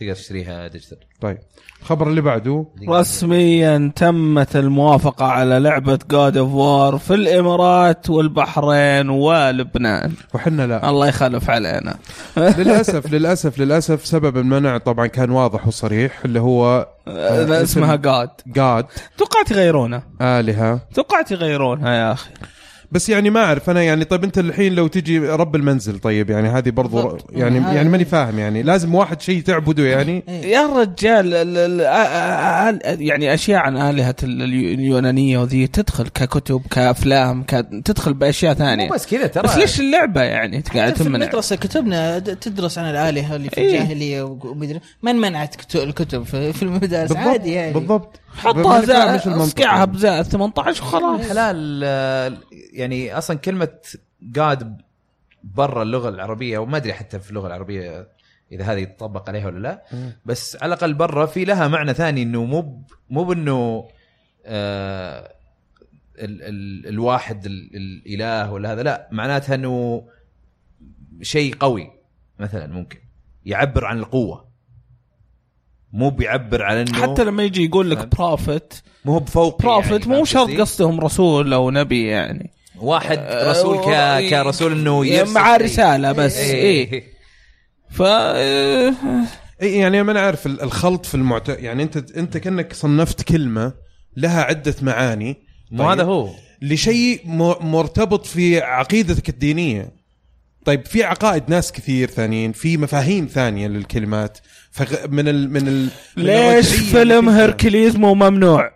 تقدر 0.00 0.14
تشتريها 0.14 0.68
digital. 0.68 0.98
طيب. 1.20 1.38
الخبر 1.80 2.08
اللي 2.08 2.20
بعده. 2.20 2.66
رسميا 2.88 3.92
تمت 3.96 4.56
الموافقة 4.56 5.26
على 5.26 5.58
لعبة 5.58 5.98
God 6.10 6.36
of 6.36 6.52
War 6.52 6.98
في 6.98 7.14
الإمارات 7.14 8.10
والبحرين 8.10 9.10
ولبنان 9.10 10.12
وحنا 10.34 10.66
لا. 10.66 10.88
الله 10.88 11.08
يخلف 11.08 11.50
علينا. 11.50 11.96
للأسف 12.36 13.12
للأسف 13.12 13.58
للأسف 13.58 14.06
سبب 14.06 14.36
المنع 14.36 14.78
طبعا 14.78 15.06
كان 15.06 15.30
واضح 15.30 15.66
وصريح 15.66 16.24
اللي 16.24 16.40
هو 16.40 16.88
لا، 17.06 17.62
اسمها 17.62 17.96
God 17.96 18.30
God 18.46 18.86
توقعت 19.18 19.50
يغيرونها 19.50 20.02
آلهة. 20.20 20.80
توقعت 20.94 21.30
يغيرونها 21.30 21.94
يا 21.94 22.12
أخي. 22.12 22.30
بس 22.92 23.08
يعني 23.08 23.30
ما 23.30 23.44
أعرف 23.44 23.70
أنا 23.70 23.82
يعني 23.82 24.04
طيب 24.04 24.24
أنت 24.24 24.38
الحين 24.38 24.74
لو 24.74 24.86
تجي 24.86 25.18
رب 25.18 25.56
المنزل 25.56 25.98
طيب 25.98 26.30
يعني 26.30 26.48
هذه 26.48 26.70
برضو 26.70 26.96
بالضبط. 27.02 27.24
يعني 27.32 27.58
هذا- 27.60 27.72
يعني 27.72 27.88
ماني 27.88 28.04
فاهم 28.04 28.38
يعني 28.38 28.62
لازم 28.62 28.94
واحد 28.94 29.20
شيء 29.20 29.42
تعبده 29.42 29.84
يعني. 29.84 30.22
يا 30.28 30.66
رجال 30.66 31.32
يعني 33.00 33.34
أشياء 33.34 33.60
عن 33.60 33.76
آلهة 33.76 34.14
ال- 34.22 34.42
اليو- 34.42 34.74
اليونانية 34.74 35.38
وذي 35.38 35.66
تدخل 35.66 36.08
ككتب 36.08 36.62
كأفلام 36.70 37.42
ك... 37.42 37.54
تدخل 37.84 38.14
بأشياء 38.14 38.54
ثانية. 38.54 38.90
بس 38.90 39.06
كذا 39.06 39.26
ترى. 39.26 39.42
بس 39.42 39.56
ليش 39.56 39.80
اللعبة 39.80 40.22
يعني؟ 40.22 40.62
قاعد 40.74 40.96
في 40.96 41.04
تمنع 41.04 41.16
المدرسة 41.24 41.56
كتبنا 41.56 42.18
تدرس 42.18 42.78
عن 42.78 42.90
الآلهة 42.90 43.36
اللي 43.36 43.50
في 43.50 43.58
إيه. 43.58 43.66
الجاهلية 43.80 44.22
ومدري 44.22 44.80
من 45.02 45.16
منعت 45.16 45.56
كت- 45.56 45.76
الكتب 45.76 46.22
في 46.22 46.52
في 46.52 46.62
المدارس؟ 46.62 47.12
عادي 47.16 47.52
يعني. 47.52 47.72
بالضبط. 47.72 48.20
حطها 48.36 48.80
زائد 48.80 49.20
اسقعها. 49.48 49.84
بزائد 49.84 50.24
18 50.24 50.82
وخلاص 50.82 51.28
حلال 51.28 51.80
آه، 51.84 52.32
يعني 52.72 53.18
أصلا 53.18 53.36
كلمة 53.38 53.68
god 54.22 54.80
برا 55.44 55.82
اللغة 55.82 56.08
العربية 56.08 56.58
وما 56.58 56.76
أدري 56.76 56.92
حتى 56.92 57.18
في 57.20 57.30
اللغة 57.30 57.46
العربية 57.46 58.08
إذا 58.52 58.64
هذه 58.64 58.78
يتطبق 58.80 59.28
عليها 59.28 59.46
ولا 59.46 59.58
لا 59.58 59.82
بس 60.26 60.56
على 60.62 60.74
الأقل 60.74 60.94
برا 60.94 61.26
في 61.26 61.44
لها 61.44 61.68
معنى 61.68 61.94
ثاني 61.94 62.22
إنه 62.22 62.44
مو 62.44 62.82
مو 63.10 63.24
بإنه 63.24 63.88
آه 64.46 65.32
ال 66.18 66.42
ال 66.42 66.86
الواحد 66.88 67.46
ال 67.46 67.70
الإله 67.76 68.52
ولا 68.52 68.72
هذا 68.72 68.82
لا 68.82 69.08
معناتها 69.12 69.54
إنه 69.54 70.06
شيء 71.22 71.54
قوي 71.54 71.90
مثلا 72.38 72.66
ممكن 72.66 72.98
يعبر 73.44 73.84
عن 73.84 73.98
القوة. 73.98 74.47
مو 75.92 76.10
بيعبر 76.10 76.62
عن 76.62 76.76
إنه 76.76 77.02
حتى 77.02 77.24
لما 77.24 77.42
يجي 77.42 77.64
يقول 77.64 77.90
لك. 77.90 78.06
prophet 78.16 78.74
مو 79.04 79.12
هو 79.12 79.18
بفوق 79.20 79.62
prophet 79.62 80.06
يعني، 80.06 80.18
مو 80.18 80.24
شرط؟ 80.24 80.50
قصدهم 80.50 81.00
رسول 81.00 81.52
أو 81.52 81.70
نبي 81.70 82.06
يعني 82.06 82.50
واحد 82.80 83.18
رسول 83.30 83.76
ك... 83.78 83.88
آه، 83.88 84.28
كرسول 84.30 84.72
إنه 84.72 85.06
يرسل 85.06 85.34
مع. 85.34 85.56
رسالة 85.56 86.12
بس 86.12 86.36
إيه. 86.36 86.92
إيه 86.92 87.04
ف 87.90 88.02
آه، 88.02 88.94
إي 89.62 89.72
يعني 89.78 90.02
ما 90.02 90.12
أنا 90.12 90.20
عارف 90.20 90.46
ال- 90.46 90.62
الخلط 90.62 91.06
في 91.06 91.14
المعت 91.14 91.48
يعني 91.48 91.82
انت 91.82 92.10
أنت 92.16 92.36
كأنك 92.36 92.72
صنفت 92.72 93.22
كلمة 93.22 93.72
لها 94.16 94.42
عدة 94.42 94.74
معاني 94.82 95.36
مو 95.70 95.90
هذا 95.90 96.02
هو 96.02 96.30
لشيء 96.62 97.20
مرتبط 97.60 98.26
في 98.26 98.60
عقيدتك 98.60 99.28
الدينية 99.28 99.92
طيب 100.64 100.86
في 100.86 101.04
عقائد 101.04 101.42
ناس 101.48 101.72
كثير 101.72 102.10
ثانيين 102.10 102.52
في 102.52 102.76
مفاهيم 102.76 103.26
ثانية 103.26 103.68
للكلمات 103.68 104.38
فغ... 104.78 105.06
من 105.08 105.28
ال... 105.28 105.52
من 105.52 105.68
ال... 105.68 105.88
من 106.16 106.22
ليش 106.24 106.68
فيلم. 106.74 107.28
هيركليز 107.28 107.96
مو 107.96 108.14
ممنوع؟ 108.14 108.70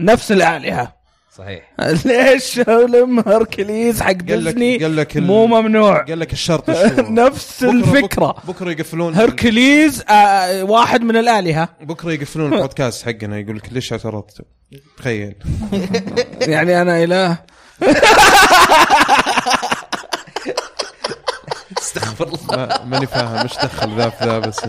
نفس 0.00 0.32
الآلهة. 0.32 0.98
صحيح. 1.36 1.72
ليش 2.04 2.60
فيلم 2.60 3.18
Hercules 3.26 4.00
حق 4.02 4.12
ديزني 4.12 4.78
قال 4.78 4.96
لك 4.96 5.16
ال- 5.16 5.22
مو 5.26 5.46
ممنوع؟ 5.46 6.04
قال 6.04 6.18
لك 6.20 6.32
الشرط 6.32 6.70
نفس 7.24 7.64
بكرة- 7.64 7.68
الفكرة. 7.68 8.26
بك- 8.32 8.46
بكرة 8.46 8.70
يقفلون 8.70 9.14
Hercules 9.14 10.02
آه 10.10 10.62
واحد 10.64 11.02
من 11.02 11.16
الآلهة. 11.16 11.68
بكرة 11.80 12.12
يقفلون 12.12 12.52
البودكاست 12.54 13.06
حقنا 13.06 13.38
يقول 13.38 13.56
لك 13.56 13.72
ليش 13.72 13.92
اعترضتوا 13.92 14.44
تخيل. 14.98 15.34
يعني 16.52 16.82
أنا 16.82 17.04
إله. 17.04 17.38
استغفر 21.98 22.24
الله. 22.26 22.56
ما- 22.66 22.84
ماني 22.84 23.06
فاهم 23.06 23.36
إيش 23.42 23.54
دخل 23.54 23.96
ذا 23.96 24.08
في 24.08 24.24
ذا 24.24 24.38
بس. 24.38 24.60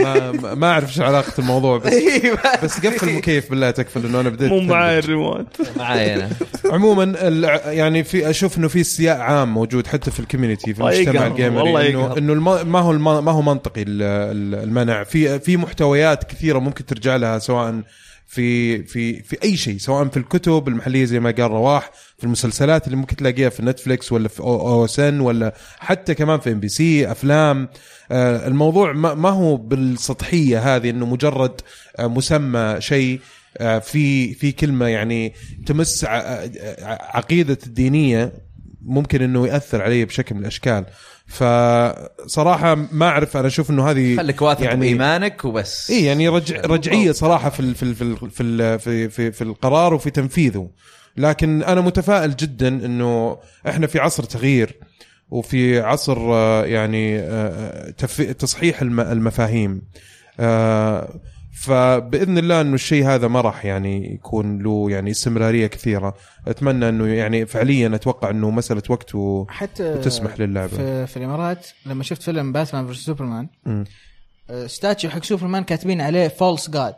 ما 0.00 0.32
ما- 0.32 0.54
ما 0.54 0.70
أعرف 0.72 0.88
إيش 0.88 1.00
علاقة 1.00 1.32
الموضوع 1.38 1.78
بس 1.78 1.92
بس 2.64 2.86
قفل 2.86 3.08
المكيف 3.08 3.50
بالله 3.50 3.70
تكفل 3.70 4.06
إنه 4.06 4.20
أنا 4.20 4.28
بديت 4.28 4.50
مو. 4.52 4.60
معاي 4.60 4.98
الريموت 4.98 5.46
معاي 5.76 6.14
أنا. 6.14 6.28
عموما 6.64 7.02
ال- 7.04 7.44
يعني 7.76 8.04
في 8.04 8.30
أشوف 8.30 8.58
إنه 8.58 8.68
في 8.68 8.82
سياق 8.84 9.16
عام 9.18 9.54
موجود 9.54 9.86
حتى 9.86 10.10
في 10.10 10.20
ال 10.20 10.25
community 10.25 10.74
في 10.74 10.80
المجتمع 10.80 11.26
الجيمري 11.26 11.88
انه. 11.90 12.16
إنه 12.18 12.34
ما 12.64 12.78
هو 12.80 12.92
ما 12.92 13.30
هو 13.32 13.42
منطقي 13.42 13.82
ال- 13.82 14.02
ال- 14.02 14.64
المنع. 14.68 15.04
في 15.04 15.38
في 15.40 15.56
محتويات 15.56 16.24
كثيرة 16.24 16.58
ممكن 16.58 16.86
ترجع 16.86 17.16
لها 17.16 17.38
سواء 17.38 17.82
في 18.30 18.82
في 18.82 19.22
في 19.22 19.42
أي 19.44 19.56
شيء 19.56 19.78
سواء 19.78 20.08
في 20.08 20.16
الكتب 20.16 20.68
المحلية 20.68 21.04
زي 21.04 21.20
ما 21.20 21.30
قال 21.30 21.50
رواح 21.50 21.90
في 22.18 22.24
المسلسلات 22.24 22.86
اللي 22.86 22.96
ممكن 22.96 23.16
تلاقيها 23.16 23.48
في 23.48 23.62
Netflix 23.62 24.12
ولا 24.12 24.28
في 24.28 24.40
OSN 24.40 25.20
ولا 25.20 25.54
حتى 25.78 26.14
كمان 26.14 26.40
في 26.40 26.52
MBC 26.52 27.10
أفلام. 27.10 27.68
آه، 28.10 28.46
الموضوع 28.46 28.92
ما 28.92 29.30
هو 29.30 29.56
بالسطحية 29.56 30.76
هذه 30.76 30.90
إنه 30.90 31.06
مجرد 31.06 31.60
آه، 31.98 32.06
مسمى 32.06 32.76
شيء 32.78 33.20
آه، 33.58 33.78
في 33.78 34.34
في 34.34 34.52
كلمة 34.52 34.86
يعني 34.86 35.34
تمس 35.66 36.04
عقيدة 37.14 37.58
الدينية 37.66 38.32
ممكن 38.82 39.22
إنه 39.22 39.46
يأثر 39.46 39.82
علي 39.82 40.04
بشكل 40.04 40.34
من 40.34 40.40
الأشكال. 40.40 40.84
فصراحة 41.30 42.74
ما 42.92 43.08
أعرف 43.08 43.36
أنا 43.36 43.46
أشوف 43.46 43.70
إنه 43.70 43.90
هذه 43.90 44.16
خليك 44.16 44.42
واثق 44.42 44.64
يعني- 44.64 44.80
بإيمانك 44.80 45.44
وبس. 45.44 45.90
إي 45.90 46.04
يعني 46.04 46.28
رجع 46.28 46.60
رجعية 46.60 47.12
صراحة 47.12 47.50
في 47.50 47.60
ال 47.60 47.74
في 47.74 47.82
ال 47.82 47.94
في 47.94 48.02
ال 48.02 48.30
في 48.30 48.42
ال 48.42 48.78
في, 48.78 49.08
في, 49.08 49.32
في 49.32 49.44
القرار 49.44 49.94
وفي 49.94 50.10
تنفيذه. 50.10 50.70
لكن 51.16 51.62
أنا 51.62 51.80
متفائل 51.80 52.36
جدا 52.36 52.68
إنه 52.68 53.38
إحنا 53.68 53.86
في 53.86 53.98
عصر 53.98 54.22
تغيير 54.24 54.76
وفي 55.30 55.80
عصر 55.80 56.18
آه، 56.34 56.64
يعني 56.64 57.18
آه، 57.18 57.90
تف- 57.90 58.20
تصحيح 58.22 58.82
الم- 58.82 59.00
المفاهيم. 59.00 59.82
آه، 60.40 61.20
فبإذن 61.60 62.38
الله 62.38 62.60
إنه 62.60 62.74
الشيء 62.74 63.06
هذا 63.06 63.28
ما 63.28 63.40
راح 63.40 63.64
يعني 63.64 64.14
يكون 64.14 64.62
له 64.62 64.90
يعني 64.90 65.10
استمرارية 65.10 65.66
كثيرة. 65.66 66.14
أتمنى 66.48 66.88
إنه 66.88 67.06
يعني 67.06 67.46
فعليا 67.46 67.94
أتوقع 67.94 68.30
إنه 68.30 68.50
مسألة 68.50 68.82
وقت 68.88 69.14
و... 69.14 69.46
حتى 69.48 69.92
وتسمح 69.92 70.40
للعبة. 70.40 70.76
في, 70.76 71.06
في 71.06 71.16
الإمارات 71.16 71.66
لما 71.86 72.04
شفت 72.04 72.22
فيلم 72.22 72.52
Batman 72.52 72.86
versus 72.86 72.98
Superman 72.98 73.48
مم. 73.66 73.84
آه، 74.50 74.66
statue 74.66 75.10
حق 75.10 75.24
سوبرمان 75.24 75.64
كاتبين 75.64 76.00
عليه 76.00 76.28
false 76.28 76.70
god 76.70 76.94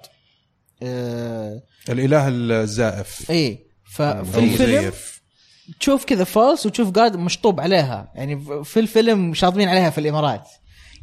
الإله 1.88 2.28
الزائف. 2.28 3.30
إي 3.30 3.66
ففي 3.84 4.36
أو 4.36 4.40
الفيلم. 4.40 4.92
تشوف 5.80 6.04
كذا 6.04 6.24
فولس 6.24 6.66
وتشوف 6.66 6.90
جاد 6.90 7.16
مشطوب 7.16 7.60
عليها. 7.60 8.12
يعني 8.14 8.64
في 8.64 8.80
الفيلم 8.80 9.34
شاطبين 9.34 9.68
عليها 9.68 9.90
في 9.90 9.98
الإمارات. 9.98 10.48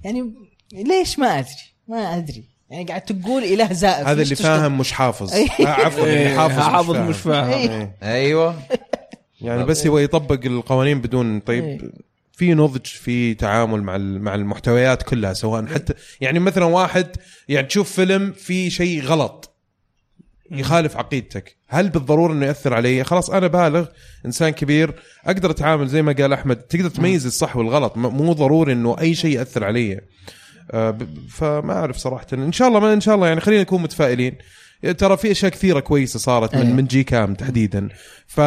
يعني 0.04 0.34
ليش 0.74 1.20
ما 1.20 1.40
أدري؟ 1.40 1.52
ما 1.88 2.18
أدري. 2.18 2.49
يعني 2.70 2.86
قاعد 2.86 3.02
تقول 3.02 3.44
إله 3.44 3.74
زائف 3.74 4.08
هذا 4.08 4.22
اللي؟ 4.22 4.36
فاهم 4.36 4.78
مش 4.78 4.92
حافظ. 4.92 5.34
آه، 5.34 5.46
عفوا 5.68 6.04
اللي 6.04 6.30
حافظ 6.30 6.60
حافظ 6.60 6.96
مش 6.96 7.10
مش 7.10 7.18
فاهم. 7.22 7.48
إيه. 7.72 7.96
أيوه 8.04 8.56
يعني 9.42 9.64
بس 9.64 9.88
هو 9.88 10.00
يطبق 10.00 10.46
القوانين 10.46 11.02
بدون. 11.02 11.40
طيب 11.40 11.92
في 12.34 12.54
نضج 12.54 12.86
في 12.86 13.34
تعامل 13.34 13.84
مع 13.84 13.96
ال- 13.96 14.22
مع 14.22 14.36
المحتويات 14.36 15.04
كلها 15.04 15.34
سواء 15.34 15.66
حتى 15.66 15.94
يعني 16.22 16.40
مثلا 16.40 16.66
واحد 16.66 17.08
يعني 17.50 17.68
تشوف 17.68 17.92
فيلم 17.92 18.32
في 18.32 18.70
شيء 18.70 19.02
غلط 19.04 19.56
يخالف 20.52 20.98
عقيدتك 20.98 21.56
هل 21.68 21.90
بالضرورة 21.90 22.34
إنه 22.34 22.46
يأثر 22.46 22.74
علي 22.74 23.04
خلاص 23.04 23.30
أنا 23.30 23.48
بالغ 23.48 23.86
إنسان 24.26 24.50
كبير 24.50 24.94
أقدر 25.26 25.52
أتعامل 25.52 25.88
زي 25.88 26.02
ما 26.02 26.12
قال 26.12 26.34
أحمد 26.34 26.56
تقدر 26.56 26.90
تميز 26.90 27.26
الصح 27.26 27.58
والغلط 27.58 27.98
مو 27.98 28.34
ضروري 28.34 28.74
إنه 28.74 28.96
أي 29.00 29.16
شيء 29.16 29.36
يأثر 29.40 29.64
علي 29.64 30.02
فما 31.30 31.74
أعرف 31.74 31.98
صراحة. 31.98 32.28
إن 32.34 32.52
شاء 32.52 32.68
الله 32.68 32.80
ما 32.80 32.94
إن 32.94 33.02
شاء 33.02 33.16
الله 33.16 33.28
يعني 33.28 33.42
خلينا 33.42 33.62
نكون 33.62 33.82
متفائلين. 33.82 34.36
ترى 34.98 35.18
في 35.18 35.32
أشياء 35.32 35.52
كثيرة 35.52 35.80
كويسة 35.80 36.20
صارت 36.20 36.56
من 36.56 36.62
أيه. 36.62 36.74
من 36.74 36.86
جي 36.86 37.04
كام 37.04 37.34
تحديدا. 37.34 37.90
ف 38.30 38.40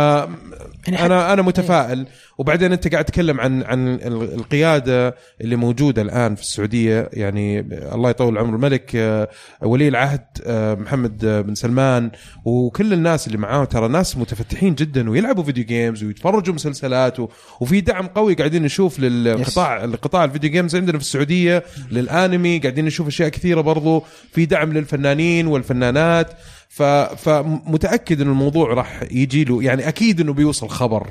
أنا 0.89 1.33
أنا 1.33 1.43
متفائل. 1.43 2.07
وبعدين 2.39 2.73
أنت 2.73 2.89
قاعد 2.93 3.05
تتكلم 3.05 3.41
عن 3.41 3.63
عن 3.63 3.89
ال- 3.89 4.35
القيادة 4.35 5.15
اللي 5.41 5.57
موجودة 5.57 6.03
الآن 6.03 6.35
في 6.35 6.43
السعودية. 6.43 7.11
يعني 7.13 7.61
الله 7.95 8.11
يطول 8.11 8.39
عمر 8.39 8.55
الملك 8.57 8.97
آه، 8.97 9.29
ولي 9.63 9.89
العهد 9.89 10.25
آه، 10.47 10.75
محمد 10.75 11.25
آه، 11.25 11.41
بن 11.41 11.55
سلمان 11.55 12.11
وكل 12.45 12.93
الناس 12.93 13.27
اللي 13.27 13.39
معاه 13.39 13.65
ترى 13.65 13.89
ناس 13.89 14.17
متفتحين 14.17 14.75
جدا 14.75 15.11
ويلعبوا 15.11 15.45
video 15.45 15.65
games 15.65 16.05
ويتفرجوا 16.05 16.55
مسلسلات 16.55 17.17
وفي 17.61 17.81
دعم 17.81 18.07
قوي 18.07 18.35
قاعدين 18.35 18.63
نشوف 18.63 19.01
للقطاع 19.01 19.85
القطاع 19.85 20.25
ال 20.25 20.29
video 20.29 20.51
games 20.51 20.77
عندنا 20.77 20.99
في 20.99 21.05
السعودية 21.05 21.63
للأنمي 21.91 22.59
قاعدين 22.59 22.85
نشوف 22.85 23.07
أشياء 23.07 23.29
كثيرة 23.29 23.61
برضو. 23.61 24.05
في 24.33 24.47
دعم 24.47 24.73
للفنانين 24.73 25.47
والفنانات. 25.47 26.33
ف 26.73 26.83
فمتاكد 26.83 28.21
ان 28.21 28.29
الموضوع 28.29 28.73
راح 28.75 29.03
يجي 29.03 29.45
له. 29.45 29.63
يعني 29.63 29.89
أكيد 29.89 30.21
إنه 30.21 30.33
بيوصل 30.33 30.69
خبر 30.69 31.09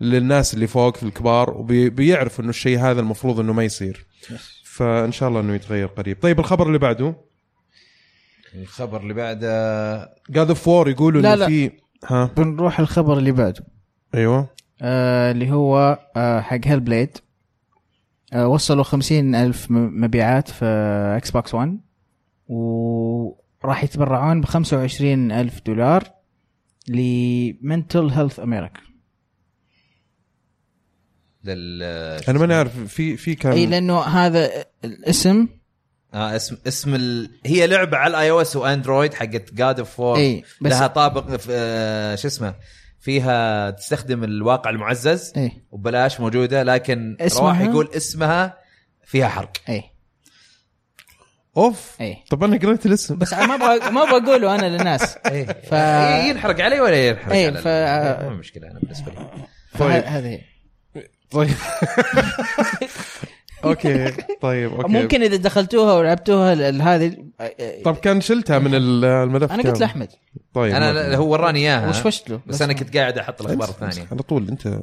للناس 0.00 0.54
اللي 0.54 0.66
فوق 0.66 0.96
في 0.96 1.02
الكبار 1.02 1.50
وبيعرفوا 1.50 2.44
إنه 2.44 2.50
الشيء 2.50 2.78
هذا 2.78 3.00
المفروض 3.00 3.40
إنه 3.40 3.52
ما 3.52 3.64
يصير. 3.64 4.06
فإن 4.64 5.12
شاء 5.12 5.28
الله 5.28 5.40
إنه 5.40 5.54
يتغير 5.54 5.86
قريب. 5.86 6.22
طيب 6.22 6.40
الخبر 6.40 6.66
اللي 6.66 6.78
بعده؟ 6.78 7.14
الخبر 8.54 9.00
اللي 9.00 9.14
بعده 9.14 9.48
God 10.30 10.48
of 10.48 10.68
War 10.68 10.88
يقولوا 10.88 11.20
إنه 11.20 11.34
لا. 11.34 11.46
في 11.46 11.70
ها؟ 12.06 12.30
بنروح 12.36 12.80
الخبر 12.80 13.18
اللي 13.18 13.32
بعده. 13.32 13.64
أيوه. 14.14 14.48
آه 14.82 15.30
اللي 15.30 15.50
هو 15.50 15.98
آه 16.16 16.40
حق 16.40 16.60
Hellblade 16.64 17.18
آه 18.32 18.48
وصلوا 18.48 18.84
خمسين 18.84 19.34
ألف 19.34 19.66
مبيعات 19.70 20.50
في 20.50 20.64
Xbox 21.16 21.54
One 21.54 21.78
وراح 23.66 23.84
يتبرعون 23.84 24.40
ب 24.40 24.44
25 24.44 25.32
ألف 25.32 25.60
دولار 25.66 26.04
ل 26.88 27.05
Mental 27.05 28.08
Health 28.10 28.40
America 28.40 28.80
لل 31.44 31.82
أنا 32.28 32.38
ماني 32.38 32.54
عارف 32.54 32.78
في 32.78 33.16
في 33.16 33.34
كان 33.34 33.52
إي 33.52 33.66
لأنه 33.66 34.00
هذا 34.00 34.64
الاسم 34.84 35.48
آه 36.14 36.36
اسم 36.36 36.56
اسم 36.66 36.94
ال... 36.94 37.30
هي 37.46 37.66
لعبة 37.66 37.96
على 37.96 38.10
ال 38.10 38.30
iOS 38.30 38.40
و 38.40 38.56
Android 38.56 39.14
حقت 39.14 39.54
God 39.54 39.78
of 39.78 40.00
War 40.00 40.16
إي، 40.18 40.44
بس- 40.60 40.72
لها 40.72 40.86
طابق 40.86 41.36
في- 41.36 41.48
آه 41.52 42.14
شو 42.14 42.28
اسمه؟ 42.28 42.54
فيها 43.00 43.70
تستخدم 43.70 44.24
الواقع 44.24 44.70
المعزز 44.70 45.32
إي. 45.36 45.52
وبلاش 45.70 46.20
موجودة 46.20 46.62
لكن 46.62 47.16
اسمها؟ 47.20 47.42
رواح 47.42 47.60
يقول 47.60 47.88
اسمها 47.96 48.58
فيها 49.04 49.28
حرق. 49.28 49.52
إي. 49.68 49.82
أوف. 51.56 51.96
اي 52.00 52.16
طب 52.30 52.44
أنا 52.44 52.56
قريت 52.58 52.86
الاسم. 52.86 53.16
بس 53.18 53.32
ما 53.34 53.54
أبغى 53.54 53.90
ما 53.90 54.02
أبغى 54.02 54.16
أقوله 54.32 54.54
أنا 54.54 54.66
للناس. 54.76 55.02
ف... 55.68 55.74
ف- 55.74 56.24
ينحرق 56.28 56.60
علي 56.60 56.80
ولا 56.80 57.08
ينحرق 57.08 57.32
إي، 57.32 57.46
على 57.46 57.58
ف- 57.58 57.66
ما 58.22 58.28
مشكلة 58.30 58.70
أنا 58.70 58.80
بالنسبة 58.80 59.12
لي. 59.12 59.28
فهذه 59.72 60.26
هي 60.28 60.40
طيب. 61.30 61.50
okay. 63.64 64.12
طيب 64.40 64.72
okay. 64.72 64.92
ممكن 64.92 65.22
إذا 65.22 65.36
دخلتوها 65.36 65.94
ولعبتوها 65.94 66.52
هذه. 66.94 67.16
طب 67.84 67.96
كان 67.96 68.20
شلتها 68.20 68.58
من 68.58 68.74
ال- 68.74 69.04
الملف 69.04 69.52
أنا. 69.52 69.62
قلت 69.62 69.80
لأحمد. 69.80 70.08
طيب 70.54 70.74
أنا 70.74 71.16
هو 71.16 71.32
وراني 71.32 71.58
إياها. 71.58 71.88
وشفشت 71.88 72.30
له 72.30 72.40
بس 72.46 72.62
أنا 72.62 72.72
كنت 72.72 72.96
قاعد 72.96 73.18
أحط 73.18 73.42
الأخبار 73.42 73.68
الثانية. 73.68 74.08
على 74.12 74.22
طول 74.22 74.48
أنت 74.48 74.78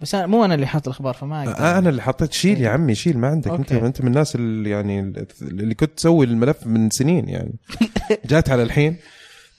بس 0.00 0.14
أنا 0.14 0.26
مو 0.26 0.44
أنا 0.44 0.54
اللي 0.54 0.66
حاط 0.66 0.86
الأخبار 0.88 1.14
فما 1.14 1.40
أقدر 1.42 1.52
آه 1.58 1.78
أنا 1.78 1.88
اللي 1.90 2.02
حطيت 2.02 2.32
شيل 2.32 2.60
يا 2.60 2.68
عمي 2.70 2.94
شيل 2.94 3.18
ما 3.18 3.28
عندك 3.28 3.50
انت 3.50 3.72
okay. 3.72 3.86
أنت 3.86 4.00
من 4.00 4.06
الناس 4.08 4.34
اللي 4.34 4.70
يعني 4.70 5.12
اللي 5.42 5.74
كنت 5.74 5.90
تسوي 5.96 6.26
الملف 6.26 6.66
من 6.66 6.90
سنين 6.90 7.28
يعني 7.28 7.54
جات 8.30 8.50
على 8.50 8.62
الحين 8.62 8.96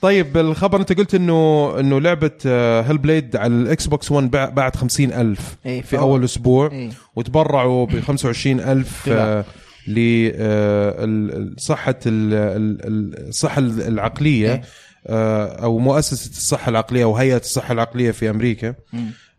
طيب 0.02 0.38
الخبر 0.38 0.80
أنت 0.80 0.94
قلت 0.94 1.16
انه 1.16 1.72
إنه 1.80 1.99
لعبة 2.02 2.32
Hellblade 2.88 3.35
على 3.36 3.53
ال 3.53 3.88
Xbox 3.88 4.11
One 4.11 4.31
باع- 4.32 4.49
باعت 4.49 4.76
50 4.78 5.14
ألف 5.14 5.57
إيه، 5.66 5.82
في 5.82 5.98
أول 5.98 6.24
أسبوع 6.24 6.72
إيه. 6.72 6.90
وتبرعوا 7.16 7.86
ب 7.86 7.99
25 7.99 8.60
ألف 8.60 9.10
دولار. 9.10 9.44
لصحه 11.57 11.95
الصحة 12.06 13.60
العقلية 13.62 14.52
إيه. 14.53 14.62
آه، 15.07 15.45
أو 15.64 15.78
مؤسسة 15.80 16.30
الصحة 16.30 16.70
العقلية 16.70 17.03
أو 17.03 17.16
هيئة 17.18 17.38
الصحة 17.38 17.72
العقلية 17.72 18.12
في 18.12 18.30
أمريكا. 18.30 18.76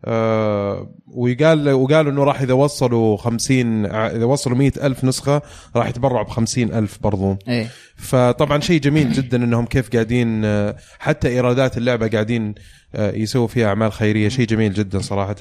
آه 0.05 0.89
ويقال 1.07 1.69
وقالوا 1.69 2.11
إنه 2.11 2.23
راح 2.23 2.41
اذا 2.41 2.53
وصلوا 2.53 3.17
50 3.17 3.85
ع- 3.85 4.07
اذا 4.07 4.25
وصلوا 4.25 4.57
100 4.57 4.71
ألف 4.83 5.03
نسخة 5.03 5.41
راح 5.75 5.87
يتبرعوا 5.87 6.23
ب 6.25 6.29
50 6.29 6.73
ألف 6.73 6.97
برضو. 7.01 7.37
إيه. 7.47 7.67
فطبعا 7.95 8.59
شيء 8.59 8.79
جميل 8.81 9.11
جدا 9.11 9.37
إنهم 9.43 9.65
كيف 9.65 9.89
قاعدين 9.93 10.45
آه، 10.45 10.75
حتى 10.99 11.27
إيرادات 11.27 11.77
اللعبة 11.77 12.07
قاعدين 12.07 12.55
آه، 12.95 13.11
يسووا 13.11 13.47
فيها 13.47 13.67
أعمال 13.67 13.91
خيرية. 13.91 14.29
شيء 14.29 14.45
جميل 14.47 14.73
جدا 14.73 14.99
صراحة. 14.99 15.35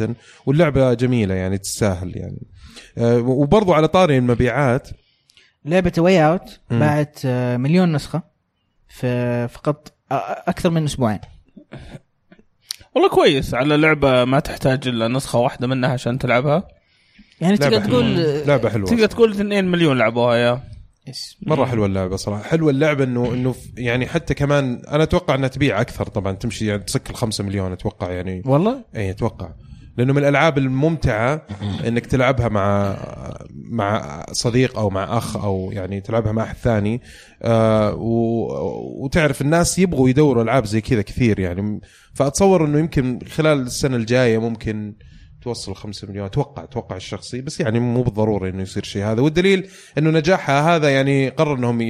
واللعبة 0.47 0.95
جميلة 0.95 1.35
يعني 1.35 1.59
تستاهل 1.59 2.13
يعني. 2.17 2.47
وبرضو 3.21 3.73
على 3.73 3.89
طاري 3.89 4.19
المبيعات. 4.19 4.89
لعبة 5.65 5.93
A 5.99 6.27
Way 6.27 6.41
Out. 6.41 6.61
باعت 6.71 7.27
مليون 7.57 7.93
نسخة 7.93 8.23
في 8.89 9.49
فقط 9.49 9.93
أكثر 10.49 10.71
من 10.71 10.85
أسبوعين. 10.85 11.19
والله 12.97 13.09
كويس 13.09 13.55
على 13.55 13.77
لعبة 13.77 14.25
ما 14.25 14.41
تحتاج 14.41 14.89
إلا 14.89 15.09
نسخة 15.09 15.39
واحدة 15.39 15.67
منها 15.67 15.91
عشان 15.91 16.19
تلعبها. 16.19 16.69
يعني 17.41 17.57
تقدر 17.57 17.81
تقول 17.81 18.17
لعبة 18.47 18.69
حلوة. 18.71 18.87
تقدر 18.87 19.07
تقول 19.07 19.31
2 19.31 19.65
مليون 19.65 19.99
لعبوها 19.99 20.37
يا. 20.37 20.63
يس. 21.07 21.37
مرة 21.47 21.65
حلوة 21.65 21.87
اللعبة 21.87 22.17
صراحة. 22.17 22.43
حلوة 22.43 22.71
اللعبة 22.71 23.05
انه 23.05 23.35
إنه 23.35 23.55
يعني 23.77 24.07
حتى 24.07 24.35
كمان 24.35 24.83
أنا 24.89 25.03
أتوقع 25.03 25.35
إنها 25.35 25.49
تبيع 25.49 25.81
أكثر 25.81 26.07
طبعا 26.07 26.33
تمشي 26.33 26.67
يعني 26.67 26.83
تسكر 26.83 27.15
5 27.15 27.45
مليون 27.45 27.73
أتوقع 27.73 28.11
يعني. 28.11 28.43
والله؟ 28.47 28.85
اي 28.97 29.11
أتوقع. 29.11 29.49
لأنه 29.97 30.13
من 30.13 30.19
الألعاب 30.19 30.59
الممتعة 30.59 31.47
إنك 31.87 32.07
تلعبها 32.07 32.49
مع 32.49 32.97
مع 33.55 34.27
صديق 34.33 34.79
أو 34.79 34.91
مع 34.91 35.19
أخ 35.19 35.37
أو 35.37 35.71
يعني 35.73 36.01
تلعبها 36.01 36.33
مع 36.33 36.43
أحد 36.43 36.57
ثاني. 36.57 37.01
آه 37.43 37.95
وتعرف 39.01 39.43
الناس 39.43 39.79
يبغوا 39.79 40.09
يدوروا 40.09 40.43
ألعاب 40.43 40.67
زي 40.67 40.81
كذا 40.81 41.03
كثير 41.03 41.41
يعني. 41.41 41.81
فأتصور 42.15 42.65
إنه 42.65 42.79
يمكن 42.79 43.19
خلال 43.29 43.63
السنة 43.63 43.97
الجاية 43.97 44.39
ممكن 44.39 44.95
توصل 45.43 45.75
5 45.75 46.09
مليون. 46.09 46.27
أتوقع 46.27 46.65
أتوقع 46.65 46.97
الشخصي. 46.97 47.41
بس 47.41 47.61
يعني 47.61 47.81
مو 47.81 48.03
بالضروره 48.03 48.49
إنه 48.49 48.63
يصير 48.63 48.85
شيء 48.85 49.05
هذا. 49.05 49.21
والدليل 49.21 49.69
إنه 49.99 50.11
نجاحها 50.11 50.77
هذا 50.77 50.89
يعني 50.91 51.29
قرر 51.29 51.55
إنهم 51.55 51.81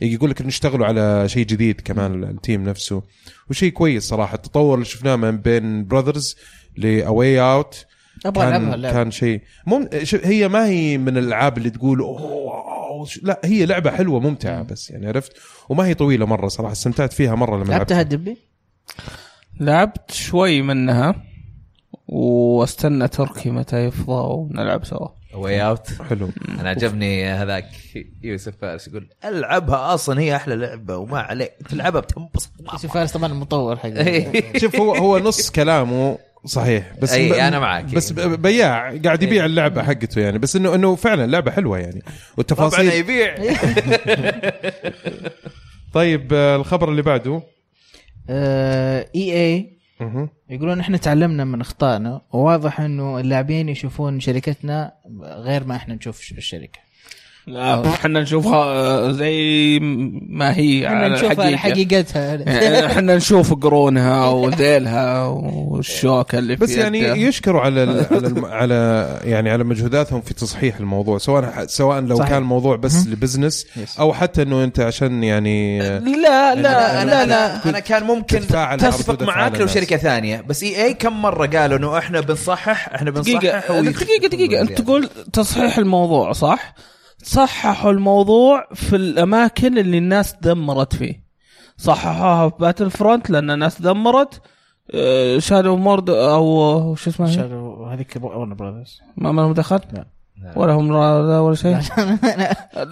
يقول 0.00 0.30
لك 0.30 0.40
إنه 0.40 0.48
يشتغلوا 0.48 0.86
على 0.86 1.28
شيء 1.28 1.46
جديد 1.46 1.80
كمان 1.80 2.24
ال 2.24 2.32
team 2.32 2.64
نفسه. 2.64 3.02
وشيء 3.50 3.72
كويس 3.72 4.08
صراحة. 4.08 4.34
التطور 4.34 4.74
اللي 4.74 4.84
شفناه 4.84 5.16
من 5.16 5.36
بين 5.36 5.86
Brothers 5.86 6.36
ل 6.76 7.40
A 7.40 7.47
Way 7.47 7.66
Out 7.66 7.86
أبغى 8.26 8.48
ألعبها 8.48 8.58
كان 8.68 8.74
اللعبة. 8.74 8.94
كان 8.96 9.10
شيء 9.10 9.40
مم... 9.66 9.88
هي 10.24 10.48
ما 10.48 10.66
هي 10.66 10.98
من 10.98 11.18
الألعاب 11.18 11.58
اللي 11.58 11.70
تقول 11.70 11.98
ش- 13.04 13.20
لا 13.22 13.40
هي 13.44 13.66
لعبة 13.66 13.90
حلوة 13.90 14.20
ممتعة 14.20 14.62
بس 14.62 14.90
يعني 14.90 15.06
عرفت؟ 15.06 15.32
وما 15.68 15.86
هي 15.86 15.94
طويلة 15.94 16.26
مرة 16.26 16.48
صراحة 16.48 16.72
استمتعت 16.72 17.12
فيها 17.12 17.34
مرة 17.34 17.56
لما 17.56 17.64
لعبتها 17.70 18.02
دبي؟ 18.02 18.36
لعبت 19.60 20.10
شوي 20.10 20.62
منها 20.62 21.14
واستنى 22.08 23.08
تركي 23.08 23.50
متى 23.50 23.84
يفضى 23.84 24.12
ونلعب 24.34 24.84
سوا. 24.84 25.08
Way 25.34 25.62
Out 25.62 25.88
حلو. 26.10 26.30
أنا 26.60 26.68
عجبني 26.70 27.24
هذاك 27.26 27.68
يوسف 28.22 28.56
فارس 28.60 28.88
يقول 28.88 29.08
ألعبها 29.24 29.94
أصلا 29.94 30.20
هي 30.20 30.36
أحلى 30.36 30.56
لعبة 30.56 30.96
وما 30.96 31.18
عليك 31.20 31.52
تلعبها 31.70 32.00
بتنبسط. 32.00 32.50
يوسف 32.72 32.92
فارس 32.94 33.12
طبعا 33.12 33.32
المطور 33.32 33.76
حق. 33.76 33.88
شوف 34.62 34.76
هو 34.76 34.94
هو 34.94 35.18
نص 35.18 35.50
كلامه 35.50 36.18
صحيح. 36.44 36.92
بس 37.02 37.12
أي، 37.12 37.48
أنا 37.48 37.58
معك. 37.58 37.84
بس 37.84 38.12
ب- 38.12 38.42
بياع 38.42 38.96
قاعد 38.96 39.22
يبيع 39.22 39.44
اللعبة 39.44 39.82
حقته 39.82 40.20
يعني. 40.20 40.38
بس 40.38 40.56
إنه 40.56 40.74
إنه 40.74 40.94
فعلا 40.94 41.26
لعبة 41.26 41.50
حلوة 41.50 41.78
يعني. 41.78 42.00
طبعا 42.00 42.14
والتفاصيل 42.36 42.92
يبيع. 42.92 43.34
طيب 45.94 46.32
آه، 46.32 46.56
الخبر 46.56 46.90
اللي 46.90 47.02
بعده؟ 47.02 47.42
إي 48.30 49.32
اي 49.32 49.78
مهم. 50.00 50.28
يقولون 50.50 50.80
إحنا 50.80 50.96
تعلمنا 50.96 51.44
من 51.44 51.60
أخطائنا 51.60 52.20
وواضح 52.32 52.80
إنه 52.80 53.20
اللاعبين 53.20 53.68
يشوفون 53.68 54.20
شركتنا 54.20 54.92
غير 55.22 55.64
ما 55.64 55.76
إحنا 55.76 55.94
نشوف 55.94 56.32
الشركة. 56.32 56.78
لا 57.50 57.88
إحنا 57.88 58.20
نشوفها 58.20 58.64
آه، 58.64 59.12
زي 59.12 59.78
ما 60.28 60.56
هي 60.56 60.86
إحنا 60.86 60.98
على 60.98 61.14
نشوف 61.14 61.40
على 61.40 61.48
الحقيقة 61.48 61.56
حقيقتها 61.74 62.34
يعني 62.62 62.86
إحنا 62.86 63.16
نشوف 63.16 63.54
قرونها 63.54 64.26
وذيلها 64.28 65.24
والشوكة 65.26 66.38
اللي 66.38 66.56
بس 66.56 66.72
في 66.72 66.80
يعني 66.80 66.98
يدها. 66.98 67.14
يشكروا 67.14 67.60
على 67.60 67.82
ال 67.82 68.06
على 68.10 68.46
على 68.46 69.18
يعني 69.24 69.50
على 69.50 69.64
مجهوداتهم 69.64 70.20
في 70.20 70.34
تصحيح 70.34 70.76
الموضوع 70.76 71.18
سواء 71.18 71.66
سواء 71.66 72.00
لو 72.00 72.16
صحيح. 72.16 72.28
كان 72.30 72.38
الموضوع 72.42 72.76
بس 72.76 73.06
لبزنس. 73.06 73.66
أو 73.98 74.12
حتى 74.12 74.42
إنه 74.42 74.64
أنت 74.64 74.80
عشان 74.80 75.24
يعني 75.24 75.78
لا 75.78 76.00
لا 76.54 76.54
لا 76.54 77.02
أنا 77.02 77.10
لا, 77.10 77.22
أنا, 77.24 77.60
أنا 77.66 77.78
كان 77.80 78.04
ممكن 78.04 78.38
أفعال 78.38 78.80
معاك 79.26 79.60
لو. 79.60 79.66
شركة 79.66 79.96
ثانية 79.96 80.40
بس 80.48 80.62
اي 80.62 80.84
اي 80.84 80.94
كم 80.94 81.22
مرة 81.22 81.46
قالوا 81.46 81.78
إنه 81.78 81.98
إحنا 81.98 82.20
بنصحح 82.20 82.88
إحنا 82.94 83.10
بنصحح 83.10 83.32
دقيقة 83.38 83.80
ويخ- 83.80 84.02
دقيقة 84.04 84.28
دقيقة 84.28 84.60
أنت 84.60 84.68
زيادة. 84.68 84.84
تقول 84.84 85.08
تصحيح 85.32 85.78
الموضوع 85.78 86.32
صح؟ 86.32 86.74
صححوا 87.22 87.90
الموضوع 87.90 88.68
في 88.74 88.96
الأماكن 88.96 89.78
اللي 89.78 89.98
الناس 89.98 90.34
دمرت 90.42 90.94
فيه 90.96 91.24
صححوها 91.76 92.48
في 92.48 92.54
باتل 92.60 92.90
فرونت 92.90 93.30
لأن 93.30 93.50
الناس 93.50 93.82
دمرت 93.82 94.42
شادو 95.38 95.76
مورد 95.76 96.10
أو 96.10 96.94
شو 96.94 97.10
اسمه؟ 97.10 97.26
شادو 97.26 97.84
هذيك 97.84 98.18
ورن 98.22 98.54
براذرز 98.54 99.00
ما 99.16 99.32
ما 99.32 99.52
دخل؟ 99.52 99.80
لا. 99.92 100.06
ولا 100.56 100.72
هم 100.72 100.90
ولا 100.90 101.54
شيء 101.54 101.78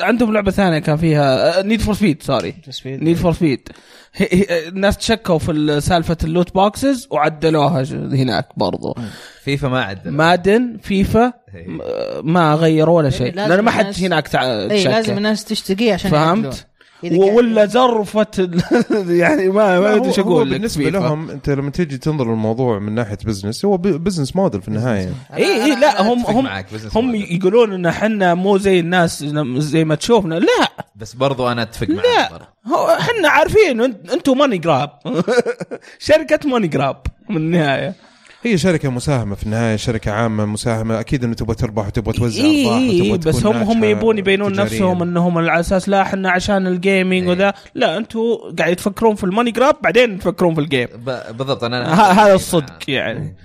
عندهم 0.01 0.33
لعبة 0.33 0.51
ثانية 0.51 0.79
كان 0.79 0.97
فيها 0.97 1.63
Need 1.63 1.81
for 1.81 1.95
Speed 1.95 2.23
sorry 2.23 2.55
Need 2.87 3.17
for 3.17 3.33
Speed 3.33 3.69
الناس 4.69 4.97
تشكوا 4.97 5.39
في 5.39 5.81
سالفة 5.81 6.17
ال 6.25 6.31
loot 6.31 6.55
boxes 6.55 7.09
وعدلوها 7.11 7.83
هناك 7.93 8.47
برضو 8.57 8.97
فيفا 9.45 9.69
ما 9.69 9.83
عدل 9.83 10.11
Madden 10.11 10.77
FIFA 10.83 11.33
إيه. 11.55 11.69
م- 11.69 11.81
ما 12.33 12.55
غيروا 12.55 12.97
ولا 12.97 13.11
شيء 13.11 13.35
لازم 13.35 13.55
لأن 13.55 13.65
ما 13.65 13.71
حد 13.71 13.95
هناك. 14.01 14.35
اي 14.37 14.69
تشكى. 14.79 14.89
لازم 14.89 15.17
الناس 15.17 15.45
تشتكي 15.45 15.93
عشان. 15.93 16.11
فهمت؟ 16.11 16.67
ولا 17.03 17.67
زرفت 17.67 18.39
ال... 18.41 18.63
يعني 19.21 19.49
ما 19.49 19.81
ما 19.81 19.95
أدري 19.97 20.09
إيش 20.09 20.19
أقول 20.19 20.51
بالنسبة. 20.51 20.89
لهم 20.91 21.31
أنت 21.31 21.51
لما 21.51 21.71
تيجي 21.71 21.99
تنظر 21.99 22.25
للموضوع 22.31 22.79
من 22.79 22.95
ناحية 22.95 23.19
business 23.25 23.65
هو 23.65 23.77
business 23.77 24.37
model 24.37 24.63
في 24.63 24.69
النهاية. 24.69 25.13
اي 25.35 25.65
اي 25.65 25.75
أنا- 25.77 25.79
لا 25.79 26.01
أنا 26.01 26.13
هم 26.13 26.27
هم 26.27 26.47
هم. 26.95 27.15
يقولون 27.15 27.73
إن 27.73 27.87
إحنا 27.87 28.35
مو 28.35 28.59
زي 28.59 28.81
الناس 28.81 29.25
زي 29.59 29.85
ما 29.85 29.95
تشوفنا. 29.95 30.35
لا. 30.35 30.69
بس 30.97 31.15
برضو 31.15 31.49
أنا 31.49 31.63
أتفق 31.63 31.89
معك 31.91 32.05
لا 32.05 32.99
إحنا 33.01 33.29
عارفين 33.29 33.81
أنتم 34.13 34.39
money 34.39 34.59
grab 34.59 34.91
شركة 35.99 36.49
money 36.49 36.67
grab 36.69 37.03
من 37.31 37.37
النهاية. 37.37 37.95
هي 38.43 38.59
شركة 38.59 38.89
مساهمة 38.91 39.35
في 39.35 39.43
النهاية 39.43 39.77
شركة 39.77 40.11
عامة 40.13 40.45
مساهمة. 40.47 41.01
أكيد 41.01 41.25
إنه 41.25 41.35
تبغى 41.35 41.55
تربح 41.55 41.87
وتبغى 41.87 42.13
توزع 42.13 42.45
اي 42.45 42.65
أرباح 42.67 42.77
اي 42.79 43.11
وتبغى 43.13 43.13
إي 43.13 43.19
بس 43.19 43.47
هم 43.47 43.57
هم 43.57 43.85
يبون 43.85 44.19
يبينون. 44.19 44.53
نفسهم 44.53 45.03
إنهم 45.03 45.39
على 45.39 45.61
أساس 45.61 45.89
لا 45.89 46.03
إحنا 46.03 46.31
عشان 46.31 46.67
ال 46.67 46.75
gaming 46.75 47.23
إيه. 47.23 47.29
وذا. 47.31 47.55
لا 47.75 47.97
أنتم 47.97 48.21
قاعد 48.59 48.77
تفكرون 48.77 49.15
في 49.15 49.25
ال 49.25 49.29
money 49.29 49.51
grab 49.51 49.77
بعدين 49.83 50.19
تفكرون 50.19 50.55
في 50.55 50.61
ال 50.61 50.66
game 50.66 50.89
ب- 50.95 51.37
بالضبط 51.37 51.65
أنا 51.65 51.95
هذا 52.25 52.35
الصدق 52.35 52.79
يعني. 52.91 53.37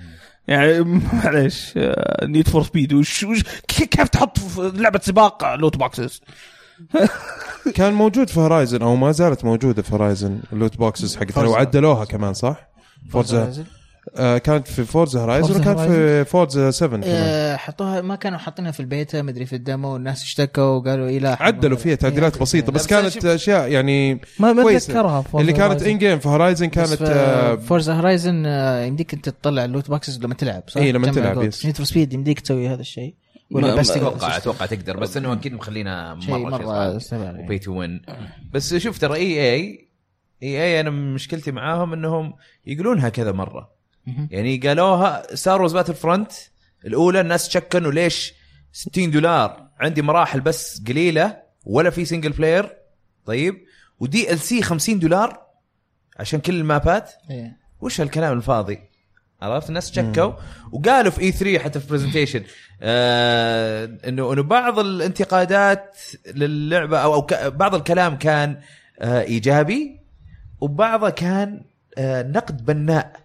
يعني 0.48 1.00
معليش 1.12 1.72
Need 2.22 2.48
for 2.48 2.62
Speed 2.62 2.92
وش 2.92 3.22
وش 3.24 3.42
كي- 3.68 3.86
كيف 3.86 4.08
تحط 4.08 4.38
في 4.38 4.72
لعبة 4.74 5.00
سباق 5.02 5.54
loot 5.54 5.76
boxes 5.76 6.20
كان 7.76 7.92
موجود 7.94 8.30
في 8.30 8.40
Horizon 8.40 8.82
أو 8.82 8.96
ما 8.96 9.12
زالت 9.12 9.44
موجودة 9.44 9.82
في 9.82 9.92
Horizon 9.94 10.38
ال 10.52 10.57
loot 10.57 10.76
boxes 10.76 11.16
حقتها. 11.16 11.42
لو 11.42 11.48
Forza. 11.48 11.58
عدلوها 11.60 12.04
كمان 12.04 12.34
صح؟ 12.34 12.68
Forza 13.10 13.64
آه 14.16 14.38
كانت 14.38 14.68
في 14.68 14.84
Forza 14.84 15.20
Horizon 15.20 15.60
وكانت 15.60 15.80
في 15.80 16.24
Forza 16.24 16.70
7 16.70 17.00
كمان 17.00 17.12
آه، 17.14 17.56
حطوها 17.56 18.00
ما 18.00 18.16
كانوا 18.16 18.38
حاطينها 18.38 18.70
في 18.70 18.80
البيتا 18.80 19.22
مدري 19.22 19.46
في 19.46 19.56
ال 19.56 19.62
demo 19.62 19.88
والناس 19.92 20.22
اشتكوا 20.22 20.64
وقالوا 20.64 21.08
إيه 21.08 21.18
لا 21.18 21.42
عدلوا 21.42 21.76
فيها 21.78 21.94
تعديلات 21.94 22.40
بسيطة 22.42 22.72
بس 22.72 22.80
بس 22.82 22.86
كانت 22.86 23.24
أشياء 23.24 23.68
يعني 23.68 24.20
ما. 24.38 24.50
اتذكرها 24.76 25.24
اللي 25.34 25.52
كانت 25.52 25.82
Horizon. 25.82 25.86
in 25.86 25.98
game 25.98 26.18
في 26.18 26.28
Horizon 26.28 26.66
كانت 26.66 27.02
آه 27.02 27.54
Forza 27.56 27.94
Horizon 27.94 28.44
يمديك 28.86 29.14
أنت 29.14 29.28
تطلع 29.28 29.64
ال 29.64 29.69
loot 29.69 29.90
boxes 29.90 30.24
لما 30.24 30.34
تلعب 30.34 30.62
صح؟ 30.68 30.80
إيه، 30.80 30.92
لما 30.92 31.10
تلعب، 31.12 31.42
yes. 31.42 31.66
Need 31.66 31.76
for 31.76 31.86
Speed 31.86 32.12
يمديك 32.12 32.40
تسوي 32.40 32.68
هذا 32.68 32.80
الشيء 32.80 33.14
ولا 33.50 33.74
بس 33.74 33.90
أتوقع. 33.90 34.36
أتوقع 34.36 34.66
تقدر 34.66 34.96
بس 34.96 35.16
إنه 35.16 35.32
أكيد 35.32 35.52
مخلينا 35.52 36.14
مرة 36.14 36.38
مرة 36.38 36.96
استبعد 36.96 37.38
و 37.40 37.44
pay 37.44 37.58
to 37.58 37.72
win 37.72 38.02
بس 38.52 38.74
شوف 38.74 38.98
ترى 38.98 39.14
إي 39.14 39.52
إي 39.54 39.88
إي 40.42 40.62
إي 40.62 40.80
أنا 40.80 40.90
مشكلتي 40.90 41.52
معاهم 41.52 41.92
إنهم 41.92 42.32
يقولونها 42.66 43.08
كذا 43.08 43.32
مرة. 43.32 43.73
يعني 44.30 44.56
قالوها 44.56 45.34
Star 45.34 45.60
Wars 45.60 45.72
Battlefront 45.72 46.32
الأولى 46.84 47.20
الناس 47.20 47.48
تشكوا 47.48 47.92
ليش 47.92 48.34
60 48.72 49.10
دولار 49.10 49.68
عندي 49.80 50.02
مراحل 50.02 50.40
بس 50.40 50.82
قليلة 50.88 51.36
ولا 51.64 51.90
في 51.90 52.04
single 52.04 52.32
player 52.32 52.76
طيب. 53.26 53.64
ودي 54.00 54.32
DLC 54.32 54.62
50 54.62 54.98
دولار 54.98 55.46
عشان 56.16 56.40
كل 56.40 56.54
ال 56.54 56.62
maps 56.62 56.95
ات. 56.95 57.12
إيه. 57.30 57.56
وش 57.80 58.00
هالكلام 58.00 58.36
الفاضي؟ 58.36 58.78
عرفت؟ 59.42 59.68
الناس 59.68 59.92
شكوا 59.92 60.32
وقالوا 60.72 61.10
في 61.10 61.20
E3 61.20 61.58
حتى 61.58 61.80
في 61.80 61.88
presentation 61.88 62.44
آه 62.82 63.98
إنه 64.08 64.32
إنه 64.32 64.42
بعض 64.42 64.78
الانتقادات 64.78 65.96
للعبة 66.34 66.98
أو, 66.98 67.14
أو 67.20 67.50
بعض 67.50 67.74
الكلام 67.74 68.16
كان 68.16 68.60
آه 69.00 69.22
إيجابي 69.22 70.00
وبعضه 70.60 71.10
كان 71.10 71.64
آه 71.98 72.22
نقد 72.22 72.64
بناء. 72.64 73.23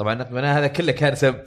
طبعا 0.00 0.14
نتمنى 0.14 0.46
هذا 0.46 0.66
كله 0.66 0.92
كان 0.92 1.14
سب. 1.14 1.40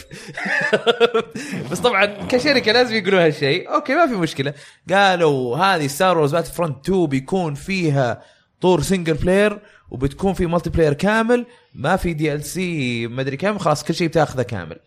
بس 1.72 1.80
طبعا 1.80 2.06
كشركه 2.06 2.72
لازم 2.72 2.96
يقولون 2.96 3.22
هالشيء. 3.22 3.74
أوكي 3.74 3.96
ما 3.96 4.08
في 4.08 4.14
مشكلة. 4.14 4.54
قالوا 4.90 5.58
هذه 5.58 5.88
ستار 5.88 6.18
وورز 6.18 6.36
Battlefront 6.36 6.90
2 6.90 7.06
بيكون 7.06 7.54
فيها 7.54 8.22
طور 8.62 8.82
single 8.82 9.14
player 9.14 9.60
وبتكون 9.92 10.34
في 10.34 10.46
multiplayer 10.46 10.94
كامل. 10.94 11.46
ما 11.76 11.96
في 11.96 12.14
DLC 12.14 13.08
ما 13.08 13.22
أدري 13.22 13.38
كم. 13.38 13.58
خلاص 13.58 13.84
كل 13.84 13.94
شيء 13.94 14.08
بتاخذه 14.08 14.42
كامل. 14.42 14.80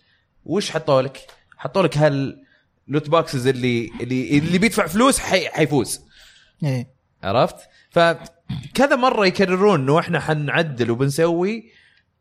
وش 0.44 0.70
حطوا 0.70 1.02
لك؟ 1.02 1.18
حطوا 1.56 1.82
لك 1.82 1.98
هال 1.98 2.36
loot 2.36 3.10
boxes 3.10 3.46
اللي 3.46 3.90
اللي 4.00 4.38
اللي 4.38 4.58
بيدفع 4.58 4.86
فلوس 4.86 5.18
حي 5.18 5.48
حيفوز. 5.48 6.00
إيه. 6.64 6.88
عرفت؟ 7.22 7.56
فكذا 7.90 8.96
مرة 8.96 9.26
يكررون 9.26 9.80
إنه 9.80 9.98
إحنا 9.98 10.20
حنعدل 10.20 10.90
وبنسوي 10.90 11.76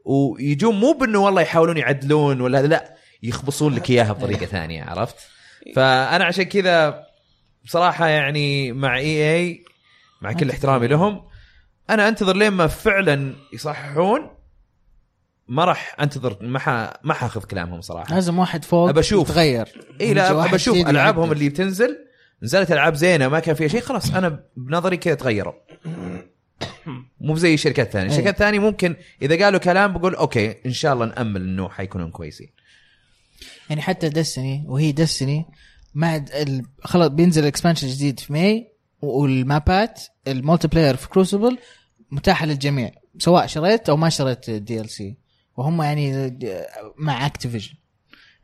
ويجون 0.06 0.76
مو 0.80 0.94
بأنه 0.94 1.20
والله 1.20 1.42
يحاولون 1.42 1.78
يعدلون 1.78 2.42
ولا 2.42 2.62
لا 2.62 2.96
يخبصون 3.24 3.76
لك 3.76 3.90
إياها 3.90 4.14
بطريقة 4.14 4.46
ثانية 4.46 4.84
عرفت؟ 4.84 5.16
فأنا 5.76 6.26
عشان 6.26 6.44
كذا 6.44 7.04
بصراحة 7.66 8.08
يعني 8.08 8.72
مع 8.72 8.98
إي 8.98 9.36
إي 9.36 9.64
مع 10.22 10.34
كل 10.34 10.50
احترامي 10.50 10.88
لهم 10.88 11.22
أنا 11.90 12.08
أنتظر 12.08 12.36
لين 12.36 12.50
ما 12.50 12.68
فعلا 12.68 13.36
يصححون 13.54 14.30
ما 15.48 15.66
راح 15.66 15.96
أنتظر 16.02 16.38
ما 16.42 16.60
ح... 16.60 16.70
ما 17.04 17.14
حاخذ 17.14 17.44
كلامهم 17.44 17.82
صراحة 17.82 18.16
لازم 18.16 18.40
واحد 18.40 18.66
فوق 18.66 18.90
أبى 18.90 19.00
أشوف. 19.00 19.30
يتغير 19.30 19.68
إي 20.02 20.14
لا 20.14 20.46
أبى 20.46 20.56
أشوف 20.56 20.78
ألعابهم. 20.78 21.32
اللي 21.32 21.50
بتنزل 21.50 21.98
نزلت 22.44 22.72
ألعاب 22.72 22.96
زينة 22.96 23.28
ما 23.28 23.40
كان 23.40 23.56
فيها 23.56 23.68
شيء 23.68 23.82
خلاص 23.82 24.14
أنا 24.14 24.44
بنظري 24.58 24.98
كذا 24.98 25.14
تغيروا 25.14 25.54
مو 27.22 27.36
زي 27.36 27.54
الشركات 27.54 27.88
الثانية 27.88 28.10
الشركات 28.12 28.34
الثانية 28.34 28.60
ممكن 28.60 28.96
إذا 29.22 29.46
قالوا 29.46 29.60
كلام 29.60 29.94
بقول 29.94 30.16
أوكي 30.16 30.56
إن 30.66 30.72
شاء 30.72 30.94
الله 30.94 31.06
نأمل 31.06 31.42
إنه 31.42 31.70
حيكونون 31.70 32.12
كويسين. 32.12 32.50
يعني 33.70 33.82
حتى 33.82 34.10
Destiny 34.10 34.64
وهي 34.68 34.92
Destiny 34.92 35.46
مع 35.94 36.16
ال... 36.16 36.66
خلاص 36.84 37.08
بينزل 37.08 37.46
expansion 37.46 37.88
جديد 37.88 38.20
في 38.20 38.34
May 38.34 38.72
وال 39.02 39.27
maps 39.27 39.77
ات 39.77 39.89
ال 39.89 40.02
multiplayer 40.28 40.96
في 40.96 41.10
Crucible 41.10 41.58
متاحة 42.12 42.46
للجميع 42.46 42.92
سواء 43.18 43.48
شريت 43.48 43.90
أو 43.90 43.98
ما 43.98 44.10
شريت 44.10 44.50
DLC 44.50 45.18
وهم 45.58 45.82
يعني 45.82 46.38
مع 46.98 47.26
Activision 47.26 47.74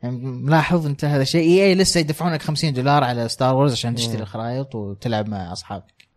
يعني 0.02 0.16
ملاحظ 0.16 0.86
أنت 0.86 1.04
هذا 1.04 1.22
الشيء 1.22 1.42
إي 1.42 1.64
إي 1.64 1.74
لسه 1.74 2.00
يدفعونك 2.00 2.42
50 2.42 2.72
دولار 2.72 3.04
على 3.04 3.28
ستار 3.28 3.54
وورز 3.54 3.72
عشان 3.72 3.94
تشتري 3.94 4.22
الخرائط 4.22 4.74
وتلعب 4.74 5.28
مع 5.28 5.52
أصحابك. 5.52 6.08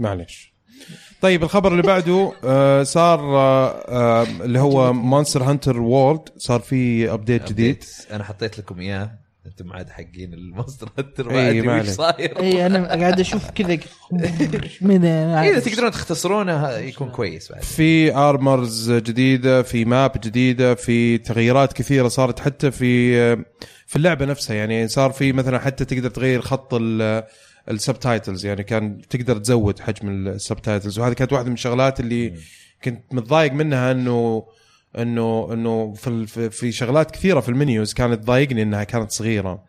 معليش. 0.00 0.54
طيب 1.20 1.42
الخبر 1.42 1.72
اللي 1.72 1.82
بعده 1.82 2.32
آه 2.44 2.82
صار 2.82 3.20
آه 3.20 3.68
آه 3.70 4.22
اللي 4.22 4.58
هو 4.58 4.92
Monster 4.92 5.42
Hunter 5.42 5.80
World 5.80 6.28
صار 6.36 6.60
في 6.60 7.12
update 7.12 7.48
جديد. 7.48 7.84
أنا 8.12 8.24
حطيت 8.24 8.58
لكم 8.58 8.80
إياه. 8.80 9.10
أنتم 9.46 9.72
عاد 9.72 9.90
حقين 9.90 10.34
المونستر 10.34 10.88
هانتر 10.98 11.32
ما 11.32 11.48
أدري 11.48 11.70
عليك. 11.70 11.90
صاير. 11.90 12.40
إي 12.40 12.66
أنا 12.66 12.94
قاعد 12.94 13.20
أشوف 13.20 13.50
كذا. 13.50 13.78
من 14.80 15.04
إذا 15.04 15.58
تقدرون 15.60 15.90
تختصرونه 15.90 16.70
يكون 16.70 17.10
كويس 17.10 17.52
بعد. 17.52 17.62
في 17.62 18.14
armors 18.14 18.92
جديدة 18.92 19.62
في 19.62 19.84
map 19.84 20.12
جديدة 20.24 20.74
في 20.74 21.18
تغييرات 21.18 21.72
كثيرة 21.72 22.08
صارت 22.08 22.40
حتى 22.40 22.70
في 22.70 23.36
في 23.86 23.96
اللعبة 23.96 24.24
نفسها. 24.24 24.56
يعني 24.56 24.88
صار 24.88 25.10
في 25.10 25.32
مثلا 25.32 25.58
حتى 25.58 25.84
تقدر 25.84 26.10
تغير 26.10 26.40
خط 26.40 26.74
ال 27.70 27.78
subtitles 27.78 28.46
يعني 28.46 28.62
كان 28.62 29.00
تقدر 29.10 29.38
تزود 29.38 29.80
حجم 29.80 30.08
ال 30.28 30.34
subtitles. 30.34 30.98
وهذه 30.98 31.12
كانت 31.12 31.32
واحدة 31.32 31.48
من 31.48 31.54
الشغلات 31.54 32.00
اللي 32.00 32.32
كنت 32.84 33.02
متضايق 33.12 33.52
منها 33.52 33.92
إنه 33.92 34.44
إنه 34.98 35.48
إنه 35.52 35.92
في 35.94 36.26
في- 36.50 36.72
شغلات 36.72 37.10
كثيرة 37.10 37.40
في 37.40 37.48
ال 37.48 37.55
menus 37.55 37.92
كانت 37.94 38.22
تضايقني 38.22 38.62
إنها 38.62 38.84
كانت 38.84 39.10
صغيرة. 39.10 39.62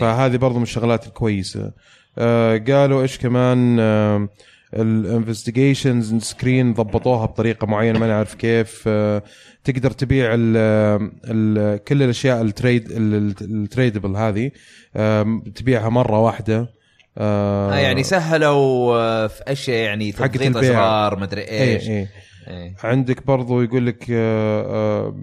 فهذه 0.00 0.36
برضو 0.36 0.56
من 0.56 0.62
الشغلات 0.62 1.06
الكويسة. 1.06 1.72
آه 2.18 2.58
قالوا 2.58 3.02
إيش 3.02 3.18
كمان 3.18 3.76
آه 3.80 4.28
ال 4.74 4.83
investigations 4.83 6.14
screen 6.14 6.74
ضبطوها 6.74 7.26
بطريقة 7.26 7.66
معينة 7.66 7.98
ما 7.98 8.06
نعرف 8.06 8.34
كيف. 8.34 8.84
آه 8.86 9.22
تقدر 9.64 9.90
تبيع 9.90 10.34
ال 10.34 10.56
ال 11.24 11.84
كل 11.84 12.02
الأشياء 12.02 12.42
ال 12.42 12.50
trade 12.50 12.90
ال- 12.92 13.34
ال 13.40 13.48
tradable 13.48 14.16
هذه. 14.16 14.50
آه 14.96 15.42
تبيعها 15.54 15.88
مرة 15.88 16.18
واحدة. 16.20 16.79
آه 17.18 17.72
آه 17.72 17.78
يعني 17.78 18.02
سهلوا 18.02 18.96
آه، 18.96 19.26
في 19.26 19.42
أشياء 19.46 19.76
يعني 19.84 20.12
تضغيط. 20.12 20.56
ازرار 20.56 21.18
مدري 21.18 21.40
إيه 21.40 21.74
إيش. 21.74 21.88
إيه. 21.88 22.10
إيه. 22.48 22.74
عندك 22.84 23.26
برضو 23.26 23.62
يقول 23.62 23.86
لك 23.86 24.06
آه 24.10 24.62
آه 24.62 25.16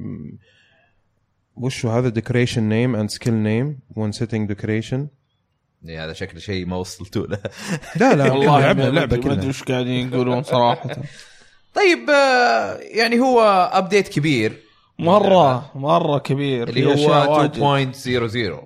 وش 1.56 1.86
هو 1.86 1.92
هذا 1.92 2.10
decoration 2.10 2.64
name 2.64 2.96
and 2.96 3.10
skill 3.10 3.34
name 3.34 3.80
when 3.96 4.12
setting 4.12 4.48
decoration 4.48 5.08
إيه، 5.88 6.06
هذا 6.06 6.14
شكله 6.14 6.40
شيء 6.40 6.66
ما 6.66 6.76
وصلتوا 6.76 7.28
له. 7.28 7.38
لا 8.00 8.14
لا 8.16 8.32
والله 8.34 8.60
لعبنا 8.60 8.88
اللعبه 8.88 9.22
أدري- 9.22 9.26
ما 9.26 9.34
أدري 9.34 9.50
وش 9.50 9.64
قاعدين 9.64 10.14
يقولون 10.14 10.44
صراحة. 10.44 10.90
طيب 11.74 12.10
آه، 12.10 12.74
يعني 12.78 13.20
هو 13.20 13.42
update 13.74 14.08
كبير. 14.08 14.54
مرة 15.00 15.72
مرة 15.76 16.18
كبير. 16.20 16.70
اللي 16.70 16.86
هو 16.86 17.34
واجد. 17.38 17.94
2.00 17.94 18.64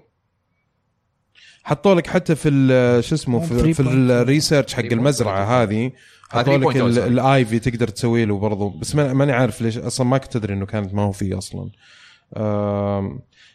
حطوا 1.64 1.96
لك 1.96 2.08
حتى 2.08 2.36
في 2.36 2.50
ال- 2.50 3.04
شو 3.04 3.16
اسمه 3.16 3.40
في, 3.40 3.74
في 3.74 3.84
3.0. 3.84 3.88
الريسيرش 3.88 4.74
حق 4.74 4.82
3.0. 4.84 4.92
المزرعة 4.94 5.64
هذه 5.64 5.92
حطوا 6.30 6.58
لك 6.58 6.74
3.0 6.74 6.76
ال- 6.82 6.94
صار. 6.96 7.08
الايفي 7.08 7.60
تقدر 7.60 7.88
تسوي 7.88 8.26
له 8.26 8.38
برضو 8.40 8.70
بس 8.70 8.96
ما- 8.96 9.14
ماني 9.14 9.32
عارف 9.32 9.62
ليش 9.62 9.78
أصلا 9.78 10.08
ما 10.08 10.18
كنت 10.18 10.36
أدري 10.36 10.54
إنه 10.54 10.66
كانت 10.66 10.94
ما 10.94 11.02
هو 11.02 11.12
فيه 11.12 11.38
أصلا 11.38 11.70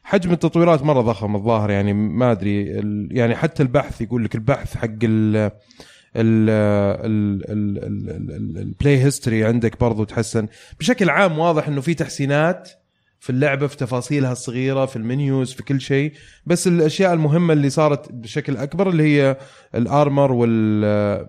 حجم 0.02 0.32
التطويرات 0.32 0.82
مرة 0.82 1.00
ضخم 1.00 1.36
الظاهر 1.36 1.70
يعني 1.70 1.92
ما 1.92 2.32
أدري 2.32 2.64
يعني 3.10 3.36
حتى 3.36 3.62
البحث 3.62 4.00
يقول 4.00 4.24
لك 4.24 4.34
البحث 4.34 4.76
حق 4.76 4.88
ال 5.02 5.50
ال 8.58 8.66
play 8.66 8.98
history 9.04 9.44
عندك 9.44 9.80
برضو 9.80 10.04
تحسن 10.04 10.46
بشكل 10.80 11.10
عام 11.10 11.38
واضح 11.38 11.68
إنه 11.68 11.80
في 11.80 11.94
تحسينات 11.94 12.70
في 13.20 13.30
اللعبة 13.30 13.66
في 13.66 13.76
تفاصيلها 13.76 14.32
الصغيرة 14.32 14.86
في 14.86 14.96
ال 14.96 15.05
menus 15.05 15.52
في 15.52 15.62
كل 15.62 15.80
شيء. 15.80 16.12
بس 16.46 16.66
الأشياء 16.66 17.14
المهمة 17.14 17.52
اللي 17.52 17.70
صارت 17.70 18.12
بشكل 18.12 18.56
أكبر 18.56 18.88
اللي 18.88 19.02
هي 19.02 19.36
ال 19.74 19.84
armor 19.84 20.32
وال 20.32 21.28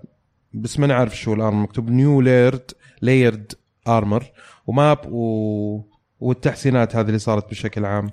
بس 0.54 0.80
ما 0.80 0.88
نعرف 0.88 1.18
شو 1.18 1.34
ال 1.34 1.38
armor 1.38 1.62
مكتوب 1.64 1.90
new 1.90 2.22
layered 2.22 2.72
layered 3.02 3.54
armor 3.88 4.26
و 4.68 4.76
map 4.76 5.00
و... 5.12 5.82
والتحسينات 6.20 6.96
هذه 6.96 7.08
اللي 7.08 7.20
صارت 7.20 7.50
بشكل 7.50 7.86
عام. 7.86 8.12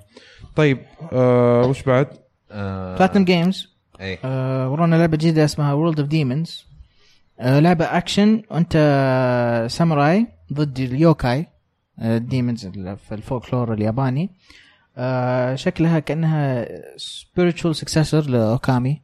طيب 0.55 0.77
آه 1.13 1.67
وش 1.67 1.83
بعد؟ 1.83 2.07
آه، 2.51 2.97
Platinum 2.97 3.25
Games 3.25 3.75
إيه. 3.99 4.19
آه، 4.25 4.69
ورونا 4.69 4.95
لعبة 4.95 5.17
جديدة 5.17 5.45
اسمها 5.45 5.73
World 5.73 5.99
of 5.99 6.09
Demons 6.09 6.65
لعبة 7.41 7.85
أكشن 7.85 8.41
وأنت 8.51 8.73
ساموراي 9.69 10.27
ضد 10.53 10.79
اليوكاي. 10.79 11.47
ال 12.01 12.10
demons 12.10 12.67
في 12.95 13.11
الفولكلور 13.11 13.73
الياباني. 13.73 14.29
آه، 14.97 15.55
شكلها 15.55 15.99
كأنها 15.99 16.67
spiritual 16.97 17.75
successor 17.75 18.29
لأوكامي. 18.29 19.01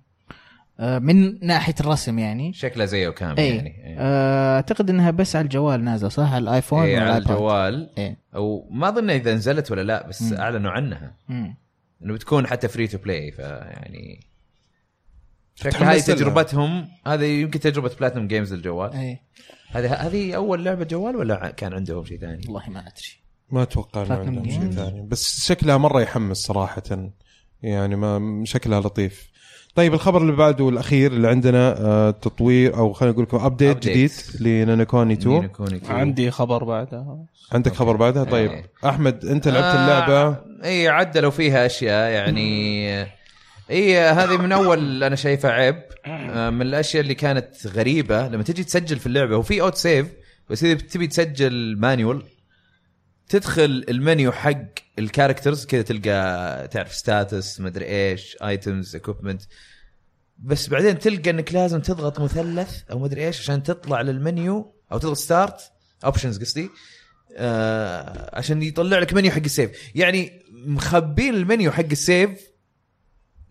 آه، 0.79 0.99
من 0.99 1.45
ناحية 1.45 1.75
الرسم 1.79 2.19
يعني. 2.19 2.53
شكله 2.53 2.85
زيه 2.85 3.09
كامل 3.09 3.39
اي 3.39 3.55
يعني. 3.55 3.69
إيه. 3.69 3.95
آه، 3.99 4.55
أعتقد 4.55 4.89
إنها 4.89 5.11
بس 5.11 5.35
على 5.35 5.43
الجوال 5.43 5.83
نازلة 5.83 6.09
صح؟ 6.09 6.33
على 6.33 6.43
الآيفون 6.43 6.83
إيه، 6.83 6.99
على 6.99 7.17
الجوال. 7.17 7.89
إيه. 7.97 8.17
أو 8.35 8.67
ما 8.71 8.89
أظن 8.89 9.09
إذا 9.09 9.33
نزلت 9.33 9.71
ولا 9.71 9.81
لا 9.81 10.07
بس 10.07 10.33
أعلنوا 10.33 10.71
عنها. 10.71 11.13
مم. 11.29 11.55
إنه 12.03 12.13
بتكون 12.13 12.47
حتى 12.47 12.67
free 12.67 12.87
to 12.87 12.97
play 12.97 13.31
فيعني 13.31 14.19
شكل 15.55 15.69
تحمست 15.69 16.09
هذه 16.09 16.15
لها. 16.15 16.15
تجربتهم. 16.15 16.87
هذه 17.07 17.25
يمكن 17.25 17.59
تجربة 17.59 17.91
Platinum 17.99 18.27
Games 18.27 18.53
للجوال. 18.53 18.93
إيه. 18.93 19.21
هذه 19.71 19.93
هذه 19.93 20.35
أول 20.35 20.65
لعبة 20.65 20.83
جوال 20.85 21.15
ولا 21.15 21.51
كان 21.57 21.73
عندهم 21.73 22.05
شيء 22.05 22.19
ثاني؟ 22.19 22.41
والله 22.45 22.69
ما 22.69 22.79
أدري 22.79 23.21
ما 23.51 23.63
أتوقع 23.63 24.03
إنه 24.03 24.13
عندهم 24.15 24.49
شيء. 24.49 24.71
ثاني 24.71 25.01
بس 25.07 25.45
شكلها 25.47 25.77
مرة 25.77 26.01
يحمس 26.01 26.37
صراحة 26.37 26.83
يعني 27.63 27.95
ما 27.95 28.41
شكلها 28.45 28.79
لطيف 28.79 29.31
طيب 29.75 29.93
الخبر 29.93 30.21
اللي 30.21 30.31
بعده 30.35 30.69
الأخير 30.69 31.11
اللي 31.11 31.27
عندنا 31.27 31.79
آه 31.79 32.11
تطوير 32.11 32.77
أو 32.77 32.93
خلينا 32.93 33.13
نقول 33.13 33.23
لكم 33.25 33.37
update. 33.37 33.77
جديد 33.87 34.11
لنانوكوني 34.39 35.13
2 35.13 35.35
نينو 35.35 35.49
كوني 35.49 35.79
تو. 35.79 35.93
عندي 35.93 36.31
خبر 36.31 36.63
بعدها 36.63 37.25
عندك 37.51 37.73
خبر 37.73 37.95
بعدها 37.95 38.23
طيب 38.23 38.51
إيه. 38.51 38.71
أحمد 38.85 39.25
أنت 39.25 39.47
لعبت 39.47 39.75
اللعبة 39.75 40.21
آه 40.27 40.45
اي 40.63 40.87
عدلوا 40.87 41.31
فيها 41.31 41.65
أشياء 41.65 42.11
يعني 42.11 43.07
اي 43.71 43.99
هذه 43.99 44.37
من 44.37 44.51
أول 44.51 45.03
أنا 45.03 45.15
شايفها 45.15 45.51
عيب. 45.51 45.83
آه 46.05 46.49
من 46.49 46.61
الأشياء 46.61 47.03
اللي 47.03 47.15
كانت 47.15 47.67
غريبة. 47.67 48.27
لما 48.27 48.43
تجي 48.43 48.63
تسجل 48.63 48.99
في 48.99 49.07
اللعبة 49.07 49.37
وفي 49.37 49.61
auto 49.61 49.75
save 49.75 50.07
بس 50.49 50.63
إذا 50.63 50.73
تبي 50.73 51.07
تسجل 51.07 51.77
manual 51.77 52.25
تدخل 53.29 53.85
المنيو 53.89 54.31
حق 54.31 54.63
ال 54.99 55.05
characters 55.05 55.65
كذا 55.65 55.81
تلقى 55.81 56.67
تعرف 56.67 56.93
stats 56.93 57.59
مدري 57.59 57.85
إيش 57.85 58.37
items 58.43 58.95
equipment 58.95 59.41
بس 60.37 60.69
بعدين 60.69 60.99
تلقى 60.99 61.29
إنك 61.29 61.53
لازم 61.53 61.81
تضغط 61.81 62.19
مثلث 62.19 62.81
أو 62.91 62.99
مدري 62.99 63.27
إيش 63.27 63.39
عشان 63.39 63.63
تطلع 63.63 64.01
للمنيو 64.01 64.75
أو 64.91 64.97
تضغط 64.97 65.17
start 65.17 65.61
options 66.05 66.39
قصدي. 66.39 66.69
آه 67.37 68.29
عشان 68.37 68.61
يطلع 68.61 68.99
لك 68.99 69.13
منيو 69.13 69.31
حق 69.31 69.43
ال 69.45 69.50
save 69.50 69.71
يعني 69.95 70.43
مخبين 70.65 71.33
المنيو 71.33 71.71
حق 71.71 71.85
ال 71.91 72.03
save 72.03 72.50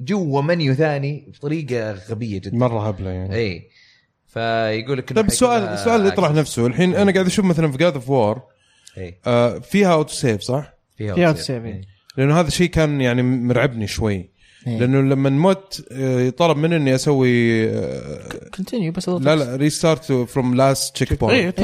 جوا 0.01 0.43
منيو 0.43 0.75
ثاني 0.75 1.33
بطريقة 1.35 1.93
غبية 1.93 2.39
جدا. 2.39 2.57
مرة 2.57 2.89
هبلة 2.89 3.11
يعني. 3.11 3.35
إي. 3.35 3.69
فيقول 4.27 4.99
لك 4.99 5.13
طيب 5.13 5.27
السؤال 5.27 5.63
السؤال 5.63 5.97
اللي 5.97 6.09
يطرح 6.09 6.31
نفسه. 6.31 6.67
الحين 6.67 6.95
أنا 6.95 7.13
قاعد 7.13 7.27
أشوف 7.27 7.45
مثلا 7.45 7.73
في 7.73 7.79
God 7.79 7.95
of 7.95 8.11
War 8.11 8.43
إي. 8.99 9.61
فيها 9.61 9.93
auto 9.93 10.15
save 10.15 10.41
صح؟ 10.41 10.75
فيها 10.97 11.29
auto 11.29 11.41
save،. 11.41 11.63
لأنه 12.17 12.41
هذا 12.41 12.49
الشيء 12.49 12.69
كان 12.69 13.01
يعني 13.01 13.23
مرعبني 13.23 13.87
شوي. 13.87 14.31
إيه. 14.67 14.79
لأنه 14.79 15.01
لما 15.01 15.31
مت 15.31 15.87
آه، 15.93 16.31
طلب 16.31 16.57
مني 16.57 16.77
إني 16.77 16.95
أسوي 16.95 17.69
آه، 17.71 18.29
continue 18.57 18.93
بس 18.93 19.09
لا 19.09 19.37
لا 19.37 19.57
restart 19.57 20.13
from 20.13 20.55
last 20.55 20.95
check 20.95 21.11
إي 21.11 21.17
point 21.17 21.61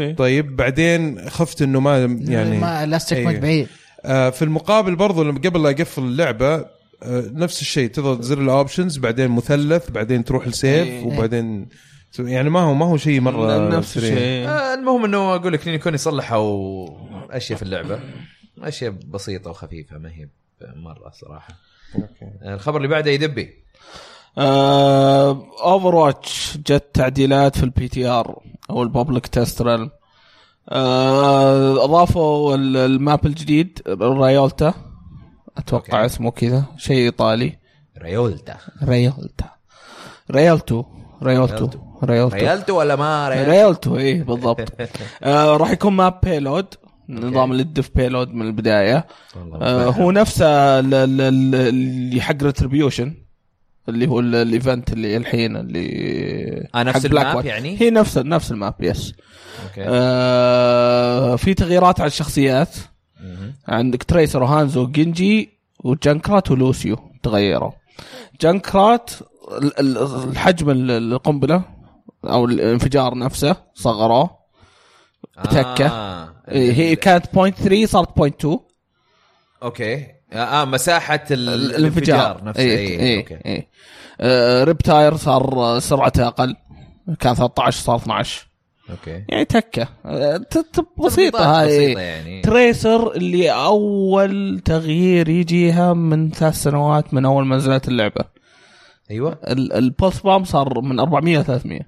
إيه. 0.00 0.14
طيب 0.14 0.56
بعدين 0.56 1.30
خفت 1.30 1.62
إنه 1.62 1.80
ما 1.80 2.18
يعني 2.20 2.58
ما 2.58 2.86
last 2.86 3.10
check. 3.10 3.24
point 3.24 3.42
بعيد. 3.42 3.68
آه، 4.04 4.30
في 4.30 4.42
المقابل 4.42 4.96
برضو 4.96 5.22
لما 5.22 5.38
قبل 5.38 5.62
لا 5.62 5.70
اقفل 5.70 6.02
اللعبة 6.02 6.54
آه، 6.54 6.70
نفس 7.32 7.60
الشيء 7.60 7.90
تضغط 7.90 8.20
زر 8.22 8.40
ال 8.40 8.47
options 8.47 8.98
بعدين 8.98 9.30
مثلث 9.30 9.90
بعدين 9.90 10.24
تروح 10.24 10.46
ال 10.46 10.54
save 10.54 10.86
إيه. 10.86 11.04
وبعدين 11.06 11.68
يعني 12.18 12.50
ما 12.50 12.60
هو 12.60 12.74
ما 12.74 12.86
هو 12.86 12.96
شيء 12.96 13.20
مرة 13.20 13.68
نفس. 13.68 13.96
الشيء 13.96 14.48
آه 14.48 14.74
المهم 14.74 15.04
إنه 15.04 15.34
أقول 15.34 15.52
لك 15.52 15.66
يكون 15.66 15.94
يصلحوا 15.94 16.88
أشياء 17.30 17.56
في 17.58 17.62
اللعبة 17.64 18.00
أشياء 18.62 18.90
بسيطة 18.90 19.50
وخفيفة 19.50 19.98
ما 19.98 20.08
هي 20.10 20.28
مرة 20.76 21.10
صراحة 21.20 21.54
أوكي. 21.94 22.32
آه، 22.42 22.54
الخبر 22.54 22.76
اللي 22.76 22.88
بعده 22.88 23.10
يدبي 23.10 23.54
Overwatch 24.38 26.56
جت 26.66 26.84
تعديلات 26.94 27.56
في 27.58 27.62
ال 27.64 27.88
PTR 27.88 28.42
أو 28.70 28.82
ال 28.82 28.88
public 28.88 29.26
test 29.26 29.62
realm 29.62 29.90
أضافوا 31.78 32.54
ال- 32.54 32.76
ال 32.76 32.89
map 32.89 33.26
الجديد 33.26 33.78
رايولتا 33.88 34.74
أتوقع 35.58 35.96
أوكي. 35.98 36.06
اسمه 36.06 36.30
كذا. 36.30 36.64
شيء 36.76 36.96
إيطالي. 36.96 37.58
ريولتا. 38.02 38.56
رايولتا 38.82 39.44
Rialto. 40.30 40.84
Rialto. 41.22 41.68
Rialto 42.04 42.36
Rialto 42.36 42.78
ولا 42.78 42.96
ما 42.96 43.28
Rialto؟ 43.28 43.50
Rialto 43.50 43.96
إيه 43.96 44.22
بالضبط. 44.28 44.72
آه 45.22 45.56
راح 45.56 45.70
يكون 45.70 45.92
map 45.92 46.20
payload. 46.22 46.66
نظام 47.08 47.52
الدف 47.52 47.90
payload 47.94 48.28
من 48.34 48.46
البداية. 48.46 49.06
آه. 49.36 49.84
هو 49.90 50.10
نفسه 50.10 50.46
ال- 50.80 50.94
ال- 50.94 51.20
ال- 51.20 51.54
اللي 51.54 52.20
حق 52.20 52.42
Retribution 52.42 53.14
اللي 53.88 54.06
هو 54.08 54.20
ال- 54.20 54.34
ال 54.34 54.44
event 54.44 54.92
اللي 54.92 55.16
الحين 55.16 55.56
اللي 55.56 56.68
آه، 56.74 56.82
نفس 56.82 57.06
ال 57.06 57.14
map. 57.14 57.44
يعني؟ 57.46 57.80
هي 57.80 57.90
نفس 57.90 58.18
نفس 58.18 58.50
ال 58.52 58.58
map 58.58 58.74
yes 58.80 59.14
okay. 59.68 59.84
آه 59.88 61.36
في 61.36 61.54
تغييرات 61.54 62.00
على 62.00 62.08
الشخصيات. 62.08 62.74
عندك 63.68 64.02
تريسر 64.02 64.42
وهانزو 64.42 64.82
وجينجي 64.82 65.50
وجنكرات 65.84 66.50
ولوسيو 66.50 66.98
تغيروا. 67.22 67.70
ال- 69.80 69.98
الحجم 70.30 70.70
ال- 70.70 70.90
القنبلة 70.90 71.62
أو 72.24 72.44
الانفجار 72.44 73.18
نفسه 73.18 73.56
صغروه. 73.74 74.30
تكة. 75.44 75.86
آه. 75.86 76.32
إيه، 76.48 76.72
هي 76.72 76.96
كانت 76.96 77.34
point 77.34 77.56
3 77.56 77.86
صارت 77.86 78.16
point 78.16 78.34
2 78.44 78.58
okay. 79.62 80.06
آه 80.32 80.64
مساحة 80.64 81.24
ال- 81.30 81.48
الانفجار 81.76 82.44
نفسه. 82.44 82.60
اي 82.62 82.78
اي 82.78 83.00
اي 83.00 83.16
okay. 83.18 83.34
اي 83.46 83.68
آه 84.20 84.64
RIP-Tire 84.64 85.16
صار 85.16 85.54
آه، 85.54 85.78
سرعته 85.78 86.26
أقل. 86.26 86.56
كان 87.20 87.34
13 87.34 87.80
صار 87.82 87.96
12 87.96 88.46
okay. 88.90 89.24
يعني 89.28 89.44
تكه 89.44 89.88
ت- 90.50 90.58
ت- 90.58 90.86
بسيطة 91.06 91.60
هاي. 91.60 91.92
يعني. 91.92 92.40
Tracer 92.42 93.12
اللي 93.12 93.50
أول 93.50 94.60
تغيير 94.64 95.28
يجيها 95.28 95.92
من 95.92 96.30
ثلاث 96.30 96.54
سنوات 96.54 97.14
من 97.14 97.24
أول 97.24 97.46
ما 97.46 97.56
نزلت 97.56 97.88
اللعبة. 97.88 98.24
أيوه. 99.10 99.38
ال- 99.46 99.72
ال 99.72 99.81
pulse 99.81 100.24
bomb 100.24 100.44
صار 100.44 100.80
من 100.80 101.00
400 101.00 101.38
ل 101.38 101.44
300 101.44 101.80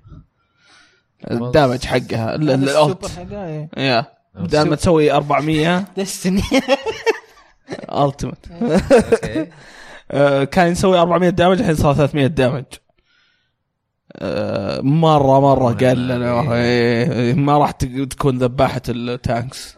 ال 1.31 1.39
damage 1.39 1.85
حقها. 1.85 2.35
ال- 2.35 2.51
ال- 2.51 2.69
ال 2.69 2.77
ult. 2.77 3.07
حقها 3.07 3.47
إيه. 3.47 3.69
يا. 3.77 4.07
بدل 4.35 4.69
ما 4.69 4.77
تسوي 4.77 5.13
400 5.13 5.85
دستني 5.97 6.43
ultimate 7.93 8.47
okay. 8.63 9.47
كان 10.53 10.73
يسوي 10.73 10.99
400 10.99 11.29
damage 11.31 11.59
الحين 11.59 11.75
صار 11.75 11.95
300 11.95 12.27
damage. 12.27 12.65
مره 14.83 15.41
مرة 15.41 15.73
قال 15.73 16.09
لنا 16.09 16.55
إيه، 16.55 17.35
ما 17.35 17.59
راح 17.59 17.71
تك- 17.71 18.13
تكون 18.13 18.39
ذباحة 18.39 18.83
ال 18.89 19.02
tanks. 19.02 19.77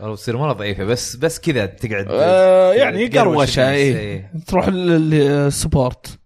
والله 0.00 0.16
تصير 0.16 0.36
مرة 0.36 0.52
ضعيفة 0.52 0.84
بس 0.84 1.16
بس 1.16 1.40
كذا 1.40 1.66
تقعد 1.66 2.06
آه، 2.10 2.72
يعني 2.74 3.06
قروشه 3.06 3.70
اي 3.70 3.76
إيه. 3.76 4.32
تروح 4.46 4.68
لل 4.68 5.01
support 5.01 6.18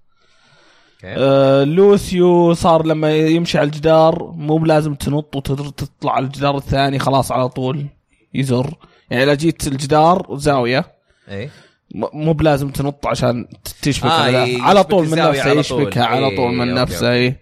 آه، 1.05 1.65
Lucio 1.64 2.55
صار 2.55 2.86
لما 2.86 3.16
يمشي 3.16 3.59
على 3.59 3.66
الجدار 3.66 4.32
مو 4.36 4.57
بلازم 4.59 4.94
تنط 4.94 5.36
وتطلع 5.36 6.12
على 6.12 6.27
الجدار 6.27 6.57
الثاني 6.57 6.99
خلاص 6.99 7.32
على 7.32 7.49
طول 7.49 7.86
يزر. 8.35 8.74
يعني 9.11 9.23
اذا 9.24 9.35
جيت 9.35 9.66
الجدار 9.66 10.27
زاوية. 10.36 10.85
اي 11.31 11.47
م- 11.47 11.51
مو 11.94 12.32
بلازم 12.32 12.70
تنط 12.70 13.06
عشان 13.06 13.47
تشبك 13.82 14.06
آه، 14.06 14.47
على- 14.47 14.60
على 14.60 14.85
طول 14.85 15.05
من 15.09 15.19
نفسه 15.19 15.43
على 15.51 15.60
يشبكها 15.60 16.05
طول. 16.06 16.14
على 16.16 16.36
طول 16.36 16.51
إيه، 16.51 16.56
من 16.59 16.69
okay، 16.78 16.80
نفسه. 16.82 17.12
إي. 17.12 17.36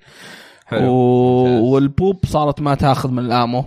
حلو 0.67 0.91
و... 0.91 1.73
والبوب 1.73 2.27
صارت 2.27 2.61
ما 2.61 2.75
تاخذ 2.75 3.11
من 3.11 3.19
ال 3.25 3.32
ammo. 3.32 3.65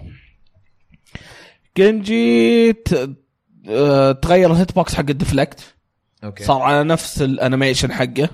Genji 1.78 2.74
ت... 2.74 3.10
آه، 3.70 4.12
تغير 4.12 4.52
ال 4.52 4.57
hit 4.57 4.72
box 4.76 4.96
حق 4.96 5.06
ال 5.10 5.17
deflect. 5.17 5.76
okay. 6.24 6.44
صار 6.44 6.62
على 6.62 6.84
نفس 6.84 7.22
ال 7.22 7.29
animation 7.29 7.92
حقه. 7.92 8.30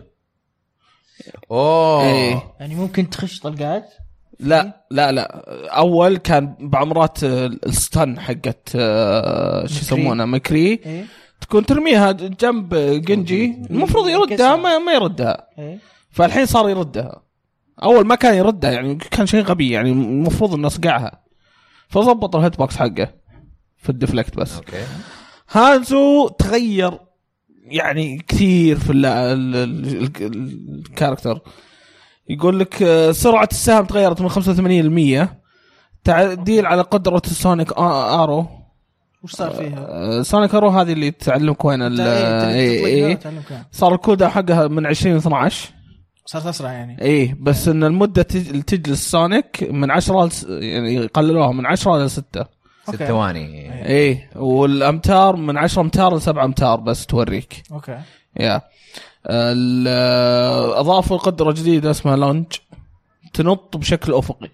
أوه. 1.52 2.04
إيه. 2.04 2.44
يعني 2.60 2.76
ممكن 2.76 3.10
تخش 3.10 3.40
طلقات؟ 3.40 3.94
لا 4.40 4.86
لا 4.92 5.12
لا. 5.12 5.44
أول 5.78 6.18
كان 6.18 6.56
بعض 6.60 6.88
مرات 6.88 7.24
آه، 7.24 7.46
ال 7.46 7.61
stun 7.61 8.20
حقت 8.20 8.70
آه، 8.76 9.66
شو 9.66 9.74
McCree. 9.74 9.82
يسمونها 9.82 10.26
McCree. 10.26 10.80
إيه 10.86 11.06
تكون 11.42 11.66
ترميها 11.66 12.12
جنب 12.12 12.76
Genji 13.06 13.62
المفروض 13.70 14.10
يردها 14.10 14.56
ما, 14.56 14.78
ما 14.78 14.92
يردها. 14.94 15.48
إيه. 15.60 15.80
فالحين 16.12 16.46
صار 16.46 16.70
يردها. 16.70 17.22
أول 17.84 18.06
ما 18.08 18.16
كان 18.16 18.36
يردها 18.36 18.72
يعني 18.72 18.96
كان 18.96 19.26
شيء 19.26 19.42
غبي 19.44 19.70
يعني 19.70 19.92
المفروض 19.92 20.54
إنه 20.54 20.70
صقعها. 20.70 21.24
فضبط 21.90 22.36
ال 22.36 22.41
hit 22.41 22.58
box 22.58 22.78
حقه 22.78 23.14
في 23.78 23.90
ال 23.90 23.96
deflect 23.96 24.38
بس. 24.38 24.56
okay. 24.56 24.84
Hanzo 25.52 26.28
تغير 26.28 27.00
يعني 27.66 28.18
كثير 28.28 28.80
في 28.80 28.92
ال- 28.92 29.06
ال- 29.06 29.56
ال- 29.56 30.12
ال- 30.22 30.80
ال 30.90 30.95
character. 30.95 31.42
يقول 32.30 32.60
لك 32.60 32.84
آه، 32.84 33.12
سرعة 33.12 33.48
السهم 33.52 33.86
تغيرت 33.86 34.22
من 34.22 34.30
85 34.30 34.82
ل 34.82 34.90
100 34.90 35.40
تعديل 36.04 36.66
على 36.66 36.82
قدرة 36.82 37.22
ال 37.26 37.34
sonic 37.34 37.74
arrow. 37.78 38.48
وش 39.24 39.32
صار 39.32 39.52
فيها؟ 39.52 39.86
آه، 39.90 40.22
sonic 40.22 40.56
arrow 40.56 40.70
هذه 40.70 40.94
اللي 40.94 41.12
تعلمك 41.12 41.66
وين 41.66 41.82
ال 41.82 42.02
إيه، 42.02 42.86
إيه، 42.86 42.86
إيه. 43.08 43.14
كلام. 43.16 43.44
صار 43.72 43.94
ال 43.96 44.00
cooldown 44.00 44.30
حقها 44.30 44.68
من 44.68 44.86
20 44.86 45.16
ل 45.16 45.18
12 45.18 45.70
صارت 46.26 46.46
أسرع 46.46 46.72
يعني. 46.72 47.02
إيه 47.02 47.36
بس 47.40 47.68
إن 47.68 47.84
المدة 47.84 48.28
اللي 48.36 48.62
تجلس 48.62 49.12
sonic 49.12 49.68
من 49.72 49.92
10 49.92 50.26
لس... 50.26 50.44
يعني 50.50 50.96
يقللوها 50.96 51.52
من 51.52 51.66
10 51.66 51.98
ل 52.06 52.10
6 52.10 52.46
ست. 52.88 52.96
ثواني. 53.04 53.74
إيه. 53.86 54.30
والأمتار 54.36 55.36
من 55.36 55.58
10 55.58 55.82
أمتار 55.82 56.16
ل 56.16 56.22
7 56.22 56.46
أمتار 56.46 56.80
بس 56.80 57.06
توريك. 57.06 57.64
okay. 57.72 58.00
يا. 58.40 58.62
ال- 59.30 59.88
أضافوا 60.78 61.18
قدرة 61.18 61.52
جديدة 61.52 61.92
اسمها 61.92 62.16
lunge. 62.16 62.46
تنط 63.34 63.78
بشكل 63.78 64.14
أفقي. 64.14 64.50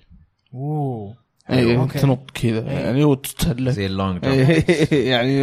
أوه. 0.53 1.13
okay. 1.49 1.99
تنط 1.99 2.31
كذا. 2.33 2.59
يعني 2.71 3.03
وتتسلق 3.03 3.71
زي 3.71 3.85
ال 3.85 3.92
lunge 3.92 4.25
إيه، 4.25 4.65
يعني 5.11 5.41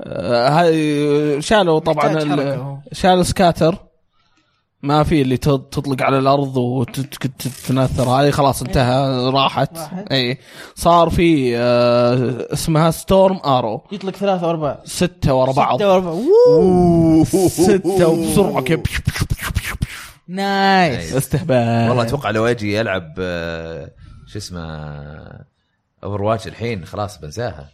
آه، 0.00 0.48
هاي 0.48 1.42
شالوا 1.42 1.78
طبعا. 1.78 2.80
شالوا 2.92 3.22
scatter. 3.22 3.76
ما 4.82 5.02
في 5.02 5.22
اللي 5.22 5.36
تط- 5.36 5.68
تطلق 5.74 6.02
على 6.02 6.18
الأرض 6.18 6.56
وتتنثر 6.56 8.02
هذه 8.08 8.30
خلاص 8.30 8.62
انتهى 8.62 9.30
راحت. 9.30 9.78
راحت. 9.78 10.12
اي 10.12 10.38
صار 10.74 11.10
في 11.10 11.56
آه، 11.58 12.46
اسمها 12.52 12.90
storm 12.90 13.38
arrow. 13.44 13.84
يطلق 13.92 14.16
ثلاثة 14.16 14.46
وأربعة. 14.46 14.78
ستة 14.84 15.34
ورا 15.34 15.52
بعض 15.52 15.76
ستة 15.76 15.88
وأربعة. 15.88 16.12
ووو. 16.48 17.24
ستة 17.48 18.08
وبسرعة 18.08 18.60
كذا 18.60 18.82
nice 20.28 21.16
استهبال 21.16 21.88
والله 21.88 22.02
أتوقع 22.02 22.30
لو 22.30 22.46
أجي 22.46 22.80
العب 22.80 23.14
آه، 23.18 23.90
شو 24.34 24.38
اسمه 24.38 24.60
Overwatch 26.04 26.46
الحين 26.46 26.84
خلاص 26.84 27.20
بنساها. 27.20 27.70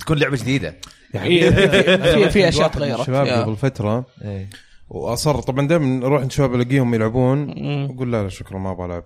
تكون 0.00 0.18
لعبة 0.18 0.36
جديدة. 0.36 0.76
في- 1.12 2.30
في 2.30 2.48
أشياء 2.48 2.68
تغيرت. 2.68 3.00
الشباب 3.00 3.26
يا. 3.26 3.42
قبل 3.42 3.56
فترة 3.56 4.06
إيه. 4.22 4.50
واصر 4.88 5.40
طبعا 5.40 5.68
دائما 5.68 6.06
أروح 6.06 6.20
عند 6.20 6.32
شباب 6.32 6.54
ألاقيهم 6.54 6.94
يلعبون. 6.94 7.50
أقول 7.90 8.12
لا 8.12 8.22
لا 8.22 8.28
شكرا 8.28 8.58
ما 8.58 8.70
أبغى 8.70 8.86
ألعب. 8.86 9.04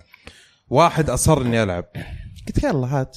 واحد 0.71 1.11
أصر 1.11 1.41
إني 1.43 1.63
ألعب. 1.63 1.85
قلت 2.47 2.65
يلا 2.65 2.87
هات. 3.01 3.17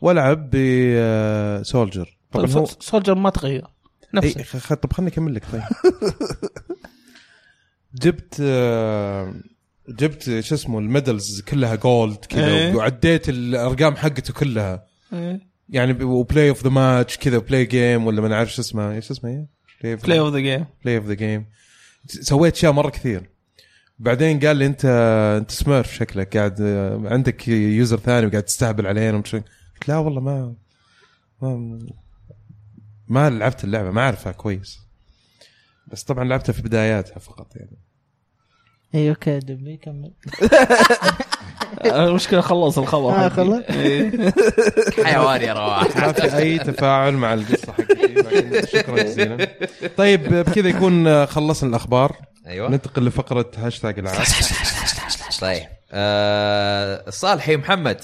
وألعب 0.00 0.50
ب 0.50 0.71
Soldier 0.71 2.18
طبعا 2.32 2.46
هو 2.52 2.66
Soldier 2.80 3.14
ما 3.14 3.30
تغير. 3.30 3.66
نفسه 4.14 4.42
خ- 4.42 4.56
خ- 4.56 4.72
طب 4.74 4.92
خلني 4.92 5.08
أكمل 5.08 5.34
لك 5.34 5.42
طيب. 5.52 5.62
جبت 8.02 8.36
آه، 8.40 9.34
جبت 9.88 10.40
شو 10.40 10.54
اسمه 10.54 10.78
ال 10.78 10.87
medals 10.87 11.40
كلها 11.40 11.74
gold 11.74 12.24
كذا 12.24 12.46
إيه. 12.46 12.74
وعديت 12.74 13.28
الأرقام 13.28 13.96
حقته 13.96 14.32
كلها. 14.34 14.86
إيه. 15.12 15.40
يعني 15.68 16.04
و 16.04 16.13
play 16.13 16.48
of 16.48 16.64
the 16.64 16.70
match 16.70 17.18
كذا 17.18 17.38
play 17.38 17.64
game 17.64 18.06
ولا 18.06 18.20
ما 18.20 18.28
نعرف 18.28 18.52
شو 18.54 18.62
اسمها 18.62 18.92
إيش 18.92 19.10
اسمها 19.10 19.46
هي؟ 19.82 19.96
play 19.96 20.18
of 20.18 20.32
the 20.32 20.38
game 20.38 20.66
play 20.84 20.96
of 20.96 21.06
the 21.06 21.14
game 21.14 21.46
سويت 22.06 22.54
اشياء 22.54 22.72
مرة 22.72 22.90
كثير. 22.90 23.30
بعدين 23.98 24.40
قال 24.40 24.56
لي 24.56 24.66
انت 24.66 24.84
أنت 25.40 25.50
smurf 25.50 25.94
شكلك 25.94 26.36
قاعد 26.36 26.62
عندك 27.04 27.48
user 27.48 27.98
ثاني 27.98 28.26
وقاعد 28.26 28.42
تستهبل 28.42 28.86
علينا 28.86 29.18
قلت 29.18 29.44
لا 29.88 29.96
والله 29.96 30.20
ما 30.20 30.54
ما 31.42 31.78
ما 33.08 33.30
لعبت 33.30 33.64
اللعبة 33.64 33.90
ما 33.90 34.00
أعرفها 34.00 34.32
كويس. 34.32 34.78
بس 35.86 36.02
طبعا 36.02 36.24
لعبتها 36.24 36.52
في 36.52 36.62
بداياتها 36.62 37.18
فقط 37.18 37.56
يعني. 37.56 37.78
اي 38.94 39.08
okay 39.08 39.38
دبلي 39.38 39.76
كمل. 39.76 40.12
المشكلة 41.84 42.40
خلص 42.40 42.78
الخبر 42.78 43.10
آه،. 43.10 43.28
خلص. 43.28 43.64
إيه. 43.70 44.32
حيوان 45.04 45.42
يا 45.42 45.52
رواح. 45.52 45.96
ما 45.96 46.12
في 46.12 46.36
أي 46.36 46.58
تفاعل 46.58 47.12
مع 47.14 47.34
القصة 47.34 47.72
حقتي 47.72 48.66
شكرا 48.66 49.02
جزيلا. 49.02 49.48
طيب 49.96 50.34
بكذا 50.34 50.68
يكون 50.68 51.26
خلصنا 51.26 51.70
الأخبار. 51.70 52.16
أيوه. 52.46 52.70
ننتقل 52.70 53.04
لفقرة 53.04 53.50
هاشتاج 53.56 53.98
العاب 53.98 54.26
طيب 55.40 55.62
آه 55.92 57.10
صالحي 57.10 57.56
محمد. 57.56 58.00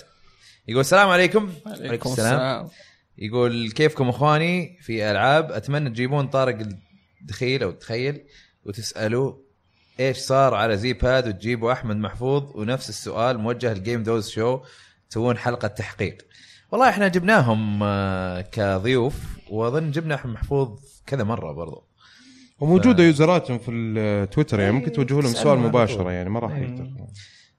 يقول 0.69 0.81
السلام 0.81 1.09
عليكم. 1.09 1.53
عليكم 1.67 2.11
السلام. 2.11 2.69
يقول 3.19 3.71
كيفكم 3.71 4.09
إخواني 4.09 4.79
في 4.83 5.11
ألعاب؟ 5.11 5.53
أتمنى 5.53 5.91
تجيبون 5.91 6.27
طارق 6.27 6.59
الدخيل 7.23 7.63
أو 7.63 7.71
تخيل 7.71 8.21
وتسألوا 8.65 9.35
إيش 10.01 10.17
صار 10.17 10.55
على 10.55 10.77
زي 10.77 10.93
باد 10.93 11.29
وتجيبوا 11.29 11.73
أحمد 11.73 11.97
محفوظ؟ 11.97 12.43
ونفس 12.55 12.89
السؤال 12.89 13.39
موجه 13.39 13.75
ل 13.75 13.81
Game 13.81 14.03
Dose 14.03 14.29
Show 14.29 14.61
تسوون 15.11 15.39
حلقة 15.39 15.69
تحقيق. 15.69 16.19
والله 16.73 16.89
إحنا 16.89 17.09
جبناهم 17.09 17.81
آه، 17.83 18.41
كضيوف 18.41 19.15
وأظن 19.51 19.91
جبنا 19.91 20.15
أحمد 20.15 20.33
محفوظ 20.33 20.79
كذا 21.07 21.25
مرة 21.25 21.53
برضو. 21.53 21.85
وموجودة 22.61 23.05
يوزراتهم 23.05 23.59
في 23.59 23.71
التويتر 23.71 24.61
يعني 24.61 24.73
ممكن 24.73 24.93
توجهوا 24.93 25.23
لهم 25.23 25.33
سؤال 25.33 25.59
مباشره. 25.59 26.13
يعني 26.13 26.31
ما 26.31 26.41
راح 26.41 26.53
إيه. 26.53 26.63
يقدر 26.63 26.87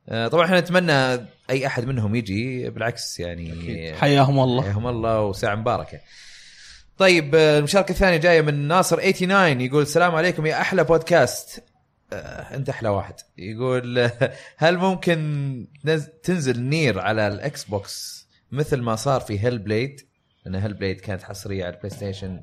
آه، 0.10 0.28
طبعا 0.28 0.46
إحنا 0.46 0.60
نتمنى 0.60 1.28
أي 1.50 1.68
أحد 1.68 1.86
منهم 1.86 2.16
يجي 2.16 2.70
بالعكس 2.70 3.20
يعني 3.20 3.94
حياهم 3.94 4.40
الله. 4.40 4.64
حياهم 4.64 4.88
الله 4.88 5.22
وساعة 5.22 5.56
مباركة. 5.56 6.00
طيب 6.98 7.36
آه، 7.36 7.58
المشاركة 7.60 7.92
الثانية 7.92 8.18
جاية 8.18 8.42
من 8.42 8.68
ناصر 8.68 8.98
89 8.98 9.62
يقول 9.62 9.82
السلام 9.82 10.16
عليكم 10.16 10.46
يا 10.46 10.62
أحلى 10.62 10.84
بودكاست. 10.84 11.64
آه، 12.14 12.56
أنت 12.56 12.70
أحلى 12.70 12.90
واحد. 12.90 13.16
يقول 13.38 14.00
آه، 14.00 14.34
هل 14.58 14.78
ممكن 14.78 15.68
نز- 15.88 16.10
تنزل 16.24 16.62
Nier 16.62 17.00
على 17.00 17.28
ال 17.28 17.64
Xbox 17.66 18.28
مثل 18.52 18.82
ما 18.82 18.96
صار 18.96 19.22
في 19.22 19.40
Hellblade 19.40 20.02
لأن 20.46 20.56
Hellblade 20.56 21.00
كانت 21.02 21.24
حصرية 21.24 21.66
على 21.66 21.74
ال 21.74 21.90
PlayStation 21.90 22.42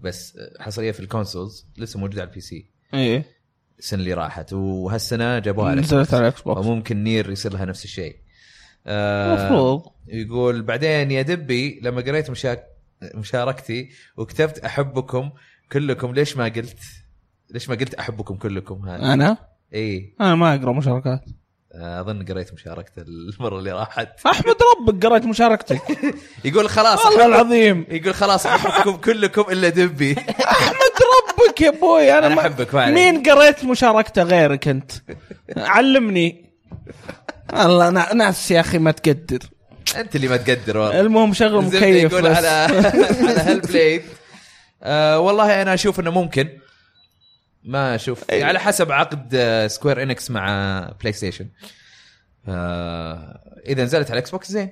بس 0.00 0.36
آه، 0.36 0.62
حصرية 0.62 0.92
في 0.92 1.00
ال 1.00 1.07
consoles 1.07 1.66
لسه 1.78 1.98
موجودة 2.00 2.20
على 2.20 2.28
ال 2.30 2.40
PC 2.40 2.70
إيه. 2.94 3.24
السنة 3.78 4.00
اللي 4.00 4.12
راحت 4.14 4.52
وهالسنة 4.52 5.38
جابوها 5.38 5.70
على 5.70 5.80
نزلت 5.80 6.14
على 6.14 6.22
ال 6.22 6.40
Xbox 6.42 6.66
وممكن 6.66 7.04
Nier 7.04 7.30
يصير 7.30 7.52
لها 7.52 7.64
نفس 7.64 7.84
الشيء. 7.84 8.16
آه، 8.86 9.34
المفروض 9.38 9.82
يقول 10.08 10.62
بعدين 10.62 11.10
يا 11.10 11.22
دبي 11.22 11.80
لما 11.82 12.00
قريت. 12.00 12.30
مشاركتي 13.14 13.90
وكتبت 14.16 14.58
أحبكم 14.58 15.30
كلكم 15.72 16.14
ليش 16.14 16.36
ما 16.36 16.44
قلت؟ 16.44 16.78
ليش 17.50 17.68
ما 17.68 17.74
قلت 17.74 17.94
أحبكم 17.94 18.34
كلكم 18.36 18.88
هذا 18.88 19.12
أنا؟ 19.12 19.36
اي 19.74 20.14
أنا 20.20 20.34
ما 20.34 20.54
أقرأ 20.54 20.72
مشاركات. 20.72 21.20
أظن 21.74 22.24
قريت 22.24 22.52
مشاركته 22.54 23.02
المرة 23.02 23.58
اللي 23.58 23.72
راحت. 23.72 24.08
أحمد 24.26 24.54
ربك 24.80 25.06
قريت 25.06 25.24
مشاركتك. 25.26 25.80
يقول 26.44 26.68
خلاص 26.68 27.06
والله 27.06 27.26
العظيم. 27.26 27.86
يقول 27.88 28.14
خلاص 28.14 28.46
أحبكم 28.46 28.96
كلكم 28.96 29.44
إلا 29.52 29.68
دبي. 29.68 30.12
أحمد 30.50 30.96
ربك 31.40 31.60
يا 31.60 31.68
أبوي 31.68 32.12
أنا 32.18 32.26
أنا 32.26 32.34
ما- 32.34 32.40
أحبك 32.40 32.68
فعلا. 32.68 32.94
مين 32.94 33.22
قريت 33.22 33.64
مشاركته 33.64 34.22
غيرك 34.22 34.68
أنت؟ 34.68 34.92
علمني. 35.56 36.52
والله 37.52 37.90
نا- 37.90 38.14
ناس 38.14 38.50
يا 38.50 38.60
أخي 38.60 38.78
ما 38.78 38.90
تقدر. 38.90 39.38
أنت 39.96 40.16
اللي 40.16 40.28
ما 40.28 40.36
تقدر 40.36 40.78
والله. 40.78 41.00
المهم 41.00 41.32
شغل 41.34 41.64
مكيف 41.64 42.12
يقول 42.12 42.22
بس 42.22 42.36
على 42.36 42.48
على 42.48 43.40
Hellblade. 43.40 44.02
آه 44.82 45.18
والله 45.20 45.62
أنا 45.62 45.74
أشوف 45.74 46.00
إنه 46.00 46.10
ممكن. 46.10 46.48
ما 47.66 47.94
أشوف 47.94 48.30
أي. 48.30 48.42
على 48.44 48.58
حسب 48.58 48.92
عقد 48.92 49.34
آه، 49.34 49.66
Square 49.66 50.02
Enix 50.02 50.30
مع 50.30 50.46
PlayStation 51.00 51.48
آه 52.48 53.40
إذا 53.66 53.84
نزلت 53.84 54.06
على 54.06 54.12
ال 54.12 54.30
Xbox 54.30 54.52
زين. 54.52 54.70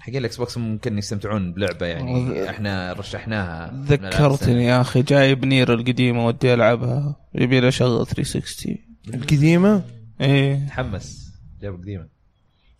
حقين 0.00 0.16
ال 0.16 0.36
Xbox 0.36 0.58
ممكن 0.58 0.98
يستمتعون 0.98 1.52
بلعبة 1.52 1.86
يعني 1.86 2.50
إحنا 2.50 2.92
رشحناها. 2.92 3.70
ذكرتني 3.84 4.64
يا 4.64 4.80
أخي 4.80 5.02
جايب 5.02 5.44
Nier 5.44 5.74
القديمة 5.74 6.26
ودي 6.26 6.54
ألعبها. 6.54 7.16
يبي 7.34 7.60
له 7.60 7.70
شغل 7.70 8.06
360 8.06 8.76
القديمة؟ 9.14 9.82
إيه. 10.20 10.66
تحمس. 10.68 11.32
جاب 11.62 11.74
قديمة. 11.74 12.06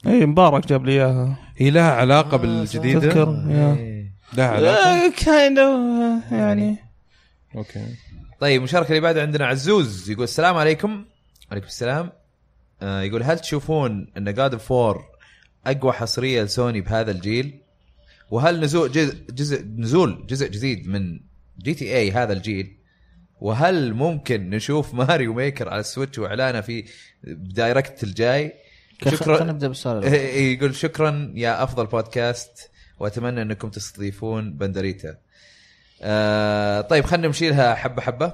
إيه 0.07 0.27
مبارك 0.27 0.67
جاب 0.67 0.85
لي 0.85 0.93
إياها. 0.93 1.37
هي 1.57 1.71
لها 1.71 1.91
علاقة 1.93 2.37
بالجديدة؟ 2.37 3.01
تذكر 3.01 3.45
إيه. 3.51 4.13
لها 4.37 4.47
علاقة؟ 4.49 5.13
kind 5.25 5.59
يعني. 6.33 6.77
okay. 7.57 7.85
طيب 8.41 8.59
المشاركه 8.59 8.89
اللي 8.89 9.01
بعدها 9.01 9.23
عندنا 9.23 9.47
عزوز 9.47 10.11
يقول 10.11 10.25
السلام 10.25 10.57
عليكم 10.57 11.05
وعليكم 11.49 11.67
السلام 11.67 12.13
آه 12.83 13.03
يقول 13.03 13.23
هل 13.23 13.39
تشوفون 13.39 14.07
أن 14.17 14.35
God 14.35 14.53
of 14.53 14.73
War 14.73 15.05
أقوى 15.67 15.93
حصرية 15.93 16.43
لسوني 16.43 16.81
بهذا 16.81 17.11
الجيل؟ 17.11 17.61
وهل 18.31 18.61
نزول 18.61 18.93
جزء, 18.93 19.15
جزء 19.31 19.65
نزول 19.65 20.27
جزء 20.27 20.49
جديد 20.49 20.89
من 20.89 21.21
GTA 21.59 22.11
هذا 22.11 22.33
الجيل 22.33 22.77
وهل 23.41 23.95
ممكن 23.95 24.51
نشوف 24.51 24.95
Mario 25.05 25.35
Maker 25.35 25.69
على 25.69 25.81
ال 25.81 25.86
Switch 25.86 26.19
وإعلانه 26.19 26.61
في 26.61 26.85
Direct 27.25 28.03
الجاي؟ 28.03 28.53
شكرا 29.09 29.45
نبدأ 29.45 29.69
بالسؤال. 29.69 30.15
يقول 30.55 30.75
شكرا 30.75 31.33
يا 31.35 31.63
أفضل 31.63 31.87
بودكاست 31.87 32.71
وأتمنى 32.99 33.43
أنكم 33.43 33.71
تستضيفون 33.71 34.53
بندريتا. 34.53 35.17
آه 36.03 36.81
طيب 36.81 37.05
خلينا 37.05 37.27
نمشي 37.27 37.55
حبة 37.75 38.03
حبة. 38.03 38.33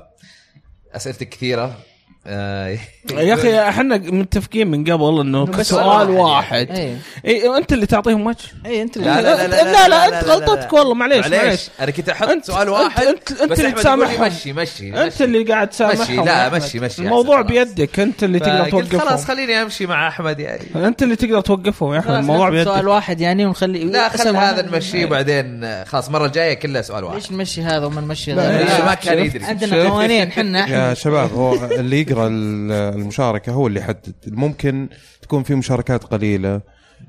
أسئلتك 0.93 1.29
كثيرة. 1.29 1.79
آه 2.27 2.79
يا 3.13 3.35
أخي 3.35 3.61
إحنا 3.69 3.97
متفقين 3.99 4.71
من 4.71 4.85
قبل 4.93 5.21
إنه 5.21 5.45
بس 5.47 5.69
سؤال 5.69 6.11
واحد 6.11 6.71
اي 6.71 6.97
اي 7.27 7.57
أنت 7.57 7.73
اللي 7.73 7.87
تعطيهم 7.87 8.27
وجه 8.27 8.37
اي 8.67 8.83
أنت 8.83 8.99
لا 8.99 9.19
اللي 9.19 9.31
لا 9.31 9.47
لا 9.47 9.63
لا 9.73 9.89
لا 9.89 9.89
لا 9.89 10.21
أنت 10.21 10.29
غلطتك 10.29 10.73
والله 10.73 10.95
معليش 10.95 11.27
معليش. 11.27 11.69
أنا 11.81 11.91
كنت 11.91 12.09
أحط 12.09 12.45
سؤال 12.45 12.69
واحد 12.69 13.03
أنت- 13.03 13.41
أنت 13.43 13.53
بس 13.53 13.61
اللي 13.61 13.73
تسامحهم. 13.73 14.27
مشي 14.27 14.53
مشي 14.53 15.05
أنت 15.05 15.23
اللي 15.23 15.43
قاعد 15.45 15.69
تسامحهم. 15.69 16.01
مشي، 16.03 16.17
لا،. 16.17 16.49
مشي- 16.51 16.81
مشي، 16.81 17.03
الموضوع. 17.03 17.41
بيدك. 17.41 18.01
أنت 18.01 18.25
اللي 18.25 18.39
تقدر 18.39 18.71
فقلت 18.71 18.97
خلاص 18.97 19.25
خليني 19.25 19.63
أمشي 19.63 19.87
مع 19.87 20.09
أحمد 20.09 20.41
يعني. 20.41 20.65
أنت 20.77 21.03
اللي 21.03 21.17
تقدر 21.17 21.41
توقفهم 21.41 21.95
يا 21.95 21.99
أخي 21.99 22.09
خلاص 22.09 22.19
الموضوع 22.19 22.49
ناخذ 22.49 22.65
سؤال 22.65 22.77
بيدك 22.77 22.89
واحد 22.89 23.21
يعني 23.21 23.47
ونخلي 23.47 23.85
لا 23.85 24.09
خل 24.09 24.37
هذا. 24.37 24.63
نمشيه 24.63 25.05
وبعدين 25.05 25.65
آه، 25.65 25.85
خلاص 25.85 26.07
المرة 26.07 26.27
الجاية 26.27 26.55
كلها 26.55 26.83
سؤال 26.83 27.05
واحد. 27.05 27.15
ليش 27.17 27.33
نمشي 27.33 27.63
هذا 27.63 27.87
وما 27.87 28.01
نمشي 28.01 28.33
هذا؟ 28.33 28.85
ما 28.85 28.95
كان. 28.95 29.19
يدري. 29.19 29.45
عندنا 29.45 29.89
قوانين 29.89 30.29
إحنا 30.29 30.69
يا 30.89 30.95
شباب 30.95 31.33
هو 31.33 31.55
اللي 31.55 32.01
يقرا 32.15 32.29
ال- 32.29 32.73
المشاركة 32.73 33.53
هو 33.53 33.67
اللي 33.67 33.81
يحدد. 33.81 34.15
ممكن 34.27 34.89
تكون 35.23 35.43
في 35.43 35.55
مشاركات 35.55 36.05
قليلة. 36.05 36.61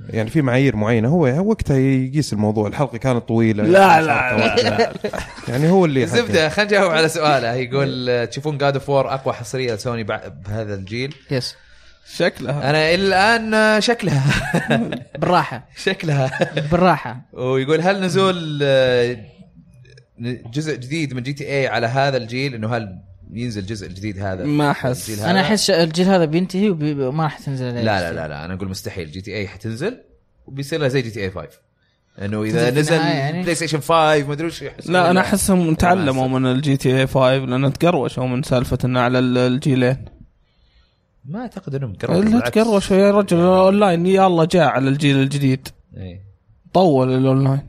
يعني 0.09 0.29
في 0.29 0.41
معايير 0.41 0.75
معينة. 0.75 1.07
هو 1.07 1.49
وقتها 1.49 1.77
يقيس 1.77 2.33
الموضوع. 2.33 2.67
الحلقة 2.67 2.97
كانت 2.97 3.27
طويلة. 3.27 3.63
لا 3.63 4.01
لا 4.01 4.37
لا, 4.37 4.55
لا. 4.55 4.93
يعني 5.47 5.69
هو 5.69 5.85
اللي. 5.85 6.03
الزبده 6.03 6.49
خلينا 6.49 6.71
نجاوب 6.71 6.91
على 6.91 7.09
سؤاله. 7.09 7.53
يقول 7.53 8.27
تشوفون 8.27 8.57
God 8.57 8.73
of 8.73 8.89
War 8.89 9.13
أقوى 9.13 9.33
حصرية 9.33 9.73
لسوني 9.73 10.03
بهذا 10.03 10.75
الجيل؟ 10.75 11.15
yes 11.31 11.55
شكلها. 12.15 12.69
أنا 12.69 12.93
إلى 12.93 13.07
الآن 13.07 13.81
شكلها. 13.81 14.23
بالراحة. 15.19 15.69
شكلها. 15.77 16.53
بالراحة. 16.71 17.21
ويقول 17.33 17.81
هل 17.81 18.01
نزول 18.01 18.59
آه، 18.63 19.17
جزء 20.53 20.75
جديد 20.75 21.13
من 21.13 21.23
GTA 21.23 21.67
على 21.67 21.87
هذا 21.87 22.17
الجيل؟ 22.17 22.55
إنه 22.55 22.75
هل 22.75 22.99
ينزل 23.35 23.65
جزء 23.65 23.87
جديد 23.87 24.19
هذا 24.19 24.45
ما 24.45 24.71
أحس. 24.71 25.09
الجيل 25.09 25.23
هذا؟ 25.23 25.31
أنا 25.31 25.41
أحس 25.41 25.69
الجيل 25.69 26.07
هذا 26.07 26.25
بينتهي 26.25 26.69
وما 26.69 27.23
راح 27.23 27.39
تنزل 27.39 27.65
لا 27.75 27.81
لا 27.83 28.13
لا 28.13 28.27
لا 28.27 28.45
أنا 28.45 28.53
أقول 28.53 28.69
مستحيل 28.69 29.11
GTA 29.11 29.47
حتنزل 29.47 29.97
وبيصير 30.47 30.79
لها 30.79 30.87
زي 30.87 31.01
GTA 31.01 31.31
5 31.31 31.47
انه 32.21 32.43
إذا 32.43 32.71
في 32.71 32.79
نزل 32.79 32.93
يعني؟ 32.95 33.41
PlayStation 33.43 33.79
5 33.79 33.93
ما 34.27 34.33
أدري 34.33 34.47
وش 34.47 34.63
لا 34.85 35.09
أنا. 35.11 35.19
أحسهم 35.21 35.75
تعلموا 35.75 36.27
من 36.27 36.45
ال 36.45 36.77
GTA 36.77 37.07
5 37.07 37.35
لأن 37.37 37.73
تقروشوا 37.73 38.27
من 38.27 38.43
سالفة 38.43 38.77
إنه 38.85 38.99
على 38.99 39.19
ال- 39.19 39.37
الجيلين 39.37 40.05
ما 41.25 41.41
أعتقد 41.41 41.75
إنهم 41.75 41.93
قربوا 41.93 42.23
لا. 42.23 42.49
تقروشوا 42.49 42.97
يا 42.97 43.11
رجل 43.11 43.37
اونلاين 43.37 44.05
يلا 44.05 44.45
جاء 44.45 44.63
على 44.67 44.89
الجيل 44.89 45.17
الجديد 45.17 45.67
إيه. 45.97 46.21
طول 46.73 47.13
الأونلاين 47.17 47.67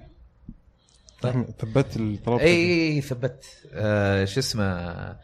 ثبت 1.23 1.97
الطلب 1.97 2.39
اي 2.41 2.47
اي 2.47 2.93
اي 2.95 3.01
ثبت 3.01 3.45
آه 3.75 4.25
شو 4.25 4.41
اسمه 4.41 5.17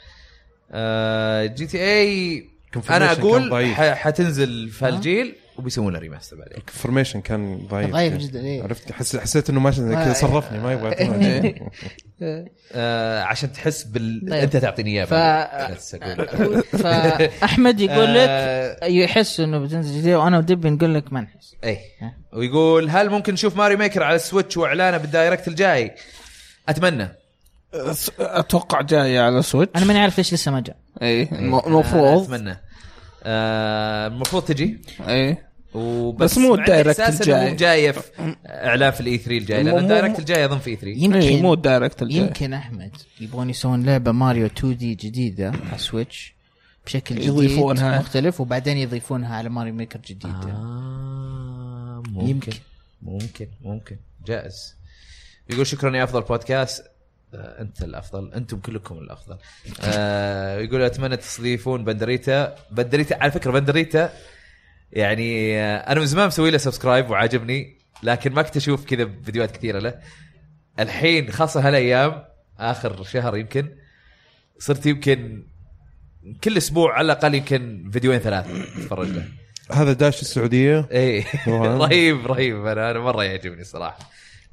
GTA 1.55 2.44
أنا 2.90 3.12
أقول 3.12 3.66
حتنزل 3.77 4.69
في 4.69 4.85
هالجيل 4.85 5.35
وبيسوون 5.59 5.93
لها 5.93 6.01
remaster 6.01 6.36
بعدين. 6.36 6.57
ال 6.59 6.63
confirmation 6.63 7.20
كان 7.20 7.66
ضعيف. 7.70 7.90
ضعيف 7.90 8.16
جدا، 8.16 8.40
إيه. 8.40 8.62
عرفت؟ 8.62 8.93
حس 8.93 9.16
حسيت 9.16 9.51
إنه 9.51 9.61
ماشي 9.61 9.81
زي 9.81 9.94
كذا 9.94 10.07
ما- 10.07 10.12
صرفني 10.12 10.59
ما 10.59 10.73
يبغى 10.73 10.89
يعطوني. 10.90 11.70
آه 12.73 13.23
عشان 13.23 13.53
تحس 13.53 13.85
بال 13.85 14.20
طيب. 14.31 14.32
أنت 14.32 14.57
تعطيني 14.57 14.90
اياه 14.90 15.05
ف-. 15.05 15.15
فاحمد 16.77 17.81
يقول 17.86 18.15
لك 18.15 18.28
آه، 18.28 18.86
يحس 18.86 19.40
إنه 19.40 19.59
بتنزل 19.59 19.99
جديد 20.01 20.15
وأنا 20.15 20.39
ودبي 20.39 20.70
نقول 20.70 20.94
لك 20.94 21.12
ما 21.12 21.20
نحس 21.20 21.55
إيه. 21.65 21.78
ويقول 22.32 22.90
هل 22.90 23.11
ممكن 23.11 23.32
نشوف 23.32 23.57
Mario 23.56 23.76
Maker 23.76 24.02
على 24.03 24.16
ال 24.16 24.22
Switch 24.22 24.56
وإعلانه 24.57 24.97
بال 24.97 25.09
Direct 25.09 25.48
الجاي؟ 25.49 25.94
أتمنى. 26.69 27.09
أتوقع 28.19 28.81
جاية 28.81 29.20
على 29.20 29.43
Switch 29.43 29.76
أنا 29.77 29.85
ماني 29.85 29.99
عارف 30.01 30.19
ليش 30.19 30.35
لسه 30.35 30.51
ما 30.51 30.61
جاء. 30.61 30.77
اي 31.03 31.23
الم- 31.23 31.55
آه، 31.55 31.66
المفروض 31.66 32.23
أتمنى. 32.35 32.57
آه، 33.24 34.07
المفروض 34.07 34.43
تجي. 34.44 34.78
اي 35.09 35.36
وبس 35.74 36.23
بس 36.32 36.39
مو 36.39 36.55
ال 36.55 36.61
Direct 36.61 37.01
الجاي. 37.01 37.51
مو 37.51 37.57
جاية 37.57 37.90
في 37.90 38.01
اعلان 38.47 38.90
في 38.90 39.01
ال 39.01 39.18
E3 39.18 39.39
الجاي. 39.39 39.62
لأن 39.62 39.78
ال 39.78 39.84
Direct 39.84 40.18
الجاي 40.19 40.44
أظن 40.44 40.59
في 40.59 40.70
E3 40.70 40.98
يمكن 41.05 41.43
مو 41.43 41.55
ال 41.55 41.61
Direct 41.61 42.02
الجاي. 42.03 42.19
يمكن 42.20 42.53
أحمد 42.53 42.90
يبغون 43.20 43.51
يسوون 43.51 43.82
لعبة 43.85 44.12
ماريو 44.12 44.47
2 44.47 44.77
دي 44.77 44.94
جديدة 44.94 45.49
على 45.70 45.78
Switch 45.78 46.34
بشكل 46.86 47.15
جديد 47.15 47.28
يضيفونها. 47.28 47.99
مختلف 47.99 48.40
وبعدين 48.40 48.77
يضيفونها 48.78 49.36
على 49.36 49.49
Mario 49.48 49.74
Maker 49.74 50.01
جديد 50.07 50.27
آه 50.27 52.03
ممكن. 52.09 52.28
يمكن. 52.28 52.53
ممكن 53.03 53.47
ممكن. 53.65 53.97
جائز. 54.27 54.74
يقول 55.51 55.66
شكرا 55.66 55.97
يا 55.97 56.05
أفضل 56.05 56.20
بودكاست 56.20 56.85
انت 57.34 57.82
الافضل 57.82 58.32
أنتم 58.32 58.60
كلكم 58.60 58.98
الافضل. 58.98 59.38
آه 59.80 60.59
يقول 60.59 60.82
اتمنى 60.82 61.16
تستضيفون 61.16 61.84
بندريتا. 61.84 62.54
بندريتا 62.70 63.14
على 63.20 63.30
فكرة 63.32 63.50
بندريتا 63.50 64.12
يعني 64.92 65.60
آه، 65.60 65.76
أنا 65.76 66.00
من 66.00 66.06
زمان 66.06 66.26
مسوي 66.26 66.50
له 66.50 66.59
subscribe 66.59 67.10
وعاجبني 67.10 67.78
لكن 68.02 68.32
ما 68.32 68.42
كنت 68.42 68.56
أشوف 68.56 68.84
كذا 68.84 69.10
فيديوهات 69.24 69.56
كثيرة 69.56 69.78
له. 69.78 69.94
الحين 70.80 71.30
خاصة 71.30 71.68
هالايام 71.68 72.24
آخر 72.59 73.04
شهر 73.04 73.36
يمكن 73.36 73.68
صرت 74.59 74.86
يمكن 74.86 75.46
كل 76.44 76.56
أسبوع 76.56 76.94
على 76.94 77.04
الأقل 77.06 77.34
يمكن 77.34 77.90
فيديوين 77.92 78.18
ثلاثة 78.18 78.62
أتفرج 78.62 79.09
له. 79.09 79.28
هذا 79.72 79.92
داش 79.92 80.22
السعودية؟ 80.22 80.88
إيه. 80.90 81.24
والله. 81.46 81.76
رهيب 81.86 82.26
رهيب. 82.26 82.66
أنا 82.66 82.90
أنا 82.90 82.98
مرة 83.00 83.24
يعجبني 83.24 83.64
صراحة 83.64 83.98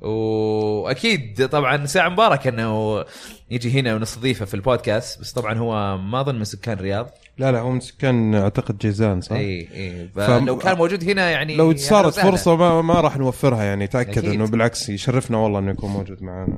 وأكيد 0.01 1.47
طبعا 1.47 1.85
ساعة 1.85 2.09
مبارك 2.09 2.47
إنه 2.47 3.05
يجي 3.51 3.79
هنا 3.79 3.95
ونستضيفه 3.95 4.45
في 4.45 4.53
البودكاست 4.53 5.21
بس 5.21 5.31
طبعا 5.31 5.53
هو 5.57 5.97
ما 5.97 6.21
اظن 6.21 6.35
من 6.35 6.43
سكان 6.43 6.77
الرياض 6.77 7.09
لا 7.37 7.51
لا 7.51 7.59
هو 7.59 7.71
من 7.71 7.79
سكان 7.79 8.35
أعتقد 8.35 8.77
جيزان 8.77 9.21
صح؟ 9.21 9.35
اي 9.35 9.67
اي 9.73 10.09
فم- 10.15 10.45
لو 10.45 10.57
كان 10.57 10.77
موجود 10.77 11.09
هنا 11.09 11.29
يعني 11.31 11.55
لو 11.55 11.69
أهلا 11.71 11.77
صارت 11.79 12.07
وسهلا. 12.07 12.31
فرصة 12.31 12.55
ما, 12.55 12.81
ما 12.81 12.93
راح 13.01 13.17
نوفرها 13.17 13.63
يعني 13.63 13.87
تأكد. 13.87 14.25
إنه 14.25 14.47
بالعكس 14.47 14.89
يشرفنا 14.89 15.37
والله 15.37 15.59
إنه 15.59 15.71
يكون 15.71 15.89
موجود 15.89 16.23
معنا 16.23 16.57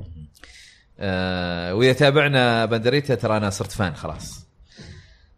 آه 1.00 1.74
وإذا 1.74 1.92
تابعنا 1.92 2.64
بندريتا 2.64 3.14
ترى 3.14 3.36
أنا 3.36 3.50
صرت 3.50 3.72
fan 3.72 3.94
خلاص 3.94 4.46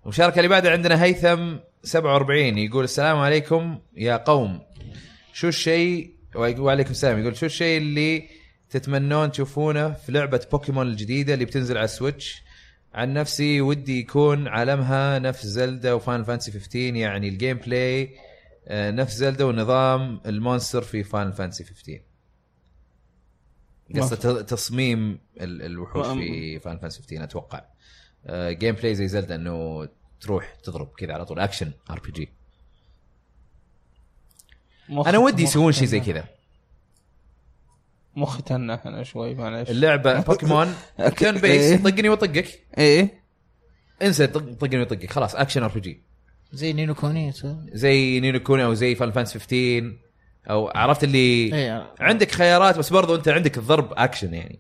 المشاركه 0.04 0.36
اللي 0.36 0.48
بعدها 0.48 0.72
عندنا 0.72 1.02
هيثم 1.04 1.56
47 1.82 2.58
يقول 2.58 2.84
السلام 2.84 3.16
عليكم 3.18 3.78
يا 3.96 4.16
قوم 4.16 4.60
شو 5.32 5.48
الشيء 5.48 6.10
وعليكم 6.36 6.90
السلام. 6.90 7.18
يقول 7.20 7.36
شو 7.36 7.46
الشيء 7.46 7.78
اللي 7.78 8.28
تتمنون 8.70 9.30
تشوفونه 9.32 9.92
في 9.92 10.12
لعبة 10.12 10.46
بوكيمون 10.52 10.86
الجديدة 10.88 11.34
اللي 11.34 11.44
بتنزل 11.44 11.76
على 11.76 11.84
ال 11.84 11.91
Switch؟ 11.91 12.42
عن 12.94 13.12
نفسي 13.14 13.60
ودي 13.60 13.98
يكون 14.00 14.48
عالمها 14.48 15.18
نفس 15.18 15.46
Zelda 15.46 15.92
و 15.92 15.97
Final 15.97 16.24
Fantasy 16.24 16.52
15 16.52 16.78
يعني 16.96 17.28
ال 17.28 17.56
gameplay 17.56 18.16
آه، 18.68 18.90
نفس 18.90 19.14
Zelda 19.16 19.44
ونظام 19.44 20.20
ال 20.26 20.33
monster 20.33 20.82
في 20.82 21.02
Final 21.04 21.32
Fantasy 21.32 21.64
15 21.64 22.00
قصة 23.96 24.42
تصميم 24.42 25.18
ال- 25.40 25.62
الوحوش 25.62 26.06
في 26.06 26.58
Final 26.58 26.78
Fantasy 26.78 27.02
15 27.02 27.24
أتوقع. 27.24 27.64
آه، 28.26 28.50
gameplay 28.52 28.94
زي 28.94 29.08
Zelda 29.08 29.34
إنه 29.34 29.88
تروح 30.20 30.54
تضرب 30.54 30.88
كذا 30.98 31.12
على 31.12 31.24
طول 31.24 31.38
action 31.40 31.72
RPG 31.90 32.28
أنا 34.90 35.18
ودي 35.18 35.42
يسوون 35.42 35.72
شيء 35.72 35.86
زي. 35.88 36.00
كذا. 36.00 36.24
مخي 38.16 38.42
تنح 38.42 38.86
أنا 38.86 39.02
شوي 39.02 39.34
معلش 39.34 39.70
اللعبة 39.70 40.20
Pokemon. 40.26 40.74
turn-based 41.16 41.62
إيه. 41.62 41.76
طقني 41.76 42.08
وطقك. 42.08 42.60
إيه. 42.78 43.22
انسى 44.02 44.26
طق- 44.26 44.52
طقني 44.60 44.80
وطقك. 44.80 45.10
خلاص 45.12 45.34
action 45.34 45.62
RPG 45.62 46.02
زي 46.52 46.72
Ni 46.72 46.83
no 46.83 46.94
Kuni. 46.94 47.32
زي 47.72 48.20
Ni 48.20 48.30
no 48.30 48.40
Kuni 48.40 48.64
أو 48.64 48.74
زي 48.74 48.94
Final 48.94 49.10
Fantasy 49.12 49.32
15 49.32 49.96
أو 50.50 50.68
عرفت 50.74 51.04
اللي 51.04 51.18
إيه. 51.54 51.94
عندك 52.00 52.30
خيارات 52.30 52.78
بس 52.78 52.90
برضو 52.92 53.14
أنت 53.14 53.28
عندك 53.28 53.58
الضرب 53.58 53.92
اكشن 53.96 54.34
يعني 54.34 54.58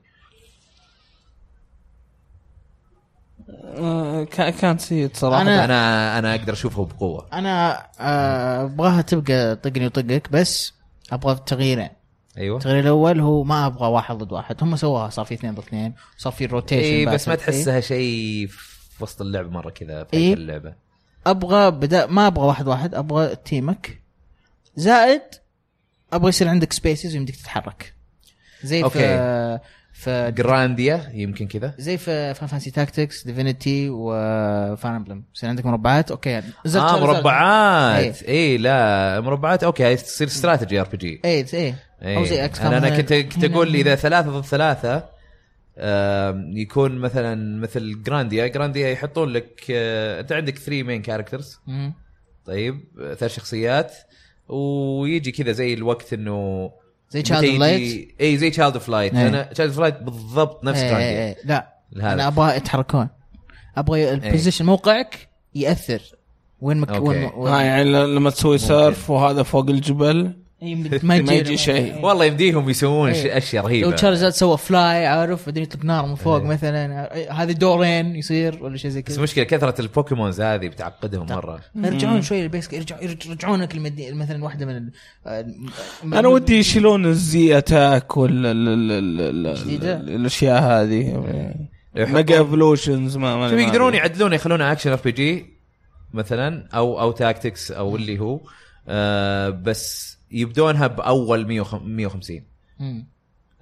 آه، 3.14 3.28
كان 4.30 4.50
كان 4.50 4.78
سيد 4.78 5.16
صراحة. 5.16 5.44
أنا- 5.44 5.48
أنا 5.48 6.18
أنا 6.18 6.34
أقدر 6.34 6.52
اشوفه 6.52 6.84
بقوة. 6.84 7.28
أنا 7.32 7.86
آه، 8.00 8.62
أبغاها 8.64 9.02
تبقى 9.02 9.56
طقني 9.56 9.86
وطقك 9.86 10.28
بس 10.32 10.72
أبغى 11.12 11.40
تغييرين. 11.46 11.88
أيوه. 12.38 12.56
التغيير 12.56 12.80
الأول 12.80 13.20
هو 13.20 13.44
ما 13.44 13.66
أبغى 13.66 13.88
واحد 13.88 14.14
ضد 14.18 14.32
واحد 14.32 14.56
هم 14.62 14.76
سووها 14.76 15.10
صار 15.10 15.24
في 15.24 15.34
اثنين 15.34 15.54
ضد 15.54 15.58
اثنين 15.62 15.94
صار 16.16 16.32
في 16.32 16.46
rotation 16.46 16.82
اي 16.82 16.90
إيه، 16.90 17.06
بس 17.06 17.28
ما 17.28 17.34
تحسها 17.34 17.80
شيء 17.80 18.46
في 18.50 19.04
وسط 19.04 19.20
اللعبة 19.20 19.50
مرة 19.50 19.70
كذا 19.70 20.04
في 20.04 20.14
إيه. 20.16 20.34
اللعبة. 20.34 20.74
أبغى 21.26 21.70
بدا 21.70 22.06
ما 22.06 22.26
أبغى 22.26 22.46
واحد 22.46 22.68
واحد 22.68 22.94
أبغى 22.94 23.36
team 23.36 23.80
ك. 23.80 24.02
زائد 24.76 25.22
أبغى 26.12 26.28
يصير 26.28 26.48
عندك 26.48 26.72
spaces 26.72 27.14
ويمديك 27.14 27.36
تتحرك. 27.36 27.94
زي 28.64 28.82
okay. 28.84 28.98
في 28.98 29.58
Grandia 30.08 31.10
يمكن 31.14 31.46
كذا. 31.46 31.74
زي 31.78 31.96
في 31.98 32.34
Final 32.34 32.48
Fantasy 32.48 32.70
Tactics 32.70 33.26
Divinity 33.26 33.88
و 33.90 34.11
Fire 34.11 34.94
Emblem 34.94 35.24
يصير 35.34 35.48
عندك 35.48 35.66
مربعات؟ 35.66 36.10
okay. 36.10 36.42
نزلت 36.66 36.82
آه 36.82 37.00
مربعات. 37.00 38.22
إيه. 38.22 38.52
اي 38.52 38.58
لا 38.58 39.20
مربعات. 39.20 39.64
okay 39.64 39.84
هاي 39.84 39.96
تصير 39.96 40.26
strategy 40.26 40.80
RPG 40.80 41.20
اي 41.24 41.46
اي 41.54 41.74
أو 42.16 42.24
زي 42.24 42.44
X 42.44 42.60
أنا 42.60 42.78
أنا 42.78 42.96
كنت 42.96 43.12
كنت 43.12 43.44
أقول 43.44 43.74
إذا 43.74 43.94
ثلاثة 43.94 44.30
ضد 44.30 44.44
ثلاثة 44.44 45.14
يكون 46.54 46.98
مثلا 46.98 47.60
مثل 47.60 48.02
Grandia 48.02 48.46
Grandia 48.46 48.88
يحطون 48.88 49.28
لك 49.28 49.64
آه، 49.70 50.20
أنت 50.20 50.32
عندك 50.32 50.58
3 50.58 50.82
main 50.82 51.02
characters. 51.02 51.60
طيب 52.46 52.84
آه، 53.00 53.14
ثلاث 53.14 53.34
شخصيات. 53.34 53.94
ويجي 54.48 55.32
كذا 55.32 55.52
زي 55.52 55.74
الوقت 55.74 56.12
إنه 56.12 56.70
زي 57.14 57.22
Child 57.22 57.44
يجي- 57.44 57.58
Light 57.58 58.14
إي 58.20 58.36
زي 58.36 58.50
Child 58.50 58.74
of 58.74 58.88
Light 58.88 59.14
إيه. 59.14 59.28
أنا 59.28 59.42
Child 59.42 59.70
of 59.72 59.80
Light 59.80 60.02
بالضبط 60.02 60.64
نفس 60.64 60.80
Grandia 60.80 61.36
لا. 61.44 61.74
لهذا. 61.92 62.12
أنا 62.12 62.26
أبغى 62.28 62.56
يتحركون. 62.56 63.08
أبغى 63.76 64.10
ال 64.12 64.18
position 64.18 64.64
موقعك 64.66 65.28
يأثر. 65.54 66.02
وين 66.60 66.76
مك... 66.76 66.90
وين, 66.90 67.30
وين... 67.36 67.52
آه 67.52 67.60
يعني 67.62 67.84
لما 68.14 68.30
تسوي 68.30 68.58
surf 68.58 69.10
وهذا 69.10 69.42
فوق 69.42 69.68
الجبل 69.68 70.16
إيه، 70.16 70.43
ما 71.02 71.20
ما 71.22 71.32
يجي 71.32 71.56
شيء. 71.56 72.04
والله 72.04 72.24
يمديهم 72.24 72.70
يسوون 72.70 73.10
إيه. 73.10 73.36
أشياء 73.36 73.62
لو 73.62 73.68
رهيبه 73.68 73.90
Charizard 73.90 74.32
سوى 74.34 74.58
fly 74.58 75.06
عارف 75.06 75.46
بعدين 75.46 75.62
يطلق 75.62 75.84
نار 75.84 76.06
من 76.06 76.14
فوق 76.14 76.40
إيه. 76.40 76.46
مثلا 76.46 77.12
هذه 77.42 77.52
دورين 77.52 78.16
يصير 78.16 78.64
ولا 78.64 78.76
شيء 78.76 78.90
زي 78.90 79.00
بس 79.02 79.06
كذا 79.08 79.16
المشكلة 79.16 79.44
كثرة 79.44 79.80
ال 79.80 79.87
Pokemons 79.87 80.40
هذه 80.40 80.68
بتعقدهم 80.68 81.26
مرة 81.26 81.60
يرجعون 81.74 82.22
شوي 82.22 82.42
ال 82.42 82.47
basic 82.47 82.72
يرجعون 82.72 83.02
يرجعونك. 83.26 83.74
مثلا 84.12 84.44
واحدة 84.44 84.66
من. 84.66 84.88
آه، 85.26 85.46
أنا 86.04 86.28
ودي 86.28 86.58
يشيلون 86.58 87.06
الزي 87.06 87.58
attack 87.58 88.16
ولا 88.16 88.50
ال- 88.50 88.68
ال- 88.68 88.92
ال- 89.20 89.46
ال- 89.46 89.54
جديدة؟ 89.64 90.00
الأشياء 90.00 90.62
هذه 90.62 91.24
mega 91.94 92.38
evolutions 92.38 93.16
ما 93.16 93.48
يقدرون. 93.48 93.94
يعدلون 93.94 94.32
يخلونها 94.32 94.72
action 94.72 94.90
RPG 94.90 95.46
مثلا 96.14 96.68
أو 96.74 97.00
أو 97.00 97.12
tactics 97.12 97.70
أو 97.72 97.96
اللي 97.96 98.18
هو 98.18 98.40
آه 98.88 99.48
بس 99.50 100.13
يبدونها 100.34 100.86
بأول 100.86 101.46
150 101.46 102.42
مم. 102.80 103.06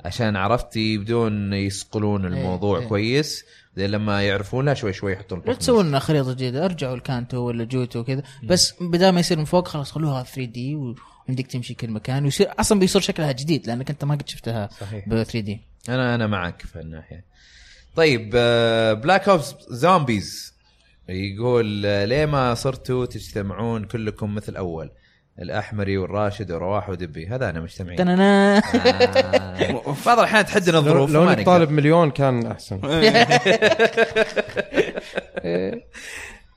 عشان 0.05 0.36
عرفت 0.36 0.77
يبدون 0.77 1.53
يصقلون 1.53 2.27
الموضوع 2.27 2.78
إيه. 2.78 2.86
كويس 2.86 3.44
لما 3.77 4.23
يعرفونها 4.23 4.74
شوي 4.74 4.93
شوي 4.93 5.12
يحطون 5.12 5.43
لا. 5.47 5.55
تسوون 5.55 5.89
لنا 5.89 5.99
خريطة 5.99 6.32
جديدة 6.32 6.65
ارجعوا 6.65 6.94
ال 6.94 7.02
Kanto 7.02 7.36
ولا 7.36 7.65
Johto 7.64 7.98
وكذا 7.99 8.23
بس 8.44 8.74
بدل 8.81 9.09
ما 9.09 9.20
يصير 9.20 9.39
من 9.39 9.44
فوق 9.44 9.69
خلاص 9.69 9.93
خلوها 9.93 10.23
3D 10.23 10.77
وعندك 10.77 11.47
تمشي 11.47 11.74
كل 11.74 11.90
مكان 11.90 12.24
ويصير 12.24 12.51
أصلا 12.61 12.78
بيصير 12.78 13.01
شكلها 13.03 13.32
جديد 13.32 13.66
لأنك 13.66 13.90
أنت 13.90 14.05
ما 14.05 14.15
قد 14.15 14.28
شفتها 14.28 14.69
صحيح. 14.81 15.09
ب 15.09 15.23
3D 15.23 15.60
أنا 15.89 16.15
أنا 16.15 16.27
معك 16.27 16.62
في 16.62 16.81
الناحيه 16.81 17.24
طيب 17.97 18.31
Black 19.02 19.28
Ops 19.28 19.55
Zombies 19.70 20.55
يقول 21.09 21.86
آه، 21.86 22.05
ليه 22.05 22.27
ما 22.27 22.55
صرتوا 22.55 23.07
تجتمعون 23.07 23.85
كلكم 23.85 24.35
مثل 24.35 24.57
أول 24.57 24.90
الأحمري 25.38 25.98
والراشد 25.98 26.52
ورواح 26.52 26.88
ودبي. 26.88 27.26
هذا 27.26 27.50
أنا 27.50 27.60
مجتمعين. 27.60 27.98
تنانا. 27.98 28.59
آه، 28.59 29.94
بعض 30.06 30.18
الأحيان 30.18 30.46
تحدنا 30.46 30.78
الظروف 30.78 31.10
لو 31.10 31.30
انك. 31.30 31.46
طالب 31.46 31.70
مليون 31.70 32.10
كان 32.10 32.46
أحسن. 32.46 32.80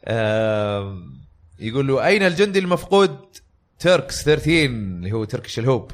آم، 0.08 1.16
يقول 1.60 1.88
له 1.88 2.06
أين 2.08 2.24
الجندي 2.24 2.60
المفقود؟ 2.60 3.18
تركس 3.80 4.24
13 4.24 4.66
اللي 4.66 5.12
هو 5.12 5.24
تركش 5.24 5.60
الهوب. 5.60 5.92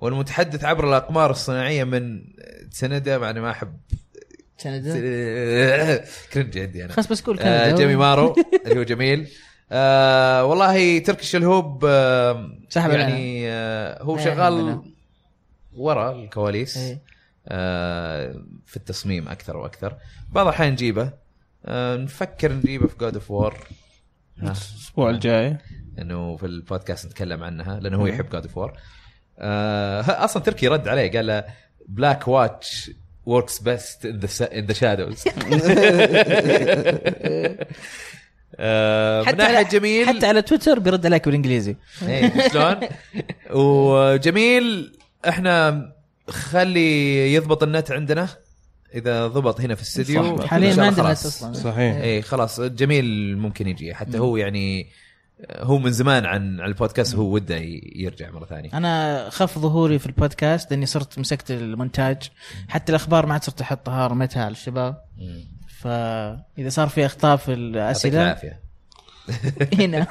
والمتحدث 0.00 0.64
عبر 0.64 0.88
الأقمار 0.88 1.30
الصناعية 1.30 1.84
من 1.84 2.24
سندا 2.70 3.18
مع 3.18 3.32
ما 3.32 3.50
أحب 3.50 3.76
كندا 4.62 4.94
كرنج 6.32 6.58
عندي 6.58 6.84
أنا. 6.84 6.92
خلاص 6.92 7.08
بس 7.08 7.20
قول 7.22 7.38
آه، 7.40 7.74
جيمي 7.76 7.96
مارو 7.96 8.36
اللي 8.66 8.78
هو 8.78 8.82
جميل. 8.82 9.28
آه 9.74 10.44
والله 10.44 10.98
تركش 10.98 11.36
الهوب 11.36 11.84
آه 11.88 12.50
سحب 12.68 12.90
يعني 12.90 13.50
آه 13.50 14.02
هو 14.02 14.18
إيه، 14.18 14.24
شغال. 14.24 14.82
ورا 15.76 16.12
الكواليس 16.12 16.76
إيه. 16.76 17.00
آه 17.48 18.34
في 18.66 18.76
التصميم 18.76 19.28
أكثر 19.28 19.56
وأكثر. 19.56 19.96
بعض 20.30 20.46
الأحيان 20.46 20.72
نجيبه. 20.72 21.12
آه 21.64 21.96
نفكر 21.96 22.52
نجيبه 22.52 22.86
في 22.86 22.96
God 22.96 23.14
of 23.14 23.30
War 23.30 23.54
الأسبوع 24.42 25.10
الجاي. 25.10 25.58
إنه 25.98 26.36
في 26.36 26.46
البودكاست 26.46 27.06
نتكلم 27.06 27.42
عنها 27.42 27.80
لأنه 27.80 27.96
هو 27.96 28.06
يحب 28.06 28.28
God 28.28 28.42
of 28.46 28.58
War 28.58 28.72
أصلا 30.24 30.42
تركي 30.42 30.68
رد 30.68 30.88
عليه 30.88 31.12
قال 31.12 31.26
له 31.26 31.44
Black 31.88 32.28
Watch 32.28 32.90
works 33.26 33.58
best 33.58 34.06
in 34.06 34.66
the 38.60 39.24
shadows 39.24 39.34
من 39.34 39.52
ناحية 39.52 39.68
جميل 39.68 40.06
حتى 40.08 40.26
على 40.26 40.42
تويتر 40.42 40.78
بيرد 40.78 41.06
عليك 41.06 41.26
بالإنجليزي. 41.26 41.76
إيه 42.02 42.48
شلون؟ 42.48 42.76
وجميل 43.64 44.98
إحنا 45.28 45.88
خلي 46.28 47.34
يضبط 47.34 47.62
النت 47.62 47.90
عندنا. 47.90 48.28
إذا 48.94 49.26
ضبط 49.26 49.60
هنا 49.60 49.74
في 49.74 49.82
الاستديو 49.82 50.38
صح. 50.38 50.46
حاليا 50.46 50.76
ما 50.76 50.86
عندنا. 50.86 51.12
أصلا. 51.12 51.52
صحيح. 51.52 51.96
إيه 51.96 52.22
خلاص 52.22 52.60
جميل 52.60 53.38
ممكن 53.38 53.68
يجي. 53.68 53.94
حتى 53.94 54.18
هو 54.18 54.36
يعني 54.36 54.86
هو 55.50 55.78
من 55.78 55.92
زمان 55.92 56.26
عن 56.26 56.60
البودكاست 56.60 57.14
هو 57.14 57.34
وده 57.34 57.56
يرجع 57.96 58.30
مرة 58.30 58.44
ثانية. 58.44 58.70
أنا 58.74 59.28
خف 59.30 59.58
ظهوري 59.58 59.98
في 59.98 60.06
البودكاست 60.06 60.70
لأني 60.70 60.86
صرت 60.86 61.18
مسكت 61.18 61.50
المونتاج. 61.50 62.30
حتى 62.68 62.92
الأخبار 62.92 63.26
ما 63.26 63.32
عاد 63.32 63.44
صرت 63.44 63.60
أحطها 63.60 64.06
رميتها 64.06 64.44
على 64.44 64.52
الشباب. 64.52 65.04
فإذا 65.82 66.68
صار 66.68 66.88
في 66.88 67.06
أخطاء 67.06 67.36
في 67.36 67.50
يعطيك 67.50 67.58
الاسئله 67.58 68.22
العافية. 68.22 68.62
هنا. 69.78 70.06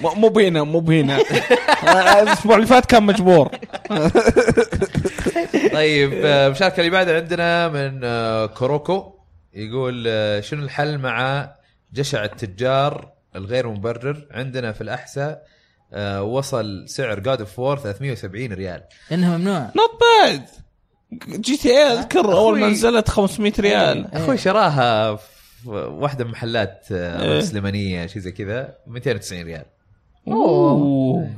مو 0.00 0.28
بهنا 0.28 0.62
مو 0.62 0.80
بهنا. 0.80 1.18
الأسبوع 2.22 2.56
اللي 2.56 2.66
فات 2.66 2.86
كان 2.86 3.02
مجبور. 3.02 3.50
طيب 5.72 6.12
آه، 6.24 6.46
المشاركه 6.46 6.80
اللي 6.80 6.90
بعدها 6.90 7.16
عندنا 7.16 7.68
من 7.68 8.00
آه، 8.04 8.46
كوروكو. 8.46 9.14
يقول 9.54 10.04
آه، 10.08 10.40
شنو 10.40 10.62
الحل 10.64 10.98
مع 10.98 11.50
جشع 11.92 12.24
التجار 12.24 13.12
الغير 13.36 13.68
مبرر؟ 13.68 14.26
عندنا 14.30 14.72
في 14.72 14.80
الأحساء 14.80 15.46
آه، 15.92 16.22
وصل 16.22 16.84
سعر 16.88 17.18
God 17.20 17.40
of 17.40 17.58
War 17.58 17.76
370 17.78 18.52
ريال. 18.52 18.82
لأنه 19.10 19.36
ممنوع. 19.36 19.58
not 19.58 20.00
bad 20.00 20.42
G 21.28 21.56
TA 21.56 21.82
أذكر 21.82 22.32
أول 22.32 22.60
ما 22.60 22.68
نزلت 22.68 23.08
500 23.08 23.52
ريال. 23.58 24.14
أخوي 24.14 24.38
شراها 24.38 25.16
في 25.16 25.68
واحدة 25.70 26.24
من 26.24 26.30
محلات 26.30 26.86
إيه. 26.90 27.38
مسلمانيه 27.38 28.06
شيء 28.06 28.22
زي 28.22 28.32
كذا 28.32 28.74
290 28.86 29.42
ريال. 29.42 29.64
أوه. 30.28 31.34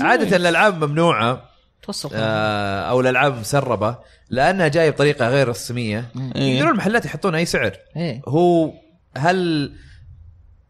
عادة 0.00 0.36
الألعاب 0.36 0.84
ممنوعة 0.84 1.50
توصل 1.82 2.10
آه، 2.14 2.80
أو 2.82 3.00
الألعاب 3.00 3.38
مسربة 3.38 3.98
لأنها 4.30 4.68
جاية 4.68 4.90
بطريقة 4.90 5.28
غير 5.28 5.48
رسمية. 5.48 6.04
إيه. 6.36 6.42
يقدرون 6.54 6.72
المحلات 6.72 7.04
يحطون 7.04 7.34
أي 7.34 7.44
سعر. 7.44 7.76
إيه. 7.96 8.22
هو 8.28 8.72
هل 9.16 9.72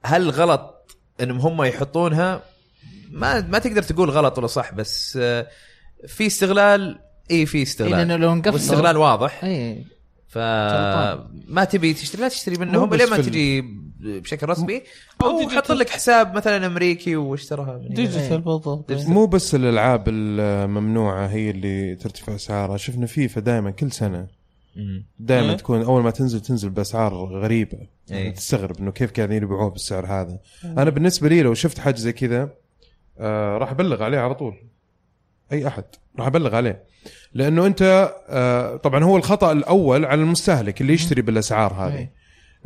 هل 0.04 0.30
غلط 0.30 0.96
إنهم 1.20 1.38
هم 1.38 1.62
يحطونها؟ 1.62 2.42
ما 3.10 3.40
ما 3.40 3.58
تقدر 3.58 3.82
تقول 3.82 4.10
غلط 4.10 4.38
ولا 4.38 4.46
صح 4.46 4.72
بس 4.72 5.18
آه، 5.22 5.46
في 6.06 6.26
استغلال 6.26 6.98
اي 7.30 7.46
في 7.46 7.58
إيه، 7.58 7.62
استغلال 7.62 8.08
لأنه 8.08 8.16
لو 8.16 8.34
نقفل 8.34 8.54
واستغلال 8.54 8.96
واضح. 8.96 9.44
اي 9.44 9.84
فما 10.28 11.64
تبي 11.70 11.94
تشتري 11.94 12.22
لا 12.22 12.28
تشتري 12.28 12.56
منهم 12.56 12.94
لين 12.94 13.10
ما 13.10 13.16
تجي 13.16 13.64
بشكل 14.00 14.48
رسمي؟ 14.48 14.82
أو 15.22 15.26
أو 15.26 15.38
digital. 15.38 15.56
حط 15.56 15.72
لك 15.72 15.90
حساب 15.90 16.36
مثلا 16.36 16.66
أمريكي 16.66 17.16
واشتراها. 17.16 17.78
digital 17.90 18.40
بالضبط. 18.40 18.92
مو 18.92 19.26
بس 19.26 19.54
الألعاب 19.54 20.04
الممنوعة 20.08 21.26
هي 21.26 21.50
اللي 21.50 21.94
ترتفع 21.94 22.34
أسعارها. 22.34 22.76
شفنا 22.76 23.06
فيفا 23.06 23.40
دائما 23.40 23.70
كل 23.70 23.92
سنة. 23.92 24.26
دائما 25.18 25.50
إيه. 25.50 25.56
تكون 25.56 25.82
أول 25.82 26.02
ما 26.02 26.10
تنزل 26.10 26.40
تنزل 26.40 26.70
بأسعار 26.70 27.14
غريبة. 27.14 27.78
إيه. 28.10 28.34
تستغرب 28.34 28.78
إنه 28.80 28.90
كيف 28.90 29.12
قاعدين 29.12 29.42
يبيعوها 29.42 29.68
بالسعر 29.68 30.06
هذا. 30.06 30.38
أنا 30.64 30.90
بالنسبة 30.90 31.28
لي 31.28 31.42
لو 31.42 31.54
شفت 31.54 31.78
حاجة 31.78 31.96
زي 31.96 32.12
كذا 32.12 32.50
آه 33.18 33.58
راح 33.58 33.70
أبلغ 33.70 34.02
عليه 34.02 34.18
على 34.18 34.34
طول. 34.34 34.54
أي 35.52 35.66
أحد. 35.66 35.84
راح 36.18 36.26
أبلغ 36.26 36.54
عليه. 36.56 36.82
لأنه 37.34 37.66
أنت 37.66 38.12
آه 38.28 38.76
طبعا 38.76 39.04
هو 39.04 39.16
الخطأ 39.16 39.52
الأول 39.52 40.04
على 40.04 40.20
المستهلك 40.22 40.80
اللي 40.80 40.92
يشتري 40.92 41.22
بالأسعار 41.22 41.72
هذه. 41.72 42.08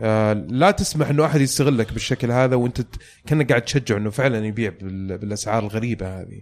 آه 0.01 0.33
لا 0.33 0.71
تسمح 0.71 1.09
إنه 1.09 1.25
أحد 1.25 1.41
يستغلك 1.41 1.93
بالشكل 1.93 2.31
هذا 2.31 2.57
وأنت 2.57 2.81
كأنك 3.27 3.49
قاعد 3.49 3.63
تشجعه 3.63 3.97
إنه 3.97 4.11
فعلا 4.11 4.47
يبيع 4.47 4.73
بال- 4.81 5.19
بالأسعار 5.19 5.63
الغريبة 5.63 6.21
هذه. 6.21 6.41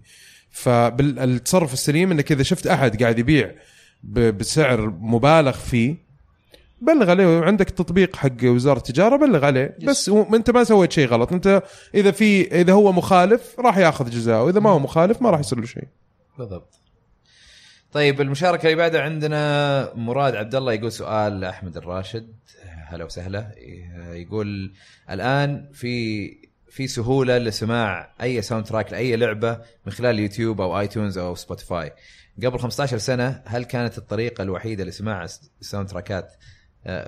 فالتصرف 0.51 1.73
السليم 1.73 2.11
إنك 2.11 2.33
إذا 2.33 2.43
شفت 2.43 2.67
أحد 2.67 3.03
قاعد 3.03 3.19
يبيع 3.19 3.51
ب- 4.03 4.39
بسعر 4.39 4.91
مبالغ 5.01 5.53
فيه 5.53 6.09
بلغ 6.81 7.11
عليه. 7.11 7.41
عندك 7.45 7.71
تطبيق 7.71 8.17
حق 8.17 8.45
وزارة 8.45 8.79
التجارة 8.79 9.17
بلغ 9.17 9.45
عليه. 9.45 9.77
بس 9.83 10.09
أنت 10.09 10.51
ما 10.51 10.65
سويت 10.65 10.93
شيء 10.93 11.09
غلط. 11.09 11.33
أنت 11.33 11.63
إذا 11.95 12.11
في 12.11 12.61
إذا 12.61 12.73
هو 12.73 12.93
مخالف 12.93 13.61
راح 13.61 13.79
ياخذ 13.79 14.11
جزاءه 14.11 14.49
اذا 14.51 14.61
ما 14.61 14.71
هو 14.71 14.79
مخالف 14.79 15.23
ما 15.23 15.31
راح 15.31 15.41
يصير 15.41 15.61
له 15.61 15.67
شيء. 15.67 15.85
بالضبط. 16.39 16.78
طيب 17.93 18.21
المشاركة 18.21 18.67
اللي 18.67 18.77
بعدها 18.77 19.01
عندنا 19.01 19.93
مراد 19.95 20.35
عبد 20.35 20.55
الله 20.55 20.73
يقول 20.73 20.93
سؤال 20.93 21.41
لأحمد 21.41 21.77
الراشد. 21.77 22.33
هلا 22.65 23.05
وسهلا. 23.05 23.55
يقول 24.13 24.73
الآن 25.11 25.69
في 25.73 26.29
في 26.71 26.87
سهولة 26.87 27.39
لسماع 27.39 28.11
أي 28.23 28.43
soundtrack 28.43 28.93
لأي 28.93 29.17
لعبة 29.17 29.61
من 29.87 29.93
خلال 29.93 30.15
اليوتيوب 30.15 30.61
أو 30.61 30.81
آيتونز 30.81 31.19
أو 31.19 31.35
سبوتيفاي. 31.35 31.93
قبل 32.45 32.59
15 32.59 32.99
سنة 32.99 33.43
هل 33.47 33.65
كانت 33.65 33.99
الطريقة 33.99 34.43
الوحيدة 34.43 34.85
لسماع 34.85 35.25
ال 35.61 35.89
soundtrackات 35.89 36.33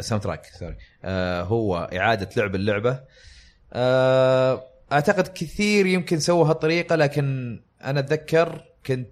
soundtrack 0.01 0.47
sorry 0.47 0.77
هو 1.45 1.91
إعادة 1.93 2.29
لعب 2.37 2.55
اللعبة. 2.55 3.01
آه، 3.73 4.65
أعتقد 4.93 5.29
كثير 5.29 5.87
يمكن 5.87 6.19
سووا 6.19 6.47
هالطريقة 6.47 6.97
لكن 6.97 7.61
أنا 7.85 8.01
أتذكر 8.01 8.65
كنت 8.87 9.09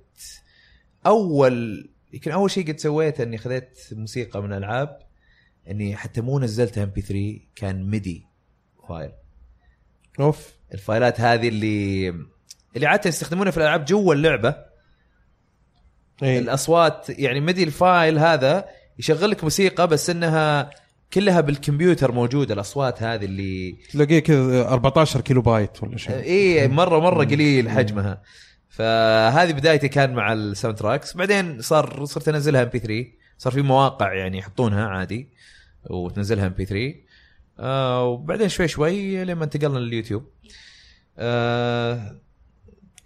أول 1.08 1.88
يمكن 2.12 2.30
أول 2.30 2.50
شيء 2.50 2.68
قد 2.68 2.78
سويته 2.78 3.22
إني 3.22 3.38
خذيت 3.38 3.78
موسيقى 3.92 4.42
من 4.42 4.52
ألعاب 4.52 4.98
إني 5.70 5.96
حتى 5.96 6.20
مو 6.20 6.38
نزلتها 6.38 6.84
MP3 6.84 7.40
كان 7.56 7.90
MIDI 7.90 8.26
file. 8.88 9.10
أوف. 10.20 10.54
ال 10.74 10.82
fileات 10.82 11.20
هذه 11.20 11.48
اللي 11.48 12.08
اللي 12.76 12.86
عادة 12.86 13.08
يستخدمونها 13.08 13.50
في 13.50 13.56
الألعاب 13.56 13.84
جوا 13.84 14.14
اللعبة. 14.14 14.56
إي. 16.22 16.38
الأصوات 16.38 17.06
يعني 17.10 17.40
MIDI 17.40 17.62
ال 17.64 17.75
file 17.75 18.18
هذا 18.18 18.68
يشغل 18.98 19.30
لك 19.30 19.44
موسيقى 19.44 19.88
بس 19.88 20.10
إنها 20.10 20.70
كلها 21.12 21.40
بالكمبيوتر 21.40 22.12
موجودة 22.12 22.54
الأصوات 22.54 23.02
هذه 23.02 23.24
اللي 23.24 23.72
تلاقيه 23.92 24.18
كذا 24.18 24.68
14 24.68 25.20
كيلو 25.20 25.42
بايت 25.42 25.82
ولا 25.82 25.96
شيء. 25.96 26.14
إي 26.14 26.68
مرة 26.68 26.98
مرة 27.00 27.24
قليل 27.24 27.70
حجمها. 27.70 28.22
فهذه 28.78 29.52
بدايتي 29.52 29.88
كان 29.88 30.14
مع 30.14 30.32
ال 30.32 30.78
soundtracks 30.78 31.16
بعدين 31.16 31.60
صار 31.62 32.04
صرت 32.04 32.28
انزلها 32.28 32.62
MP3 32.62 33.04
صار 33.38 33.52
في 33.52 33.62
مواقع 33.62 34.14
يعني 34.14 34.38
يحطونها 34.38 34.88
عادي 34.88 35.28
وتنزلها 35.90 36.46
MP3 36.46 36.94
آه 37.60 38.04
وبعدين 38.04 38.48
شوي 38.48 38.68
شوي 38.68 39.24
لما 39.24 39.44
انتقلنا 39.44 39.78
لليوتيوب. 39.78 40.24
آه 41.18 42.16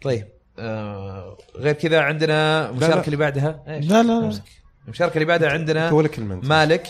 طيب 0.03 0.29
آه 0.59 1.39
غير 1.57 1.73
كذا 1.75 2.01
عندنا 2.01 2.71
المشاركه. 2.71 3.07
اللي 3.07 3.17
بعدها؟ 3.17 3.63
إيش؟ 3.69 3.87
لا، 3.87 4.03
لا، 4.03 4.21
لا. 4.21 4.33
المشاركه 4.85 5.15
اللي 5.15 5.25
بعدها 5.25 5.51
عندنا 5.51 5.91
ولا 5.93 6.09
كلمه 6.09 6.35
أنت. 6.35 6.45
مالك 6.45 6.87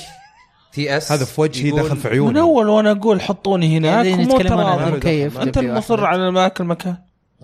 تي 0.73 0.97
اس 0.97 1.13
هذا 1.13 1.25
في 1.25 1.41
وجهي 1.41 1.71
دخل 1.71 1.97
في 1.97 2.09
من 2.09 2.13
عيوني 2.15 2.41
أول 2.41 2.69
وأنا 2.69 2.91
أقول 2.91 3.21
حطوني 3.21 3.77
هناك 3.79 4.07
مو 4.07 4.39
ترى 4.39 4.75
المكيف 4.89 5.39
أنت 5.39 5.59
المصر 5.59 6.05
على 6.05 6.31
معك 6.31 6.61
المكان 6.61 6.97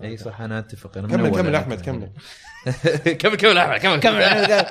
أي 0.03 0.17
صح 0.17 0.41
أنا 0.41 0.59
أتفق 0.59 0.97
أنا 0.97 1.07
كمل 1.17 1.29
كمل 1.29 1.55
أحمد. 1.55 1.81
كمل. 1.81 2.09
كمل 3.13 3.35
كمل 3.35 3.57
أحمد 3.57 3.79
كمل. 3.79 3.99
كمل 3.99 4.65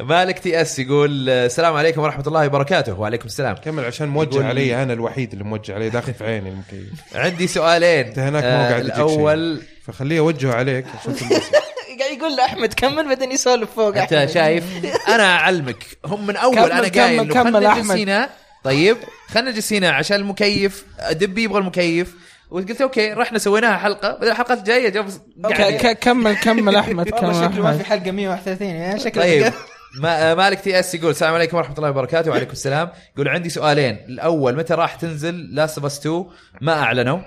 مالك 0.00 0.38
تي 0.38 0.60
إس 0.62 0.78
يقول 0.78 1.30
آه، 1.30 1.46
السلام 1.46 1.74
عليكم 1.76 2.00
ورحمة 2.00 2.24
الله 2.26 2.46
وبركاته. 2.46 3.00
وعليكم 3.00 3.26
السلام. 3.26 3.56
كمل 3.56 3.84
عشان 3.84 4.08
موجه 4.08 4.28
يقول- 4.34 4.44
علي 4.44 4.82
أنا 4.82 4.92
الوحيد 4.92 5.32
اللي 5.32 5.44
موجه 5.44 5.74
علي 5.74 5.90
داخل 5.90 6.14
في 6.14 6.24
عيني 6.24 6.48
المكيف 6.48 6.88
عندي 7.14 7.46
سؤالين. 7.46 8.06
انت 8.06 8.18
هناك 8.18 8.44
مو 8.44 8.50
آه، 8.50 8.68
قاعد 8.68 8.82
شيء. 8.82 8.94
الأول 8.94 9.62
فخليه 9.86 10.18
اوجهه 10.18 10.54
عليك. 10.54 10.84
قاعد 12.00 12.12
يقول 12.18 12.36
له 12.36 12.44
أحمد 12.44 12.74
كمل 12.74 13.08
بعدين 13.08 13.32
يسولف 13.32 13.70
فوق. 13.76 13.96
أنت 13.96 14.30
شايف؟ 14.30 14.64
أنا 15.08 15.36
أعلمك 15.36 15.84
هم 16.06 16.26
من 16.26 16.36
أول 16.36 16.54
كمل- 16.56 16.72
أنا 16.72 16.88
كمل- 16.88 17.00
قايل 17.02 17.32
كمل 17.32 17.66
هنا 17.66 18.30
طيب 18.64 18.96
خلنا 19.28 19.50
نجلس 19.50 19.72
هنا 19.72 19.90
عشان 19.90 20.16
المكيف 20.16 20.84
دبي 21.12 21.42
يبغى 21.42 21.58
المكيف. 21.58 22.14
وقلت 22.50 22.80
أوكي 22.80 23.12
رحنا 23.12 23.38
سويناها 23.38 23.76
حلقة. 23.78 24.12
بعدين 24.12 24.28
الحلقات 24.30 24.58
الجاية 24.58 24.88
جاب 24.88 25.06
ك- 25.52 25.98
كمل 25.98 26.36
كمل 26.36 26.76
أحمد 26.76 27.08
كمل 27.20 27.34
شكله 27.34 27.62
ما 27.62 27.76
في 27.78 27.84
حلقة 27.84 28.10
131 28.10 28.68
يا 28.68 28.98
شكله 28.98 29.22
طيب. 29.22 29.52
ما 30.00 30.34
مالك 30.34 30.60
تي 30.60 30.80
إس 30.80 30.94
يقول 30.94 31.10
السلام 31.10 31.34
عليكم 31.34 31.56
ورحمة 31.56 31.76
الله 31.76 31.90
وبركاته. 31.90 32.30
وعليكم 32.30 32.52
السلام. 32.52 32.90
يقول 33.14 33.28
عندي 33.28 33.48
سؤالين. 33.48 33.94
الأول 33.94 34.56
متى 34.56 34.74
راح 34.74 34.94
تنزل 34.94 35.54
لاست 35.54 35.78
اوف 35.78 35.86
اس 35.86 35.98
2 35.98 36.24
ما 36.60 36.72
أعلنوا. 36.72 37.18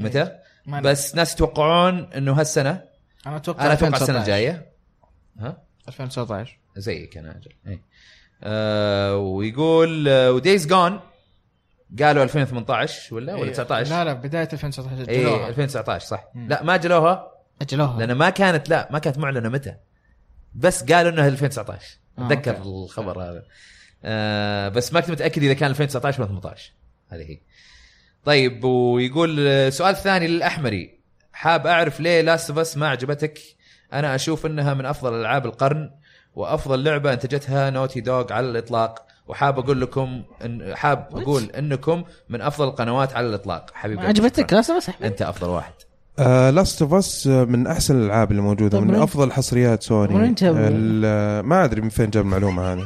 متى؟ 0.00 0.30
ما 0.66 0.80
بس 0.80 1.14
ناس 1.14 1.34
يتوقعون 1.34 2.08
إنه 2.16 2.32
هالسنة. 2.32 2.82
أنا 3.26 3.36
أتوقع 3.36 3.64
أنا 3.64 3.72
أتوقع 3.72 3.96
السنة 3.96 4.18
2019. 4.18 4.20
الجاية. 4.20 4.66
ها؟ 5.40 5.56
2019 5.88 6.58
زيك 6.76 7.16
أنا 7.16 7.30
أجل 7.30 7.50
إيه. 7.66 7.80
آه 8.42 9.16
ويقول 9.16 10.08
آه 10.08 10.32
و 10.32 10.39
Days 10.39 10.66
Gone 10.66 11.00
قالوا 12.02 12.22
2018 12.22 13.14
ولا؟ 13.14 13.34
ولا 13.34 13.52
19 13.52 13.90
لا 13.90 14.04
لا 14.04 14.12
بداية 14.12 14.48
2019 14.52 15.08
اي 15.10 15.20
اجلوها 15.20 15.48
2019 15.48 16.06
صح. 16.06 16.24
لا 16.34 16.62
ما 16.62 16.76
جلوها؟ 16.76 17.30
أجلوها. 17.62 17.98
لأن 17.98 18.12
ما 18.12 18.30
كانت 18.30 18.68
لا 18.68 18.88
ما 18.90 18.98
كانت 18.98 19.18
معلنة 19.18 19.48
متى. 19.48 19.74
بس 20.54 20.92
قالوا 20.92 21.10
إنها 21.10 21.28
2019 21.28 21.86
آه، 22.18 22.26
أتذكر 22.26 22.56
أوكي. 22.56 22.68
الخبر 22.68 23.22
هذا. 23.22 23.42
آه 24.04 24.68
بس 24.68 24.92
ما 24.92 25.00
كنت 25.00 25.10
متأكد 25.10 25.42
إذا 25.42 25.54
كان 25.54 25.70
2019 25.70 26.22
ولا 26.22 26.30
18 26.30 26.72
هذه 27.08 27.22
هي. 27.22 27.38
طيب 28.24 28.64
ويقول 28.64 29.36
آه، 29.48 29.70
سؤال 29.70 29.96
ثاني 29.96 30.26
للأحمري. 30.26 30.98
حاب 31.32 31.66
أعرف 31.66 32.00
ليه 32.00 32.20
Last 32.20 32.52
of 32.52 32.64
Us 32.64 32.76
ما 32.76 32.88
عجبتك؟ 32.88 33.38
أنا 33.92 34.14
أشوف 34.14 34.46
إنها 34.46 34.74
من 34.74 34.86
أفضل 34.86 35.20
ألعاب 35.20 35.46
القرن 35.46 35.90
وأفضل 36.34 36.84
لعبة 36.84 37.12
أنتجتها 37.12 37.70
Naughty 37.70 38.00
Dog 38.00 38.32
على 38.32 38.50
الإطلاق. 38.50 39.06
وحاب 39.28 39.58
أقول 39.58 39.80
لكم 39.80 40.22
إن 40.44 40.74
حاب 40.76 41.08
أقول 41.12 41.42
إنكم 41.50 42.04
من 42.28 42.40
أفضل 42.40 42.68
القنوات 42.68 43.12
على 43.16 43.26
الإطلاق 43.28 43.70
حبيبي. 43.74 44.00
عجبتك؟ 44.06 44.52
لا 44.52 44.58
بس 44.60 44.70
احمد 44.70 45.06
أنت 45.06 45.22
أفضل 45.22 45.48
واحد. 45.48 45.72
Last 46.54 46.82
of 46.82 46.94
Us 46.94 47.26
من 47.26 47.66
أحسن 47.66 47.96
الألعاب 48.00 48.30
اللي 48.30 48.42
موجوده 48.42 48.80
من 48.80 48.94
أفضل 48.94 49.32
حصريات 49.32 49.82
سوني. 49.82 50.14
ال- 50.42 51.46
ما 51.46 51.64
أدري 51.64 51.80
من 51.80 51.88
فين 51.88 52.10
جاب 52.10 52.24
المعلومة 52.24 52.72
هذه. 52.72 52.84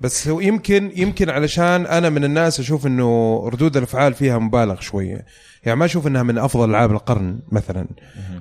بس 0.00 0.28
هو 0.28 0.40
يمكن 0.40 0.92
يمكن 0.96 1.30
علشان 1.30 1.86
أنا 1.86 2.10
من 2.10 2.24
الناس 2.24 2.60
أشوف 2.60 2.86
إنه 2.86 3.38
ردود 3.48 3.76
الأفعال 3.76 4.14
فيها 4.14 4.38
مبالغ 4.38 4.80
شوية. 4.80 5.24
يعني 5.64 5.78
ما 5.78 5.84
أشوف 5.84 6.06
إنها 6.06 6.22
من 6.22 6.38
أفضل 6.38 6.70
ألعاب 6.70 6.92
القرن 6.92 7.38
مثلا. 7.52 7.86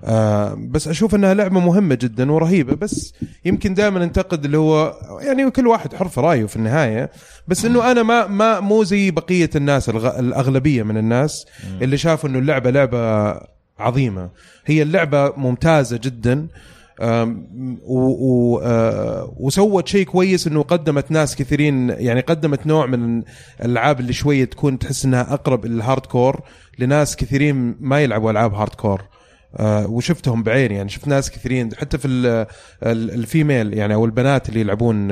آه 0.03 0.53
بس 0.59 0.87
أشوف 0.87 1.15
إنها 1.15 1.33
لعبة 1.33 1.59
مهمة 1.59 1.95
جدا 1.95 2.31
ورهيبة. 2.31 2.75
بس 2.75 3.13
يمكن 3.45 3.73
دائما 3.73 4.03
أنتقد 4.03 4.45
اللي 4.45 4.57
هو 4.57 4.93
يعني 5.21 5.51
كل 5.51 5.67
واحد 5.67 5.93
حر 5.93 6.07
في 6.07 6.21
رأيه 6.21 6.45
في 6.45 6.55
النهاية. 6.55 7.09
بس 7.47 7.65
إنه 7.65 7.91
أنا 7.91 8.03
ما 8.03 8.27
ما 8.27 8.59
مو 8.59 8.83
زي 8.83 9.11
بقية 9.11 9.49
الناس 9.55 9.89
الغ- 9.89 10.19
الأغلبية 10.19 10.83
من 10.83 10.97
الناس 10.97 11.45
اللي 11.81 11.97
شافوا 11.97 12.29
إنه 12.29 12.39
اللعبة 12.39 12.69
لعبة 12.71 13.33
عظيمة. 13.79 14.29
هي 14.65 14.81
اللعبة 14.81 15.33
ممتازة 15.37 15.97
جدا. 16.03 16.47
وسوت 19.37 19.87
شيء 19.87 20.05
كويس 20.05 20.47
إنه 20.47 20.61
قدمت 20.63 21.11
ناس 21.11 21.35
كثيرين 21.35 21.89
يعني 21.89 22.21
قدمت 22.21 22.67
نوع 22.67 22.85
من 22.85 23.23
الألعاب 23.61 23.99
اللي 23.99 24.13
شوية 24.13 24.45
تكون 24.45 24.79
تحس 24.79 25.05
إنها 25.05 25.33
أقرب 25.33 25.65
لل 25.65 26.05
hardcore 26.05 26.41
لناس 26.79 27.15
كثيرين 27.15 27.75
ما 27.79 27.99
يلعبوا 28.01 28.31
ألعاب 28.31 28.53
hardcore 28.53 29.01
وشفتهم 29.63 30.43
بعيني 30.43 30.75
يعني 30.75 30.89
شفت 30.89 31.07
ناس 31.07 31.31
كثيرين 31.31 31.75
حتى 31.75 31.97
في 31.97 32.07
ال- 32.07 32.45
ال- 32.83 33.11
ال 33.11 33.20
female 33.20 33.73
يعني 33.73 33.93
أو 33.93 34.05
البنات 34.05 34.49
اللي 34.49 34.59
يلعبون 34.61 35.07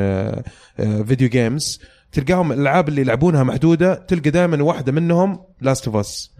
video 1.05 1.29
games 1.29 1.81
تلقاهم 2.11 2.51
الألعاب 2.51 2.89
اللي 2.89 3.01
يلعبونها 3.01 3.43
محدودة 3.43 3.93
تلقى 3.93 4.29
دائما 4.29 4.63
واحدة 4.63 4.91
منهم 4.91 5.39
Last 5.61 5.87
of 5.87 5.95
Us 5.95 6.31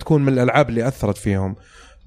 تكون 0.00 0.22
من 0.24 0.32
الألعاب 0.32 0.68
اللي 0.68 0.88
أثرت 0.88 1.16
فيهم. 1.18 1.56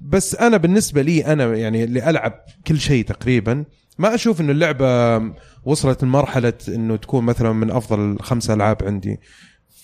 بس 0.00 0.34
أنا 0.34 0.56
بالنسبة 0.56 1.02
لي 1.02 1.26
أنا 1.26 1.56
يعني 1.56 1.84
اللي 1.84 2.10
ألعب 2.10 2.44
كل 2.66 2.78
شيء 2.78 3.04
تقريبا 3.04 3.64
ما 3.98 4.14
أشوف 4.14 4.40
إنه 4.40 4.52
اللعبة 4.52 5.18
وصلت 5.64 6.04
لمرحلة 6.04 6.52
إنه 6.68 6.96
تكون 6.96 7.24
مثلا 7.24 7.52
من 7.52 7.70
أفضل 7.70 8.18
خمسة 8.20 8.54
ألعاب 8.54 8.84
عندي. 8.84 9.20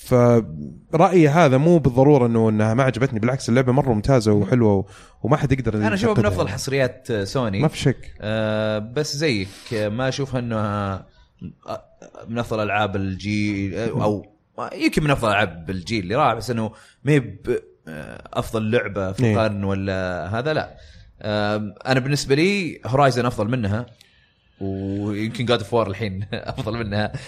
فرأيي 0.06 1.28
هذا 1.28 1.56
مو 1.56 1.78
بالضرورة 1.78 2.26
إنه 2.26 2.48
إنها 2.48 2.74
ما 2.74 2.82
عجبتني 2.82 3.20
بالعكس 3.20 3.48
اللعبة 3.48 3.72
مرة 3.72 3.92
ممتازة 3.92 4.32
وحلوة 4.32 4.86
وما 5.22 5.36
حد 5.36 5.52
يقدر 5.52 5.74
أنا 5.74 5.94
أشوفها 5.94 6.20
من 6.20 6.26
أفضل. 6.26 6.48
حصريات 6.48 7.12
سوني. 7.12 7.60
ما 7.60 7.68
في 7.68 7.78
شك. 7.78 8.14
آه 8.20 8.78
بس 8.78 9.16
زيك 9.16 9.48
آه، 9.74 9.88
ما 9.88 10.08
اشوفها 10.08 10.40
إنها 10.40 11.06
آه، 11.66 11.84
من 12.28 12.38
أفضل 12.38 12.62
ألعاب 12.62 12.96
الجيل 12.96 13.74
آه، 13.74 13.88
أو 13.88 14.26
يمكن 14.74 15.04
من 15.04 15.10
أفضل 15.10 15.28
ألعاب 15.28 15.70
الجيل 15.70 16.02
اللي 16.02 16.14
راح 16.14 16.34
بس 16.34 16.50
إنه 16.50 16.70
ما 17.04 17.16
آه، 17.16 17.22
أفضل 18.32 18.70
لعبة 18.70 19.12
في 19.12 19.24
إيه. 19.24 19.32
القرن 19.34 19.64
ولا 19.64 20.28
هذا؟ 20.38 20.52
لا. 20.52 20.76
آه، 21.22 21.74
أنا 21.86 22.00
بالنسبة 22.00 22.34
لي 22.34 22.80
Horizon 22.86 23.26
أفضل 23.26 23.48
منها 23.48 23.86
ويمكن 24.60 25.44
God 25.44 25.58
of 25.58 25.74
War 25.74 25.86
الحين 25.86 26.26
أفضل 26.32 26.76
منها. 26.86 27.12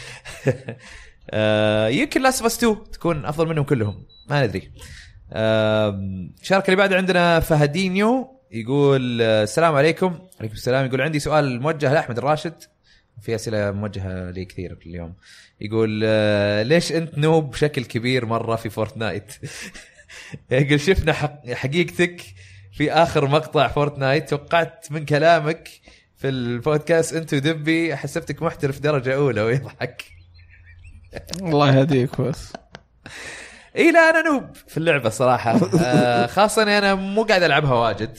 آه، 1.30 1.88
يمكن 1.88 2.22
Last 2.22 2.42
of 2.42 2.49
Us 2.49 2.56
2 2.58 2.90
تكون 2.92 3.24
أفضل 3.24 3.48
منهم 3.48 3.64
كلهم 3.64 4.04
ما 4.30 4.46
ندري 4.46 4.70
آم، 5.32 6.30
المشاركة 6.42 6.64
اللي 6.64 6.76
بعده 6.76 6.96
عندنا 6.96 7.40
فهدينيو 7.40 8.28
يقول 8.50 9.22
آه، 9.22 9.42
السلام 9.42 9.74
عليكم. 9.74 10.18
عليكم 10.40 10.54
السلام. 10.54 10.86
يقول 10.86 11.00
عندي 11.00 11.18
سؤال 11.18 11.60
موجه 11.62 11.92
لأحمد 11.94 12.18
الراشد. 12.18 12.54
في 13.22 13.34
أسئلة 13.34 13.70
موجهة 13.70 14.30
لي 14.30 14.44
كثير 14.44 14.78
اليوم. 14.86 15.14
يقول 15.60 16.00
آه، 16.04 16.62
ليش 16.62 16.92
أنت 16.92 17.18
noob 17.18 17.50
بشكل 17.50 17.84
كبير 17.84 18.26
مرة 18.26 18.56
في 18.56 18.70
Fortnite 18.70 19.32
يقول 20.50 20.80
شفنا 20.80 21.12
حق- 21.12 21.50
حقيقتك 21.52 22.20
في 22.72 22.92
آخر 22.92 23.26
مقطع 23.28 23.68
Fortnite 23.68 24.28
توقعت 24.30 24.86
من 24.90 25.04
كلامك 25.04 25.68
في 26.16 26.28
البودكاست 26.28 27.14
انت 27.14 27.34
ودبي 27.34 27.96
حسبتك 27.96 28.42
محترف 28.42 28.78
درجة 28.80 29.14
أولى 29.14 29.40
ويضحك. 29.40 30.04
الله 31.42 31.76
يهديك 31.78 32.20
بس. 32.20 32.52
اي 33.76 33.92
لا 33.92 34.10
أنا 34.10 34.22
noob 34.22 34.44
في 34.68 34.76
اللعبة 34.76 35.08
صراحة. 35.10 35.60
آه 35.84 36.26
خاصة 36.26 36.62
اني 36.62 36.78
أنا 36.78 36.94
مو 36.94 37.22
قاعد 37.22 37.42
ألعبها 37.42 37.72
واجد. 37.74 38.18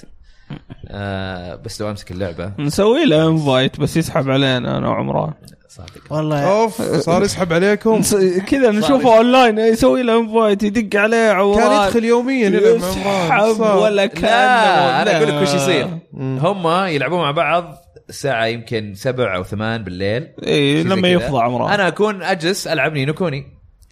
آه 0.88 1.56
بس 1.56 1.82
لو 1.82 1.90
أمسك 1.90 2.12
اللعبة. 2.12 2.52
نسوي 2.60 3.06
له 3.06 3.28
invite 3.28 3.80
بس 3.80 3.98
يسحب 3.98 4.30
علينا 4.30 4.78
أنا 4.78 4.90
وعمران. 4.90 5.34
صادق. 5.68 6.14
والله. 6.14 6.62
أوف 6.62 6.82
صار 6.82 7.24
يسحب 7.24 7.54
عليكم؟ 7.54 8.02
كذا 8.48 8.72
نشوفه 8.72 9.18
اونلاين 9.18 9.58
يسوي 9.58 10.04
له 10.04 10.20
invite 10.20 10.64
يدق 10.64 11.00
عليه 11.00 11.32
عمران 11.32 11.60
كان 11.60 11.88
يدخل 11.88 12.06
يوميا 12.06 12.48
يلعب 12.48 12.76
يسحب. 12.76 13.60
ولا 13.60 14.06
كان 14.06 14.22
لا 14.24 15.02
أنا 15.02 15.18
أقول 15.18 15.28
لك 15.28 15.42
وش 15.42 15.54
يصير. 15.54 15.88
هم 16.14 16.68
يلعبون 16.86 17.20
مع 17.20 17.32
بعض 17.32 17.78
الساعة 18.10 18.46
يمكن 18.46 18.94
سبع 18.96 19.36
أو 19.36 19.44
ثمان 19.44 19.84
بالليل. 19.84 20.28
اي 20.48 20.84
لما. 20.84 21.08
يفضى 21.08 21.42
عمران. 21.42 21.74
أنا 21.74 21.88
أكون 21.88 22.24
أجلس 22.24 22.68
ألعب 22.68 22.94
Ni 22.94 23.04
no 23.04 23.14
Kuni 23.14 23.46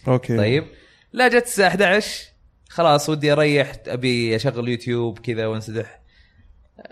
أوكي. 0.08 0.36
طيب. 0.36 0.64
لا 1.12 1.28
جت 1.28 1.46
الساعة 1.46 1.68
11 1.68 2.24
خلاص 2.68 3.08
ودي 3.08 3.32
أريح 3.32 3.72
أبي 3.86 4.36
أشغل 4.36 4.68
يوتيوب 4.68 5.18
كذا 5.18 5.46
وانسدح. 5.46 5.97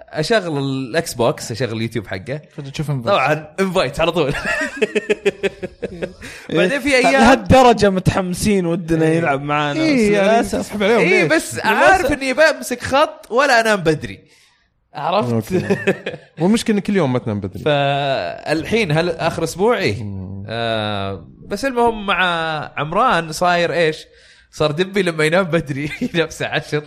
أشغل 0.08 0.58
ال 0.58 1.14
Xbox 1.14 1.52
أشغل 1.52 1.76
اليوتيوب 1.76 2.06
حقه. 2.06 2.40
تشوف 2.72 2.90
طبعا 2.90 3.54
invite 3.60 4.00
على 4.00 4.12
طول. 4.12 4.34
بعدين 6.50 6.80
في 6.80 6.96
أيام 6.96 7.12
لهالدرجة 7.12 7.90
متحمسين 7.90 8.66
ودنا 8.66 9.06
يلعب 9.06 9.42
معانا. 9.42 9.80
بس 9.80 9.86
اي 9.86 10.12
يعني 10.12 10.42
تسحب 10.42 10.82
عليهم 10.82 10.98
اي؟ 10.98 11.28
بس 11.28 11.58
عارف 11.58 12.12
إني 12.12 12.32
بمسك 12.32 12.82
خط 12.82 13.26
ولا 13.30 13.60
أنام 13.60 13.80
بدري. 13.80 14.20
عرفت. 14.94 15.64
والمشكلة 16.40 16.80
كل 16.80 16.96
يوم 16.96 17.12
ما 17.12 17.18
تنام 17.18 17.40
بدري. 17.40 17.62
فالحين 17.64 18.92
هل 18.92 19.10
آخر 19.10 19.44
أسبوع؟ 19.44 19.78
إيه. 19.78 19.96
آه 20.48 21.28
بس 21.46 21.64
المهم 21.64 22.06
مع 22.06 22.22
عمران 22.76 23.32
صاير 23.32 23.72
إيش؟ 23.72 24.04
صار 24.50 24.70
دبي 24.70 25.02
لما 25.02 25.24
ينام 25.24 25.44
بدري. 25.44 25.90
ينام 26.14 26.28
الساعة 26.28 26.54
10 26.54 26.82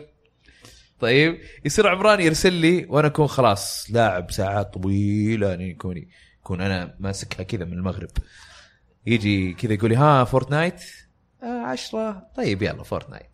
طيب 1.00 1.40
يصير 1.66 1.88
عمران 1.88 2.22
يرسل 2.22 2.54
لي 2.54 2.86
وأنا 2.90 3.08
أكون 3.08 3.28
خلاص 3.28 3.88
لاعب 3.90 4.32
ساعات 4.32 4.74
طويلة 4.74 5.50
يعني 5.50 5.70
يكوني 5.70 6.10
يكون 6.40 6.62
أنا 6.62 6.96
ماسكها 7.00 7.44
كذا 7.44 7.66
من 7.66 7.74
المغرب. 7.74 8.10
يجي 9.06 9.54
كذا 9.54 9.74
يقول 9.74 9.90
لي 9.90 9.96
ها 9.98 10.24
Fortnite؟ 10.24 10.84
آه 11.44 11.66
عشرة. 11.66 12.28
طيب 12.36 12.62
يلا 12.62 12.84
Fortnite. 12.84 13.30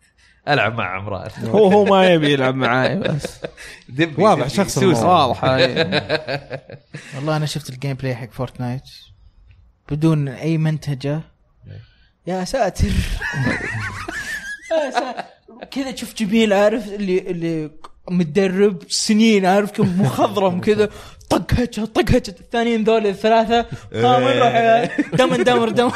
ألعب 0.48 0.74
مع 0.74 0.96
عمران. 0.96 1.30
هو 1.54 1.68
هو 1.68 1.84
ما 1.84 2.06
يبي 2.06 2.32
يلعب 2.32 2.54
معاي 2.54 2.98
بس. 2.98 3.40
دبي 3.88 4.22
واضح 4.22 4.46
دبي، 4.46 4.54
شخص 4.54 4.78
إيه. 4.78 4.86
والله 7.16 7.36
أنا 7.36 7.46
شفت 7.46 7.70
ال 7.70 7.94
gameplay 7.94 8.14
حق 8.14 8.30
فورتنايت 8.30 8.82
بدون 9.90 10.28
أي 10.28 10.58
منتجة. 10.58 11.20
يا 12.26 12.44
ساتر. 12.44 12.90
يا 14.72 14.90
ساتر. 14.90 15.35
كذا 15.70 15.90
تشوف 15.90 16.14
جميل 16.14 16.52
عارف 16.52 16.88
اللي 16.88 17.18
اللي 17.18 17.70
متدرب 18.10 18.82
سنين 18.88 19.46
عارف 19.46 19.70
كم 19.70 20.00
مخضرم 20.02 20.60
كذا 20.60 20.88
طق 21.30 21.52
هجة 21.54 21.84
طق 21.84 22.10
هجة 22.10 22.34
الثانيين 22.40 22.84
ذول 22.84 23.06
الثلاثة 23.06 23.66
قام 23.94 24.22
يروح 24.22 24.88
دم 25.14 25.34
دمر 25.42 25.68
دم 25.68 25.90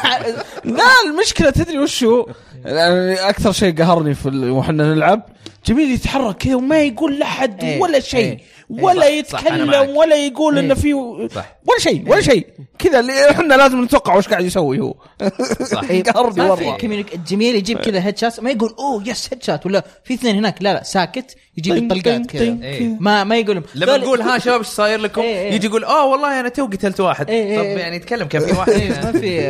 لا 0.65 0.85
المشكلة 1.07 1.51
تدري 1.51 1.79
وش 1.79 2.05
هو؟ 2.05 2.27
يعني 2.65 3.15
أكثر 3.15 3.53
شيء 3.53 3.75
قهرني 3.79 4.15
في 4.15 4.29
ال- 4.29 4.51
وحنا 4.51 4.95
نلعب 4.95 5.23
جميل 5.67 5.91
يتحرك 5.91 6.37
كذا 6.37 6.55
وما 6.55 6.83
يقول 6.83 7.19
لحد 7.19 7.65
إيه. 7.65 7.81
ولا 7.81 8.01
شيء 8.01 8.21
إيه. 8.21 8.39
ولا 8.71 9.23
صح، 9.23 9.41
صح،. 9.41 9.43
يتكلم 9.43 9.97
ولا 9.97 10.17
يقول 10.27 10.59
إيه. 10.59 10.65
انه 10.65 10.75
في 10.75 10.95
صح. 11.35 11.57
ولا 11.69 11.79
شيء 11.79 12.09
ولا 12.09 12.21
شيء 12.21 12.47
كذا 12.79 13.01
اللي 13.01 13.31
إحنا 13.31 13.55
لازم 13.55 13.85
نتوقع 13.85 14.17
وش 14.17 14.29
قاعد 14.29 14.45
يسوي 14.45 14.81
هو 14.81 14.95
صح 15.67 15.83
إيه، 15.91 16.03
في 16.03 16.13
مرة. 16.41 16.77
communic- 16.79 17.15
الجميل 17.15 17.55
يجيب 17.55 17.79
كذا 17.79 18.05
headshot 18.07 18.41
ما 18.41 18.51
يقول 18.51 18.75
oh 18.79 19.09
yes 19.09 19.29
headshot 19.33 19.67
ولا 19.67 19.85
في 20.05 20.15
اثنين 20.15 20.37
هناك 20.37 20.63
لا 20.63 20.73
لا 20.75 20.83
ساكت 20.83 21.37
يجيب 21.57 21.75
طين، 21.75 21.85
الطلقات 21.85 22.05
طين، 22.15 22.25
كذا 22.25 22.41
طين. 22.41 22.63
إيه. 22.63 22.97
ما 23.01 23.25
ما 23.25 23.37
يقول 23.37 23.63
لما 23.75 23.97
نقول 23.97 24.21
ها 24.23 24.39
شباب 24.39 24.59
إيش 24.59 24.67
صاير 24.67 25.01
لكم؟ 25.01 25.21
إيه، 25.21 25.37
إيه. 25.37 25.53
يجي 25.53 25.67
يقول 25.67 25.85
آه 25.85 26.07
والله 26.07 26.41
أنا 26.41 26.49
تو 26.49 26.67
قتلت 26.67 27.01
واحد 27.01 27.31
إيه، 27.31 27.59
طب 27.59 27.65
إيه. 27.65 27.77
يعني 27.79 27.99
تكلم 27.99 28.29
كان 28.29 28.43
في 28.47 28.53
واحد 28.53 28.73
إيه، 28.73 28.89
ما 29.05 29.13
في 29.13 29.49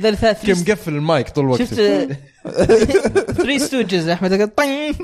ذا 0.00 0.08
الثلاث 0.14 0.46
كم 0.46 0.60
مقفل 0.72 0.92
المايك 0.92 1.28
طول 1.28 1.44
الوقت 1.44 1.60
شفت 1.62 2.08
Three 3.36 3.58
Stooges 3.58 4.08
أحمد 4.08 4.32
قال 4.32 4.54
طين 4.54 4.94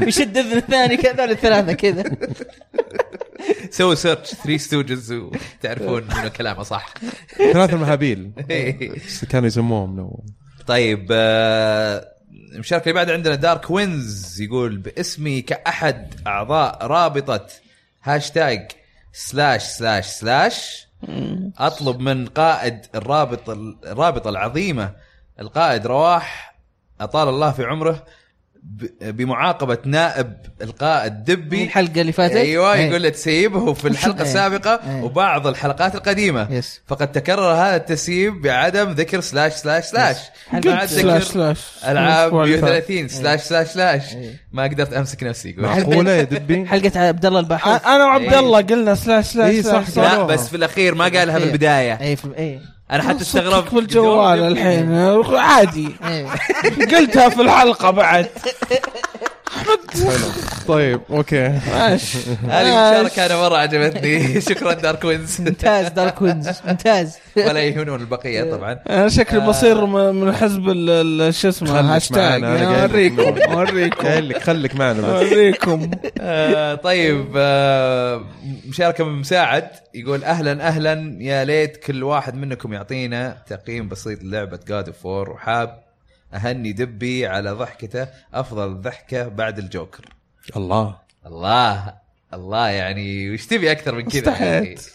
ويشد 0.00 0.36
إذن 0.36 0.56
الثاني 0.56 0.96
كذا 0.96 1.24
الثلاثة 1.24 1.72
كذا. 1.72 2.04
سووا 3.70 3.94
search 3.94 4.26
Three 4.26 4.58
Stooges 4.58 5.12
وتعرفون 5.12 6.02
إنه 6.12 6.28
كلامه 6.28 6.62
صح. 6.62 6.94
ثلاث 7.36 7.74
المهابيل 7.74 8.30
إيه. 8.50 8.92
كانوا 9.30 9.46
يسموهم 9.46 9.96
لو. 9.96 10.24
طيب 10.66 11.08
آه، 11.12 12.08
المشاركة 12.54 12.82
اللي 12.84 12.94
بعد 12.94 13.10
عندنا 13.10 13.34
دارك 13.34 13.70
وينز 13.70 14.40
يقول 14.40 14.76
باسمي 14.76 15.42
كأحد 15.42 16.14
أعضاء 16.26 16.86
رابطة 16.86 17.46
هاشتاج 18.02 18.70
slash 19.12 19.62
slash 19.62 20.06
slash 20.06 20.86
أطلب 21.58 22.00
من 22.00 22.26
قائد 22.26 22.80
الرابط 22.94 23.50
الرابطة 23.86 24.30
العظيمة 24.30 24.92
القائد 25.40 25.86
رواح 25.86 26.54
أطال 27.00 27.28
الله 27.28 27.50
في 27.52 27.64
عمره 27.64 28.04
ب- 28.62 29.16
بمعاقبة 29.16 29.78
نائب 29.84 30.32
القائد 30.62 31.24
دبي 31.24 31.64
الحلقة 31.64 32.00
اللي 32.00 32.12
فاتت 32.12 32.36
أيوه 32.36 32.72
إيه. 32.72 32.88
يقول 32.90 33.02
له 33.02 33.08
تسيبه 33.08 33.72
في 33.74 33.88
الحلقة 33.88 34.16
إيه. 34.16 34.22
السابقة 34.22 34.80
إيه. 34.90 35.02
وبعض 35.02 35.46
الحلقات 35.46 35.94
القديمة 35.94 36.46
yes. 36.50 36.80
فقد 36.86 37.12
تكرر 37.12 37.52
هذا 37.52 37.76
التسييب 37.76 38.42
بعدم 38.42 38.90
ذكر 38.90 39.20
slash 39.20 39.52
slash 39.52 39.84
slash 39.84 40.16
بعد 40.52 40.86
slash 40.86 40.92
ذكر 40.92 41.20
slash 41.20 41.58
ألعاب 41.88 42.18
الأسبوع 42.22 42.44
اللي 42.44 42.58
فات. 42.58 42.70
130 42.90 43.08
slash 43.08 43.40
slash 43.40 43.66
slash. 43.68 44.02
ما 44.52 44.62
قدرت 44.62 44.92
أمسك 44.92 45.22
نفسي 45.22 45.50
يقول 45.50 45.62
معقولة 45.64 46.10
يا 46.10 46.22
دبي 46.22 46.66
حلقة 46.70 47.00
عبد 47.00 47.26
الله 47.26 47.40
الباحوث 47.40 47.86
أنا 47.86 48.04
وعبد 48.04 48.34
الله 48.34 48.60
قلنا 48.62 48.94
slash 48.94 49.26
slash 49.26 49.50
إيه، 49.50 49.62
صح، 49.62 49.70
slash 49.70 49.84
صح. 49.86 49.92
slash. 49.92 50.12
لا 50.18 50.22
بس 50.22 50.48
في 50.48 50.56
الأخير 50.56 50.94
ما 50.94 51.04
قالها. 51.04 51.38
بالبدايه 51.38 52.00
اي 52.00 52.60
أنا 52.90 53.02
حتى 53.02 53.22
استغربت 53.22 53.74
بالجوال 53.74 54.38
الحين. 54.40 54.94
عادي. 55.36 55.88
اي 56.04 56.26
قلتها 56.86 57.28
في 57.28 57.42
الحلقة 57.42 57.90
بعد. 57.90 58.26
طيب 60.68 61.00
أوكي. 61.10 61.48
ماشي. 61.72 62.18
هذه 62.48 62.60
المشاركه 62.98 63.26
أنا 63.26 63.36
مرة 63.48 63.56
عجبتني. 63.56 64.40
شكرا 64.50 64.72
دارك 64.72 65.04
وينز 65.04 65.40
ممتاز 65.40 65.88
دارك 65.88 66.22
وينز 66.22 66.48
ممتاز. 66.66 67.16
ولا 67.36 67.60
يهونون 67.60 68.00
البقية 68.00 68.56
طبعا. 68.56 68.78
أنا 68.90 69.08
شكلي 69.08 69.40
بصير 69.40 69.86
من 69.86 70.14
من 70.14 70.32
حزب 70.32 70.68
ال- 70.68 70.90
ال- 70.90 71.34
شو 71.34 71.48
اسمه؟ 71.48 71.96
هاشتاج. 71.96 72.44
أوريكم 72.44 73.38
أوريكم. 73.52 74.02
خليك 74.02 74.38
خليك 74.42 74.74
معنا 74.74 75.00
بس. 75.00 75.04
أوريكم. 75.32 75.90
آه، 76.20 76.74
طيب 76.74 77.26
آه، 77.36 78.24
مشاركة 78.68 79.04
من 79.04 79.20
مساعد 79.20 79.68
يقول 79.94 80.24
أهلا 80.24 80.68
أهلا. 80.68 81.16
يا 81.20 81.44
ليت 81.44 81.76
كل 81.76 82.02
واحد 82.02 82.34
منكم 82.34 82.72
يعطينا 82.72 83.36
تقييم 83.48 83.88
بسيط 83.88 84.22
للعبة 84.22 84.58
God 84.68 84.86
of 84.86 85.06
War 85.06 85.30
وحاب 85.30 85.89
أهني 86.34 86.72
دبي 86.72 87.26
على 87.26 87.50
ضحكته 87.50 88.08
أفضل 88.34 88.80
ضحكة 88.80 89.28
بعد 89.28 89.58
الجوكر. 89.58 90.04
الله. 90.56 90.98
الله 91.26 91.94
الله 92.34 92.68
يعني 92.68 93.30
وش 93.34 93.46
تبي 93.46 93.72
أكثر 93.72 93.94
من 93.94 94.02
كذا 94.08 94.32
استحيت. 94.32 94.90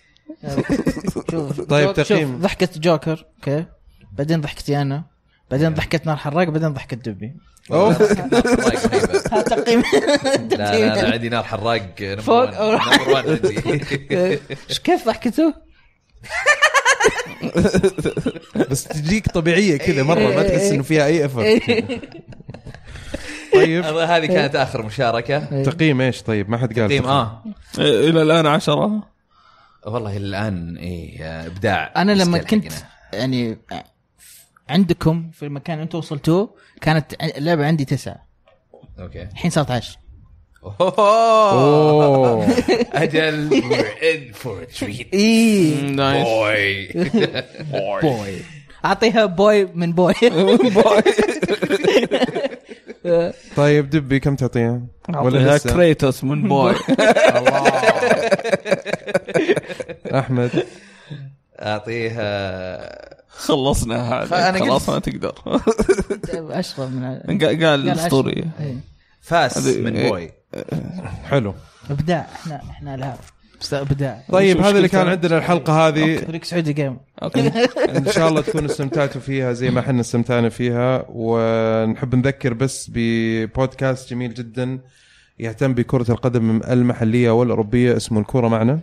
شوف 1.32 1.62
طيب، 1.72 1.94
تقييم. 1.94 2.32
شوف 2.32 2.42
ضحكة 2.42 2.70
جوكر 2.76 3.26
أوكي؟ 3.38 3.66
بعدين 4.12 4.42
ضحكتي 4.42 4.82
أنا 4.82 5.04
بعدين 5.52 5.74
ضحكة 5.74 6.00
نار 6.06 6.16
حراق 6.18 6.50
بعدين 6.50 6.74
ضحكة 6.74 6.98
دبي. 6.98 7.34
اوف. 7.72 8.02
هذا 9.34 9.42
تقييم. 9.56 9.84
لا 10.52 10.80
لا 10.80 11.02
لا 11.02 11.14
عندي 11.14 11.30
نار 11.30 11.44
حراق 11.44 12.02
number 12.02 12.22
فوق. 12.22 12.46
number 12.50 13.10
one 13.10 13.30
عندي. 13.30 14.40
إيش 14.70 14.80
كيف 14.80 15.06
ضحكته؟ 15.06 15.54
بس 18.72 18.84
تجيك 18.84 19.28
طبيعية 19.28 19.78
كذا 19.78 20.04
مرة 20.04 20.20
ما 20.36 20.44
تحس 20.44 20.72
إنه 20.72 20.84
فيها 20.84 21.06
أي 21.06 21.26
effort 21.26 21.42
طيب. 23.54 23.84
هذه 23.84 24.26
كانت 24.26 24.56
آخر 24.56 24.86
مشاركة. 24.86 25.64
تقييم 25.64 26.02
إيش؟ 26.02 26.22
طيب 26.22 26.50
ما 26.50 26.58
حد 26.58 26.80
قال 26.80 26.88
تقييم 26.90 27.06
آه. 27.06 27.44
إلى 27.78 28.22
الآن 28.22 28.46
عشرة. 28.46 29.04
والله 29.86 30.18
إلى 30.18 30.26
الآن 30.26 30.78
إيه 30.78 31.46
إبداع 31.48 31.94
أنا 31.96 32.12
لما 32.12 32.38
كنت. 32.38 32.74
يعني 33.14 33.58
عندكم 34.70 35.32
في 35.34 35.46
المكان 35.46 35.74
اللي 35.74 35.84
أنتم 35.84 35.98
وصلتوه 35.98 36.56
كانت 36.82 37.14
اللعبه 37.38 37.66
عندي 37.66 37.86
تسعة. 37.86 38.26
أوكي. 39.00 39.24
الحين 39.24 39.52
صارت 39.52 39.72
10 39.72 39.96
oh 40.82 42.48
أجل 42.94 43.50
we're 43.50 44.04
in 44.04 44.34
for 44.44 44.62
a 44.64 44.80
treat. 44.80 45.06
اي 45.14 45.82
nice 45.82 46.28
boy. 47.72 48.02
boy 48.02 48.38
اعطيها 48.86 49.26
boy 49.26 49.66
من 49.66 49.94
boy 49.94 50.14
طيب 53.56 53.90
دبي 53.90 54.20
كم 54.20 54.36
تعطيها؟ 54.36 54.82
ولا؟ 55.10 55.58
كريتوس 55.58 56.24
من 56.24 56.48
boy 56.48 56.76
أحمد. 60.20 60.66
أعطيها. 61.60 63.16
خلصنا 63.30 64.14
هذا 64.24 64.50
أنا 64.50 64.60
خلاص 64.60 64.90
ما 64.90 65.00
تقدر. 65.00 65.34
أشرب 66.60 66.92
من 67.28 67.38
قال 67.66 67.90
عشرة. 67.90 68.28
إيه. 68.30 68.76
فاس 69.22 69.66
من 69.68 69.96
إيه. 69.96 70.10
بوي 70.10 70.32
حلو. 71.24 71.54
إبداع 71.92 72.28
إحنا 72.36 72.62
إحنا 72.70 72.96
العاب 72.96 73.18
بس 73.62 73.74
إبداع. 73.74 74.24
طيب 74.32 74.62
هذا 74.62 74.78
اللي؟ 74.78 74.88
كان 74.88 75.08
عندنا 75.08 75.38
الحلقة 75.38 75.88
هذه. 75.88 76.18
فريق 76.18 76.44
سعودي 76.44 76.74
جيم 76.74 76.98
إن 77.98 78.06
شاء 78.12 78.30
الله 78.30 78.42
تكونوا 78.42 78.70
استمتعتوا 78.72 79.22
فيها 79.22 79.54
زي 79.54 79.70
ما 79.72 79.80
إحنا 79.80 80.02
استمتعنا 80.02 80.50
فيها 80.50 81.06
ونحب 81.10 82.16
نذكر 82.16 82.54
بس 82.54 82.92
ببودكاست 82.94 84.10
جميل 84.10 84.34
جدا 84.34 84.80
يهتم 85.40 85.74
بكرة 85.74 86.12
القدم 86.12 86.62
المحلية 86.70 87.30
والأوروبية 87.30 87.98
اسمه 87.98 88.20
الكرة 88.20 88.48
معنا. 88.48 88.80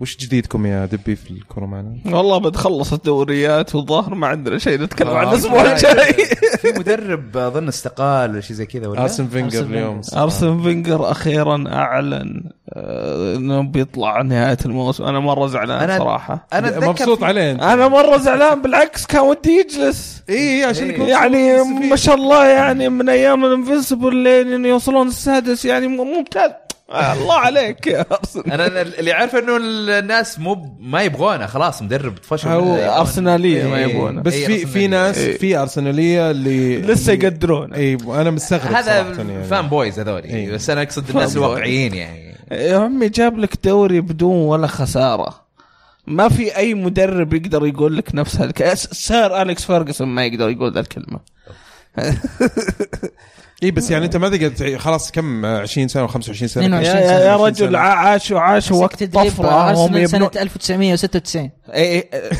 وش 0.00 0.16
جديدكم 0.16 0.66
يا 0.66 0.86
دبي 0.86 1.16
في 1.16 1.30
الكرة 1.30 1.66
معنا؟ 1.66 1.96
والله 2.06 2.38
بتخلص 2.38 2.92
الدوريات 2.92 3.74
والظاهر 3.74 4.14
ما 4.14 4.26
عندنا 4.26 4.58
شيء 4.58 4.80
نتكلم 4.82 5.08
آه. 5.08 5.16
عنه 5.18 5.30
الأسبوع 5.32 5.62
لا، 5.62 5.72
الجاي. 5.72 6.12
في 6.58 6.68
مدرب 6.78 7.36
أظن 7.36 7.68
استقال 7.68 8.30
ولا 8.30 8.40
شيء 8.40 8.56
زي 8.56 8.66
كذا 8.66 8.86
ولا؟ 8.86 9.02
أرسن 9.02 9.26
فينجر 9.26 9.60
اليوم. 9.64 10.00
أرسن 10.16 10.62
فينجر 10.62 11.10
أخيرا 11.10 11.64
أعلن 11.72 12.42
آه، 12.72 13.36
إنه 13.36 13.60
بيطلع 13.62 14.22
نهاية 14.22 14.58
الموسم. 14.66 15.04
أنا 15.04 15.20
مرة 15.20 15.46
زعلان 15.46 15.88
أنا- 15.88 15.98
صراحة. 15.98 16.46
أنا 16.52 16.88
مبسوط 16.88 17.24
عليه 17.24 17.52
أنا 17.52 17.88
مرة 17.88 18.16
زعلان 18.16 18.62
بالعكس 18.62 19.06
كان 19.06 19.20
ودي 19.22 19.50
يجلس. 19.50 20.22
اي 20.28 20.64
عشان 20.64 20.84
إيه. 20.88 20.94
يكون 20.94 21.06
يعني 21.08 21.62
ما 21.90 21.96
شاء 21.96 22.14
الله 22.14 22.46
يعني 22.46 22.88
من 22.88 23.08
أيام 23.08 23.44
ال 23.44 23.51
Invincible 23.51 24.16
لين 24.16 24.64
يوصلون 24.64 25.08
السادس 25.08 25.64
يعني 25.64 25.86
ممتاز. 25.88 26.50
آه، 26.50 26.69
الله 26.92 27.34
عليك 27.34 27.86
يا 27.86 28.06
أرسنال 28.12 28.52
أنا 28.52 28.66
أنا 28.66 28.82
اللي 28.82 29.12
عارف 29.12 29.36
إنه 29.36 29.56
الناس 29.98 30.38
مو 30.38 30.76
ما 30.80 31.02
يبغونه 31.02 31.46
خلاص 31.46 31.82
مدرب 31.82 32.14
فشل 32.22 32.48
هو 32.48 32.76
أرسنالية 32.76 33.64
ما 33.64 33.76
إيه. 33.76 33.86
يبونه 33.86 34.22
بس 34.22 34.32
إيه، 34.32 34.46
في. 34.46 34.66
في 34.66 34.86
ناس 34.86 35.18
إيه. 35.18 35.38
في 35.38 35.56
أرسنالية 35.56 36.30
اللي 36.30 36.80
لسه 36.82 37.12
يقدرون 37.12 37.72
اي 37.72 37.98
أنا 38.08 38.30
مستغرب 38.30 38.74
هذا 38.74 39.02
صراحة 39.14 39.30
يعني. 39.30 39.44
fan 39.44 39.68
boys 39.68 40.00
هذول 40.00 40.22
إيه. 40.22 40.52
بس 40.52 40.70
أنا 40.70 40.82
أقصد 40.82 41.10
الناس 41.10 41.32
fan. 41.32 41.42
الواقعيين 41.42 41.94
يعني 41.94 42.36
يا 42.52 42.78
عمي 42.78 43.08
جاب 43.08 43.38
لك 43.38 43.66
دوري 43.66 44.00
بدون 44.00 44.36
ولا 44.36 44.66
خسارة 44.66 45.50
ما 46.06 46.28
في 46.28 46.56
أي 46.56 46.74
مدرب 46.74 47.34
يقدر 47.34 47.66
يقول 47.66 47.96
لك 47.96 48.14
نفس 48.14 48.36
هالك 48.36 48.74
سير 48.74 49.42
أليكس 49.42 49.64
فيرجسون 49.64 50.08
ما 50.08 50.24
يقدر 50.24 50.50
يقول 50.50 50.72
ذا 50.74 50.80
الكلمة 50.80 51.20
إي 53.62 53.70
بس 53.70 53.90
يعني 53.90 54.04
أنت 54.04 54.16
ما 54.16 54.28
تقدر 54.28 54.78
خلاص 54.78 55.10
كم 55.10 55.44
آه، 55.44 55.60
20 55.60 55.88
سنه 55.88 56.06
و25 56.08 56.20
سنة؟ 56.32 56.46
22 56.46 56.84
يا, 56.84 56.92
سنة. 56.92 57.00
يا, 57.00 57.18
يا 57.24 57.32
20 57.32 57.46
رجل 57.46 57.76
عاشوا 57.76 58.40
عاشوا 58.40 58.82
وقت 58.82 59.04
طفرة. 59.04 59.48
هم 59.48 59.78
ارسنال 59.78 60.08
سنة 60.10 60.24
يبنون 60.24 60.30
1996 60.42 61.50
إيه، 61.74 62.08
إيه، 62.12 62.30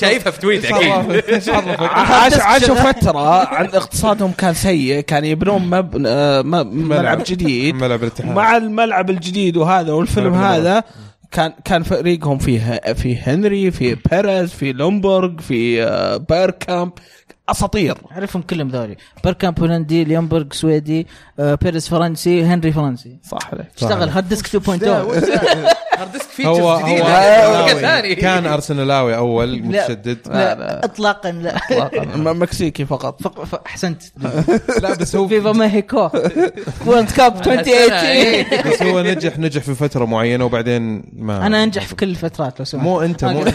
شايفها 0.00 0.32
في 0.32 0.40
تويتر 0.40 0.76
أكيد. 0.76 1.22
عاش 1.80 2.34
عاشوا 2.40 2.74
فترة 2.74 3.46
عند 3.54 3.74
اقتصادهم 3.74 4.32
كان 4.32 4.54
سيء 4.54 5.00
كان 5.00 5.24
يبنون 5.24 5.62
مب... 5.62 6.02
آه، 6.06 6.42
ملعب. 6.42 7.22
جديد. 7.26 7.74
ملعب 7.74 8.02
الاتحاد. 8.02 8.34
مع 8.34 8.56
الملعب 8.56 9.10
الجديد 9.10 9.56
وهذا 9.56 9.92
والفيلم 9.92 10.34
هذا 10.34 10.84
كان 11.30 11.52
كان 11.64 11.82
فريقهم 11.82 12.38
فيه 12.38 12.80
في 12.94 13.16
هنري 13.16 13.70
في 13.70 13.96
بيريز 14.10 14.50
في 14.50 14.72
لومبرغ 14.72 15.40
في 15.40 15.82
آه، 15.82 16.16
بيركامب. 16.16 16.92
أساطير. 17.48 17.98
أعرفهم 18.12 18.42
كلهم 18.42 18.68
ذولي. 18.68 18.96
بيركامب 19.24 19.60
هولندي 19.60 20.04
ليونبرغ 20.04 20.44
سويدي 20.52 21.06
آه، 21.38 21.54
بيريز 21.54 21.88
فرنسي 21.88 22.44
هنري 22.44 22.72
فرنسي. 22.72 23.16
صح 23.30 23.38
عليك. 23.52 23.66
اشتغل 23.76 24.08
hard 24.08 24.28
disk 24.28 24.46
2.0 24.46 24.68
hard 25.98 26.12
disk 26.12 26.28
features 26.28 26.58
هو 26.58 26.70
هو 26.70 28.14
كان 28.20 28.46
أرسنالاوي 28.46 29.16
أول 29.16 29.62
متشدد. 29.62 30.18
لا، 30.26 30.54
لا 30.54 30.84
اطلاقا 30.84 31.30
لا. 31.30 31.56
م- 32.16 32.42
مكسيكي 32.42 32.84
فقط. 32.86 33.20
أحسنت. 33.66 34.02
لا 34.82 34.94
بس 34.94 35.16
هو 35.16 35.28
viva 35.28 35.52
México 35.52 36.10
World 36.86 37.10
Cup 37.10 37.36
2018 37.48 38.70
بس 38.70 38.82
هو 38.82 39.00
نجح 39.02 39.38
نجح 39.38 39.62
في 39.62 39.74
فترة 39.74 40.04
معينة 40.04 40.44
وبعدين 40.44 41.04
ما 41.16 41.46
أنا 41.46 41.62
أنجح 41.64 41.86
في 41.86 41.94
كل 41.96 42.08
الفترات 42.08 42.58
لو 42.58 42.64
سمحت. 42.64 42.84
مو 42.84 43.00
أنت 43.00 43.24
مو 43.24 43.42
أنت. 43.42 43.54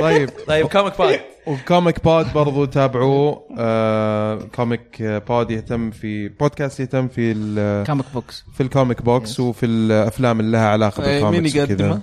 طيب. 0.00 0.30
طيب 0.48 0.66
كوميك 0.66 0.98
باد 0.98 1.20
وكوميك 1.46 2.04
بود 2.04 2.32
برضو 2.32 2.64
تابعوه. 2.64 3.48
آه 3.58 4.38
كوميك 4.56 5.02
بود 5.02 5.50
يهتم 5.50 5.90
في 5.90 6.28
بودكاست 6.28 6.80
يهتم 6.80 7.08
في 7.08 7.32
ال- 7.36 7.86
كوميك 7.86 8.06
بوكس 8.14 8.44
في 8.54 8.62
الكوميك 8.62 9.02
بوكس 9.02 9.40
وفي 9.40 9.66
الأفلام 9.66 10.40
اللي 10.40 10.52
لها 10.52 10.68
علاقة 10.68 11.04
إيه، 11.04 11.10
مين 11.12 11.42
بالكوميكس 11.42 11.54
يقدمه؟ 11.56 12.02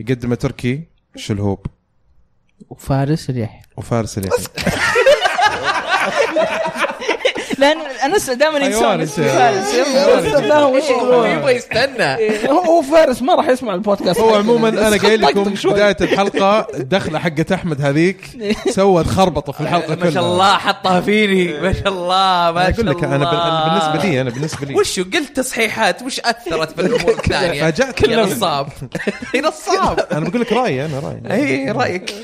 يقدمه 0.00 0.34
تركي 0.34 0.82
شلهوب. 1.16 1.66
وفارس 2.70 3.30
اليحيى 3.30 3.62
وفارس 3.76 4.18
اليحيى 4.18 4.46
لأن 7.58 7.76
أنا 8.04 8.18
دائما 8.34 8.58
حيوان 8.60 9.00
انسان 9.00 9.00
أنت. 9.00 9.10
اسمي 9.10 9.94
فارس 9.94 10.26
لا 10.42 10.64
وش 10.64 10.82
يقولون؟ 10.90 11.30
يبغى 11.30 11.52
يستنى. 11.56 12.16
هو 12.50 12.82
فارس 12.82 13.22
ما 13.22 13.34
راح 13.34 13.48
يسمع 13.48 13.74
البودكاست. 13.74 14.20
هو 14.20 14.34
عموما 14.34 14.68
أنا 14.68 14.96
قايل 15.02 15.22
لكم. 15.22 15.54
بداية 15.64 15.96
الحلقة 16.00 16.66
الدخلة 16.74 17.18
حقت 17.18 17.52
أحمد 17.52 17.80
هذيك 17.80 18.20
سوت 18.70 19.06
خربطة 19.06 19.52
في 19.52 19.60
الحلقة 19.60 19.94
كلها 19.94 20.04
ما 20.04 20.10
شاء 20.10 20.22
الله 20.24 20.58
حطها 20.58 21.00
فيني. 21.00 21.60
ما 21.60 21.72
شاء 21.72 21.88
الله 21.88 22.52
ما 22.52 22.66
أنا 22.66 22.72
شاء 22.72 22.84
أقول 22.84 22.86
لك 22.96 23.04
أنا 23.04 23.16
الله. 23.16 23.68
بالنسبة 23.68 24.08
لي 24.10 24.20
أنا 24.20 24.30
بالنسبة 24.30 24.66
لي. 24.66 24.74
وشو 24.74 25.02
قلت 25.02 25.36
تصحيحات. 25.36 26.02
وش 26.02 26.20
أثرت 26.20 26.72
في 26.72 26.80
الأمور 26.80 27.10
الثانية؟ 27.24 27.60
فاجأتني. 27.60 28.12
يا 28.14 28.22
نصاب 28.24 28.68
يا 29.34 29.40
نصاب 29.40 30.06
أنا 30.12 30.28
بقول 30.28 30.40
لك 30.40 30.52
رأيي 30.52 30.84
أنا 30.84 30.98
رأيي. 30.98 31.64
اي 31.66 31.70
رأيك. 31.72 32.14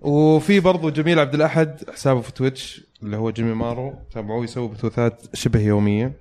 وفي 0.00 0.60
برضو 0.60 0.90
جميل 0.90 1.18
عبد 1.18 1.34
الأحد 1.34 1.80
حسابه 1.94 2.20
في 2.20 2.32
تويتش 2.32 2.82
اللي 3.02 3.16
هو 3.16 3.30
جيمي 3.30 3.54
مارو 3.54 3.94
تابعوه 4.14 4.44
يسوي 4.44 4.68
بثوثات 4.68 5.22
شبه 5.34 5.60
يومية. 5.60 6.12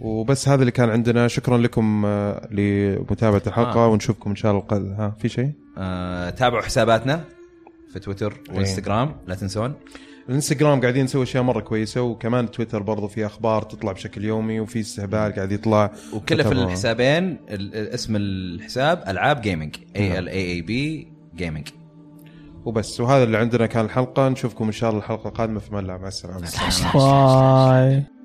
وبس 0.00 0.48
هذا 0.48 0.60
اللي 0.60 0.72
كان 0.72 0.90
عندنا. 0.90 1.28
شكرا 1.28 1.58
لكم 1.58 2.02
آه، 2.06 2.48
لمتابعة 2.50 3.42
الحلقة 3.46 3.80
آه. 3.84 3.88
ونشوفكم 3.88 4.30
إن 4.30 4.36
شاء 4.36 4.50
الله 4.52 4.62
القل... 4.62 4.92
ها 4.98 5.16
في 5.18 5.28
شيء؟ 5.28 5.50
آه، 5.78 6.30
تابعوا 6.30 6.62
حساباتنا 6.62 7.24
في 7.92 7.98
تويتر 7.98 8.34
وإنستغرام 8.54 9.16
لا 9.26 9.34
تنسون. 9.34 9.74
الإنستغرام 10.28 10.80
قاعدين 10.80 11.04
نسوي 11.04 11.22
أشياء 11.22 11.42
مرة 11.42 11.60
كويسة 11.60 12.02
وكمان 12.02 12.50
تويتر 12.50 12.82
برضو 12.82 13.08
في 13.08 13.26
أخبار 13.26 13.62
تطلع 13.62 13.92
بشكل 13.92 14.24
يومي 14.24 14.60
وفي 14.60 14.80
استهبال 14.80 15.34
قاعد 15.34 15.52
يطلع. 15.52 15.90
وكله 16.12 16.42
في. 16.44 16.52
الحسابين 16.52 17.24
ال- 17.24 17.38
ال- 17.50 17.88
اسم 17.88 18.16
الحساب 18.16 19.04
ألعاب 19.08 19.40
gaming 19.40 19.76
A 19.96 20.18
L 20.18 20.28
A 20.28 20.52
A 20.52 20.62
B 20.62 21.08
gaming 21.36 21.68
وبس. 22.68 23.00
وهذا 23.00 23.24
اللي 23.24 23.38
عندنا 23.38 23.66
كان 23.66 23.84
الحلقة. 23.84 24.28
نشوفكم 24.28 24.64
إن 24.64 24.72
شاء 24.72 24.90
الله 24.90 25.00
الحلقة 25.00 25.28
القادمة. 25.28 25.60
في 25.60 25.74
ملعب. 25.74 26.00
مع 26.00 26.08
السلامة. 26.08 26.48
باي. 26.94 28.17